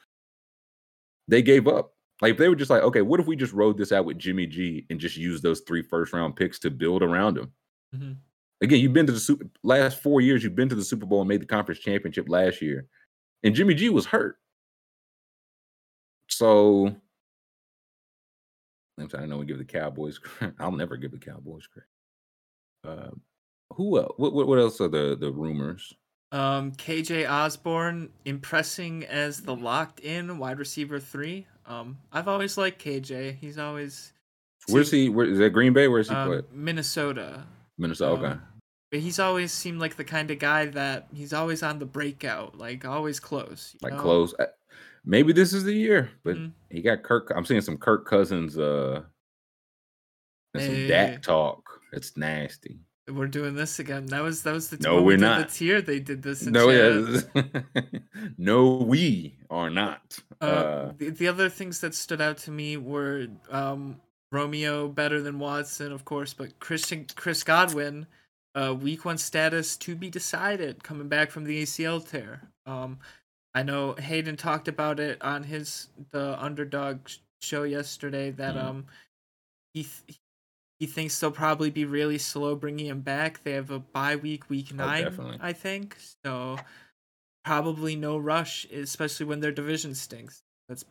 [1.28, 1.94] they gave up.
[2.22, 4.20] Like if they were just like, okay, what if we just rode this out with
[4.20, 7.52] Jimmy G and just use those three first round picks to build around him?
[7.96, 8.18] Mhm.
[8.62, 11.20] Again, you've been to the super last four years, you've been to the Super Bowl
[11.22, 12.88] and made the conference championship last year.
[13.44, 14.38] And Jimmy G was hurt.
[16.30, 16.96] So
[19.00, 20.56] I'm sorry, I know we give the Cowboys credit.
[20.60, 21.90] I'll never give the Cowboys credit.
[22.86, 23.12] Uh,
[23.76, 24.14] who else?
[24.18, 25.94] What, what what else are the the rumors?
[26.32, 31.46] Um, KJ Osborn impressing as the locked in wide receiver three.
[31.68, 33.38] Um, I've always liked KJ.
[33.38, 34.14] He's always
[34.68, 35.10] Where's he?
[35.10, 35.52] Where is that?
[35.52, 35.88] Green Bay?
[35.88, 36.54] Where's he um, put?
[36.54, 37.44] Minnesota.
[37.78, 38.14] Minnesota.
[38.22, 38.32] Okay.
[38.32, 38.42] um,
[38.92, 42.58] But he's always seemed like the kind of guy that he's always on the breakout,
[42.58, 43.76] like always close.
[43.76, 44.02] you like know?
[44.02, 44.34] close.
[44.40, 44.46] Uh,
[45.06, 46.52] Maybe this is the year, but Mhm.
[46.70, 47.32] he got Kirk.
[47.36, 49.04] I'm seeing some Kirk Cousins uh
[50.54, 50.88] and some Hey.
[50.88, 51.62] Dak talk.
[51.92, 52.80] It's nasty.
[53.12, 54.06] We're doing this again.
[54.08, 55.50] That was that was the No, we we're not.
[55.50, 56.46] The tier they did this.
[56.48, 57.22] In No, yeah,
[58.38, 60.18] no, we are not.
[60.42, 64.00] Uh, Uh, the, the other things that stood out to me were um,
[64.32, 68.08] Romeo better than Watson, of course, but Christian Chris Godwin,
[68.56, 72.50] uh, week one status to be decided, coming back from the ACL tear.
[72.66, 73.00] Um,
[73.54, 77.00] I know Hayden talked about it on his the underdog
[77.42, 78.64] show yesterday that Mhm.
[78.64, 78.86] um
[79.74, 80.20] he th-
[80.84, 83.42] he thinks they'll probably be really slow bringing him back.
[83.44, 85.38] They have a bye week, week nine.
[85.40, 85.96] I think.
[86.26, 86.58] So
[87.46, 90.44] probably no rush, especially when their division stinks.
[90.68, 90.84] That's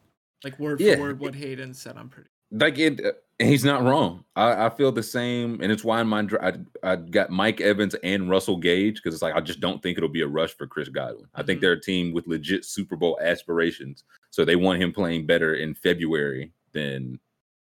[0.44, 0.94] like word Yeah.
[0.94, 1.96] for word what Hayden said.
[1.98, 2.30] I'm pretty.
[2.50, 4.24] like it, uh, he's not wrong.
[4.34, 6.52] I, I feel the same, and it's why in my I,
[6.82, 10.08] I got Mike Evans and Russell Gage because it's like I just don't think it'll
[10.08, 11.26] be a rush for Chris Godwin.
[11.34, 11.60] I think Mhm.
[11.62, 15.74] they're a team with legit Super Bowl aspirations, so they want him playing better in
[15.74, 17.20] February than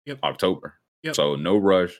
[0.06, 0.20] Yep.
[0.24, 0.76] October.
[1.04, 1.16] Yep.
[1.16, 2.00] So no rush.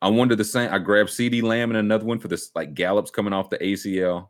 [0.00, 0.72] I wonder the same.
[0.72, 4.28] I grabbed CeeDee Lamb and another one for this like Gallups coming off the ACL.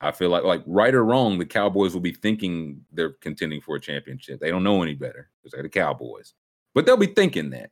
[0.00, 3.76] I feel like like right or wrong, the Cowboys will be thinking they're contending for
[3.76, 4.40] a championship.
[4.40, 6.34] They don't know any better because they're the Cowboys,
[6.74, 7.70] but they'll be thinking that.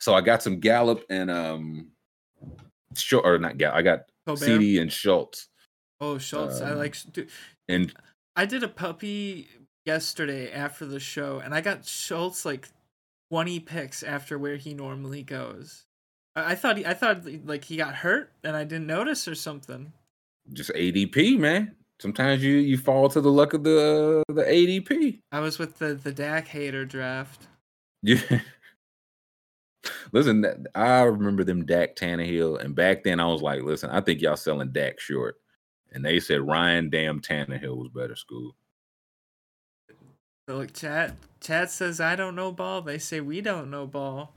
[0.00, 1.88] So I got some Gallup and um,
[2.96, 3.76] Schultz or not Gallup.
[3.76, 4.46] I got Colbert.
[4.46, 5.48] CeeDee and Schultz
[6.00, 6.60] Oh, Schultz.
[6.60, 6.96] I um, like.
[7.12, 7.30] Dude,
[7.68, 7.92] and
[8.36, 9.48] I did a puppy
[9.86, 12.68] yesterday after the show, and I got Schultz like
[13.34, 15.86] 20 picks after where he normally goes.
[16.36, 19.34] I, I thought he, I thought like he got hurt and I didn't notice or
[19.34, 19.92] something.
[20.52, 21.74] just ADP, man.
[21.98, 25.18] Sometimes you you fall to the luck of the the ADP.
[25.32, 27.48] I was with the the Dak hater draft.
[28.04, 28.20] Yeah.
[30.12, 34.22] Listen, I remember them Dak Tannehill, and back then I was like, listen, I think
[34.22, 35.40] y'all selling Dak short.
[35.92, 38.52] And they said Ryan damn Tannehill was better Scoob.
[40.48, 42.82] So like chat chat says I don't know ball.
[42.82, 44.34] They say we don't know ball.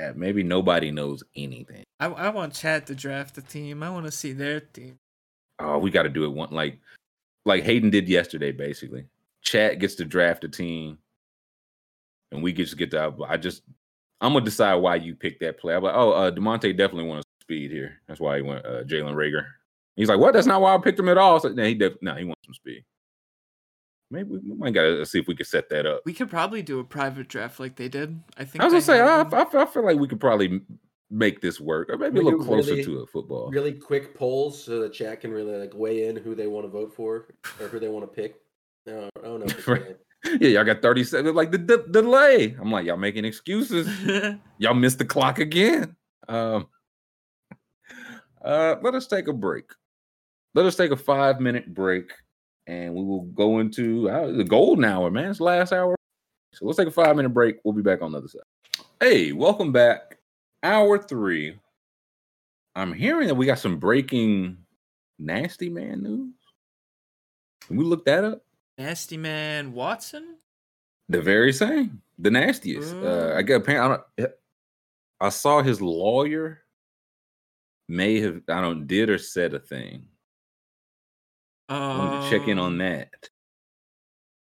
[0.00, 1.84] Uh, Maybe nobody knows anything.
[2.00, 3.82] I I want chat to draft a team.
[3.82, 4.96] I want to see their team.
[5.58, 6.78] Oh, we got to do it one like
[7.44, 9.06] like Hayden did yesterday, basically.
[9.42, 10.98] Chat gets to draft a team,
[12.32, 13.14] and we just get to.
[13.28, 13.62] I just
[14.20, 15.74] I'm gonna decide why you picked that play.
[15.74, 18.00] I'm like, oh, uh, Demonte definitely wants speed here.
[18.08, 19.46] That's why he went uh, Jalen Reagor.
[19.96, 20.32] He's like, what?
[20.34, 21.38] That's not why I picked him at all.
[21.40, 22.84] So, no, he def- no, he wants some speed.
[24.10, 26.02] Maybe we, we might gotta see if we can set that up.
[26.04, 28.20] We could probably do a private draft like they did.
[28.36, 28.62] I think.
[28.62, 29.62] I was gonna say, I, I.
[29.62, 30.60] I feel like we could probably
[31.10, 33.50] make this work, or maybe a little closer really- to a football.
[33.50, 36.70] Really quick polls so the chat can really like weigh in who they want to
[36.70, 37.28] vote for
[37.60, 38.36] or who they want to pick.
[38.86, 39.54] No, I don't know.
[39.66, 39.96] Right.
[40.40, 41.34] Yeah, y'all got 37.
[41.34, 42.56] Like the, the delay.
[42.60, 43.88] I'm like, y'all making excuses.
[44.58, 45.94] y'all missed the clock again.
[46.26, 46.66] Um,
[48.42, 49.66] uh, let us take a break.
[50.54, 52.12] Let us take a five minute break,
[52.66, 55.30] and we will go into uh, the golden hour, man.
[55.30, 55.94] It's the last hour.
[56.52, 57.56] So let's take a five minute break.
[57.64, 58.42] We'll be back on the other side.
[59.00, 60.18] Hey, welcome back.
[60.62, 61.58] Hour three.
[62.74, 64.58] I'm hearing that we got some breaking
[65.18, 66.34] nasty man news.
[67.66, 68.44] Can we look that up?
[68.78, 70.36] Nasty Man Watson.
[71.08, 72.94] The very same, the nastiest.
[72.94, 74.32] Uh, I get apparently, I, don't,
[75.20, 76.62] I saw his lawyer
[77.88, 80.06] may have I don't did or said a thing.
[81.68, 83.28] I wanted to check in on Um, that.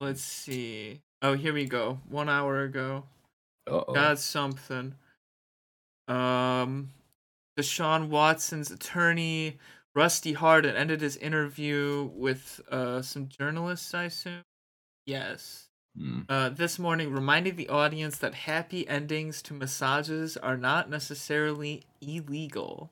[0.00, 1.02] Let's see.
[1.20, 2.00] Oh, here we go.
[2.08, 3.04] One hour ago.
[3.70, 3.94] Uh-oh.
[3.94, 4.94] Got something.
[6.08, 6.90] Um,
[7.56, 9.58] Deshaun Watson's attorney,
[9.94, 13.94] Rusty Hardin, ended his interview with uh some journalists.
[13.94, 14.42] I assume.
[15.06, 15.68] Yes.
[15.96, 16.22] Hmm.
[16.28, 22.90] Uh, this morning, reminding the audience that happy endings to massages are not necessarily illegal.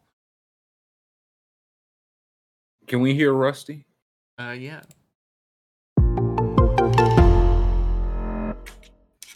[2.87, 3.87] Can we hear Rusty?
[4.41, 4.81] Uh, yeah.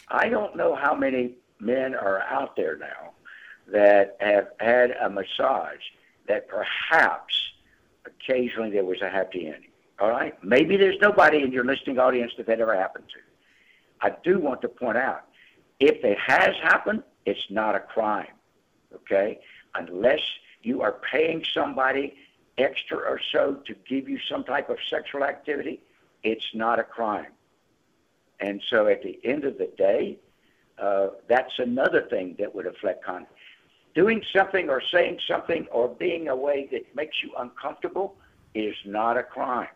[0.07, 3.11] I don't know how many men are out there now
[3.71, 5.83] that have had a massage
[6.27, 7.35] that perhaps
[8.07, 9.69] occasionally there was a happy ending.
[9.99, 10.43] All right?
[10.43, 13.19] Maybe there's nobody in your listening audience that that ever happened to.
[14.01, 15.25] I do want to point out
[15.79, 18.33] if it has happened, it's not a crime.
[18.93, 19.39] Okay?
[19.75, 20.21] Unless
[20.63, 22.15] you are paying somebody
[22.57, 25.81] extra or so to give you some type of sexual activity,
[26.23, 27.31] it's not a crime.
[28.39, 30.19] And so at the end of the day,
[30.77, 33.31] uh, that's another thing that would affect conduct.
[33.93, 38.15] Doing something or saying something or being a way that makes you uncomfortable
[38.53, 39.69] is not a crime.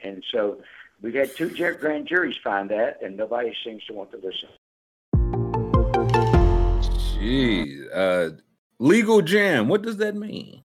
[0.00, 0.60] And so
[1.00, 4.48] we've had two grand juries find that, and nobody seems to want to listen.
[7.20, 7.86] Jeez.
[7.94, 8.30] Uh,
[8.80, 9.68] legal jam.
[9.68, 10.62] What does that mean?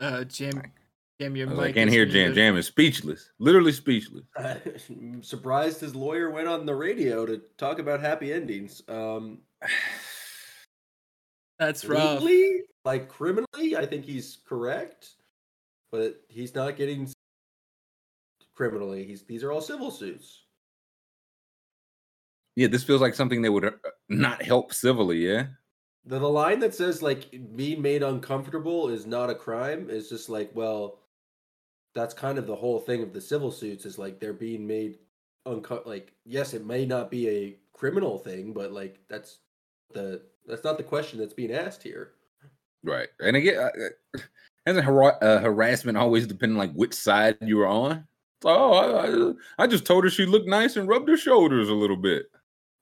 [0.00, 0.62] Uh, Jam,
[1.20, 1.58] Jam, your I, mic.
[1.58, 2.14] like, I can't hear jam.
[2.14, 2.34] muted.
[2.34, 3.30] Jam is speechless.
[3.38, 4.24] Literally speechless.
[4.38, 8.82] I'm surprised his lawyer went on the radio to talk about happy endings.
[8.88, 9.38] Um,
[11.58, 12.20] That's rough.
[12.20, 15.14] legally, like criminally, I think he's correct,
[15.90, 17.08] but he's not getting
[18.54, 19.04] criminally.
[19.04, 20.42] He's these are all civil suits.
[22.56, 23.70] Yeah, this feels like something that would uh,
[24.10, 25.26] not help civilly.
[25.26, 25.46] Yeah.
[26.06, 30.28] The, the line that says like being made uncomfortable is not a crime is just
[30.28, 31.00] like well,
[31.94, 34.98] that's kind of the whole thing of the civil suits is like they're being made
[35.46, 39.38] unco- like yes, it may not be a criminal thing, but like that's
[39.92, 42.12] the that's not the question that's being asked here.
[42.84, 43.08] Right.
[43.20, 44.18] And again, uh,
[44.66, 48.06] hasn't har- uh, harassment always depending like which side you were on?
[48.44, 51.96] Oh, I, I just told her she looked nice and rubbed her shoulders a little
[51.96, 52.26] bit.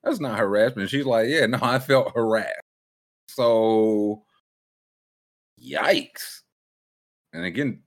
[0.03, 0.91] That's not harassment.
[0.91, 2.61] She's like, yeah, no, I felt harassed.
[3.29, 4.25] So,
[5.61, 6.43] yikes.
[7.33, 7.83] And again,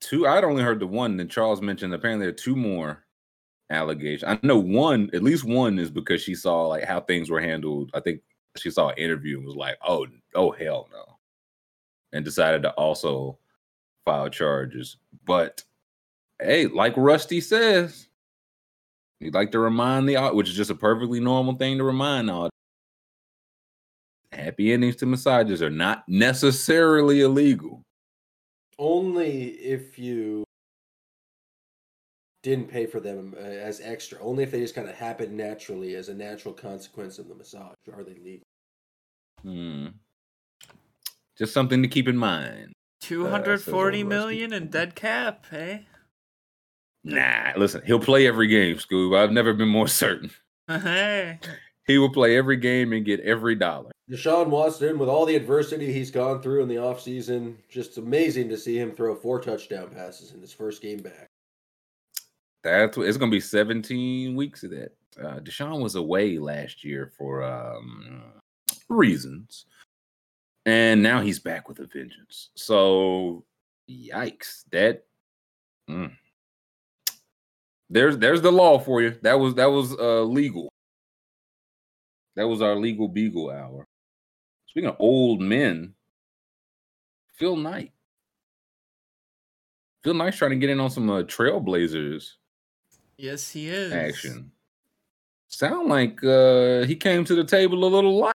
[0.00, 1.94] two, I'd only heard the one that Charles mentioned.
[1.94, 3.04] Apparently, there are two more
[3.70, 4.24] allegations.
[4.24, 7.90] I know one, at least one is because she saw like how things were handled.
[7.94, 8.20] I think
[8.56, 11.18] she saw an interview and was like, oh, oh, hell no.
[12.12, 13.38] And decided to also
[14.04, 14.98] file charges.
[15.24, 15.62] But
[16.40, 18.08] hey, like Rusty says,
[19.20, 22.50] he'd like to remind the which is just a perfectly normal thing to remind all
[24.34, 27.82] happy endings to massages are not necessarily illegal.
[28.78, 30.44] Only if you
[32.44, 34.20] didn't pay for them uh, as extra.
[34.20, 37.74] Only if they just kind of happen naturally as a natural consequence of the massage
[37.92, 38.44] are they legal.
[39.42, 39.86] Hmm.
[41.36, 42.72] Just something to keep in mind.
[43.00, 45.78] Two says hundred forty old million in dead cap, eh?
[47.02, 49.18] Nah, listen, he'll play every game, Scoob.
[49.18, 50.30] I've never been more certain.
[50.66, 51.40] Hey.
[51.86, 53.90] He will play every game and get every dollar.
[54.10, 58.58] Deshaun Watson, with all the adversity he's gone through in the offseason, just amazing to
[58.58, 61.28] see him throw four touchdown passes in his first game back.
[62.62, 64.92] That's what it's gonna be 17 weeks of that.
[65.18, 68.22] Uh Deshaun was away last year for um
[68.88, 69.66] reasons.
[70.66, 72.50] And now he's back with a vengeance.
[72.56, 73.44] So
[73.88, 74.64] yikes.
[74.72, 75.04] That
[75.88, 76.10] mm.
[77.90, 79.16] there's there's the law for you.
[79.22, 80.70] That was that was uh legal.
[82.36, 83.84] That was our legal beagle hour.
[84.74, 85.94] Speaking of old men,
[87.34, 87.92] Phil Knight.
[90.02, 92.32] Phil Knight's trying to get in on some uh, Trailblazers
[93.16, 93.92] Yes, he is.
[93.92, 94.50] action.
[95.46, 98.34] Sound like uh he came to the table a little light.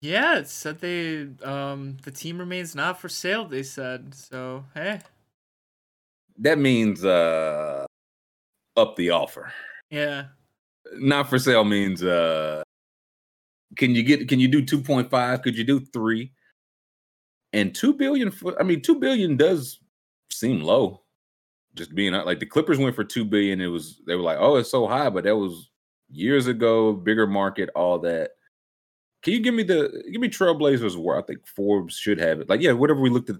[0.00, 4.14] Yeah, it said they um the team remains not for sale, they said.
[4.14, 5.00] So hey.
[6.38, 7.84] That means uh
[8.78, 9.52] up the offer.
[9.90, 10.28] Yeah.
[10.94, 12.62] Not for sale means uh
[13.76, 15.42] can you get can you do 2.5?
[15.42, 16.32] Could you do 3?
[17.52, 19.80] And 2 billion for, I mean 2 billion does
[20.30, 21.02] seem low.
[21.74, 24.56] Just being like the Clippers went for 2 billion it was they were like, "Oh,
[24.56, 25.70] it's so high," but that was
[26.10, 28.32] years ago, bigger market, all that.
[29.22, 32.48] Can you give me the give me Trailblazers where I think Forbes should have it?
[32.48, 33.36] Like, yeah, whatever we looked at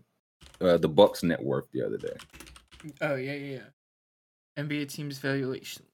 [0.60, 2.16] uh, the Bucks net worth the other day.
[3.00, 3.60] Oh yeah, yeah,
[4.56, 4.62] yeah.
[4.64, 5.84] NBA teams valuation.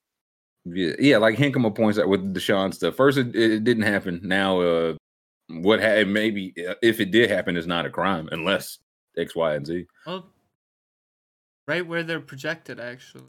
[0.67, 2.95] Yeah, yeah, like Hinkema points out with Deshaun stuff.
[2.95, 4.21] First, it, it didn't happen.
[4.23, 4.95] Now, uh,
[5.49, 8.79] what had maybe uh, if it did happen is not a crime unless
[9.17, 9.87] X, Y, and Z.
[10.07, 10.27] Well,
[11.67, 13.25] right where they're projected, actually.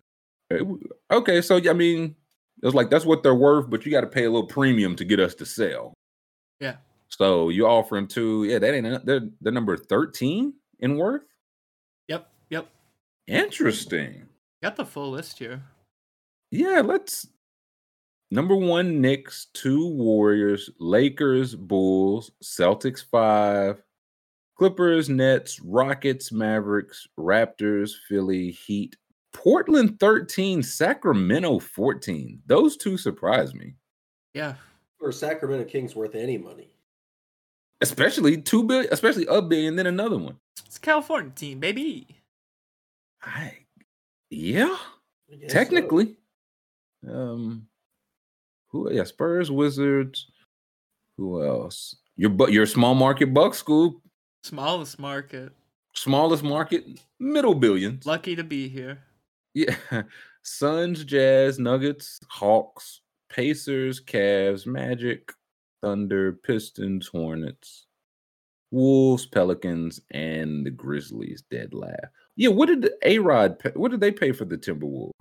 [1.09, 2.15] Okay, so I mean,
[2.61, 5.05] it's like that's what they're worth, but you got to pay a little premium to
[5.05, 5.93] get us to sell.
[6.59, 6.75] Yeah.
[7.07, 11.23] So you offer them to yeah, that ain't they're they're number thirteen in worth.
[12.07, 12.67] Yep, yep.
[13.27, 14.27] Interesting.
[14.61, 15.63] Got the full list here.
[16.51, 17.27] Yeah, let's
[18.29, 23.81] number one Knicks, two Warriors, Lakers, Bulls, Celtics five,
[24.57, 28.97] Clippers, Nets, Rockets, Mavericks, Raptors, Philly, Heat,
[29.33, 32.41] Portland 13, Sacramento 14.
[32.45, 33.73] Those two surprise me.
[34.33, 34.55] Yeah.
[34.99, 36.69] Or Sacramento Kings worth any money.
[37.81, 40.37] Especially two billion, especially a billion, then another one.
[40.65, 42.07] It's a California team, baby.
[43.23, 43.53] I
[44.29, 44.77] yeah,
[45.31, 45.95] I guess so.
[47.07, 47.67] Um
[48.69, 50.27] who yeah, Spurs, Wizards,
[51.17, 51.95] who else?
[52.15, 53.93] Your but your small market buck Scoob,
[54.43, 55.51] Smallest market.
[55.95, 56.85] smallest market,
[57.19, 58.05] middle billions.
[58.05, 58.99] Lucky to be here.
[59.53, 59.75] Yeah.
[60.43, 65.31] Suns, Jazz, Nuggets, Hawks, Pacers, Cavs, Magic,
[65.81, 67.85] Thunder, Pistons, Hornets,
[68.71, 71.43] Wolves, Pelicans, and the Grizzlies.
[71.51, 72.09] Dead laugh.
[72.35, 73.71] Yeah, what did A Rod pay?
[73.75, 75.11] What did they pay for the Timberwolves?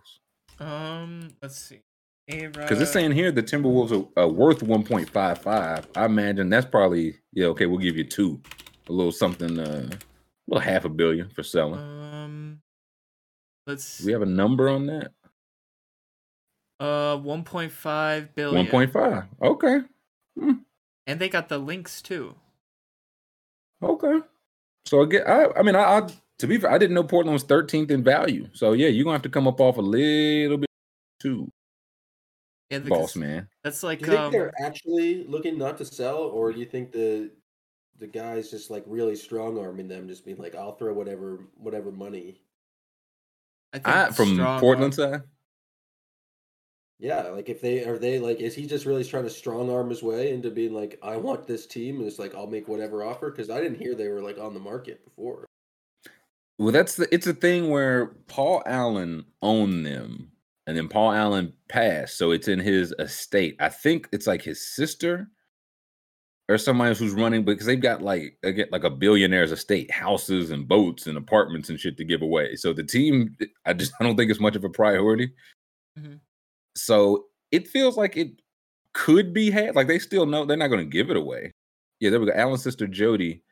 [0.60, 1.80] Um, let's see.
[2.26, 5.86] Because it's saying here the Timberwolves are, are worth 1.55.
[5.96, 7.46] I imagine that's probably yeah.
[7.46, 8.40] Okay, we'll give you two,
[8.88, 9.98] a little something, uh, a
[10.46, 11.80] little half a billion for selling.
[11.80, 12.60] Um,
[13.66, 13.98] let's.
[13.98, 15.12] Do we have a number on that?
[16.78, 18.66] Uh, one point five billion.
[18.66, 19.26] 1.5.
[19.42, 19.80] Okay.
[21.06, 22.36] And they got the links too.
[23.82, 24.20] Okay.
[24.84, 26.08] So again, I, I mean, I, I
[26.40, 28.48] to be fair, I didn't know Portland was 13th in value.
[28.52, 30.70] So yeah, you're gonna have to come up off a little bit
[31.20, 31.50] too,
[32.70, 33.48] Yeah, the, boss man.
[33.64, 34.32] That's like Do you think um.
[34.32, 37.30] they're actually looking not to sell, or do you think the
[37.98, 41.92] the guys just like really strong arming them, just being like, "I'll throw whatever whatever
[41.92, 42.40] money."
[43.72, 45.22] I think I, from Portland arm- side,
[47.00, 49.88] Yeah, like if they are they like, is he just really trying to strong arm
[49.90, 53.02] his way into being like, "I want this team," and it's like, "I'll make whatever
[53.02, 53.30] offer"?
[53.30, 55.46] Because I didn't hear they were like on the market before.
[56.60, 60.30] Well, that's the it's a thing where Paul Allen owned them,
[60.66, 63.56] and then Paul Allen passed, so it's in his estate.
[63.60, 65.30] I think it's like his sister
[66.50, 70.50] or somebody else who's running because they've got like again like a billionaire's estate, houses
[70.50, 72.56] and boats and apartments and shit to give away.
[72.56, 75.32] So the team, I just I don't think it's much of a priority.
[75.98, 76.16] Mm-hmm.
[76.76, 78.32] So it feels like it
[78.92, 79.76] could be had.
[79.76, 81.52] Like they still know they're not going to give it away.
[82.00, 82.32] Yeah, there we go.
[82.34, 83.42] Allen's sister Jody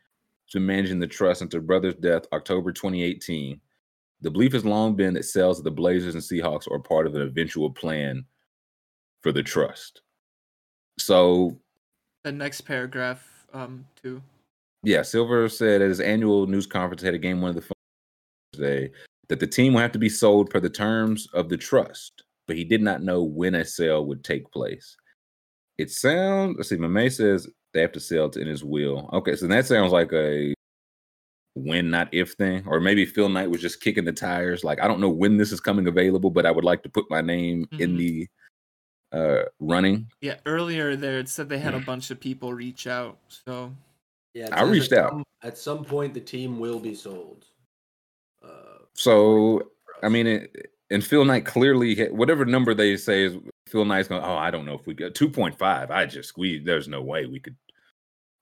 [0.53, 3.61] been managing the trust until her brother's death, October 2018.
[4.21, 7.15] The belief has long been that sales of the Blazers and Seahawks are part of
[7.15, 8.25] an eventual plan
[9.23, 10.03] for the trust.
[10.99, 11.59] So
[12.25, 14.21] The next paragraph, um, too.
[14.83, 17.75] yeah, Silver said at his annual news conference at a game one of the
[18.55, 18.91] Thursday
[19.29, 22.57] that the team will have to be sold per the terms of the trust, but
[22.57, 24.97] he did not know when a sale would take place.
[25.77, 27.47] It sounds, let's see, Mame says
[27.79, 29.09] They have to sell to in his will.
[29.13, 30.53] Okay, so that sounds like a
[31.55, 34.65] when not if thing, or maybe Phil Knight was just kicking the tires.
[34.65, 37.05] Like I don't know when this is coming available, but I would like to put
[37.09, 37.99] my name in Mhm.
[37.99, 38.29] the
[39.13, 40.09] uh running.
[40.21, 43.17] Yeah, earlier there it said they had a bunch of people reach out.
[43.29, 43.73] So
[44.35, 45.11] Yeah, I reached out.
[45.13, 47.45] some- at some point, the team will be sold.
[48.43, 49.71] Uh, So
[50.03, 53.37] I mean, it, and Phil Knight clearly hit whatever number they say is
[53.69, 54.23] Phil Knight's going.
[54.25, 55.91] Oh, I don't know if we got two point five.
[55.91, 57.57] I just we there's no way we could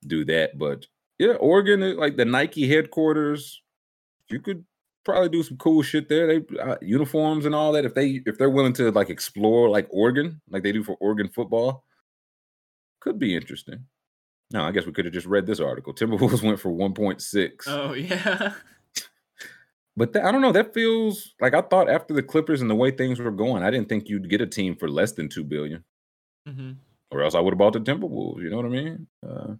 [0.06, 0.58] do that.
[0.58, 0.86] But
[1.18, 3.62] yeah, Oregon, like the Nike headquarters,
[4.28, 4.64] you could
[5.04, 6.26] probably do some cool shit there.
[6.26, 7.84] They uh, uniforms and all that.
[7.84, 11.28] If they if they're willing to like explore like Oregon, like they do for Oregon
[11.28, 11.84] football,
[13.00, 13.84] could be interesting.
[14.52, 15.92] No, I guess we could have just read this article.
[15.94, 17.66] Timberwolves went for one point six.
[17.68, 18.52] oh yeah.
[19.98, 20.52] But that, I don't know.
[20.52, 23.70] That feels like I thought after the Clippers and the way things were going, I
[23.70, 25.84] didn't think you'd get a team for less than two billion,
[26.46, 26.72] hmm
[27.10, 28.42] or else I would have bought the Timberwolves.
[28.42, 29.06] You know what I mean?
[29.26, 29.54] Uh,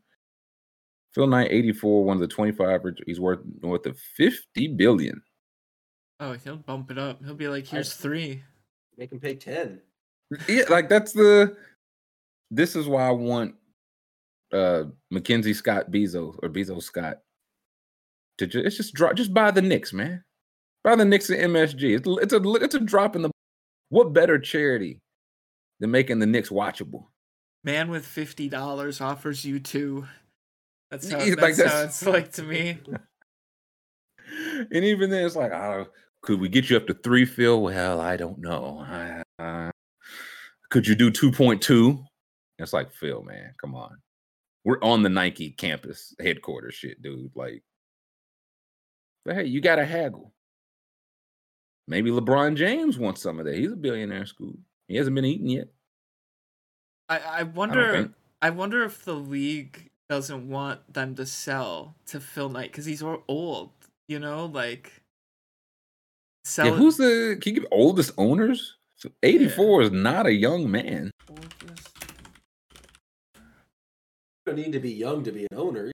[1.17, 2.83] Phil Knight, eighty four, one of the twenty five.
[3.07, 5.23] He's worth north of fifty billion.
[6.21, 7.25] Oh, he'll bump it up.
[7.25, 8.43] He'll be like, here's three.
[8.99, 9.81] make him pay ten.
[10.47, 11.57] Yeah, like that's the.
[12.51, 13.55] This is why I want
[14.53, 17.21] uh Mackenzie Scott Bezos or Bezos Scott
[18.37, 20.23] to just it's just drop just buy the Knicks, man.
[20.85, 21.97] Buy the Knicks and MSG.
[21.97, 23.31] It's, it's a it's a drop in the.
[23.89, 25.01] What better charity
[25.81, 27.07] than making the Knicks watchable?
[27.65, 30.07] Man with fifty dollars offers you two.
[30.91, 32.79] That's how, that's, like, how that's- it's like to me.
[34.71, 35.87] and even then, it's like, oh,
[36.23, 37.61] could we get you up to three, Phil?
[37.63, 38.85] Well, I don't know.
[39.39, 39.71] Uh,
[40.71, 42.03] could you do two point two?
[42.59, 43.97] It's like Phil, man, come on.
[44.65, 47.31] We're on the Nike campus headquarters, shit, dude.
[47.37, 47.63] Like,
[49.25, 50.33] but hey, you got to haggle.
[51.87, 53.55] Maybe LeBron James wants some of that.
[53.57, 54.57] He's a billionaire Scoob.
[54.89, 55.69] He hasn't been eaten yet.
[57.09, 57.93] I, I I wonder.
[57.93, 58.13] think.
[58.43, 63.03] I wonder if the league doesn't want them to sell to Phil Knight because he's
[63.03, 63.71] old.
[64.09, 65.03] You know, like
[66.45, 66.67] sell.
[66.67, 68.77] Yeah, who's the can you give oldest owners?
[68.97, 71.11] So 84 is not a young man.
[71.29, 71.37] You
[74.47, 75.91] don't need to be young to be an owner.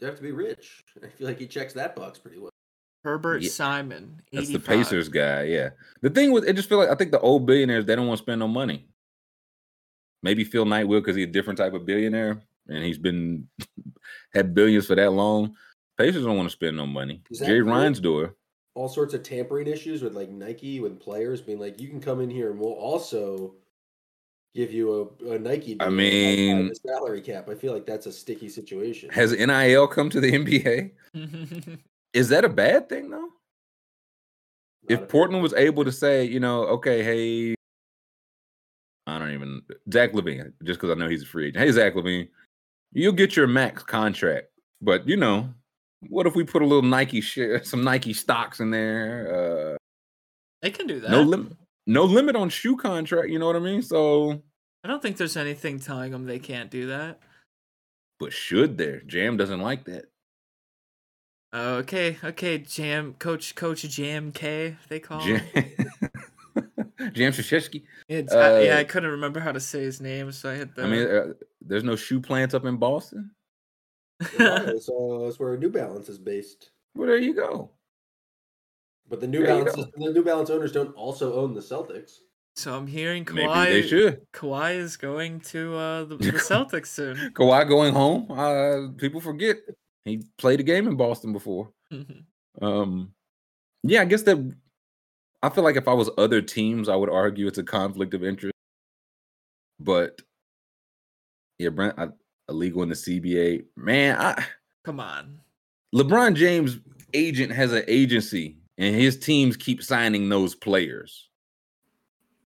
[0.00, 0.80] You have to be rich.
[1.02, 2.50] I feel like he checks that box pretty well.
[3.04, 4.22] Herbert Yeah, Simon.
[4.32, 5.44] That's the Pacers guy.
[5.44, 5.70] Yeah.
[6.00, 8.18] The thing with it, just feel like I think the old billionaires they don't want
[8.18, 8.88] to spend no money.
[10.22, 13.48] Maybe Phil Knight will because he's a different type of billionaire and he's been
[14.32, 15.54] had billions for that long.
[15.98, 17.22] Pacers don't want to spend no money.
[17.30, 17.74] Is that Jerry real?
[17.74, 18.34] Reinsdorf.
[18.74, 22.20] All sorts of tampering issues with like Nike with players being like, you can come
[22.20, 23.54] in here and we'll also
[24.54, 25.74] give you a, a Nike.
[25.74, 27.48] I deal outside mean- the salary cap.
[27.48, 29.10] I feel like that's a sticky situation.
[29.10, 30.90] Has NIL come to the NBA?
[32.12, 33.28] Is that a bad thing though?
[34.88, 37.54] Not if Portland was able to say, you know, okay, hey,
[39.06, 39.62] I don't even
[39.92, 41.64] Zach LaVine, just because I know he's a free agent.
[41.64, 42.28] Hey, Zach LaVine,
[42.94, 44.46] you'll get your max contract,
[44.80, 45.50] but you know,
[46.08, 49.74] what if we put a little Nike share, some Nike stocks in there?
[49.74, 49.76] Uh,
[50.62, 51.10] They can do that.
[51.10, 51.52] no limit,
[51.86, 53.28] no limit on shoe contract.
[53.28, 53.82] You know what I mean?
[53.82, 54.42] So,
[54.84, 57.18] I don't think there's anything telling them they can't do that.
[58.20, 59.00] but should there?
[59.00, 60.06] Jam doesn't like that.
[61.54, 65.83] Okay, okay, Jam Coach Coach Jam K they call Jam, him.
[67.12, 67.82] Jam Krzyzewski.
[68.08, 70.74] It's, I, yeah, uh, I couldn't remember how to say his name, so I hit
[70.74, 70.84] the.
[70.84, 73.30] I mean, uh, there's no shoe plants up in Boston.
[74.38, 76.70] Yeah, that's, uh, that's where New Balance is based.
[76.94, 77.70] Well, there you go.
[79.08, 82.18] But the New There Balance, the New Balance owners don't also own the Celtics.
[82.56, 83.64] so I'm hearing Maybe Kawhi.
[83.66, 84.20] they should.
[84.32, 87.16] Kawhi is going to uh, the, the Celtics soon.
[87.34, 88.30] Kawhi going home.
[88.30, 89.56] Uh, people forget
[90.04, 91.70] he played a game in Boston before.
[92.62, 93.10] Um,
[93.82, 94.36] yeah, I guess that.
[95.44, 98.24] I feel like if I was other teams, I would argue it's a conflict of
[98.24, 98.54] interest.
[99.78, 100.22] But
[101.58, 102.08] yeah, Brent, I,
[102.48, 103.66] illegal in the CBA.
[103.76, 104.42] Man, I,
[104.84, 105.40] Come on.
[105.94, 106.78] LeBron James'
[107.12, 111.28] agent has an agency, and his teams keep signing those players.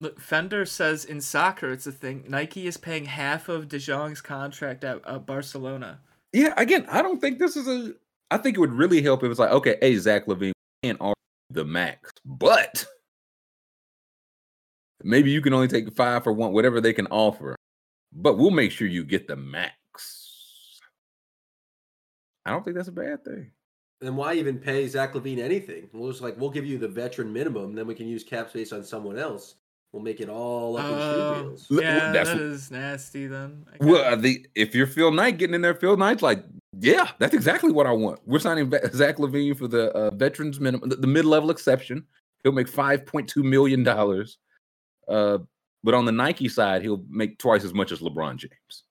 [0.02, 2.24] Look, Fender says in soccer it's a thing.
[2.28, 6.00] Nike is paying half of De Jong's contract at uh, Barcelona.
[6.34, 7.94] Yeah, again, I don't think this is a.
[8.30, 10.52] I think it would really help if it's like, okay, hey, Zach LaVine, we
[10.82, 11.00] can't
[11.50, 12.84] the max, but
[15.02, 17.56] maybe you can only take five for one, whatever they can offer,
[18.12, 20.80] but we'll make sure you get the max.
[22.46, 23.50] I don't think that's a bad thing.
[24.00, 25.88] Then why even pay Zach LaVine anything?
[25.92, 28.72] We'll just like we'll give you the veteran minimum, then we can use cap space
[28.72, 29.54] on someone else.
[29.92, 31.66] We'll make it all up in shoe Oh, deals.
[31.70, 33.26] Yeah, that's that what- is nasty.
[33.28, 36.44] Then Well, uh, the if you're Phil Knight getting in there, Phil Knight's like,
[36.80, 38.20] yeah, that's exactly what I want.
[38.26, 42.04] We're signing Zach LaVine for the uh, veterans minimum, the, mid-level exception.
[42.42, 44.38] He'll make five point two million dollars,
[45.08, 45.38] uh,
[45.82, 48.84] but on the Nike side, he'll make twice as much as LeBron James.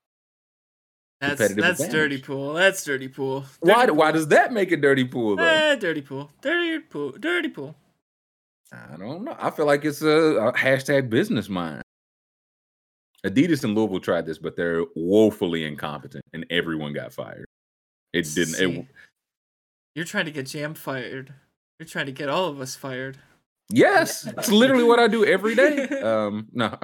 [1.22, 2.54] That's that's dirty pool.
[2.54, 3.46] That's dirty pool.
[3.62, 3.86] Why?
[3.86, 4.14] Dirty Why pool.
[4.14, 5.44] does that make a dirty pool though?
[5.44, 6.30] Eh, dirty pool.
[6.42, 7.12] Dirty pool.
[7.12, 7.76] Dirty pool.
[8.74, 9.36] I don't know.
[9.40, 11.84] I feel like it's a, a hashtag business mind.
[13.26, 17.46] Adidas and Louisville tried this, but they're woefully incompetent, and everyone got fired.
[18.14, 18.60] It didn't.
[18.62, 18.86] It,
[19.96, 21.34] You're trying to get Jam fired.
[21.80, 23.18] You're trying to get all of us fired.
[23.70, 25.88] yes, it's literally what I do every day.
[26.04, 26.78] Um, no,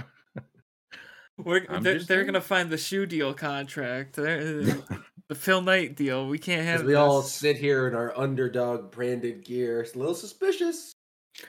[1.38, 4.15] We're, they're, they're gonna find the shoe deal contract.
[4.15, 4.64] They're-
[5.30, 6.27] the Phil Knight deal.
[6.27, 9.99] We can't have As we all sit here in our underdog branded gear, it's a
[9.99, 10.91] little suspicious.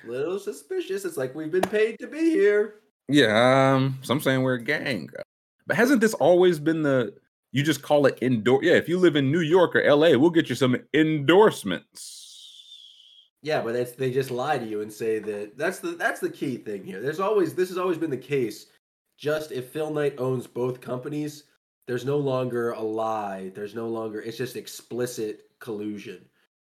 [0.04, 1.04] A little suspicious.
[1.04, 2.74] It's like we've been paid to be here.
[3.08, 3.72] yeah.
[3.74, 5.08] Um, so I'm saying we're a gang,
[5.66, 7.14] but hasn't this always been the?
[7.52, 8.62] You just call it indoor.
[8.62, 12.20] Yeah, if you live in New York or L.A., we'll get you some endorsements.
[13.42, 16.30] Yeah, but that's they just lie to you and say that that's the that's the
[16.30, 17.00] key thing here.
[17.00, 18.66] There's always this has always been the case.
[19.16, 21.44] Just if Phil Knight owns both companies,
[21.86, 23.50] there's no longer a lie.
[23.54, 26.26] There's no longer it's just explicit collusion.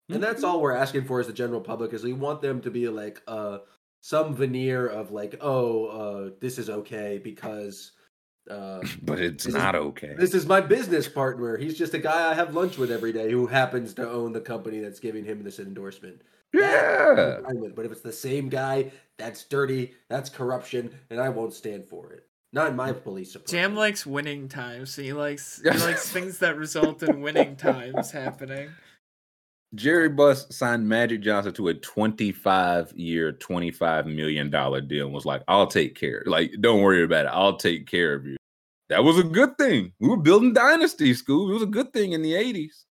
[0.08, 2.70] And that's all we're asking for as the general public is we want them to
[2.70, 3.58] be like uh
[4.00, 7.92] some veneer of like, oh, uh this is okay because
[8.50, 10.14] uh But it's This is- not okay.
[10.18, 11.56] this is my business partner.
[11.56, 14.40] He's just a guy I have lunch with every day who happens to own the
[14.40, 16.22] company that's giving him this endorsement.
[16.52, 17.36] Yeah.
[17.38, 17.76] I'm fine with.
[17.76, 22.12] But if it's the same guy, that's dirty, that's corruption, and I won't stand for
[22.12, 22.26] it.
[22.52, 23.50] Not in my police department.
[23.52, 24.96] Jam likes winning times.
[24.96, 28.70] He likes he likes things that result in winning times happening.
[29.76, 35.42] Jerry Buss signed Magic Johnson to a 25 year, $25 million deal and was like,
[35.46, 36.24] I'll take care.
[36.26, 37.30] Like, don't worry about it.
[37.32, 38.36] I'll take care of you.
[38.90, 39.92] That was a good thing.
[40.00, 41.48] We were building dynasty school.
[41.48, 42.84] It was a good thing in the 80s.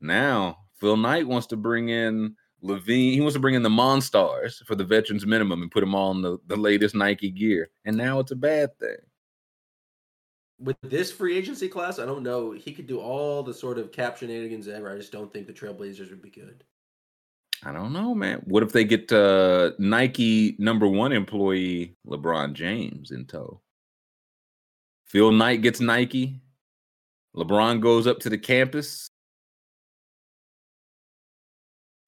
[0.00, 3.14] Now, Phil Knight wants to bring in LaVine.
[3.14, 6.12] He wants to bring in the Monstars for the veterans minimum and put them all
[6.12, 7.70] in the, the latest Nike gear.
[7.84, 8.96] And now it's a bad thing.
[10.60, 12.52] with this free agency class, I don't know.
[12.52, 14.92] He could do all the sort of cap shenanigans ever.
[14.92, 16.62] I just don't think the Trailblazers would be good.
[17.64, 18.42] I don't know, man.
[18.44, 23.60] What if they get uh, Nike number one employee LeBron James in tow?
[25.10, 26.40] Phil Knight gets Nike.
[27.34, 29.08] LeBron goes up to the campus.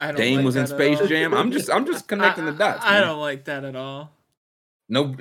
[0.01, 1.09] I don't Dame like was in Space all.
[1.09, 1.35] Jam.
[1.35, 2.85] I'm just, I'm just connecting the I- dots.
[2.85, 3.09] I, man.
[3.09, 4.13] don't like that at all.
[4.89, 5.17] No,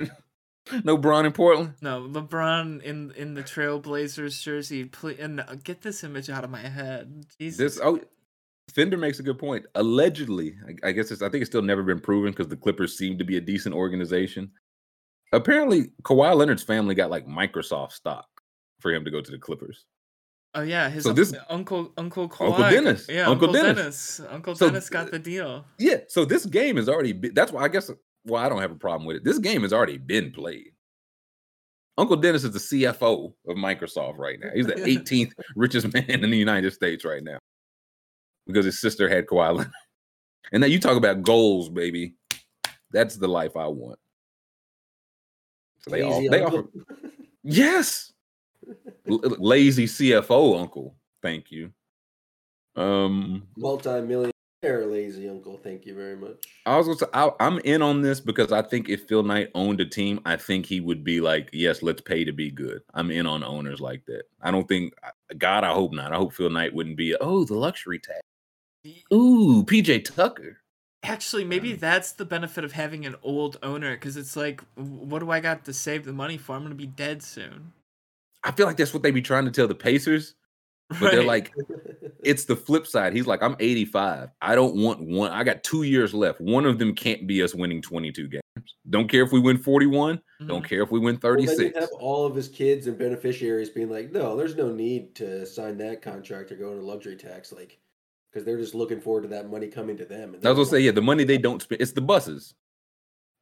[0.84, 1.74] no Braun in Portland.
[1.80, 4.84] No, LeBron in in the Trailblazers jersey.
[4.84, 7.26] Please, and uh, get this image out of my head.
[7.40, 7.58] Jesus.
[7.58, 8.00] This oh,
[8.72, 9.66] Fender makes a good point.
[9.74, 12.96] Allegedly, I, I guess it's, I think it's still never been proven because the Clippers
[12.96, 14.52] seem to be a decent organization.
[15.32, 18.26] Apparently, Kawhi Leonard's family got like Microsoft stock
[18.80, 19.86] for him to go to the Clippers.
[20.54, 23.06] oh yeah, his so un- this- uncle Uncle Kawhi, Uncle Dennis.
[23.08, 24.16] Yeah, Uncle Uncle, Dennis.
[24.18, 24.32] Dennis.
[24.32, 25.64] Uncle So Dennis got the deal.
[25.78, 27.32] Yeah, so this game has already been.
[27.34, 27.90] That's why I guess.
[28.24, 29.24] Well, I don't have a problem with it.
[29.24, 30.72] This game has already been played.
[31.98, 34.48] Uncle Dennis is the CFO of Microsoft right now.
[34.54, 37.38] He's the 18th richest man in the United States right now
[38.46, 39.72] because his sister had Kawhi Leonard.
[40.52, 42.14] And now you talk about goals, baby.
[42.90, 43.98] That's the life I want.
[45.84, 46.58] So they all Lazy they uncle.
[46.60, 46.68] offer
[47.42, 48.12] yes,
[49.08, 50.94] L- lazy CFO uncle.
[51.22, 51.72] Thank you.
[52.76, 54.32] Um, multi-millionaire
[54.62, 55.58] lazy uncle.
[55.62, 56.46] Thank you very much.
[56.66, 59.50] I was gonna say I, I'm in on this because I think if Phil Knight
[59.54, 62.82] owned a team, I think he would be like, yes, let's pay to be good.
[62.94, 64.22] I'm in on owners like that.
[64.40, 64.94] I don't think
[65.38, 66.12] God, I hope not.
[66.12, 67.16] I hope Phil Knight wouldn't be.
[67.20, 68.20] Oh, the luxury tax.
[69.12, 70.61] Ooh, PJ Tucker.
[71.04, 75.30] Actually, maybe that's the benefit of having an old owner because it's like, what do
[75.30, 76.54] I got to save the money for?
[76.54, 77.72] I'm gonna be dead soon.
[78.44, 80.34] I feel like that's what they be trying to tell the Pacers,
[81.00, 81.52] but they're like,
[82.22, 83.12] it's the flip side.
[83.14, 84.30] He's like, I'm 85.
[84.40, 85.32] I don't want one.
[85.32, 86.40] I got two years left.
[86.40, 88.42] One of them can't be us winning 22 games.
[88.90, 90.20] Don't care if we win 41.
[90.46, 90.68] Don't Mhm.
[90.68, 91.76] care if we win Well, 36.
[91.78, 95.78] have all of his kids and beneficiaries being like, no, there's no need to sign
[95.78, 97.78] that contract or go into luxury tax, like,
[98.32, 100.34] because they're just looking forward to that money coming to them.
[100.34, 102.54] And I was gonna say, yeah, the money they don't spend, it's the Busses.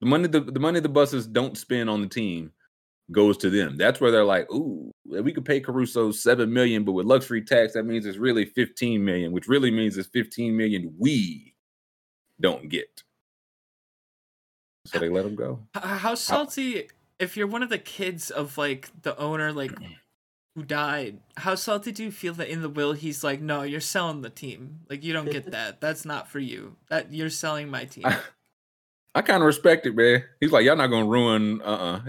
[0.00, 2.52] The money the, the money the Busses don't spend on the team
[3.12, 3.76] goes to them.
[3.76, 7.74] That's where they're like, ooh, we could pay Caruso seven million, but with luxury tax,
[7.74, 11.54] that means it's really 15 million, which really means it's 15 million we
[12.40, 13.02] don't get.
[14.86, 15.60] So they let him go.
[15.74, 16.88] How salty
[17.18, 19.72] if you're one of the kids of like the owner like
[20.56, 23.80] who died, how salty do you feel that in the will he's like, No, you're
[23.80, 24.80] selling the team.
[24.88, 25.80] Like you don't get that.
[25.80, 26.76] That's not for you.
[26.88, 28.04] That you're selling my team.
[29.14, 30.24] I kind of respect it, man.
[30.40, 31.60] He's like, y'all not gonna ruin.
[31.62, 32.00] Uh, uh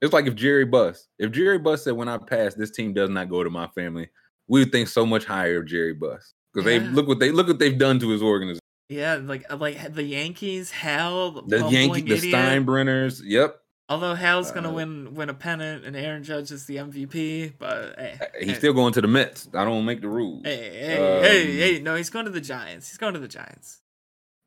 [0.00, 3.10] It's like if Jerry Buss, if Jerry Buss said, when I pass, this team does
[3.10, 4.08] not go to my family,
[4.46, 7.46] we would think so much higher of Jerry Buss because they look what they look
[7.48, 8.60] what they've done to his organization.
[8.88, 12.34] yeah, like like the Yankees, hell, The bumbling Yankee, the idiot.
[12.34, 13.20] Steinbrenners.
[13.24, 13.60] Yep,
[13.90, 17.94] Although Hal's gonna Uh, win win a pennant and Aaron Judge is the MVP, but
[17.98, 19.48] hey, Uh, He's hey, still going to the Mets.
[19.54, 20.42] I don't make the rules.
[20.44, 22.88] hey, hey, hey, Um, hey, no, he's going to the Giants.
[22.90, 23.80] He's going to the Giants.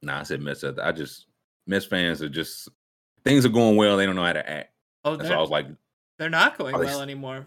[0.04, 0.64] Nah, I said Mets.
[0.64, 1.26] I just
[1.66, 2.70] Mets fans are just
[3.24, 3.98] things are going well.
[3.98, 4.74] They don't know how to act.
[5.04, 5.68] Oh, That's why I was like,
[6.20, 7.46] they're not going Are they well anymore.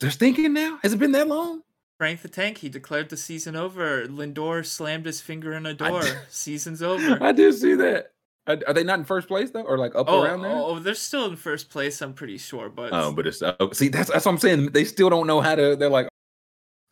[0.00, 0.78] they're thinking now.
[0.82, 1.62] Has it been that long?
[1.98, 4.06] Frank the Tank, he declared the season over.
[4.06, 6.02] Lindor slammed his finger in a door.
[6.28, 7.18] Season's over.
[7.22, 8.12] I did see that.
[8.48, 10.52] Are, are they not in first place though, or like up Oh, around there?
[10.52, 12.00] oh, oh, they're still in first place.
[12.00, 14.70] I'm pretty sure, but Oh, but it's uh, see that's that's what I'm saying.
[14.72, 15.74] They still don't know how to.
[15.76, 16.08] They're like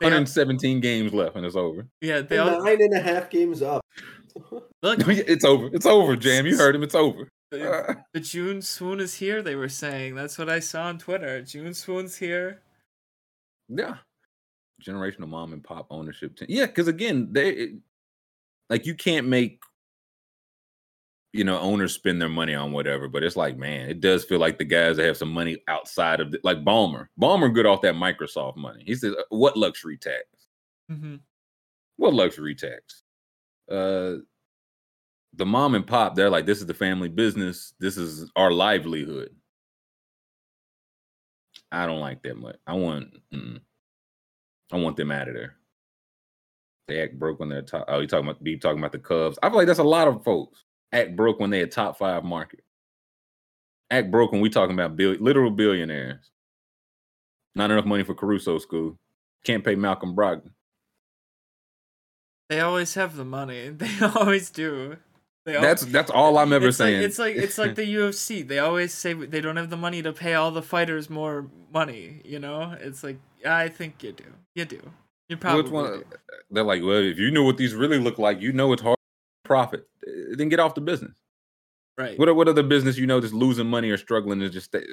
[0.01, 1.87] they are- 117 games left and it's over.
[2.01, 3.83] yeah, they all, Nine and a half games up.
[4.51, 4.65] look.
[5.07, 5.71] it's over.
[5.73, 6.47] It's over, Jam.
[6.47, 6.83] You heard him.
[6.83, 7.29] It's over.
[7.53, 9.41] the, the June swoon is here.
[9.41, 11.41] They were saying that's what I saw on Twitter.
[11.43, 12.61] June swoon's here.
[13.69, 13.97] yeah.
[14.85, 16.37] Generational mom and pop ownership.
[16.37, 16.49] team.
[16.51, 17.75] Yeah, because again, they
[18.69, 19.61] like you can't make
[21.35, 24.39] you know owners spend their money on whatever, but it's like man, it does feel
[24.39, 27.09] like the guys that have some money outside of the, like Ballmer.
[27.21, 28.85] Ballmer good off that Microsoft money.
[28.87, 30.25] He says, "Uh, "What luxury tax?
[30.89, 31.17] hmm
[31.97, 33.03] What luxury tax?
[33.69, 34.19] Uh,
[35.35, 37.75] the mom and pop, they're like, this is the family business.
[37.81, 39.31] This is our livelihood.
[41.73, 42.57] I don't like that much.
[42.69, 43.61] I want, mm,
[44.71, 45.57] I want them out of there.
[46.87, 47.87] They act broke when they're top.
[47.89, 49.39] Oh, you talking about be talking about the Cubs?
[49.43, 50.63] I feel like that's a lot of folks
[50.93, 52.61] act broke when they're a top five market.
[53.91, 56.31] Act broke when we talking about bill, literal billionaires.
[57.55, 58.99] Not enough money for Caruso school.
[59.45, 60.51] Can't pay Malcolm Brogdon.
[62.49, 63.69] They always have the money.
[63.79, 64.97] They always do.
[65.47, 67.03] They That's that's all I'm ever it's like, saying.
[67.03, 68.47] it's like it's like the UFC.
[68.47, 72.23] They always say they don't have the money to pay all the fighters more money.
[72.25, 74.25] You know, it's like I think you do.
[74.55, 74.81] You do.
[75.29, 75.93] You probably Which one?
[75.93, 76.05] do.
[76.51, 78.97] They're like, well, if you know what these really look like, you know it's hard
[79.45, 79.87] profit.
[80.07, 81.17] eh, Then get off the business.
[81.97, 82.19] Right.
[82.19, 84.85] What what other business you know just losing money or struggling to just stay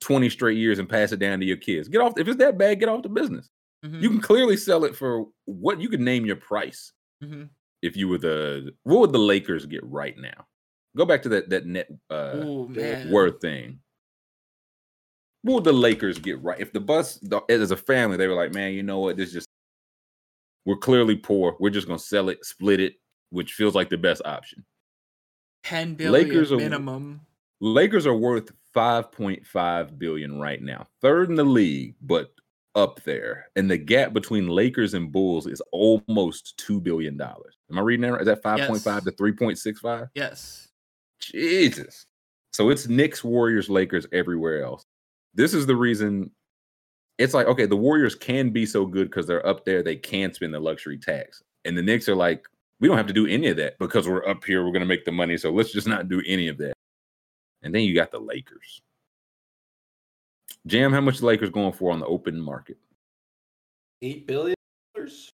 [0.00, 1.88] twenty straight years and pass it down to your kids?
[1.88, 2.14] Get off.
[2.18, 3.48] If it's that bad, get off the business.
[3.84, 6.92] Mhm, You can clearly sell it for what you could name your price.
[7.22, 7.50] mhm.
[7.82, 10.46] If you were the what would the Lakers get right now?
[10.96, 13.10] Go back to that that net uh, Oh man.
[13.10, 13.80] worth thing.
[15.42, 16.58] What would the Lakers get right?
[16.60, 19.16] If the Buss, the, as a family, they were like, man, you know what?
[19.16, 19.46] This just,
[20.64, 21.56] we're clearly poor.
[21.60, 22.94] We're just going to sell it, split it,
[23.30, 24.64] which feels like the best option.
[25.64, 27.20] Ten billion Lakers are- minimum.
[27.60, 32.32] Lakers are worth 5.5 billion right now, third in the league, but
[32.76, 33.48] up there.
[33.56, 37.20] And the gap between Lakers and Bulls is almost $2 billion.
[37.20, 38.20] Am I reading that right?
[38.20, 39.04] Is that 5.5 Yes.
[39.04, 40.08] to 3.65?
[40.14, 40.68] Yes.
[41.20, 42.06] Jesus.
[42.52, 44.84] So it's Knicks, Warriors, Lakers everywhere else.
[45.34, 46.30] This is the reason
[47.18, 50.32] it's like, okay, the Warriors can be so good because they're up there, they can
[50.32, 51.42] spend the luxury tax.
[51.64, 52.46] And the Knicks are like,
[52.80, 54.86] we don't have to do any of that because we're up here, we're going to
[54.86, 55.36] make the money.
[55.36, 56.74] So let's just not do any of that.
[57.62, 58.80] And then you got the Lakers.
[60.66, 62.76] Jam, how much the Lakers going for on the open market?
[64.02, 64.54] Eight billion
[64.94, 65.30] dollars.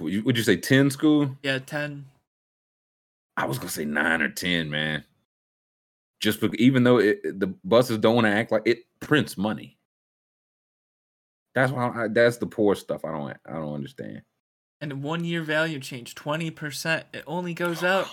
[0.00, 1.36] Would you, would you say 10 school?
[1.42, 1.58] Yeah.
[1.58, 2.04] Ten.
[3.36, 5.04] I was gonna say nine or ten, man.
[6.20, 9.36] Just because, even though it, it- the Busses don't want to act like it prints
[9.36, 9.76] money.
[11.54, 13.04] That's why I, that's the poor stuff.
[13.04, 14.22] I don't I don't understand.
[14.80, 17.06] And one year value change, twenty percent.
[17.12, 18.06] It only goes up.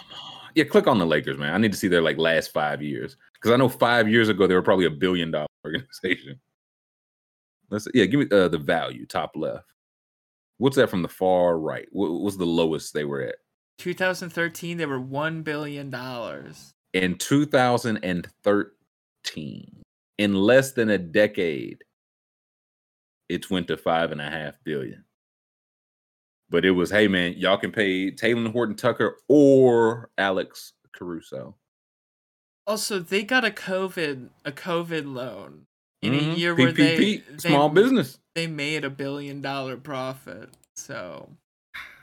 [0.56, 1.54] Yeah, click on the Lakers, man.
[1.54, 4.48] I need to see their like last five years because I know five years ago
[4.48, 6.40] they were probably a billion dollar organization.
[7.70, 9.66] Let's yeah, give me uh, the value top left.
[10.58, 11.88] What's that from the far right?
[11.92, 13.36] What was the lowest they were at
[13.80, 16.74] 2013, they were one billion dollars.
[16.94, 19.84] in 2013?
[20.20, 21.84] In less than a decade,
[23.30, 25.03] it went to five and a half billion.
[26.54, 31.56] But it was, hey man, y'all can pay Talen Horton Tucker or Alex Caruso.
[32.68, 35.66] Also, they got a COVID a COVID loan
[36.04, 36.34] in Mhm.
[36.34, 38.20] a year where they, PPP, they small business.
[38.36, 40.50] they made a billion dollar profit.
[40.76, 41.36] So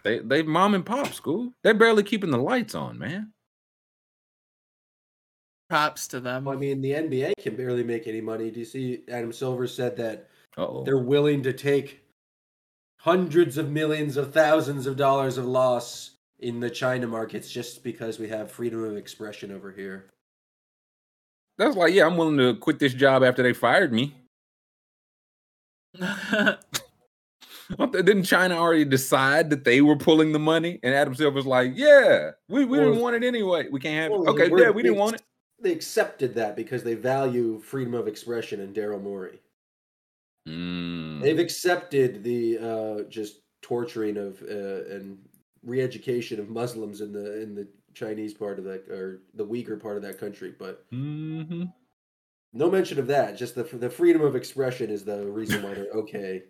[0.02, 1.55] They they mom and pop school.
[1.62, 3.32] They're barely keeping the lights on, man.
[5.68, 6.47] props to them.
[6.47, 8.51] Well, I mean, the NBA can barely make any money.
[8.51, 9.05] Do you see?
[9.09, 10.28] Adam Silver said that
[10.59, 10.82] Uh oh.
[10.85, 12.01] they're willing to take
[13.01, 18.18] hundreds of millions of thousands of dollars of loss in the China markets just because
[18.18, 20.06] we have freedom of expression over here.
[21.59, 24.14] That's like, yeah, I'm willing to quit this job after they fired me.
[27.93, 30.78] Didn't China already decide that they were pulling the money?
[30.82, 33.68] And Adam Silver's like, yeah, we, we Well, didn't want it anyway.
[33.70, 34.28] We can't have it.
[34.28, 35.22] Okay, yeah, we didn't want it.
[35.60, 39.39] They accepted that because they value freedom of expression and Daryl Morey.
[40.51, 41.20] Mm.
[41.20, 45.18] They've accepted the uh, just torturing of uh, and
[45.62, 49.97] re-education of Muslims in the in the Chinese part of that or the Uyghur part
[49.97, 50.55] of that country.
[50.59, 51.64] But hmm
[52.52, 53.36] No mention of that.
[53.36, 56.43] Just the the freedom of expression is the reason why they're okay.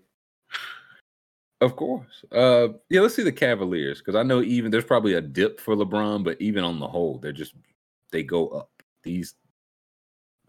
[1.60, 2.24] Of course.
[2.32, 5.74] Uh yeah, let's see the Cavaliers because I know even there's probably a dip for
[5.76, 7.54] LeBron, but even on the whole, they're just
[8.12, 8.70] they go up.
[9.02, 9.34] These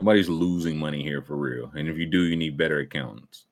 [0.02, 1.72] nobody's losing money here for real.
[1.76, 3.46] And if you do, you need better accountants.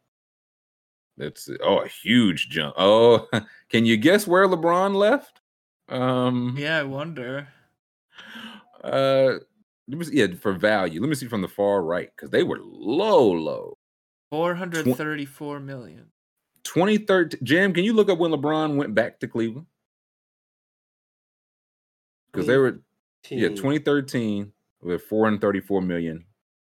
[1.18, 2.76] That's oh a huge jump.
[2.78, 3.28] Oh,
[3.70, 5.42] can you guess where LeBron left?
[5.90, 7.48] Um Yeah, I wonder.
[8.84, 9.34] uh
[9.88, 11.02] let me see, yeah, for value.
[11.02, 13.78] Let me see from the far right because they were low, low.
[14.32, 16.06] 434 million.
[16.64, 19.66] 2013 Jim, can you look up when LeBron went back to Cleveland?
[22.32, 22.82] Because they were
[23.30, 24.52] yeah, 2013
[24.82, 26.24] with 434 million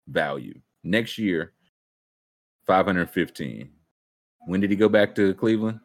[0.08, 0.58] value.
[0.82, 1.52] Next year,
[2.66, 3.70] 515.
[4.46, 5.80] When did he go back to Cleveland?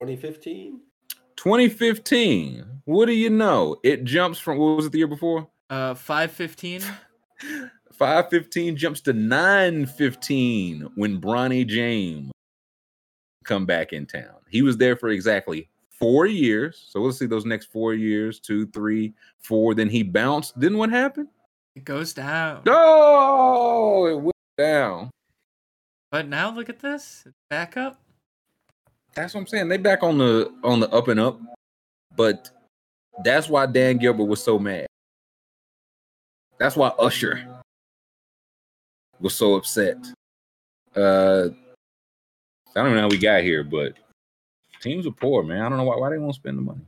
[0.00, 0.80] 2015.
[1.36, 2.64] 2015.
[2.84, 3.76] What do you know?
[3.82, 5.48] It jumps from what was it the year before?
[5.70, 6.82] Uh 515.
[7.92, 12.32] 515 jumps to 915 when Bronny James
[13.44, 14.36] come back in town.
[14.48, 16.86] He was there for exactly four years.
[16.88, 19.74] So we'll see those next four years, two, three, four.
[19.74, 20.58] Then he bounced.
[20.58, 21.28] Then what happened?
[21.74, 22.62] It goes down.
[22.66, 25.10] Oh, it went down.
[26.10, 27.24] But now look at this.
[27.26, 28.00] It's back up.
[29.14, 29.68] That's what I'm saying.
[29.68, 31.40] They back on the on the up and up.
[32.16, 32.50] But
[33.24, 34.86] that's why Dan Gilbert was so mad.
[36.58, 37.44] That's why Usher
[39.20, 39.96] was so upset.
[40.94, 41.48] Uh
[42.76, 43.94] I don't know how we got here, but
[44.80, 45.62] teams are poor, man.
[45.62, 46.86] I don't know why why they won't spend the money.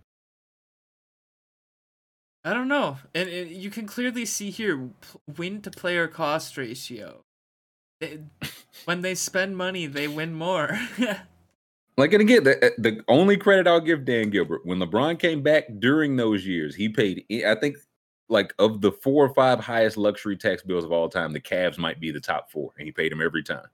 [2.47, 2.99] I don't know.
[3.13, 4.89] And, and you can clearly see here
[5.37, 7.25] win to player cost ratio.
[8.01, 8.21] They-
[8.85, 10.79] when they spend money, they win more.
[11.99, 15.43] Like and again, the eh, the only credit I'll give Dan Gilbert when LeBron came
[15.43, 17.25] back during those years, he paid.
[17.31, 17.79] Eh, I think
[18.29, 21.79] like of the four or five highest luxury tax bills of all time, the Cavs
[21.79, 23.65] might be the top four, and he paid them every time.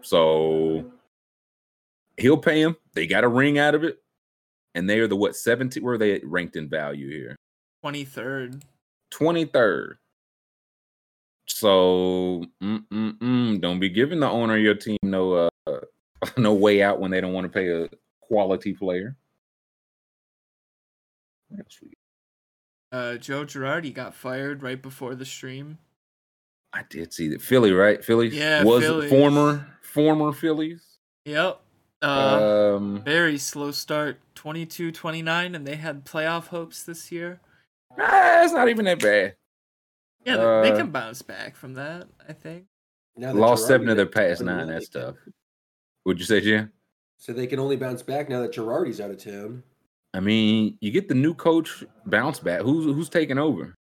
[0.00, 0.90] So
[2.16, 2.76] he'll pay him.
[2.94, 3.98] They got a ring out of it,
[4.78, 5.82] and they are the what 17?
[5.82, 7.36] Where are they ranked in value here?
[7.84, 8.62] 23rd.
[9.12, 9.94] 23rd.
[11.48, 15.32] So don't be giving the owner of your team no
[15.66, 15.80] uh
[16.36, 17.88] no way out when they don't want to pay a
[18.20, 19.16] quality player.
[21.48, 21.92] What else we
[22.92, 25.78] Uh, Joe Girardi got fired right before the stream.
[26.72, 28.04] I did see that Philly, right?
[28.04, 29.10] Philly Yeah, was Phillies.
[29.10, 30.98] former former Phillies.
[31.24, 31.60] Yep.
[32.02, 34.20] Uh, um very slow start.
[34.34, 37.40] 22 29, and they had playoff hopes this year.
[37.96, 39.34] nah, it's not even that bad.
[40.24, 42.66] Yeah, they- they Uh, can bounce back from that, I think.
[43.16, 44.68] Now that Lost seven of their past nine.
[44.68, 45.16] they That's can- tough.
[46.04, 46.72] Would you say, Jim?
[47.16, 49.64] So they can only bounce back now that Girardi's out of town.
[50.14, 52.60] I mean, you get the new coach bounce back.
[52.62, 53.74] Who's who's taking over?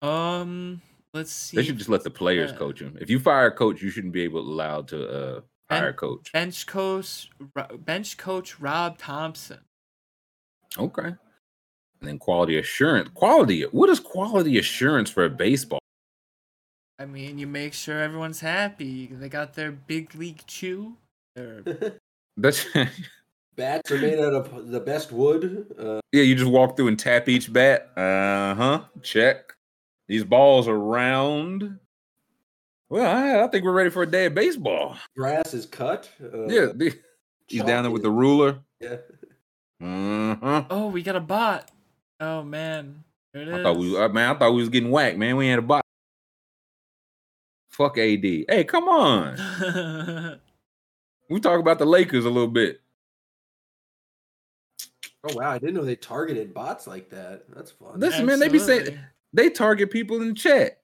[0.00, 0.80] Um,
[1.12, 1.56] let's see.
[1.58, 2.56] They should just let the players Yeah.
[2.56, 2.96] coach him.
[3.00, 5.40] If you fire a coach, you shouldn't be able allowed to uh,
[5.72, 6.32] hire a And- coach.
[6.32, 7.30] bench coach
[7.78, 9.60] bench coach Rob Thomson.
[10.78, 11.08] Okay.
[11.08, 13.10] And then quality assurance.
[13.14, 13.62] Quality.
[13.64, 15.78] What is quality assurance for a baseball?
[16.98, 19.06] I mean, you make sure everyone's happy.
[19.06, 20.96] They got their big league chew.
[21.36, 21.62] Their
[22.36, 22.66] That's
[23.56, 25.66] Bats are made out of the best wood.
[25.78, 26.22] Uh, yeah.
[26.22, 27.90] You just walk through and tap each bat.
[27.96, 28.84] Uh huh.
[29.02, 29.52] Check.
[30.08, 31.78] These balls are round.
[32.92, 34.98] Well, I, I think we're ready for a day of baseball.
[35.16, 36.10] grass is cut.
[36.22, 36.66] Uh, yeah.
[36.74, 36.92] the-
[37.46, 38.58] he's down there with the ruler.
[38.80, 38.96] Yeah.
[39.80, 40.64] Uh huh.
[40.68, 41.70] oh, we got a bot.
[42.20, 43.02] Oh man,
[43.32, 43.54] there it is.
[43.54, 45.36] I thought we, uh, man, I thought we was getting whacked, man.
[45.36, 45.82] We had a bot.
[47.70, 48.22] Fuck AD.
[48.22, 50.40] Hey, come on.
[51.30, 52.82] We talk about the Lakers a little bit.
[55.24, 57.44] Oh wow, I didn't know they targeted bots like that.
[57.48, 57.98] That's fun.
[57.98, 58.98] Listen, man, they be saying
[59.32, 60.81] they target people in the chat.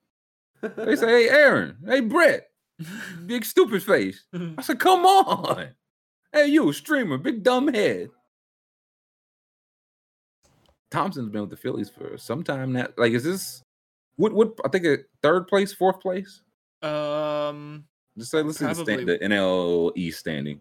[0.62, 1.76] They say, "Hey, Aaron.
[1.86, 2.48] Hey, Brett.
[3.26, 5.68] Big stupid face." I said, "Come on.
[6.32, 8.10] Hey, you streamer, big dumb head."
[10.90, 12.89] Thomson's been with the Phillies for some time now.
[12.97, 13.62] Like, is this
[14.16, 14.32] what?
[14.32, 14.55] What?
[14.64, 16.40] I think a third place, fourth place.
[16.82, 17.85] um,
[18.16, 20.60] Just say, let's see the, stand, the NL East standing.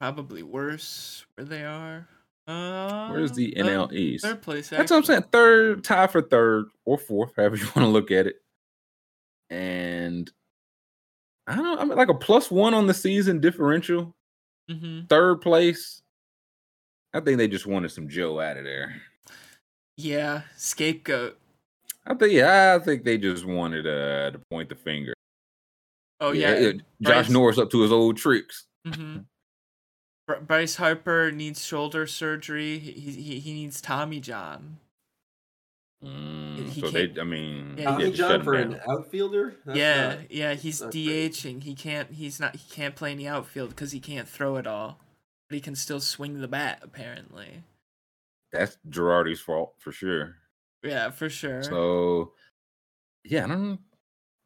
[0.00, 2.06] probably worse where they are.
[2.46, 4.24] Uh, Where's the uh, NL East?
[4.24, 4.68] Third place.
[4.68, 5.24] That's what I'm saying.
[5.32, 8.36] Third, tie for third or fourth, however you want to look at it.
[9.50, 10.30] And
[11.46, 11.64] I don't.
[11.64, 14.14] Know, I mean, like a plus one on the season differential.
[14.70, 15.08] Mhm.
[15.08, 16.02] Third place.
[17.14, 19.02] I think they just wanted some Joe out of there.
[19.98, 21.38] Yeah, scapegoat.
[22.06, 22.32] I think.
[22.32, 25.12] Yeah, I think they just wanted uh, to point the finger.
[26.20, 28.66] Oh yeah, it- Josh Bryce- Norris up to his old tricks.
[28.86, 29.18] hmm
[30.46, 32.78] Bryce Harper needs shoulder surgery.
[32.78, 34.78] He, he he needs Tommy John.
[36.04, 38.74] Mm, He so can't- they, I mean, Yeah, yeah, Tommy just John for down.
[38.74, 39.56] an outfielder?
[39.64, 41.32] That's yeah, not- yeah, he's not great.
[41.32, 41.62] DHing.
[41.62, 42.10] He can't.
[42.10, 42.56] He's not.
[42.56, 44.98] He can't play in the outfield because he can't throw it all,
[45.48, 46.80] but he can still swing the bat.
[46.82, 47.62] Apparently,
[48.52, 50.36] That's Girardi's fault for sure.
[50.82, 51.62] yeah, for sure.
[51.62, 52.32] So,
[53.24, 53.78] yeah, I don't know.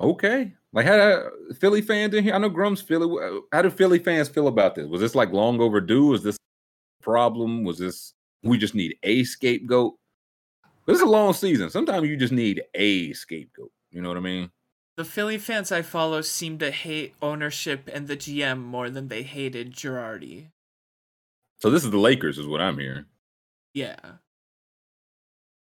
[0.01, 0.53] Okay.
[0.75, 2.35] Like, how uh, Philly fans in here?
[2.35, 3.41] I know Grum's Philly.
[3.51, 4.87] How do Philly fans feel about this?
[4.87, 6.09] Was this like long overdue?
[6.09, 7.65] Was this a problem?
[7.65, 8.13] Was this
[8.43, 9.95] we just need a scapegoat?
[10.87, 11.71] This is a long season.
[11.71, 13.73] Sometimes you just need a scapegoat.
[13.91, 14.51] You know what I mean?
[14.97, 19.23] the Philly fans I follow seem to hate ownership and the GM more than they
[19.23, 20.49] hated Girardi.
[21.59, 23.05] So this is the Lakers, is what I'm hearing.
[23.75, 23.97] Yeah.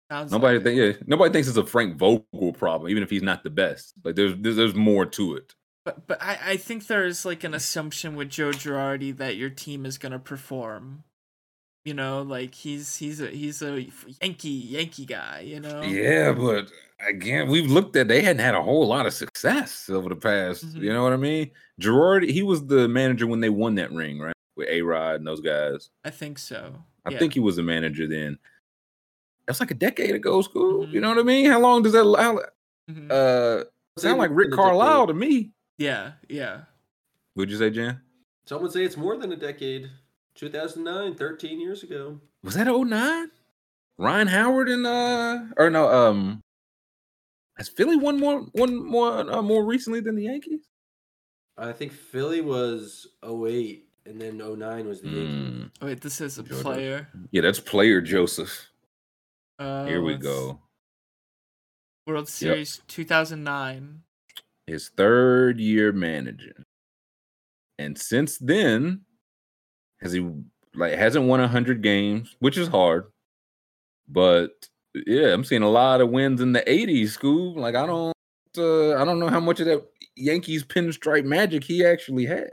[0.10, 3.22] Sounds Nobody like think yeah, nobody thinks it's a Frank Vogel problem, even if he's
[3.22, 3.94] not the best.
[4.04, 5.56] Like there's there's, there's more to it.
[5.86, 9.86] But but I, I think there's like an assumption with Joe Girardi that your team
[9.86, 11.06] is gonna perform.
[11.86, 13.88] You know, like he's he's a he's a
[14.22, 15.40] Yankee Yankee guy.
[15.40, 15.82] You know.
[15.82, 16.72] Yeah, but
[17.08, 20.64] again, we've looked at they hadn't had a whole lot of success over the past.
[20.76, 20.82] Mhm.
[20.82, 21.50] You know what I mean?
[21.80, 24.36] Gerard, he was the manager when they won that ring, right?
[24.56, 25.90] With A Rod and those guys.
[26.06, 26.76] I think so.
[27.04, 27.18] I Yeah.
[27.20, 28.38] think he was the manager then.
[29.48, 30.88] That's like a decade ago, school.
[30.88, 31.02] You Mhm.
[31.02, 31.46] know what I mean?
[31.48, 32.42] How long does that how,
[32.94, 33.10] Mhm.
[33.12, 33.64] uh
[33.98, 34.66] sound like Rick than a decade.
[34.78, 35.52] Carlisle to me?
[35.80, 36.62] yeah, yeah.
[37.36, 38.02] Would you say, Jan?
[38.46, 39.90] Some would say it's more than a decade.
[40.36, 42.20] 2009, 13 years ago.
[42.44, 43.30] Was that 09?
[43.98, 46.42] Ryan Howard and uh or no, um
[47.58, 50.62] has Philly won more one more uh, more recently than the Yankees?
[51.58, 55.36] I think Philly was 08, and then 09 was the Yankees.
[55.36, 56.64] Mm, Oh, wait, this is a Jordan.
[56.64, 57.08] player.
[57.32, 58.70] yeah, that's player Joseph.
[59.60, 60.60] Uh, Here we go.
[62.08, 64.02] World Series 2009.
[64.66, 66.64] His third year managing.
[67.78, 69.02] And since then,
[70.02, 70.28] has he
[70.76, 73.06] like hasn't won hundred games, which is hard.
[74.08, 77.56] But yeah, I'm seeing a lot of wins in the 80s, school.
[77.56, 78.14] Like I don't
[78.58, 82.52] uh, I don't know how much of that Yankees pinstripe magic he actually had.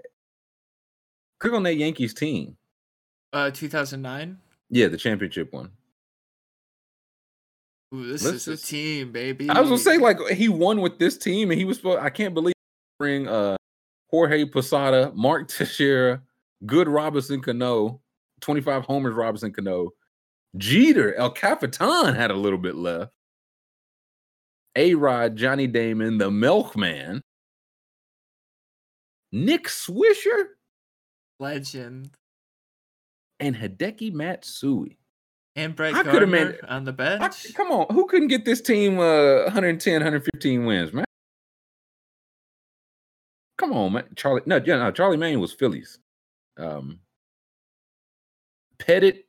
[1.41, 2.57] Click on that Yankees team.
[3.32, 4.39] Uh, 2009.
[4.71, 5.71] Yeah, the championship one.
[7.95, 9.48] Ooh, this Let's is a team, baby.
[9.48, 11.82] I was gonna say like he won with this team, and he was.
[11.85, 12.55] I can't believe
[12.98, 13.56] bring uh
[14.11, 16.21] Jorge Posada, Mark Teixeira,
[16.66, 18.01] good Robinson Cano,
[18.40, 19.90] twenty five homers Robinson Cano,
[20.56, 23.12] Jeter, El Capitan had a little bit left.
[24.77, 27.22] A Rod, Johnny Damon, the Milkman,
[29.32, 30.45] Nick Swisher,
[31.40, 32.11] legend.
[33.40, 34.98] and Hideki Matsui.
[35.56, 37.54] And Brett I Gardner made- on the I- bench.
[37.54, 41.04] come on, who couldn't get this team uh 110, 115 wins, man?
[43.59, 44.09] Come on, man.
[44.14, 45.98] Charlie, no, yeah, no, Charlie Manuel was Phillies.
[46.59, 47.01] Um
[48.78, 49.24] Pettitte,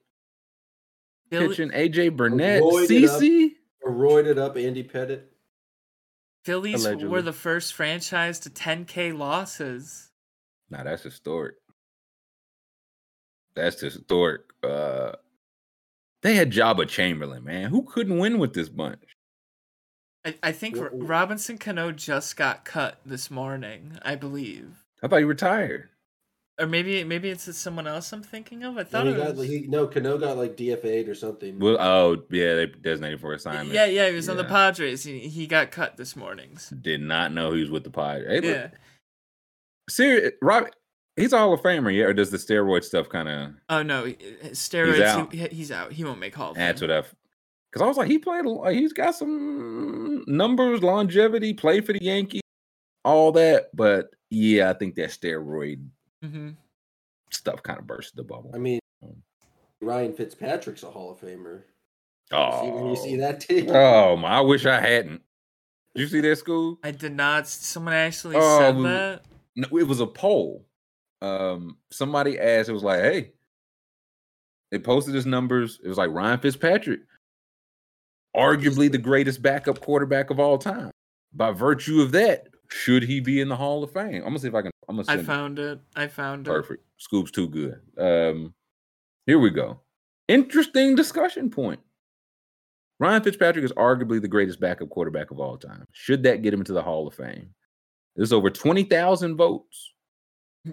[1.30, 2.88] Philly- pitching, AJ Burnett, Roided.
[2.88, 3.52] CC.
[3.86, 5.24] A roided up Andy Pettitte.
[6.44, 7.08] Phillies Allegedly.
[7.08, 10.12] were the first franchise to 10k losses.
[10.70, 11.56] Nah, that's historic.
[13.56, 14.42] That's historic.
[14.64, 15.14] Uh
[16.22, 17.70] they had Joba Chamberlain, man.
[17.70, 19.16] Who couldn't win with this bunch?
[20.26, 24.84] I, I think Wha- R- wha- Robinson Cano just got cut this morning, I believe.
[25.02, 25.90] I thought he retired.
[26.60, 28.78] Or maybe maybe it's someone else I'm thinking of.
[28.78, 29.48] I No, thought he it got, was...
[29.48, 31.58] he, no, Cano got like DFA'd or something.
[31.60, 33.70] Well, oh yeah, they designated for assignment.
[33.70, 35.04] Yeah, yeah, he was on the Padres.
[35.04, 36.58] He, he got cut this morning.
[36.82, 38.28] Did not know he was with the Padres.
[38.28, 38.68] Hey, look, Yeah.
[39.90, 40.68] Serious, Rob,
[41.16, 44.06] he's a Hall of Famer, yeah, or does the steroid stuff kind of Oh no,
[44.06, 44.14] he-
[44.52, 45.02] steroids.
[45.02, 45.34] out.
[45.34, 45.92] He, he's out.
[45.94, 46.90] He won't make Hall of add to Fame.
[46.90, 47.06] that?
[47.72, 52.04] Because I was like, he played, a he's got some numbers, longevity, played for the
[52.04, 52.42] Yankees,
[53.06, 53.70] all that.
[53.76, 55.88] But yeah, I think that steroid
[56.24, 56.56] Mhm.
[57.32, 58.52] stuff kind of burst the bubble.
[58.54, 58.80] I mean,
[59.82, 61.62] Ryan Fitzpatrick's a Hall of Famer.
[62.30, 64.28] See, oh, when you see that take, oh my!
[64.30, 65.22] I wish I hadn't.
[65.96, 66.78] Did you see that school?
[66.84, 67.48] I did not.
[67.48, 69.24] Someone actually Oh, said we- that.
[69.56, 70.66] No, it was a poll.
[71.22, 73.32] Um, somebody asked, it was like, hey,
[74.72, 75.80] they posted his numbers.
[75.84, 77.02] It was like Ryan Fitzpatrick,
[78.36, 80.92] arguably the greatest backup quarterback of all time.
[81.34, 84.16] By virtue of that, should he be in the Hall of Fame?
[84.18, 84.72] I'm gonna see if I can.
[84.88, 85.26] I'm gonna I send it.
[85.26, 85.80] found it.
[85.96, 86.52] I found it.
[86.52, 86.84] perfect.
[87.00, 87.80] Scoob's too good.
[87.98, 88.54] Um,
[89.26, 89.82] here we go.
[90.28, 91.80] Interesting discussion point.
[93.00, 95.86] Ryan Fitzpatrick is arguably the greatest backup quarterback of all time.
[95.94, 97.50] Should that get him into the Hall of Fame?
[98.16, 99.94] There's over 20,000 votes.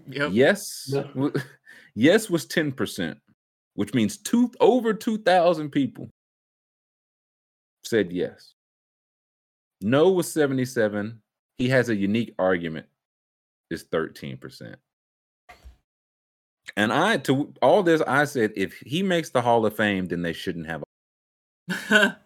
[0.09, 0.31] Yep.
[0.33, 0.89] Yes.
[0.91, 1.03] No.
[1.15, 1.33] w-
[1.95, 3.17] Yes was 10%,
[3.75, 6.11] which means two over 2,000 people
[7.85, 8.55] said yes.
[9.81, 11.23] No was 77.
[11.59, 12.87] He has a unique argument
[13.71, 14.77] is 13%.
[16.77, 20.23] And I to all this I said if he makes the Hall of Fame then
[20.23, 20.83] they shouldn't have
[21.91, 22.17] a-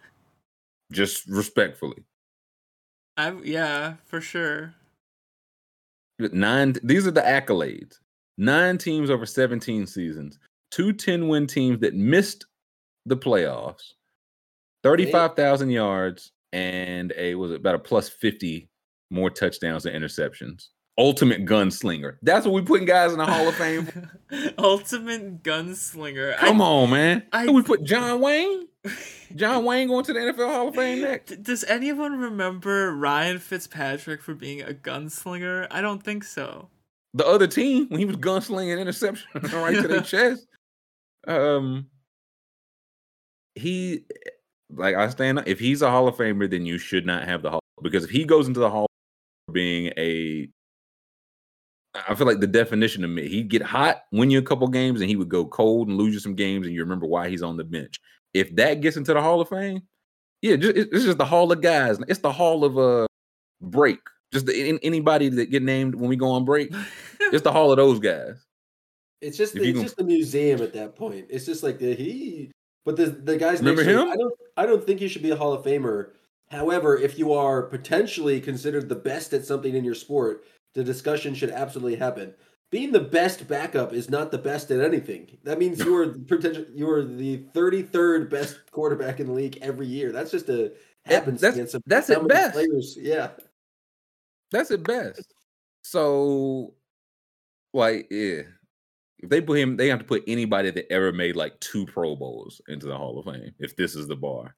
[0.92, 2.02] Just respectfully.
[3.16, 4.74] I yeah, for sure.
[6.18, 6.74] Nine.
[6.82, 7.98] These are the accolades.
[8.38, 10.38] Nine teams over 17 seasons.
[10.70, 12.46] Two 10 win teams that missed
[13.06, 13.92] the playoffs.
[14.82, 18.69] 35,000 yards and a was it about a plus 50
[19.10, 20.68] more touchdowns and interceptions.
[20.98, 22.16] Ultimate gunslinger.
[22.22, 23.88] That's what we putting guys in the Hall of Fame.
[24.58, 26.36] Ultimate gunslinger.
[26.36, 27.22] Come I, on, man.
[27.32, 28.66] I- we put John Wayne.
[29.34, 31.42] John Wayne going to the NFL Hall of Fame next.
[31.42, 35.66] Does anyone remember Ryan Fitzpatrick for being a gunslinger?
[35.70, 36.68] I don't think so.
[37.14, 40.46] The other team when he was gunslinging interception right to their chest.
[41.26, 41.86] Um,
[43.54, 44.04] he
[44.70, 45.42] like I stand.
[45.46, 48.10] If he's a Hall of Famer, then you should not have the Hall because if
[48.10, 48.86] he goes into the Hall
[49.52, 50.48] being a,
[51.94, 53.28] I feel like the definition of me.
[53.28, 56.14] He'd get hot, win you a couple games, and he would go cold and lose
[56.14, 57.98] you some games, and you remember why he's on the bench.
[58.32, 59.82] If that gets into the Hall of Fame,
[60.40, 61.98] yeah, just, it- it's just the Hall of guys.
[62.08, 63.06] It's the Hall of uh
[63.60, 63.98] break.
[64.32, 66.72] Just the, an- anybody that get named when we go on break.
[67.32, 68.36] It's the Hall of those guys.
[69.20, 71.26] It's just you it's can- just a museum at that point.
[71.28, 72.52] It's just like the he,
[72.84, 73.58] but the the guys.
[73.58, 74.08] Remember him?
[74.08, 76.10] I don't I don't think he should be a Hall of Famer.
[76.50, 81.34] However, if you are potentially considered the best at something in your sport, the discussion
[81.34, 82.34] should absolutely happen.
[82.70, 85.38] Being the best backup is not the best at anything.
[85.42, 86.64] That means you are potential.
[86.72, 90.12] You are the thirty third best quarterback in the league every year.
[90.12, 90.72] That's just a
[91.04, 92.52] happens that's- against that's at the best.
[92.54, 93.30] Players, yeah.
[94.52, 95.32] That's at best.
[95.82, 96.74] So,
[97.72, 98.42] like, yeah.
[99.18, 102.16] If they put him, they have to put anybody that ever made like two Pro
[102.16, 103.52] Bowls into the Hall of Fame.
[103.58, 104.56] If this is the bar,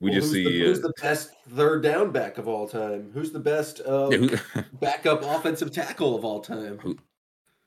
[0.00, 2.66] we Well, just who's see the, who's uh, the best third down back of all
[2.66, 3.10] time?
[3.12, 6.98] Who's the best uh, yeah, who- backup offensive tackle of all time?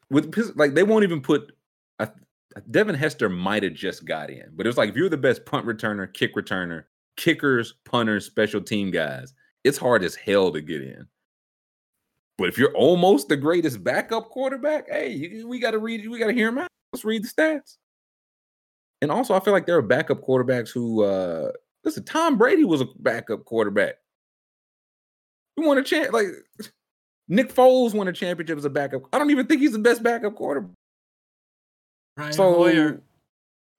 [0.09, 1.51] with like they won't even put.
[1.99, 2.07] I,
[2.71, 5.45] Devin Hester might have just got in, but it was like if you're the best
[5.45, 6.85] punt returner, kick returner,
[7.17, 11.07] kickers, punters, special team guys, it's hard as hell to get in.
[12.37, 16.17] But if you're almost the greatest backup quarterback, hey, you, we got to read, we
[16.17, 16.67] got to hear him out.
[16.91, 17.77] Let's read the stats.
[19.01, 21.51] And also, I feel like there are backup quarterbacks who, uh
[21.83, 23.95] listen, Tom Brady was a backup quarterback.
[25.55, 26.27] He won a champ, like
[27.27, 29.03] Nick Foles won a championship as a backup.
[29.13, 30.71] I don't even think he's the best backup quarterback.
[32.15, 33.01] Brian So, Hoyer.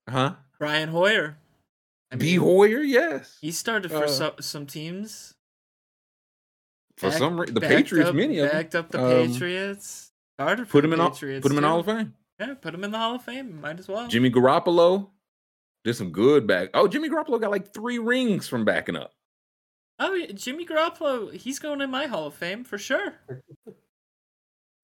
[0.09, 0.35] huh?
[0.59, 1.37] Brian Hoyer.
[2.11, 2.31] I B.
[2.37, 3.37] mean, Hoyer, yes.
[3.41, 5.33] He started for Uh, some some teams.
[6.97, 10.11] For Back- some reason, the Patriots, up, many of them, backed up the um, Patriots.
[10.37, 11.41] Started for put the him in, all, Patriots.
[11.43, 11.63] put him in.
[11.65, 12.13] Hall of Fame.
[12.39, 13.59] Yeah, put him in the Hall of Fame.
[13.59, 14.07] Might as well.
[14.07, 15.09] Jimmy Garoppolo
[15.85, 16.69] did some good back.
[16.73, 19.13] Oh, Jimmy Garoppolo got like three rings from backing up.
[19.99, 21.31] Oh, yeah, Jimmy Garoppolo.
[21.31, 23.13] He's going in my Hall of Fame for sure.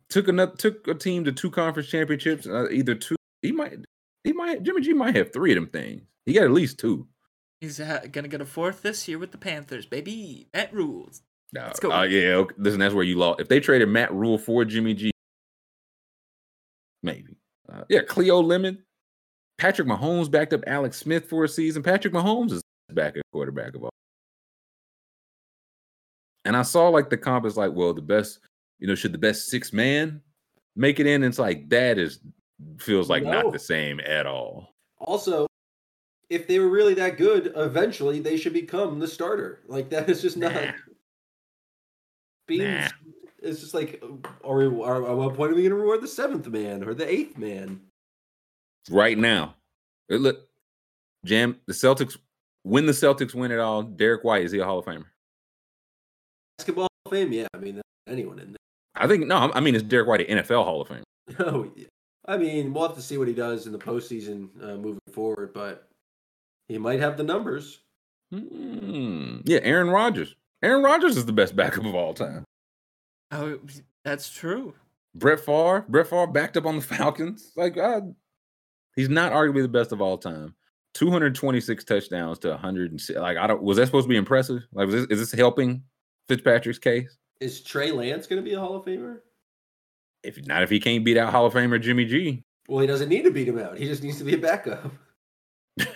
[0.09, 2.45] Took another took a team to two conference championships.
[2.47, 3.79] Uh, either two, he might,
[4.23, 4.61] he might.
[4.63, 6.03] Jimmy G might have three of them things.
[6.25, 7.07] He got at least two.
[7.59, 10.47] He's ha- gonna get a fourth this year with the Panthers, baby.
[10.53, 11.21] Matt rules.
[11.53, 11.91] No, Let's go.
[11.91, 12.55] Oh yeah, okay.
[12.57, 13.39] listen, that's where you lost.
[13.41, 15.11] If they traded Matt Rhule for Jimmy G,
[17.01, 17.37] maybe.
[17.71, 18.83] Uh, yeah, Cleo Lemon,
[19.61, 21.83] Patrick Mahomes backed up Alex Smith for a season.
[21.83, 23.91] Patrick Mahomes is backup quarterback of all.
[26.45, 28.39] And I saw like the comp is like, well, the best,
[28.79, 30.19] you know, should the best six man
[30.75, 31.21] make it in?
[31.21, 32.21] And it's like that is
[32.79, 33.33] feels like No.
[33.43, 34.73] not the same at all.
[34.97, 35.45] Also,
[36.31, 39.61] if they were really that good, eventually they should become the starter.
[39.67, 40.55] Like that is just not.
[40.55, 40.71] Nah.
[42.47, 42.87] Being, Nah.
[43.43, 44.03] it's just like,
[44.43, 44.81] are we?
[44.81, 47.37] Are, at what point are we going to reward the seventh man or the eighth
[47.37, 47.79] man?
[48.89, 49.55] Right now.
[50.09, 50.47] Look,
[51.25, 52.17] Jam, the Celtics,
[52.63, 55.05] when the Celtics win it all, Derrick White, is he a Hall of Famer?
[56.57, 57.47] Basketball Hall of fame, yeah.
[57.53, 58.57] I mean, anyone in there.
[58.95, 61.03] I think, no, I mean, is Derrick White, an NFL Hall of Fame.
[61.27, 61.37] there.
[61.47, 61.85] Oh, yeah.
[62.27, 65.53] I mean, we'll have to see what he does in the postseason uh, moving forward,
[65.53, 65.87] but
[66.67, 67.79] he might have the numbers.
[68.31, 69.37] Hmm.
[69.45, 70.35] Yeah, Aaron Rodgers.
[70.61, 72.43] Aaron Rodgers is the best backup of all time.
[73.31, 73.59] Oh,
[74.05, 74.75] that's true.
[75.15, 77.51] Brett Favre, Brett Favre backed up on the Falcons.
[77.55, 78.01] Like, uh,
[78.95, 80.55] he's not arguably the best of all time.
[80.93, 83.01] 226 touchdowns to 100.
[83.15, 84.63] Like, I don't, was that supposed to be impressive?
[84.73, 85.83] Like, was this, is this helping
[86.27, 87.17] Fitzpatrick's case?
[87.39, 89.19] Is Trey Lance going to be a Hall of Famer?
[90.23, 93.09] If not, if he can't beat out Hall of Famer Jimmy G, Well, he doesn't
[93.09, 93.77] need to beat him out.
[93.77, 94.91] He just needs to be a backup.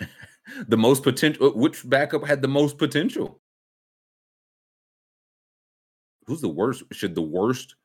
[0.67, 3.41] the most potential, uh, which backup had the most potential?
[6.27, 6.83] Who's the worst?
[6.91, 7.75] Should the worst?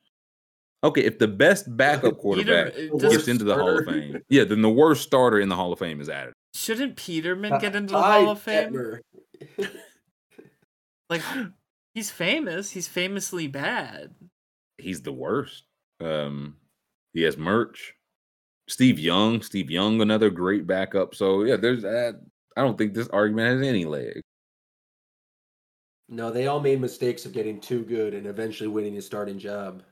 [0.82, 3.84] Okay, if the best backup quarterback Peter, gets into the Hall of.
[3.84, 6.32] Fame, yeah, then the worst starter in the Hall of Fame is added.
[6.54, 9.00] shouldn't Peterman get into the Ty Hall of Fame?
[11.10, 11.22] Like,
[11.92, 12.70] he's famous.
[12.70, 14.14] He's famously bad.
[14.78, 15.64] He's the worst.
[16.00, 16.56] Um,
[17.12, 17.94] he has merch.
[18.68, 21.16] Steve Young, Steve Young, another great backup.
[21.16, 22.20] So yeah, there's that.
[22.56, 24.20] I don't think this argument has any leg.
[26.08, 29.82] No, they all made mistakes of getting too good and eventually winning a starting job.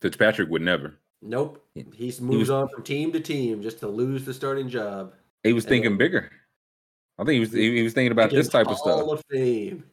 [0.00, 0.98] Fitzpatrick would never.
[1.22, 1.64] Nope.
[1.74, 5.14] He- He's moves was- on from team to team just to lose the starting job.
[5.42, 6.30] He was And thinking then- bigger.
[7.18, 9.00] I think he was he, he was thinking about this Against type of stuff.
[9.00, 9.84] Hall of Fame.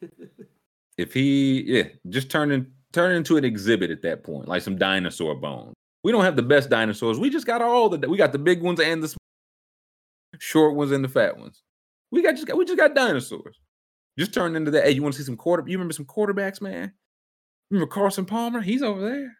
[0.98, 4.78] If he yeah, just turn in, turn into an exhibit at that point, like some
[4.78, 5.74] dinosaur bones.
[6.04, 7.18] We don't have the best dinosaurs.
[7.18, 9.16] We just got all the we got the big ones and the sm-
[10.38, 11.62] short ones and the fat ones.
[12.12, 13.60] We got just got we just got dinosaurs.
[14.18, 14.84] Just turn into that.
[14.84, 15.64] Hey, you want to see some quarter?
[15.66, 16.94] You remember some quarterbacks, man?
[17.70, 18.62] Remember Carson Palmer?
[18.62, 19.36] He's over there.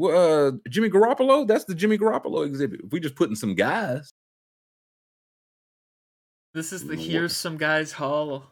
[0.00, 1.46] Well, uh, Jimmy Garoppolo.
[1.46, 2.80] That's the Jimmy Garoppolo exhibit.
[2.84, 4.08] If we just putting some guys,
[6.54, 8.44] This is the here's some guys hall.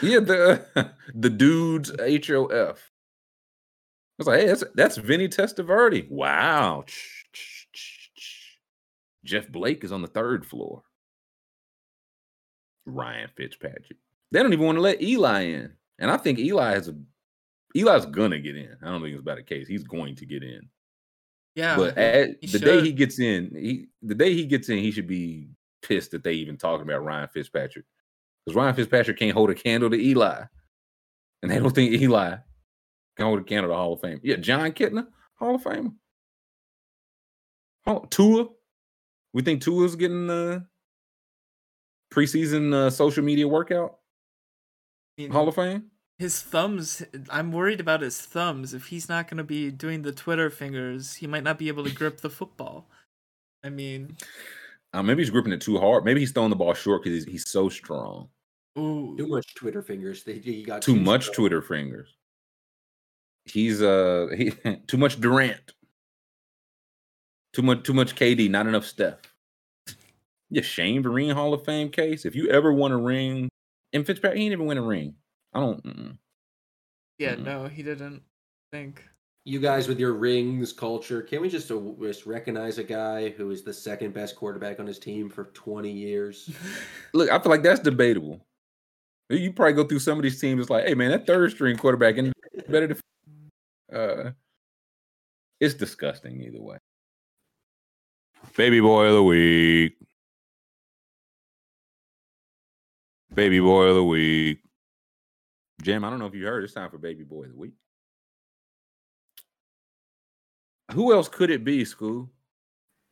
[0.00, 2.90] yeah, the the dudes H O F.
[2.90, 6.08] I was like, hey, that's that's Vinny Testaverde.
[6.10, 6.86] Wow.
[9.26, 10.84] Jeff Blake is on the third floor.
[12.86, 13.98] Ryan Fitzpatrick.
[14.32, 15.74] They don't even want to let Eli in.
[15.98, 16.96] And I think Eli has a
[17.76, 18.74] Eli's gonna get in.
[18.82, 19.68] I don't think it's about a case.
[19.68, 20.62] He's going to get in.
[21.54, 21.76] Yeah.
[21.76, 24.90] but at, he the day he gets in, he the day he gets in, he
[24.90, 25.48] should be
[25.82, 27.84] pissed that they even talking about Ryan Fitzpatrick.
[28.44, 30.44] Because Ryan Fitzpatrick can't hold a candle to Eli.
[31.42, 32.36] And they don't think Eli
[33.16, 34.20] can hold a candle to Hall of Fame.
[34.22, 35.92] Yeah, Jon Kitna, Hall of Famer.
[37.86, 38.46] Oh, Tua.
[39.32, 40.66] We think Tua's getting the
[42.12, 43.98] preseason uh, social media workout
[45.30, 45.90] Hall of Fame.
[46.18, 50.12] His thumbs i'm worried about his thumbs if he's not going to be doing the
[50.12, 52.88] twitter fingers he might not be able to grip the football
[53.64, 54.16] i mean
[54.94, 56.04] Uh, maybe he's gripping it too hard.
[56.04, 58.28] Maybe he's throwing the ball short because he's, he's so strong.
[58.78, 60.24] ooh Too much Twitter fingers.
[60.24, 61.34] They, he got too much strong.
[61.34, 62.16] Twitter fingers.
[63.44, 64.52] He's uh he,
[64.86, 65.74] too much Durant.
[67.52, 69.18] Too much too much KD, not enough Steph.
[70.50, 72.24] You ashamed to ring Hall of Fame case?
[72.24, 73.50] If you ever won a ring,
[73.92, 75.14] and Fitzpatrick he didn't even win a ring.
[75.54, 75.82] I don't.
[75.84, 76.18] mm-mm.
[77.18, 77.44] yeah Mm.
[77.44, 78.22] no he didn't
[78.72, 79.02] think
[79.44, 83.50] You guys with your rings culture, can we just, uh, just recognize a guy who
[83.50, 86.50] is the second best quarterback on his team for 20 years?
[87.14, 88.44] Look, I feel like that's debatable.
[89.30, 90.60] You probably go through some of these teams.
[90.60, 92.32] It's like, hey man, that third string quarterback and
[92.68, 93.00] better than.
[93.90, 94.32] Uh,
[95.60, 96.76] it's disgusting either way.
[98.54, 99.96] Baby boy of the week.
[103.34, 104.60] Baby boy of the week.
[105.82, 106.64] Jim, I don't know if you heard.
[106.64, 107.72] It's time for baby boy of the week.
[110.92, 112.30] Who else could it be, school?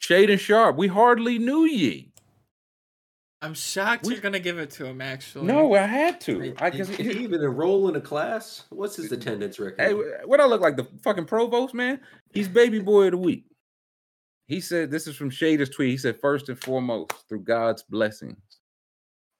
[0.03, 0.77] Shaedon Sharpe.
[0.77, 2.12] We hardly knew ye.
[3.43, 6.55] i'm shocked We- you're going to give it to him actually No, I had to.
[6.59, 8.65] I Did, guess he even enroll in a class?
[8.70, 9.81] What's his attendance record?
[9.81, 12.01] Hey, wh- what I look like the fucking provost, man?
[12.33, 13.45] He's baby boy of the week.
[14.49, 15.91] He said, this is from Shader's tweet.
[15.91, 18.39] He said, first and foremost, through God's blessings,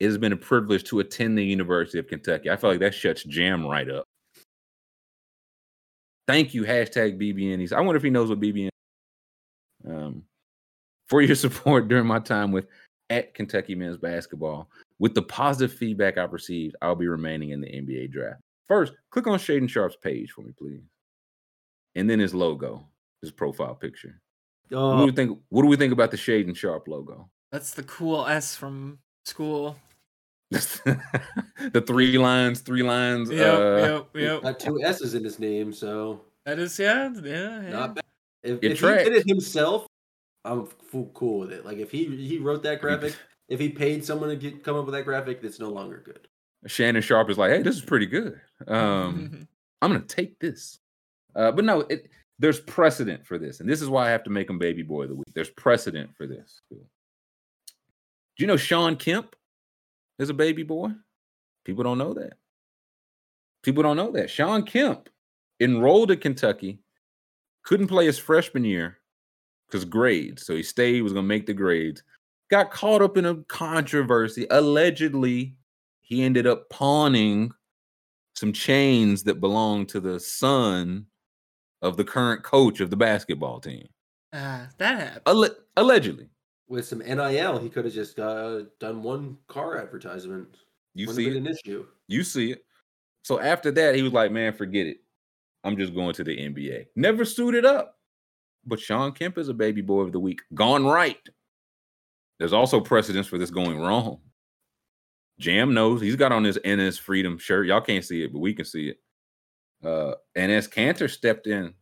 [0.00, 2.50] it has been a privilege to attend the University of Kentucky.
[2.50, 4.05] I feel like that shuts Jam right up.
[6.26, 7.58] Thank you, hashtag BBN.
[7.60, 8.68] He's- I wonder if he knows what BBN
[9.89, 10.25] um,
[11.08, 12.66] for your support during my time with
[13.10, 14.68] at Kentucky men's basketball.
[14.99, 18.41] With the positive feedback I've received, I'll be remaining in the NBA draft.
[18.66, 20.83] First, click on Shaedon Sharpe's page for me, please.
[21.94, 22.84] And then his logo,
[23.23, 24.20] his profile picture.
[24.70, 25.39] What do Oh, we think?
[25.50, 27.31] What do we think about the Shaden Sharp logo?
[27.52, 29.76] that's the cool s from school
[31.73, 33.31] the three lines, three lines.
[33.31, 37.62] yep uh, yep yep got two S's in his name, so that is yeah yeah,
[37.62, 37.70] yeah.
[37.70, 38.05] not bad.
[38.43, 39.86] If, if he did it himself,
[40.44, 41.65] I'm f- cool with it.
[41.65, 43.17] Like if he he wrote that graphic,
[43.49, 46.28] if he paid someone to get, come up with that graphic, that's no longer good.
[46.67, 48.41] Shannon Sharp is like, hey, this is pretty good.
[48.67, 49.47] Um,
[49.83, 50.78] I'm gonna take this.
[51.35, 54.31] Uh, but no, it, there's precedent for this, and this is why I have to
[54.31, 55.33] make him baby boy of the week.
[55.35, 56.60] There's precedent for this.
[56.70, 56.78] Do
[58.39, 59.36] you know Sean Kemp
[60.19, 60.91] is a baby boy?
[61.65, 62.35] People don't know that.
[63.62, 64.31] People don't know that.
[64.31, 65.09] Sean Kemp
[65.61, 66.78] enrolled at Kentucky,
[67.65, 68.99] couldn't play his freshman year
[69.67, 70.47] because grades.
[70.47, 72.03] So he stayed, was gonna make the grades.
[72.51, 74.47] Got caught up in a controversy.
[74.51, 75.57] Allegedly,
[76.03, 77.51] he ended up pawning
[78.36, 81.07] some chains that belonged to the son
[81.83, 83.89] of the current coach of the basketball team.
[84.33, 86.28] ah that happened Alle- allegedly.
[86.69, 90.49] With some NIL, he could have just uh, done one car advertisement.
[90.95, 91.36] You Wouldn't see it.
[91.36, 91.86] an issue.
[92.09, 92.65] You see it.
[93.23, 94.99] So after that, he was like, man, forget it.
[95.65, 96.86] I'm just going to the NBA.
[96.97, 97.99] Never suited up.
[98.65, 100.41] But Sean Kemp is a baby boy of the week.
[100.55, 101.19] Gone right.
[102.39, 104.20] There's also precedence for this going wrong.
[105.39, 107.67] Jam knows he's got on his Enes Freedom shirt.
[107.67, 108.99] Y'all can't see it, but we can see it.
[109.85, 111.75] Uh, Enes Kanter stepped in,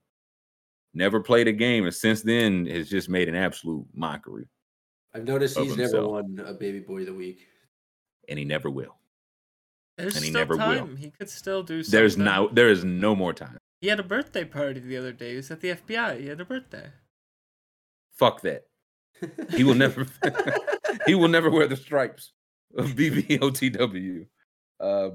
[0.93, 4.49] never played a game, and since then has just made an absolute mockery,
[5.15, 7.47] I've noticed Of he's never won a baby boy of the week.
[8.29, 8.97] and he never will.
[9.97, 10.97] There's And he still never will.
[10.97, 11.99] He could still do something.
[12.01, 13.59] There's no there is no more time.
[13.81, 15.31] He had a birthday party the other day.
[15.31, 16.21] He was at the FBI.
[16.21, 16.89] He had a birthday.
[18.17, 18.65] Fuck that.
[19.51, 20.07] He will never
[21.07, 22.33] he will never wear the stripes
[22.77, 24.27] of BBOTW.
[24.81, 25.11] Uh,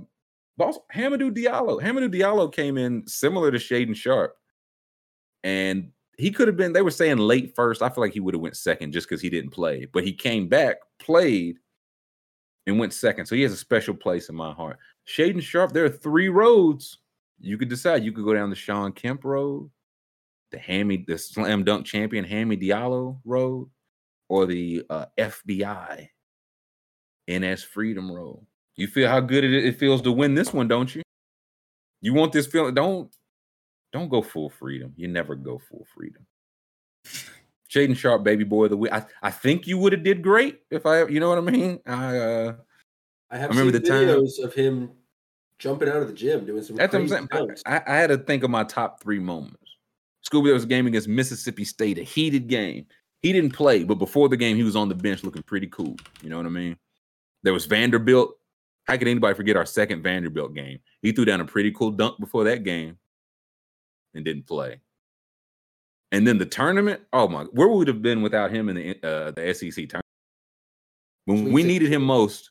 [0.57, 1.81] but also Hamidou Diallo.
[1.81, 4.35] Hamidou Diallo came in similar to Shaedon Sharpe,
[5.43, 6.73] and he could have been.
[6.73, 7.81] They were saying late first.
[7.81, 10.11] I feel like he would have went second just because he didn't play, but he
[10.11, 11.57] came back, played,
[12.67, 13.25] and went second.
[13.25, 14.77] So he has a special place in my heart.
[15.07, 15.71] Shaedon Sharpe.
[15.71, 16.97] There are three roads
[17.39, 18.03] you could decide.
[18.03, 19.69] You could go down the Sean Kemp road,
[20.51, 23.69] the Hammy, the slam dunk champion Hammy Diallo road,
[24.27, 26.09] or the uh, FBI
[27.29, 28.45] Enes Freedom Road.
[28.75, 31.01] You feel how good it, it feels to win this one, don't you?
[32.01, 32.73] You want this feeling?
[32.73, 33.09] Don't
[33.91, 34.93] don't go full freedom.
[34.95, 36.25] You never go full freedom.
[37.69, 38.91] Shaedon Sharpe, baby boy of the week.
[38.91, 41.79] I, I think you would have did great if I, you know what I mean.
[41.85, 42.55] I uh,
[43.29, 44.91] I have I remember seen the time- of him
[45.59, 47.57] jumping out of the gym doing some That's what I'm saying.
[47.65, 47.75] I.
[47.75, 49.57] I, I had to think of my top three moments.
[50.27, 52.85] Scooby, there was a game against Mississippi State, a heated game.
[53.21, 55.95] He didn't play, but before the game, he was on the bench looking pretty cool.
[56.21, 56.77] You know what I mean?
[57.43, 58.35] There was Vanderbilt.
[58.85, 60.79] How could anybody forget our second Vanderbilt game?
[61.01, 62.97] He threw down a pretty cool dunk before that game
[64.13, 64.81] and didn't play.
[66.11, 68.89] And then the tournament, oh my, where would we have been without him in the
[69.03, 70.05] uh, the SEC tournament?
[71.25, 72.49] When we needed him most,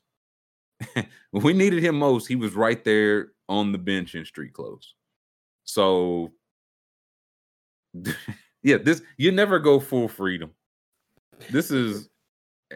[0.93, 4.95] when we needed him most, he was right there on the bench in street clothes.
[5.65, 6.31] So,
[8.63, 10.51] yeah, this you never go full freedom.
[11.51, 12.09] This is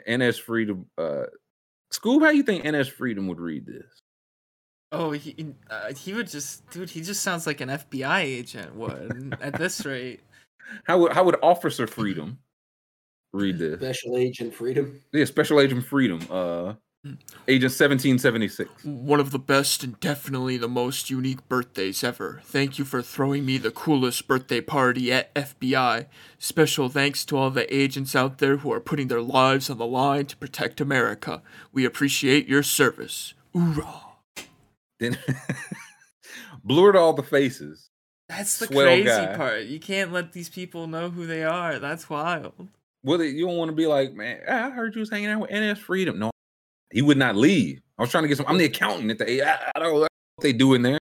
[0.08, 0.86] Enes Freedom.
[0.98, 1.26] Uh,
[1.94, 4.03] Scoob, how do you think Enes Freedom would read this?
[4.94, 6.90] Oh, he uh, he would just, dude.
[6.92, 10.22] He just sounds like an FBI agent would at this rate.
[10.86, 12.40] How would how would Officer Freedom
[13.34, 13.80] read this?
[13.80, 15.02] Special Agent Freedom.
[15.12, 16.20] Yeah, Special Agent Freedom.
[16.32, 16.74] Uh,
[17.50, 18.70] Agent seventeen seventy six.
[18.86, 22.42] One of the best and definitely the most unique birthdays ever.
[22.46, 26.06] Thank you for throwing me the coolest birthday party at FBI.
[26.40, 29.86] Special thanks to all the agents out there who are putting their lives on the
[29.86, 31.42] line to protect America.
[31.74, 33.34] We appreciate your service.
[33.54, 34.13] Hoorah.
[35.04, 35.18] Then
[36.64, 37.90] blurred all the faces.
[38.30, 39.36] That's the Swell crazy guy.
[39.36, 39.64] part.
[39.64, 41.78] You can't let these people know who they are.
[41.80, 42.54] That's wild.
[43.04, 45.52] Well, you don't want to be like, man, I heard you was hanging out with
[45.52, 46.18] Enes Freedom.
[46.20, 46.32] No,
[46.92, 47.82] he would not leave.
[47.98, 48.46] I was trying to get some.
[48.48, 49.44] I'm the accountant at the.
[49.44, 50.10] I, I don't know what
[50.42, 51.00] they do in there.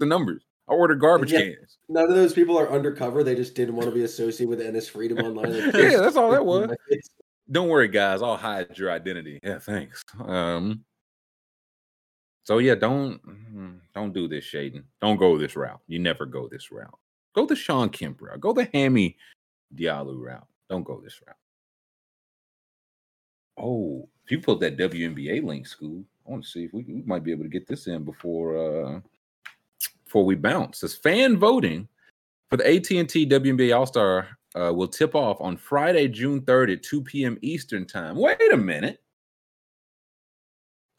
[0.00, 0.42] The numbers.
[0.68, 1.40] I order garbage Yeah.
[1.40, 1.76] cans.
[1.88, 3.22] None of those people are undercover.
[3.22, 5.52] They just didn't want to be associated with Enes Freedom online.
[5.66, 6.70] Like, Yeah, that's all that was.
[7.50, 8.22] Don't worry, guys.
[8.22, 9.38] I'll hide your identity.
[9.42, 10.00] Yeah, thanks.
[10.24, 10.84] Um.
[12.44, 14.84] So yeah, don't mm, don't do this, Shaedon.
[15.00, 15.80] Don't go this route.
[15.86, 16.98] You never go this route.
[17.34, 18.40] Go the Sean Kemp route.
[18.40, 19.16] Go the Hammy
[19.74, 20.46] Diallo route.
[20.68, 21.36] Don't go this route.
[23.58, 27.02] Oh, if you put that WNBA link, school, I want to see if we, we
[27.02, 29.00] might be able to get this in before uh
[30.04, 30.80] before we bounce.
[30.80, 31.88] This fan voting
[32.50, 37.00] for the AT&T WNBA All-Star uh, will tip off on Friday, June 3rd at 2
[37.02, 37.38] p.m.
[37.40, 38.16] Eastern Time.
[38.16, 39.01] Wait a minute.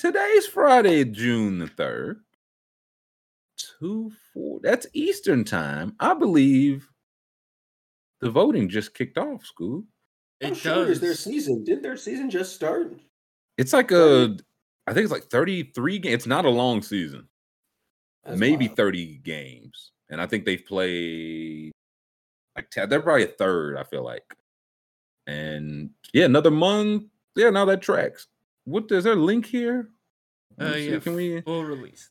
[0.04, 2.18] Today's Friday, June the 3rd.
[3.80, 4.60] 2 4.
[4.62, 5.96] That's Eastern Time.
[5.98, 6.90] I believe
[8.20, 9.86] the voting just kicked off, school.
[10.42, 11.64] How It short is their season?
[11.64, 13.00] Didn't their season just start?
[13.58, 14.36] It's like a,
[14.88, 16.14] I think it's like 33 games.
[16.16, 17.30] It's not a long season.
[18.26, 18.76] That's maybe wild.
[18.76, 19.94] 30 games.
[20.10, 21.72] And I think they've played
[22.58, 24.36] like 10, they're probably a third, I feel like.
[25.28, 27.06] And yeah, another month.
[27.38, 28.28] Yeah, now that tracks.
[28.66, 29.90] What is there a link here?
[30.60, 32.10] Uh, yeah, Can we full release.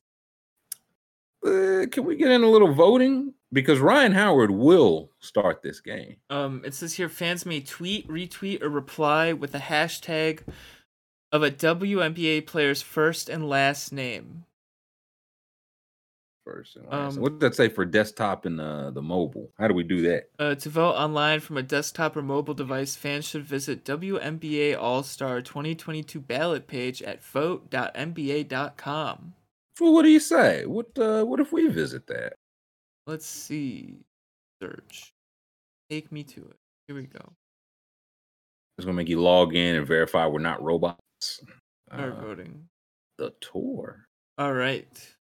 [1.47, 3.35] uh, can we get in a little voting?
[3.53, 6.17] Because Ryan Howard will start this game.
[6.31, 10.41] Um, it says here fans may tweet, retweet, or reply with a hashtag
[11.31, 14.45] of a WNBA player's first and last name.
[16.45, 17.17] First and last.
[17.17, 19.53] Um, what did that say for desktop and uh, the mobile?
[19.59, 20.29] How do we do that?
[20.41, 25.05] Uh, to vote online from a desktop or mobile device, fans should visit WNBA All
[25.05, 27.23] Star 2022 ballot page at
[28.23, 29.35] vote.nba.com.
[29.81, 30.67] Well, what do you say?
[30.67, 32.35] What uh, what if we visit that?
[33.07, 33.99] Let's see.
[34.61, 35.13] Search.
[35.91, 36.57] Take me to it.
[36.89, 37.33] Here we go.
[38.79, 40.99] It's gonna make you log in and verify we're not robots.
[41.21, 42.65] Start Uh, voting.
[43.19, 44.07] the tour.
[44.39, 45.15] All right.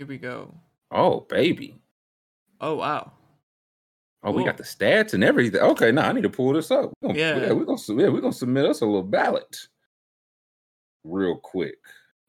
[0.00, 0.54] Here we go.
[0.90, 1.78] Oh, baby.
[2.58, 3.12] Oh, wow.
[4.22, 5.60] Oh, we got the stats and everything.
[5.60, 6.90] Okay, now I need to pull this up.
[7.02, 7.36] We're gonna, yeah.
[7.36, 7.52] Yeah.
[7.52, 9.68] we're gonna yeah, we're gonna submit us a little ballot
[11.04, 11.76] real quick.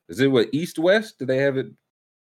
[0.09, 1.17] Is it what East West?
[1.17, 1.67] Do they have it?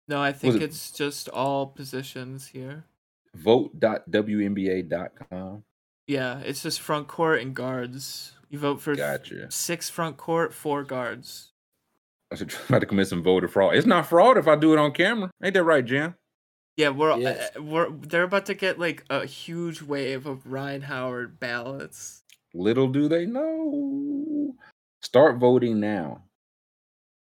[0.09, 2.87] No, I think it- it's just all positions here.
[3.35, 5.63] Vote.WNBA.com.
[6.07, 8.33] Yeah, it's just front court and guards.
[8.49, 9.51] You vote for Gotcha.
[9.51, 11.51] six front court, four guards.
[12.35, 13.77] I said try to commit some voter fraud.
[13.77, 15.31] It's not fraud if I do it on camera.
[15.43, 16.15] Ain't that right, Jim?
[16.77, 17.51] Yeah, we're, Yes.
[17.57, 22.23] uh, we're they're about to get like a huge wave of Ryan Howard ballots.
[22.53, 24.55] Little do they know.
[25.03, 26.25] Start voting now.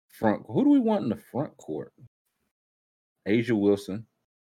[0.08, 0.44] Front.
[0.48, 1.92] Who do we want in the front court?
[3.28, 4.06] A'ja Wilson.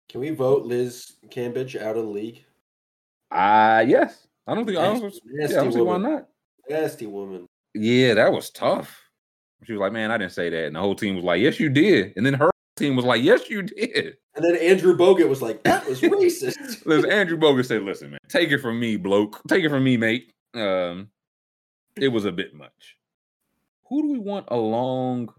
[0.08, 2.44] Can we vote Liz Cambage out of the league?
[3.30, 4.26] Ah, yes.
[4.46, 4.78] I don't think.
[4.78, 6.26] I don't, Nasty yeah, I don't see why not.
[6.68, 7.46] Nasty woman.
[7.74, 9.07] Yeah, that was tough.
[9.64, 11.58] She was like, "Man, I didn't say that," and the whole team was like, "Yes,
[11.60, 15.28] you did." And then her team was like, "Yes, you did." And then Andrew Bogut
[15.28, 16.82] was like, that was racist.
[16.86, 19.40] Listen, Andrew Bogut said, "Listen, man, take it from me, bloke.
[19.48, 20.32] Take it from me, mate.
[20.54, 21.08] Um,
[21.96, 22.96] it was a bit much.
[23.88, 25.34] Who do we want alongside?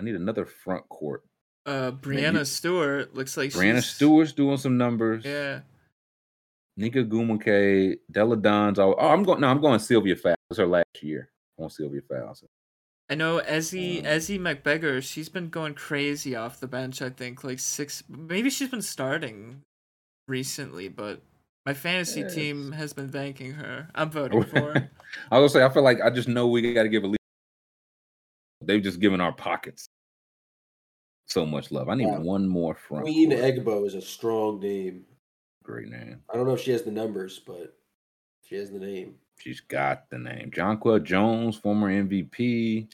[0.00, 1.24] I need another front court.
[1.66, 5.24] Uh, Breanna you- Stewart looks like Breanna she's- Stewart's doing some numbers.
[5.24, 5.60] Yeah,
[6.78, 8.78] Nneka Ogwumike, Delle Donne's.
[8.78, 9.40] Oh, I'm going.
[9.40, 10.36] No, I'm going Sylvia Fowles.
[10.50, 11.30] It's her last year.
[11.58, 12.44] I want Sylvia Fowles.
[13.10, 15.02] I know Ezzy Um, Ezi Magbegor.
[15.02, 17.00] She's been going crazy off the bench.
[17.02, 18.04] I think like six.
[18.08, 19.62] Maybe she's been starting
[20.28, 21.20] recently, but
[21.66, 22.34] my fantasy Yes.
[22.34, 23.88] team has been thanking her.
[23.94, 24.60] I'm voting for.
[24.74, 24.90] her.
[25.30, 27.08] I was gonna say, I feel like I just know we got to give a.
[27.08, 27.16] lead.
[28.60, 29.86] They've just given our pockets
[31.26, 31.88] so much love.
[31.88, 32.20] I need Wow.
[32.20, 33.04] one more front.
[33.04, 33.42] Queen court.
[33.42, 35.04] Egbo is a strong name.
[35.62, 36.22] Great name.
[36.30, 37.74] I don't know if she has the numbers, but
[38.42, 39.14] she has the name.
[39.38, 40.50] She's got the name.
[40.50, 42.88] Jonquel Jones, former MVP.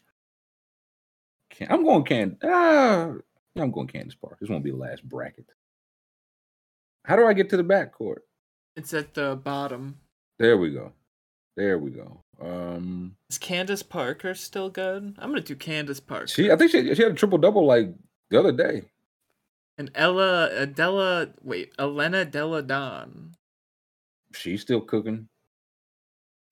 [1.50, 2.36] Can, I'm going Can.
[2.42, 3.12] Ah,
[3.54, 4.38] yeah, I'm going Candace Park.
[4.40, 5.46] This won't be the last bracket.
[7.04, 8.22] How do I get to the back court?
[8.76, 9.96] it's at the bottom.
[10.38, 10.92] There we go.
[11.56, 12.20] There we go.
[12.40, 15.14] Um, Is Candace Parker still good?
[15.18, 16.26] I'm gonna do Candace Parker.
[16.26, 17.94] she, I think she, she had a triple double like
[18.30, 18.82] the other day.
[19.78, 21.28] and Ella Adela.
[21.42, 23.34] Wait, Elena Delle Donne.
[24.34, 25.28] She's still cooking.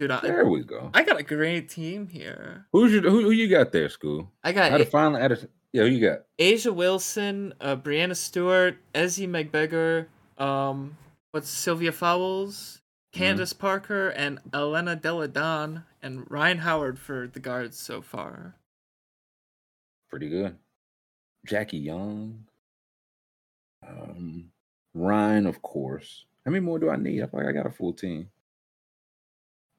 [0.08, 0.90] Dude, There we go.
[0.94, 2.66] I got a great team here.
[2.72, 4.30] Who's your, who, who you got there, school?
[4.44, 5.38] I I got had to A- finally add a,
[5.72, 6.20] yeah, who you got?
[6.38, 10.06] A'ja Wilson, uh, Breanna Stewart, Ezi Magbegor,
[10.42, 10.96] um,
[11.32, 12.78] what's Sylvia Fowles,
[13.14, 13.24] Mm-hmm.
[13.24, 18.56] Candace Parker, and Elena Delle Donne, and Ryan Howard for the guards so far.
[20.08, 20.56] Pretty good.
[21.46, 22.44] Jackie Young.
[23.86, 24.50] Um,
[24.94, 26.24] Ryan, of course.
[26.46, 27.22] How many more do I need?
[27.22, 28.30] I feel like I got a full team.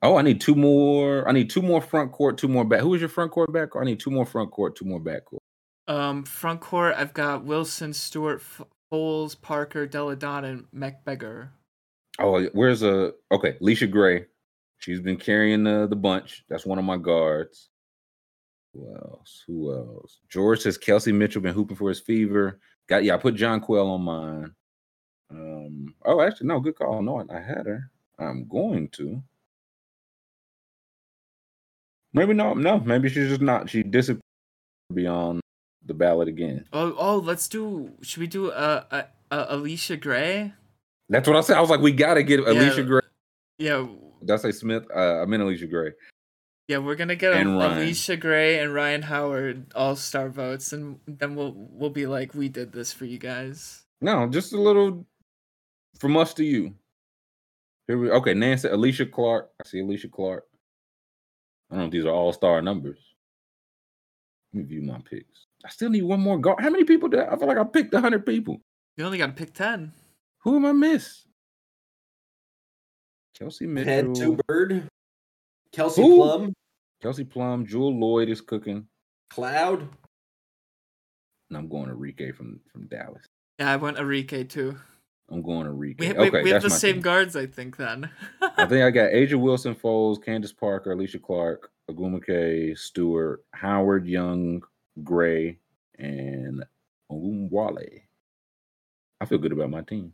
[0.03, 1.27] Oh, I need two more.
[1.27, 2.81] I need two more front court, two more back.
[2.81, 3.69] Who is your front court back?
[3.79, 5.41] I need two more front court, two more back court.
[5.87, 11.49] Um, front court, I've got Wilson, Stewart, Fowles, Parker, Delle Donne, and Magbegor.
[12.19, 14.25] Oh, where's uh okay, Allisha Gray.
[14.77, 16.43] She's been carrying the the bunch.
[16.49, 17.69] That's one of my guards.
[18.73, 19.43] Who else?
[19.47, 20.19] Who else?
[20.29, 22.59] George says Kelsey Mitchell been hooping for his fever.
[22.87, 24.51] Got yeah, I put Jonquel on mine.
[25.31, 27.01] Um, oh actually, no, good call.
[27.01, 27.89] No, I had her.
[28.19, 29.23] I'm going to.
[32.13, 32.57] Maybe not.
[32.57, 33.69] no, maybe she's just not.
[33.69, 34.21] She disappeared
[34.93, 35.41] beyond
[35.85, 36.65] the ballot again.
[36.71, 37.91] Oh, oh, let's do.
[38.01, 40.53] Should we do uh, uh, uh Allisha Gray?
[41.09, 41.57] That's what I said.
[41.57, 43.01] I was like, we gotta get Allisha Gray.
[43.57, 43.87] Yeah,
[44.19, 44.85] Did I say Smith?
[44.93, 45.91] Uh, I meant Allisha Gray.
[46.67, 51.35] yeah, we're gonna get a, Allisha Gray and Ryan Howard all star votes, and then
[51.35, 53.83] we'll we'll be like, we did this for you guys.
[54.01, 55.05] No, just a little
[55.99, 56.75] from us to you.
[57.87, 58.33] Here we okay.
[58.33, 59.49] Nancy, Alysha Clark.
[59.61, 60.45] I see Alysha Clark.
[61.73, 62.99] I don't know if these are all star numbers.
[64.53, 65.47] Let me view my picks.
[65.65, 66.59] I still need one more guard.
[66.61, 68.61] How many people did I, I feel like I picked hundred people?
[68.95, 69.91] You only got to pick ten.
[70.43, 71.25] Who am I miss?
[73.35, 74.87] Kelsey Head Mitchell, to Bird.
[75.71, 76.17] Kelsey Who?
[76.17, 76.53] Plum.
[77.01, 78.85] Kelsey Plum, Jewell Loyd is cooking,
[79.31, 79.81] Cloud.
[81.49, 83.25] and I'm going to Rike from from Dallas.
[83.57, 84.77] Yeah, I went Enrique too.
[85.31, 85.73] I'm going to.
[85.73, 87.01] We, we, okay, we have that's the same team.
[87.01, 87.77] guards, I think.
[87.77, 88.09] Then.
[88.41, 94.61] I think I got A'ja Wilson, Fowles, Candace Parker, Alysha Clark, Ogwumike, Stewart, Howard Young,
[95.03, 95.59] Gray,
[95.97, 96.63] and
[97.09, 97.77] Wale.
[99.21, 100.13] I feel good about my team.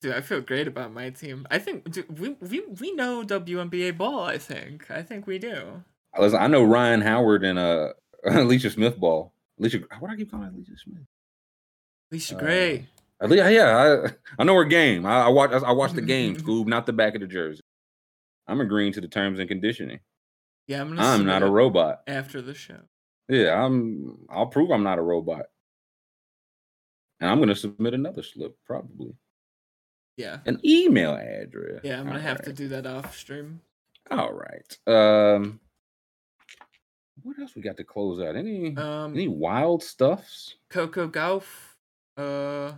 [0.00, 1.46] Dude, I feel great about my team.
[1.50, 4.20] I think dude, we we we know WNBA ball.
[4.22, 4.90] I think.
[4.90, 5.82] I think we do.
[6.18, 7.92] Listen, I know Ryan Howard and uh
[8.24, 9.32] Alicia Smith ball.
[9.58, 11.02] Alicia, what do I keep calling Alicia Smith?
[12.12, 12.40] Alicia Uh,
[13.20, 13.40] Gray.
[13.40, 14.06] Ali- yeah,
[14.38, 15.04] I, I know her game.
[15.06, 15.50] I, I watch.
[15.52, 17.62] I watch the game, Scoob, not the back of the jersey.
[18.46, 20.00] I'm agreeing to the terms and conditioning.
[20.66, 21.02] Yeah, I'm gonna.
[21.02, 22.02] I'm not a robot.
[22.06, 22.80] After the show.
[23.28, 24.18] Yeah, I'm.
[24.30, 25.46] I'll prove I'm not a robot.
[27.20, 29.12] And I'm gonna submit another slip, probably
[30.16, 30.38] Yeah.
[30.46, 31.80] an email address.
[31.82, 33.60] Yeah, I'm gonna All have to do that off stream.
[34.10, 34.78] All right.
[34.86, 35.58] Um,
[37.22, 38.36] what else we got to close out?
[38.36, 40.54] Any Um, any wild stuffs?
[40.70, 41.44] Coco Gauff.
[42.16, 42.72] Uh,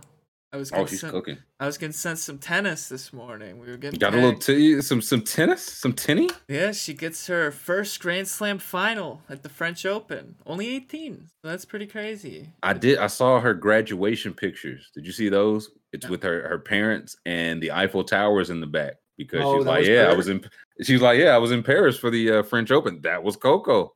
[0.53, 1.37] I was Oh, gonna she's send, cooking.
[1.61, 3.57] I was gonna send some tennis this morning.
[3.59, 6.29] We were getting Got a little t- some some tennis, some tinny.
[6.49, 10.35] Yeah, she gets her first Grand Slam final at the French Open.
[10.45, 11.27] Only 18.
[11.41, 12.49] So that's pretty crazy.
[12.63, 12.97] I did.
[12.97, 14.89] I saw her graduation pictures.
[14.93, 15.69] Did you see those?
[15.93, 16.11] It's No.
[16.11, 19.65] with her her parents and the Eiffel Towers in the back because Oh, she was
[19.65, 20.43] that like, was "Yeah, I was in."
[20.81, 23.37] She was like, "Yeah, I was in Paris for the uh, French Open." That was
[23.37, 23.93] Coco.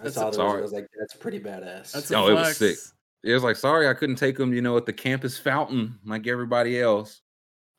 [0.00, 0.40] I That's saw a- those.
[0.40, 1.92] I was like, that's pretty badass.
[1.92, 2.76] That's No, it was sick.
[3.24, 6.26] It was like, "Sorry, I couldn't take them." You know, at the campus fountain like
[6.26, 7.20] everybody else.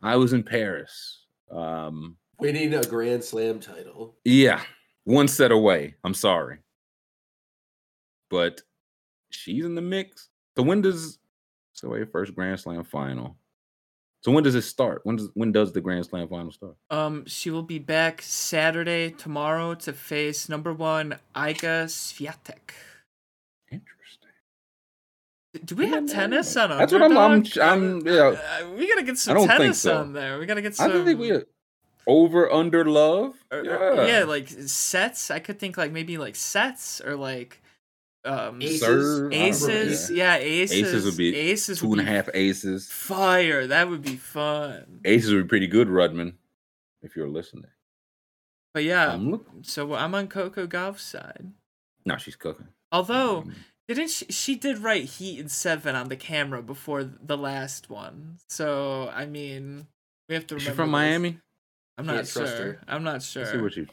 [0.02, 1.26] I was in Paris.
[1.52, 4.16] Um, Winning a Grand Slam title.
[4.26, 4.62] yeah,
[5.06, 5.96] one set away.
[6.04, 6.60] I'm sorry,
[8.30, 8.62] but
[9.30, 10.30] she's in the mix.
[10.58, 11.20] So when does
[11.74, 13.38] so a first Grand Slam final?
[14.22, 15.02] So when does it start?
[15.04, 16.76] When does when does the Grand Slam final start?
[16.90, 22.72] Um, she will be back Saturday tomorrow to face number one Iga Swiatek.
[25.54, 25.66] Interesting.
[25.66, 26.64] Do we Yeah, have tennis no.
[26.64, 28.14] on That's what I'm- I'm- I'm- yeah.
[28.62, 29.98] Uh, we gotta get some don't think tennis so.
[29.98, 30.40] on there.
[30.40, 30.92] We gotta get I some.
[30.92, 31.42] don't think we
[32.08, 33.36] over under love.
[33.52, 33.64] or- or-
[34.06, 35.30] Yeah, yeah, like sets.
[35.32, 37.62] I could think like maybe like sets or like
[38.26, 38.80] um Aces?
[38.80, 40.10] Serve, I aces.
[40.12, 40.38] yeah.
[40.38, 40.78] Yeah, aces.
[40.82, 42.90] Aces would be aces two would and a half aces.
[42.90, 43.68] fire.
[43.68, 45.02] That would be fun.
[45.06, 46.34] Aces would be pretty good, Rudman,
[47.02, 47.66] if you're listening.
[48.74, 49.64] But yeah, I'm looking.
[49.64, 51.52] so I'm on Coco Gauff's side.
[52.06, 52.70] No, she's cooking.
[52.92, 53.56] Although Um,
[53.88, 58.38] didn't she, she did write Heat and Seven on the camera before the last one?
[58.50, 59.88] So I mean,
[60.30, 60.56] we have to.
[60.56, 60.92] is she from this.
[60.92, 61.38] Miami?
[61.98, 62.80] I'm Can't sure.
[62.88, 63.62] I'm not Let's see sure.
[63.62, 63.88] where she.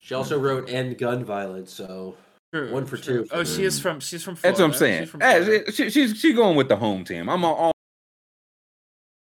[0.00, 0.40] She also oh.
[0.40, 2.16] wrote End Gun Violence, so
[2.52, 3.24] True, one for true.
[3.24, 4.00] two Oh, for she is from.
[4.00, 4.36] She's from.
[4.40, 5.02] That's what I'm saying.
[5.02, 5.72] She's from Hey, Florida.
[5.72, 7.28] she, she's she's going with the home team.
[7.28, 7.72] I'm all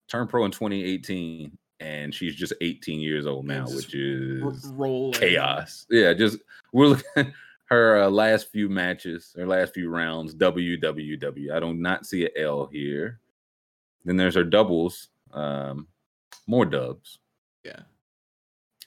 [0.07, 5.14] turned pro in 2018, and she's just 18 years old now, which is rolling.
[5.14, 5.85] chaos.
[5.90, 6.38] Yeah, just
[6.74, 7.27] we're looking at
[7.70, 10.34] her uh, last few matches, her last few rounds.
[10.36, 11.52] WWW.
[11.54, 13.20] I do not see an L here.
[14.06, 15.10] Then there's her doubles.
[15.34, 15.88] Um,
[16.48, 17.20] more dubs.
[17.64, 17.82] Yeah.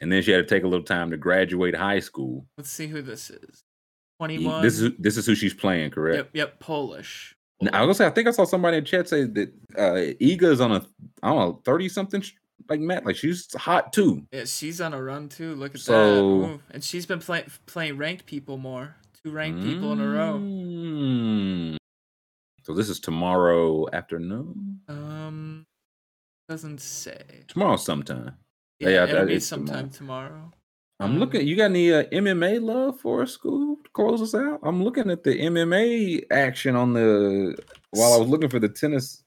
[0.00, 2.47] And then she had to take a little time to graduate high school.
[2.57, 3.42] Let's see who this is.
[3.42, 4.62] E- Twenty-one.
[4.62, 6.17] This is this is who she's playing, correct?
[6.17, 6.31] Yep.
[6.34, 6.60] Yep.
[6.60, 7.36] Polish.
[7.62, 10.15] Now, I was gonna say, I think I saw somebody in chat say that uh
[10.23, 10.86] Iga is on a
[11.23, 12.23] I don't know thirty something
[12.70, 14.23] like Matt, like she's hot too.
[14.32, 15.55] Yeah, she's on a run too.
[15.57, 15.92] Look at that.
[15.92, 16.60] Ooh.
[16.70, 18.94] And she's been playing playing ranked people more.
[19.23, 20.39] Two ranked people in a row.
[20.40, 21.76] Mm.
[22.62, 24.81] So this is tomorrow afternoon.
[24.89, 25.66] Um,
[26.49, 27.20] doesn't say.
[27.49, 28.36] Tomorrow sometime.
[28.78, 30.52] Yeah, Yeah, it'll be sometime tomorrow.
[31.00, 31.47] I'm Um, looking.
[31.47, 34.60] You got any uh, MMA love for us, school to close us out?
[34.62, 37.57] I'm looking at the MMA action on the
[37.92, 39.19] while I was looking for the tennis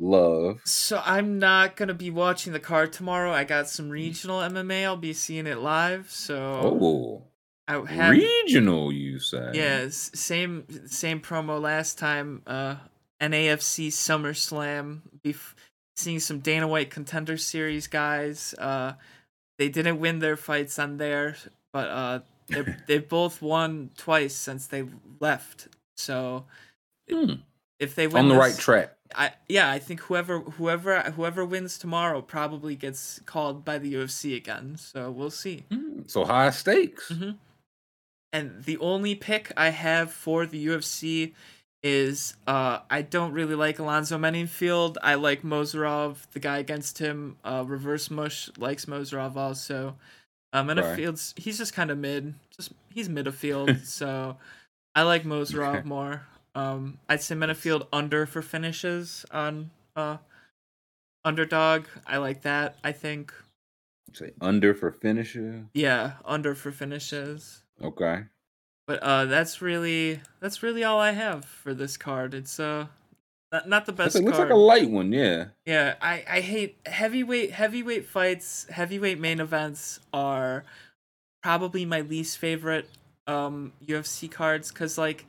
[0.00, 0.60] love.
[0.64, 3.30] So I'm not gonna be watching the card tomorrow.
[3.32, 4.84] I got some regional MMA.
[4.84, 6.10] I'll be seeing it live.
[6.10, 7.22] So Oh,
[7.68, 9.50] I have regional, you say?
[9.54, 12.42] yeah, same same promo last time.
[12.46, 12.76] Uh,
[13.20, 15.02] NAFC SummerSlam.
[15.24, 15.54] Bef-
[15.96, 18.54] seeing some Dana White Contender Series guys.
[18.58, 18.94] Uh,
[19.58, 21.36] they didn't win their fights on there,
[21.72, 24.84] but uh, they they both won twice since they
[25.20, 25.68] left.
[25.96, 26.46] So
[27.10, 27.34] Hmm.
[27.80, 28.92] If they win on the right track.
[29.16, 34.36] I yeah, I think whoever whoever whoever wins tomorrow probably gets called by the UFC
[34.36, 34.76] again.
[34.76, 35.64] So we'll see.
[35.72, 37.10] Hmm, So high stakes.
[37.10, 37.36] Mhm.
[38.32, 41.34] And the only pick I have for the UFC
[41.82, 44.96] is uh I don't really like Alonzo Menifield.
[45.02, 47.36] I like Mozharov, the guy against him.
[47.42, 49.96] Uh Reverse Mush likes Mozharov also.
[50.52, 50.68] Um
[51.36, 52.34] he's just kind of mid.
[52.56, 54.36] Just he's mid of field, so
[54.94, 56.26] I like Mozharov more.
[56.54, 60.18] Um I'd say Menifield under for finishes on uh
[61.24, 61.86] underdog.
[62.06, 63.32] I like that, I think.
[64.12, 65.64] Say under for finishes.
[65.74, 67.62] Yeah, under for finishes.
[67.82, 68.24] Okay.
[68.86, 72.34] But uh, that's really that's really all I have for this card.
[72.34, 72.86] It's uh,
[73.52, 74.48] not, not the best It looks card.
[74.48, 75.46] like a light one, yeah.
[75.64, 78.66] yeah, I I hate heavyweight heavyweight fights.
[78.68, 80.64] Heavyweight main events are
[81.42, 82.88] probably my least favorite
[83.28, 85.24] um UFC cards because like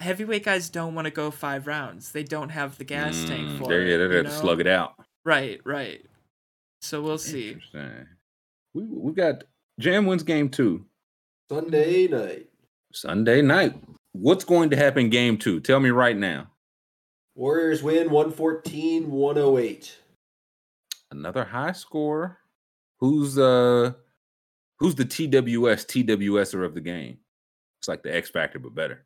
[0.00, 2.12] heavyweight guys don't want to go five rounds.
[2.12, 3.98] They don't have the gas tank Mm, for they, it.
[3.98, 4.94] they're to slug it out.
[5.24, 6.04] Right, right.
[6.82, 7.56] So we'll see.
[8.74, 9.44] We we got
[9.80, 10.84] Jam wins game two
[11.50, 12.48] Sunday night.
[12.92, 13.74] Sunday night.
[14.12, 15.60] What's going to happen game two?
[15.60, 16.48] Tell me right now.
[17.34, 19.98] Warriors win 114 108.
[21.10, 22.38] Another high score.
[23.00, 23.92] Who's uh
[24.78, 27.18] who's the TWS TWSer of the game?
[27.80, 29.04] It's like the X Factor, but better.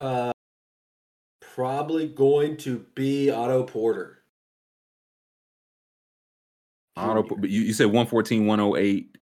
[0.00, 0.32] Uh,
[1.40, 4.18] probably going to be Otto Porter.
[6.96, 9.18] Auto, but you, you said 114, 108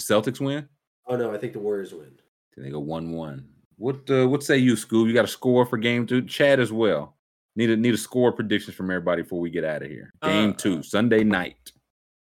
[0.00, 0.68] Celtics win?
[1.06, 2.12] Oh no, I think the Warriors win.
[2.54, 3.48] Then they go 1 1.
[3.76, 5.08] What uh, what say you, Scoob?
[5.08, 6.20] You got a score for game two?
[6.22, 7.16] Chad as well.
[7.56, 10.12] Need a need a score predictions from everybody before we get out of here.
[10.22, 11.72] Game Uh, two, Sunday night.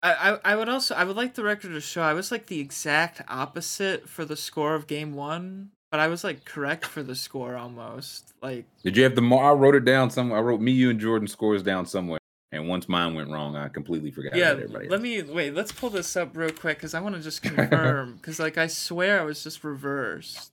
[0.03, 2.45] I, I I would also I would like the record to show I was like
[2.45, 7.03] the exact opposite for the score of game one, but I was like correct for
[7.03, 8.33] the score almost.
[8.41, 9.43] Like Did you have the more?
[9.43, 10.39] I wrote it down somewhere.
[10.39, 12.19] I wrote me, you, and Jordan scores down somewhere.
[12.51, 15.01] And once mine went wrong, I completely forgot yeah, let else.
[15.01, 15.53] me wait.
[15.53, 18.15] Let's pull this up real quick because I want to just confirm.
[18.15, 20.51] Because like I swear I was just reversed.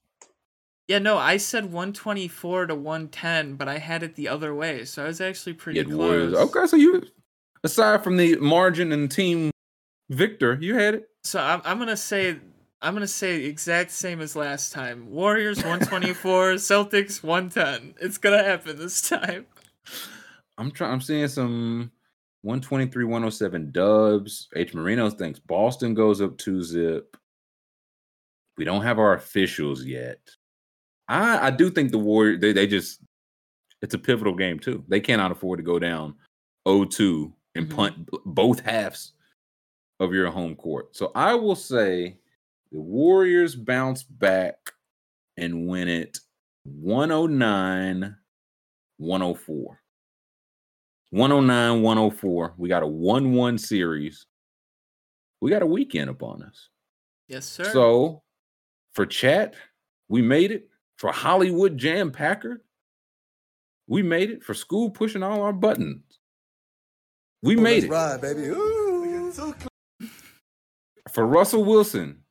[0.88, 5.02] Yeah, no, I said 124 to 110, but I had it the other way, so
[5.02, 6.34] I was actually pretty Warriors.
[6.34, 6.56] close.
[6.56, 7.02] Okay, so you,
[7.64, 9.50] aside from the margin and team
[10.10, 11.08] victor, you had it.
[11.24, 12.36] So I'm I'm gonna say
[12.86, 15.10] I'm gonna say the exact same as last time.
[15.10, 17.94] Warriors 124, Celtics 110.
[18.00, 19.46] It's gonna happen this time.
[20.56, 20.92] I'm trying.
[20.92, 21.90] I'm seeing some
[22.42, 24.48] 123, 107 dubs.
[24.54, 27.16] H Marino thinks Boston goes up two zip.
[28.56, 30.20] We don't have our officials yet.
[31.08, 33.00] I I do think the Warriors they, they just
[33.82, 34.84] it's a pivotal game too.
[34.86, 36.14] They cannot afford to go down
[36.68, 37.74] 0-2 and Mhm.
[37.74, 39.12] punt b- both halves
[39.98, 40.94] of your home court.
[40.96, 42.18] So I will say
[42.72, 44.72] the Warriors bounce back
[45.36, 46.18] and win it
[46.64, 48.16] 109
[48.98, 49.80] 104.
[51.10, 52.54] 109 104.
[52.56, 54.26] We got a 1 1 series.
[55.40, 56.68] We got a weekend upon us.
[57.28, 57.64] Yes, sir.
[57.72, 58.22] So
[58.94, 59.54] for chat,
[60.08, 60.68] we made it.
[60.96, 62.62] For Hollywood Jam Packard,
[63.86, 64.42] we made it.
[64.42, 66.02] For school pushing all our buttons,
[67.42, 67.90] we made it.
[67.90, 68.46] ride, baby.
[68.46, 69.30] Ooh.
[69.32, 69.54] So
[71.12, 72.25] For Russell Wilson, ew.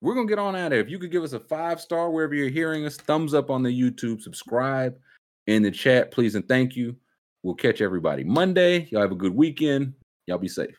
[0.00, 0.80] We're gonna get on out of here.
[0.80, 3.62] If you could give us a five star wherever you're hearing us, thumbs up on
[3.62, 4.98] the YouTube, subscribe
[5.46, 6.96] in the chat, please and thank you.
[7.42, 8.88] We'll catch everybody Monday.
[8.90, 9.94] Y'all have a good weekend.
[10.26, 10.76] Y'all be safe.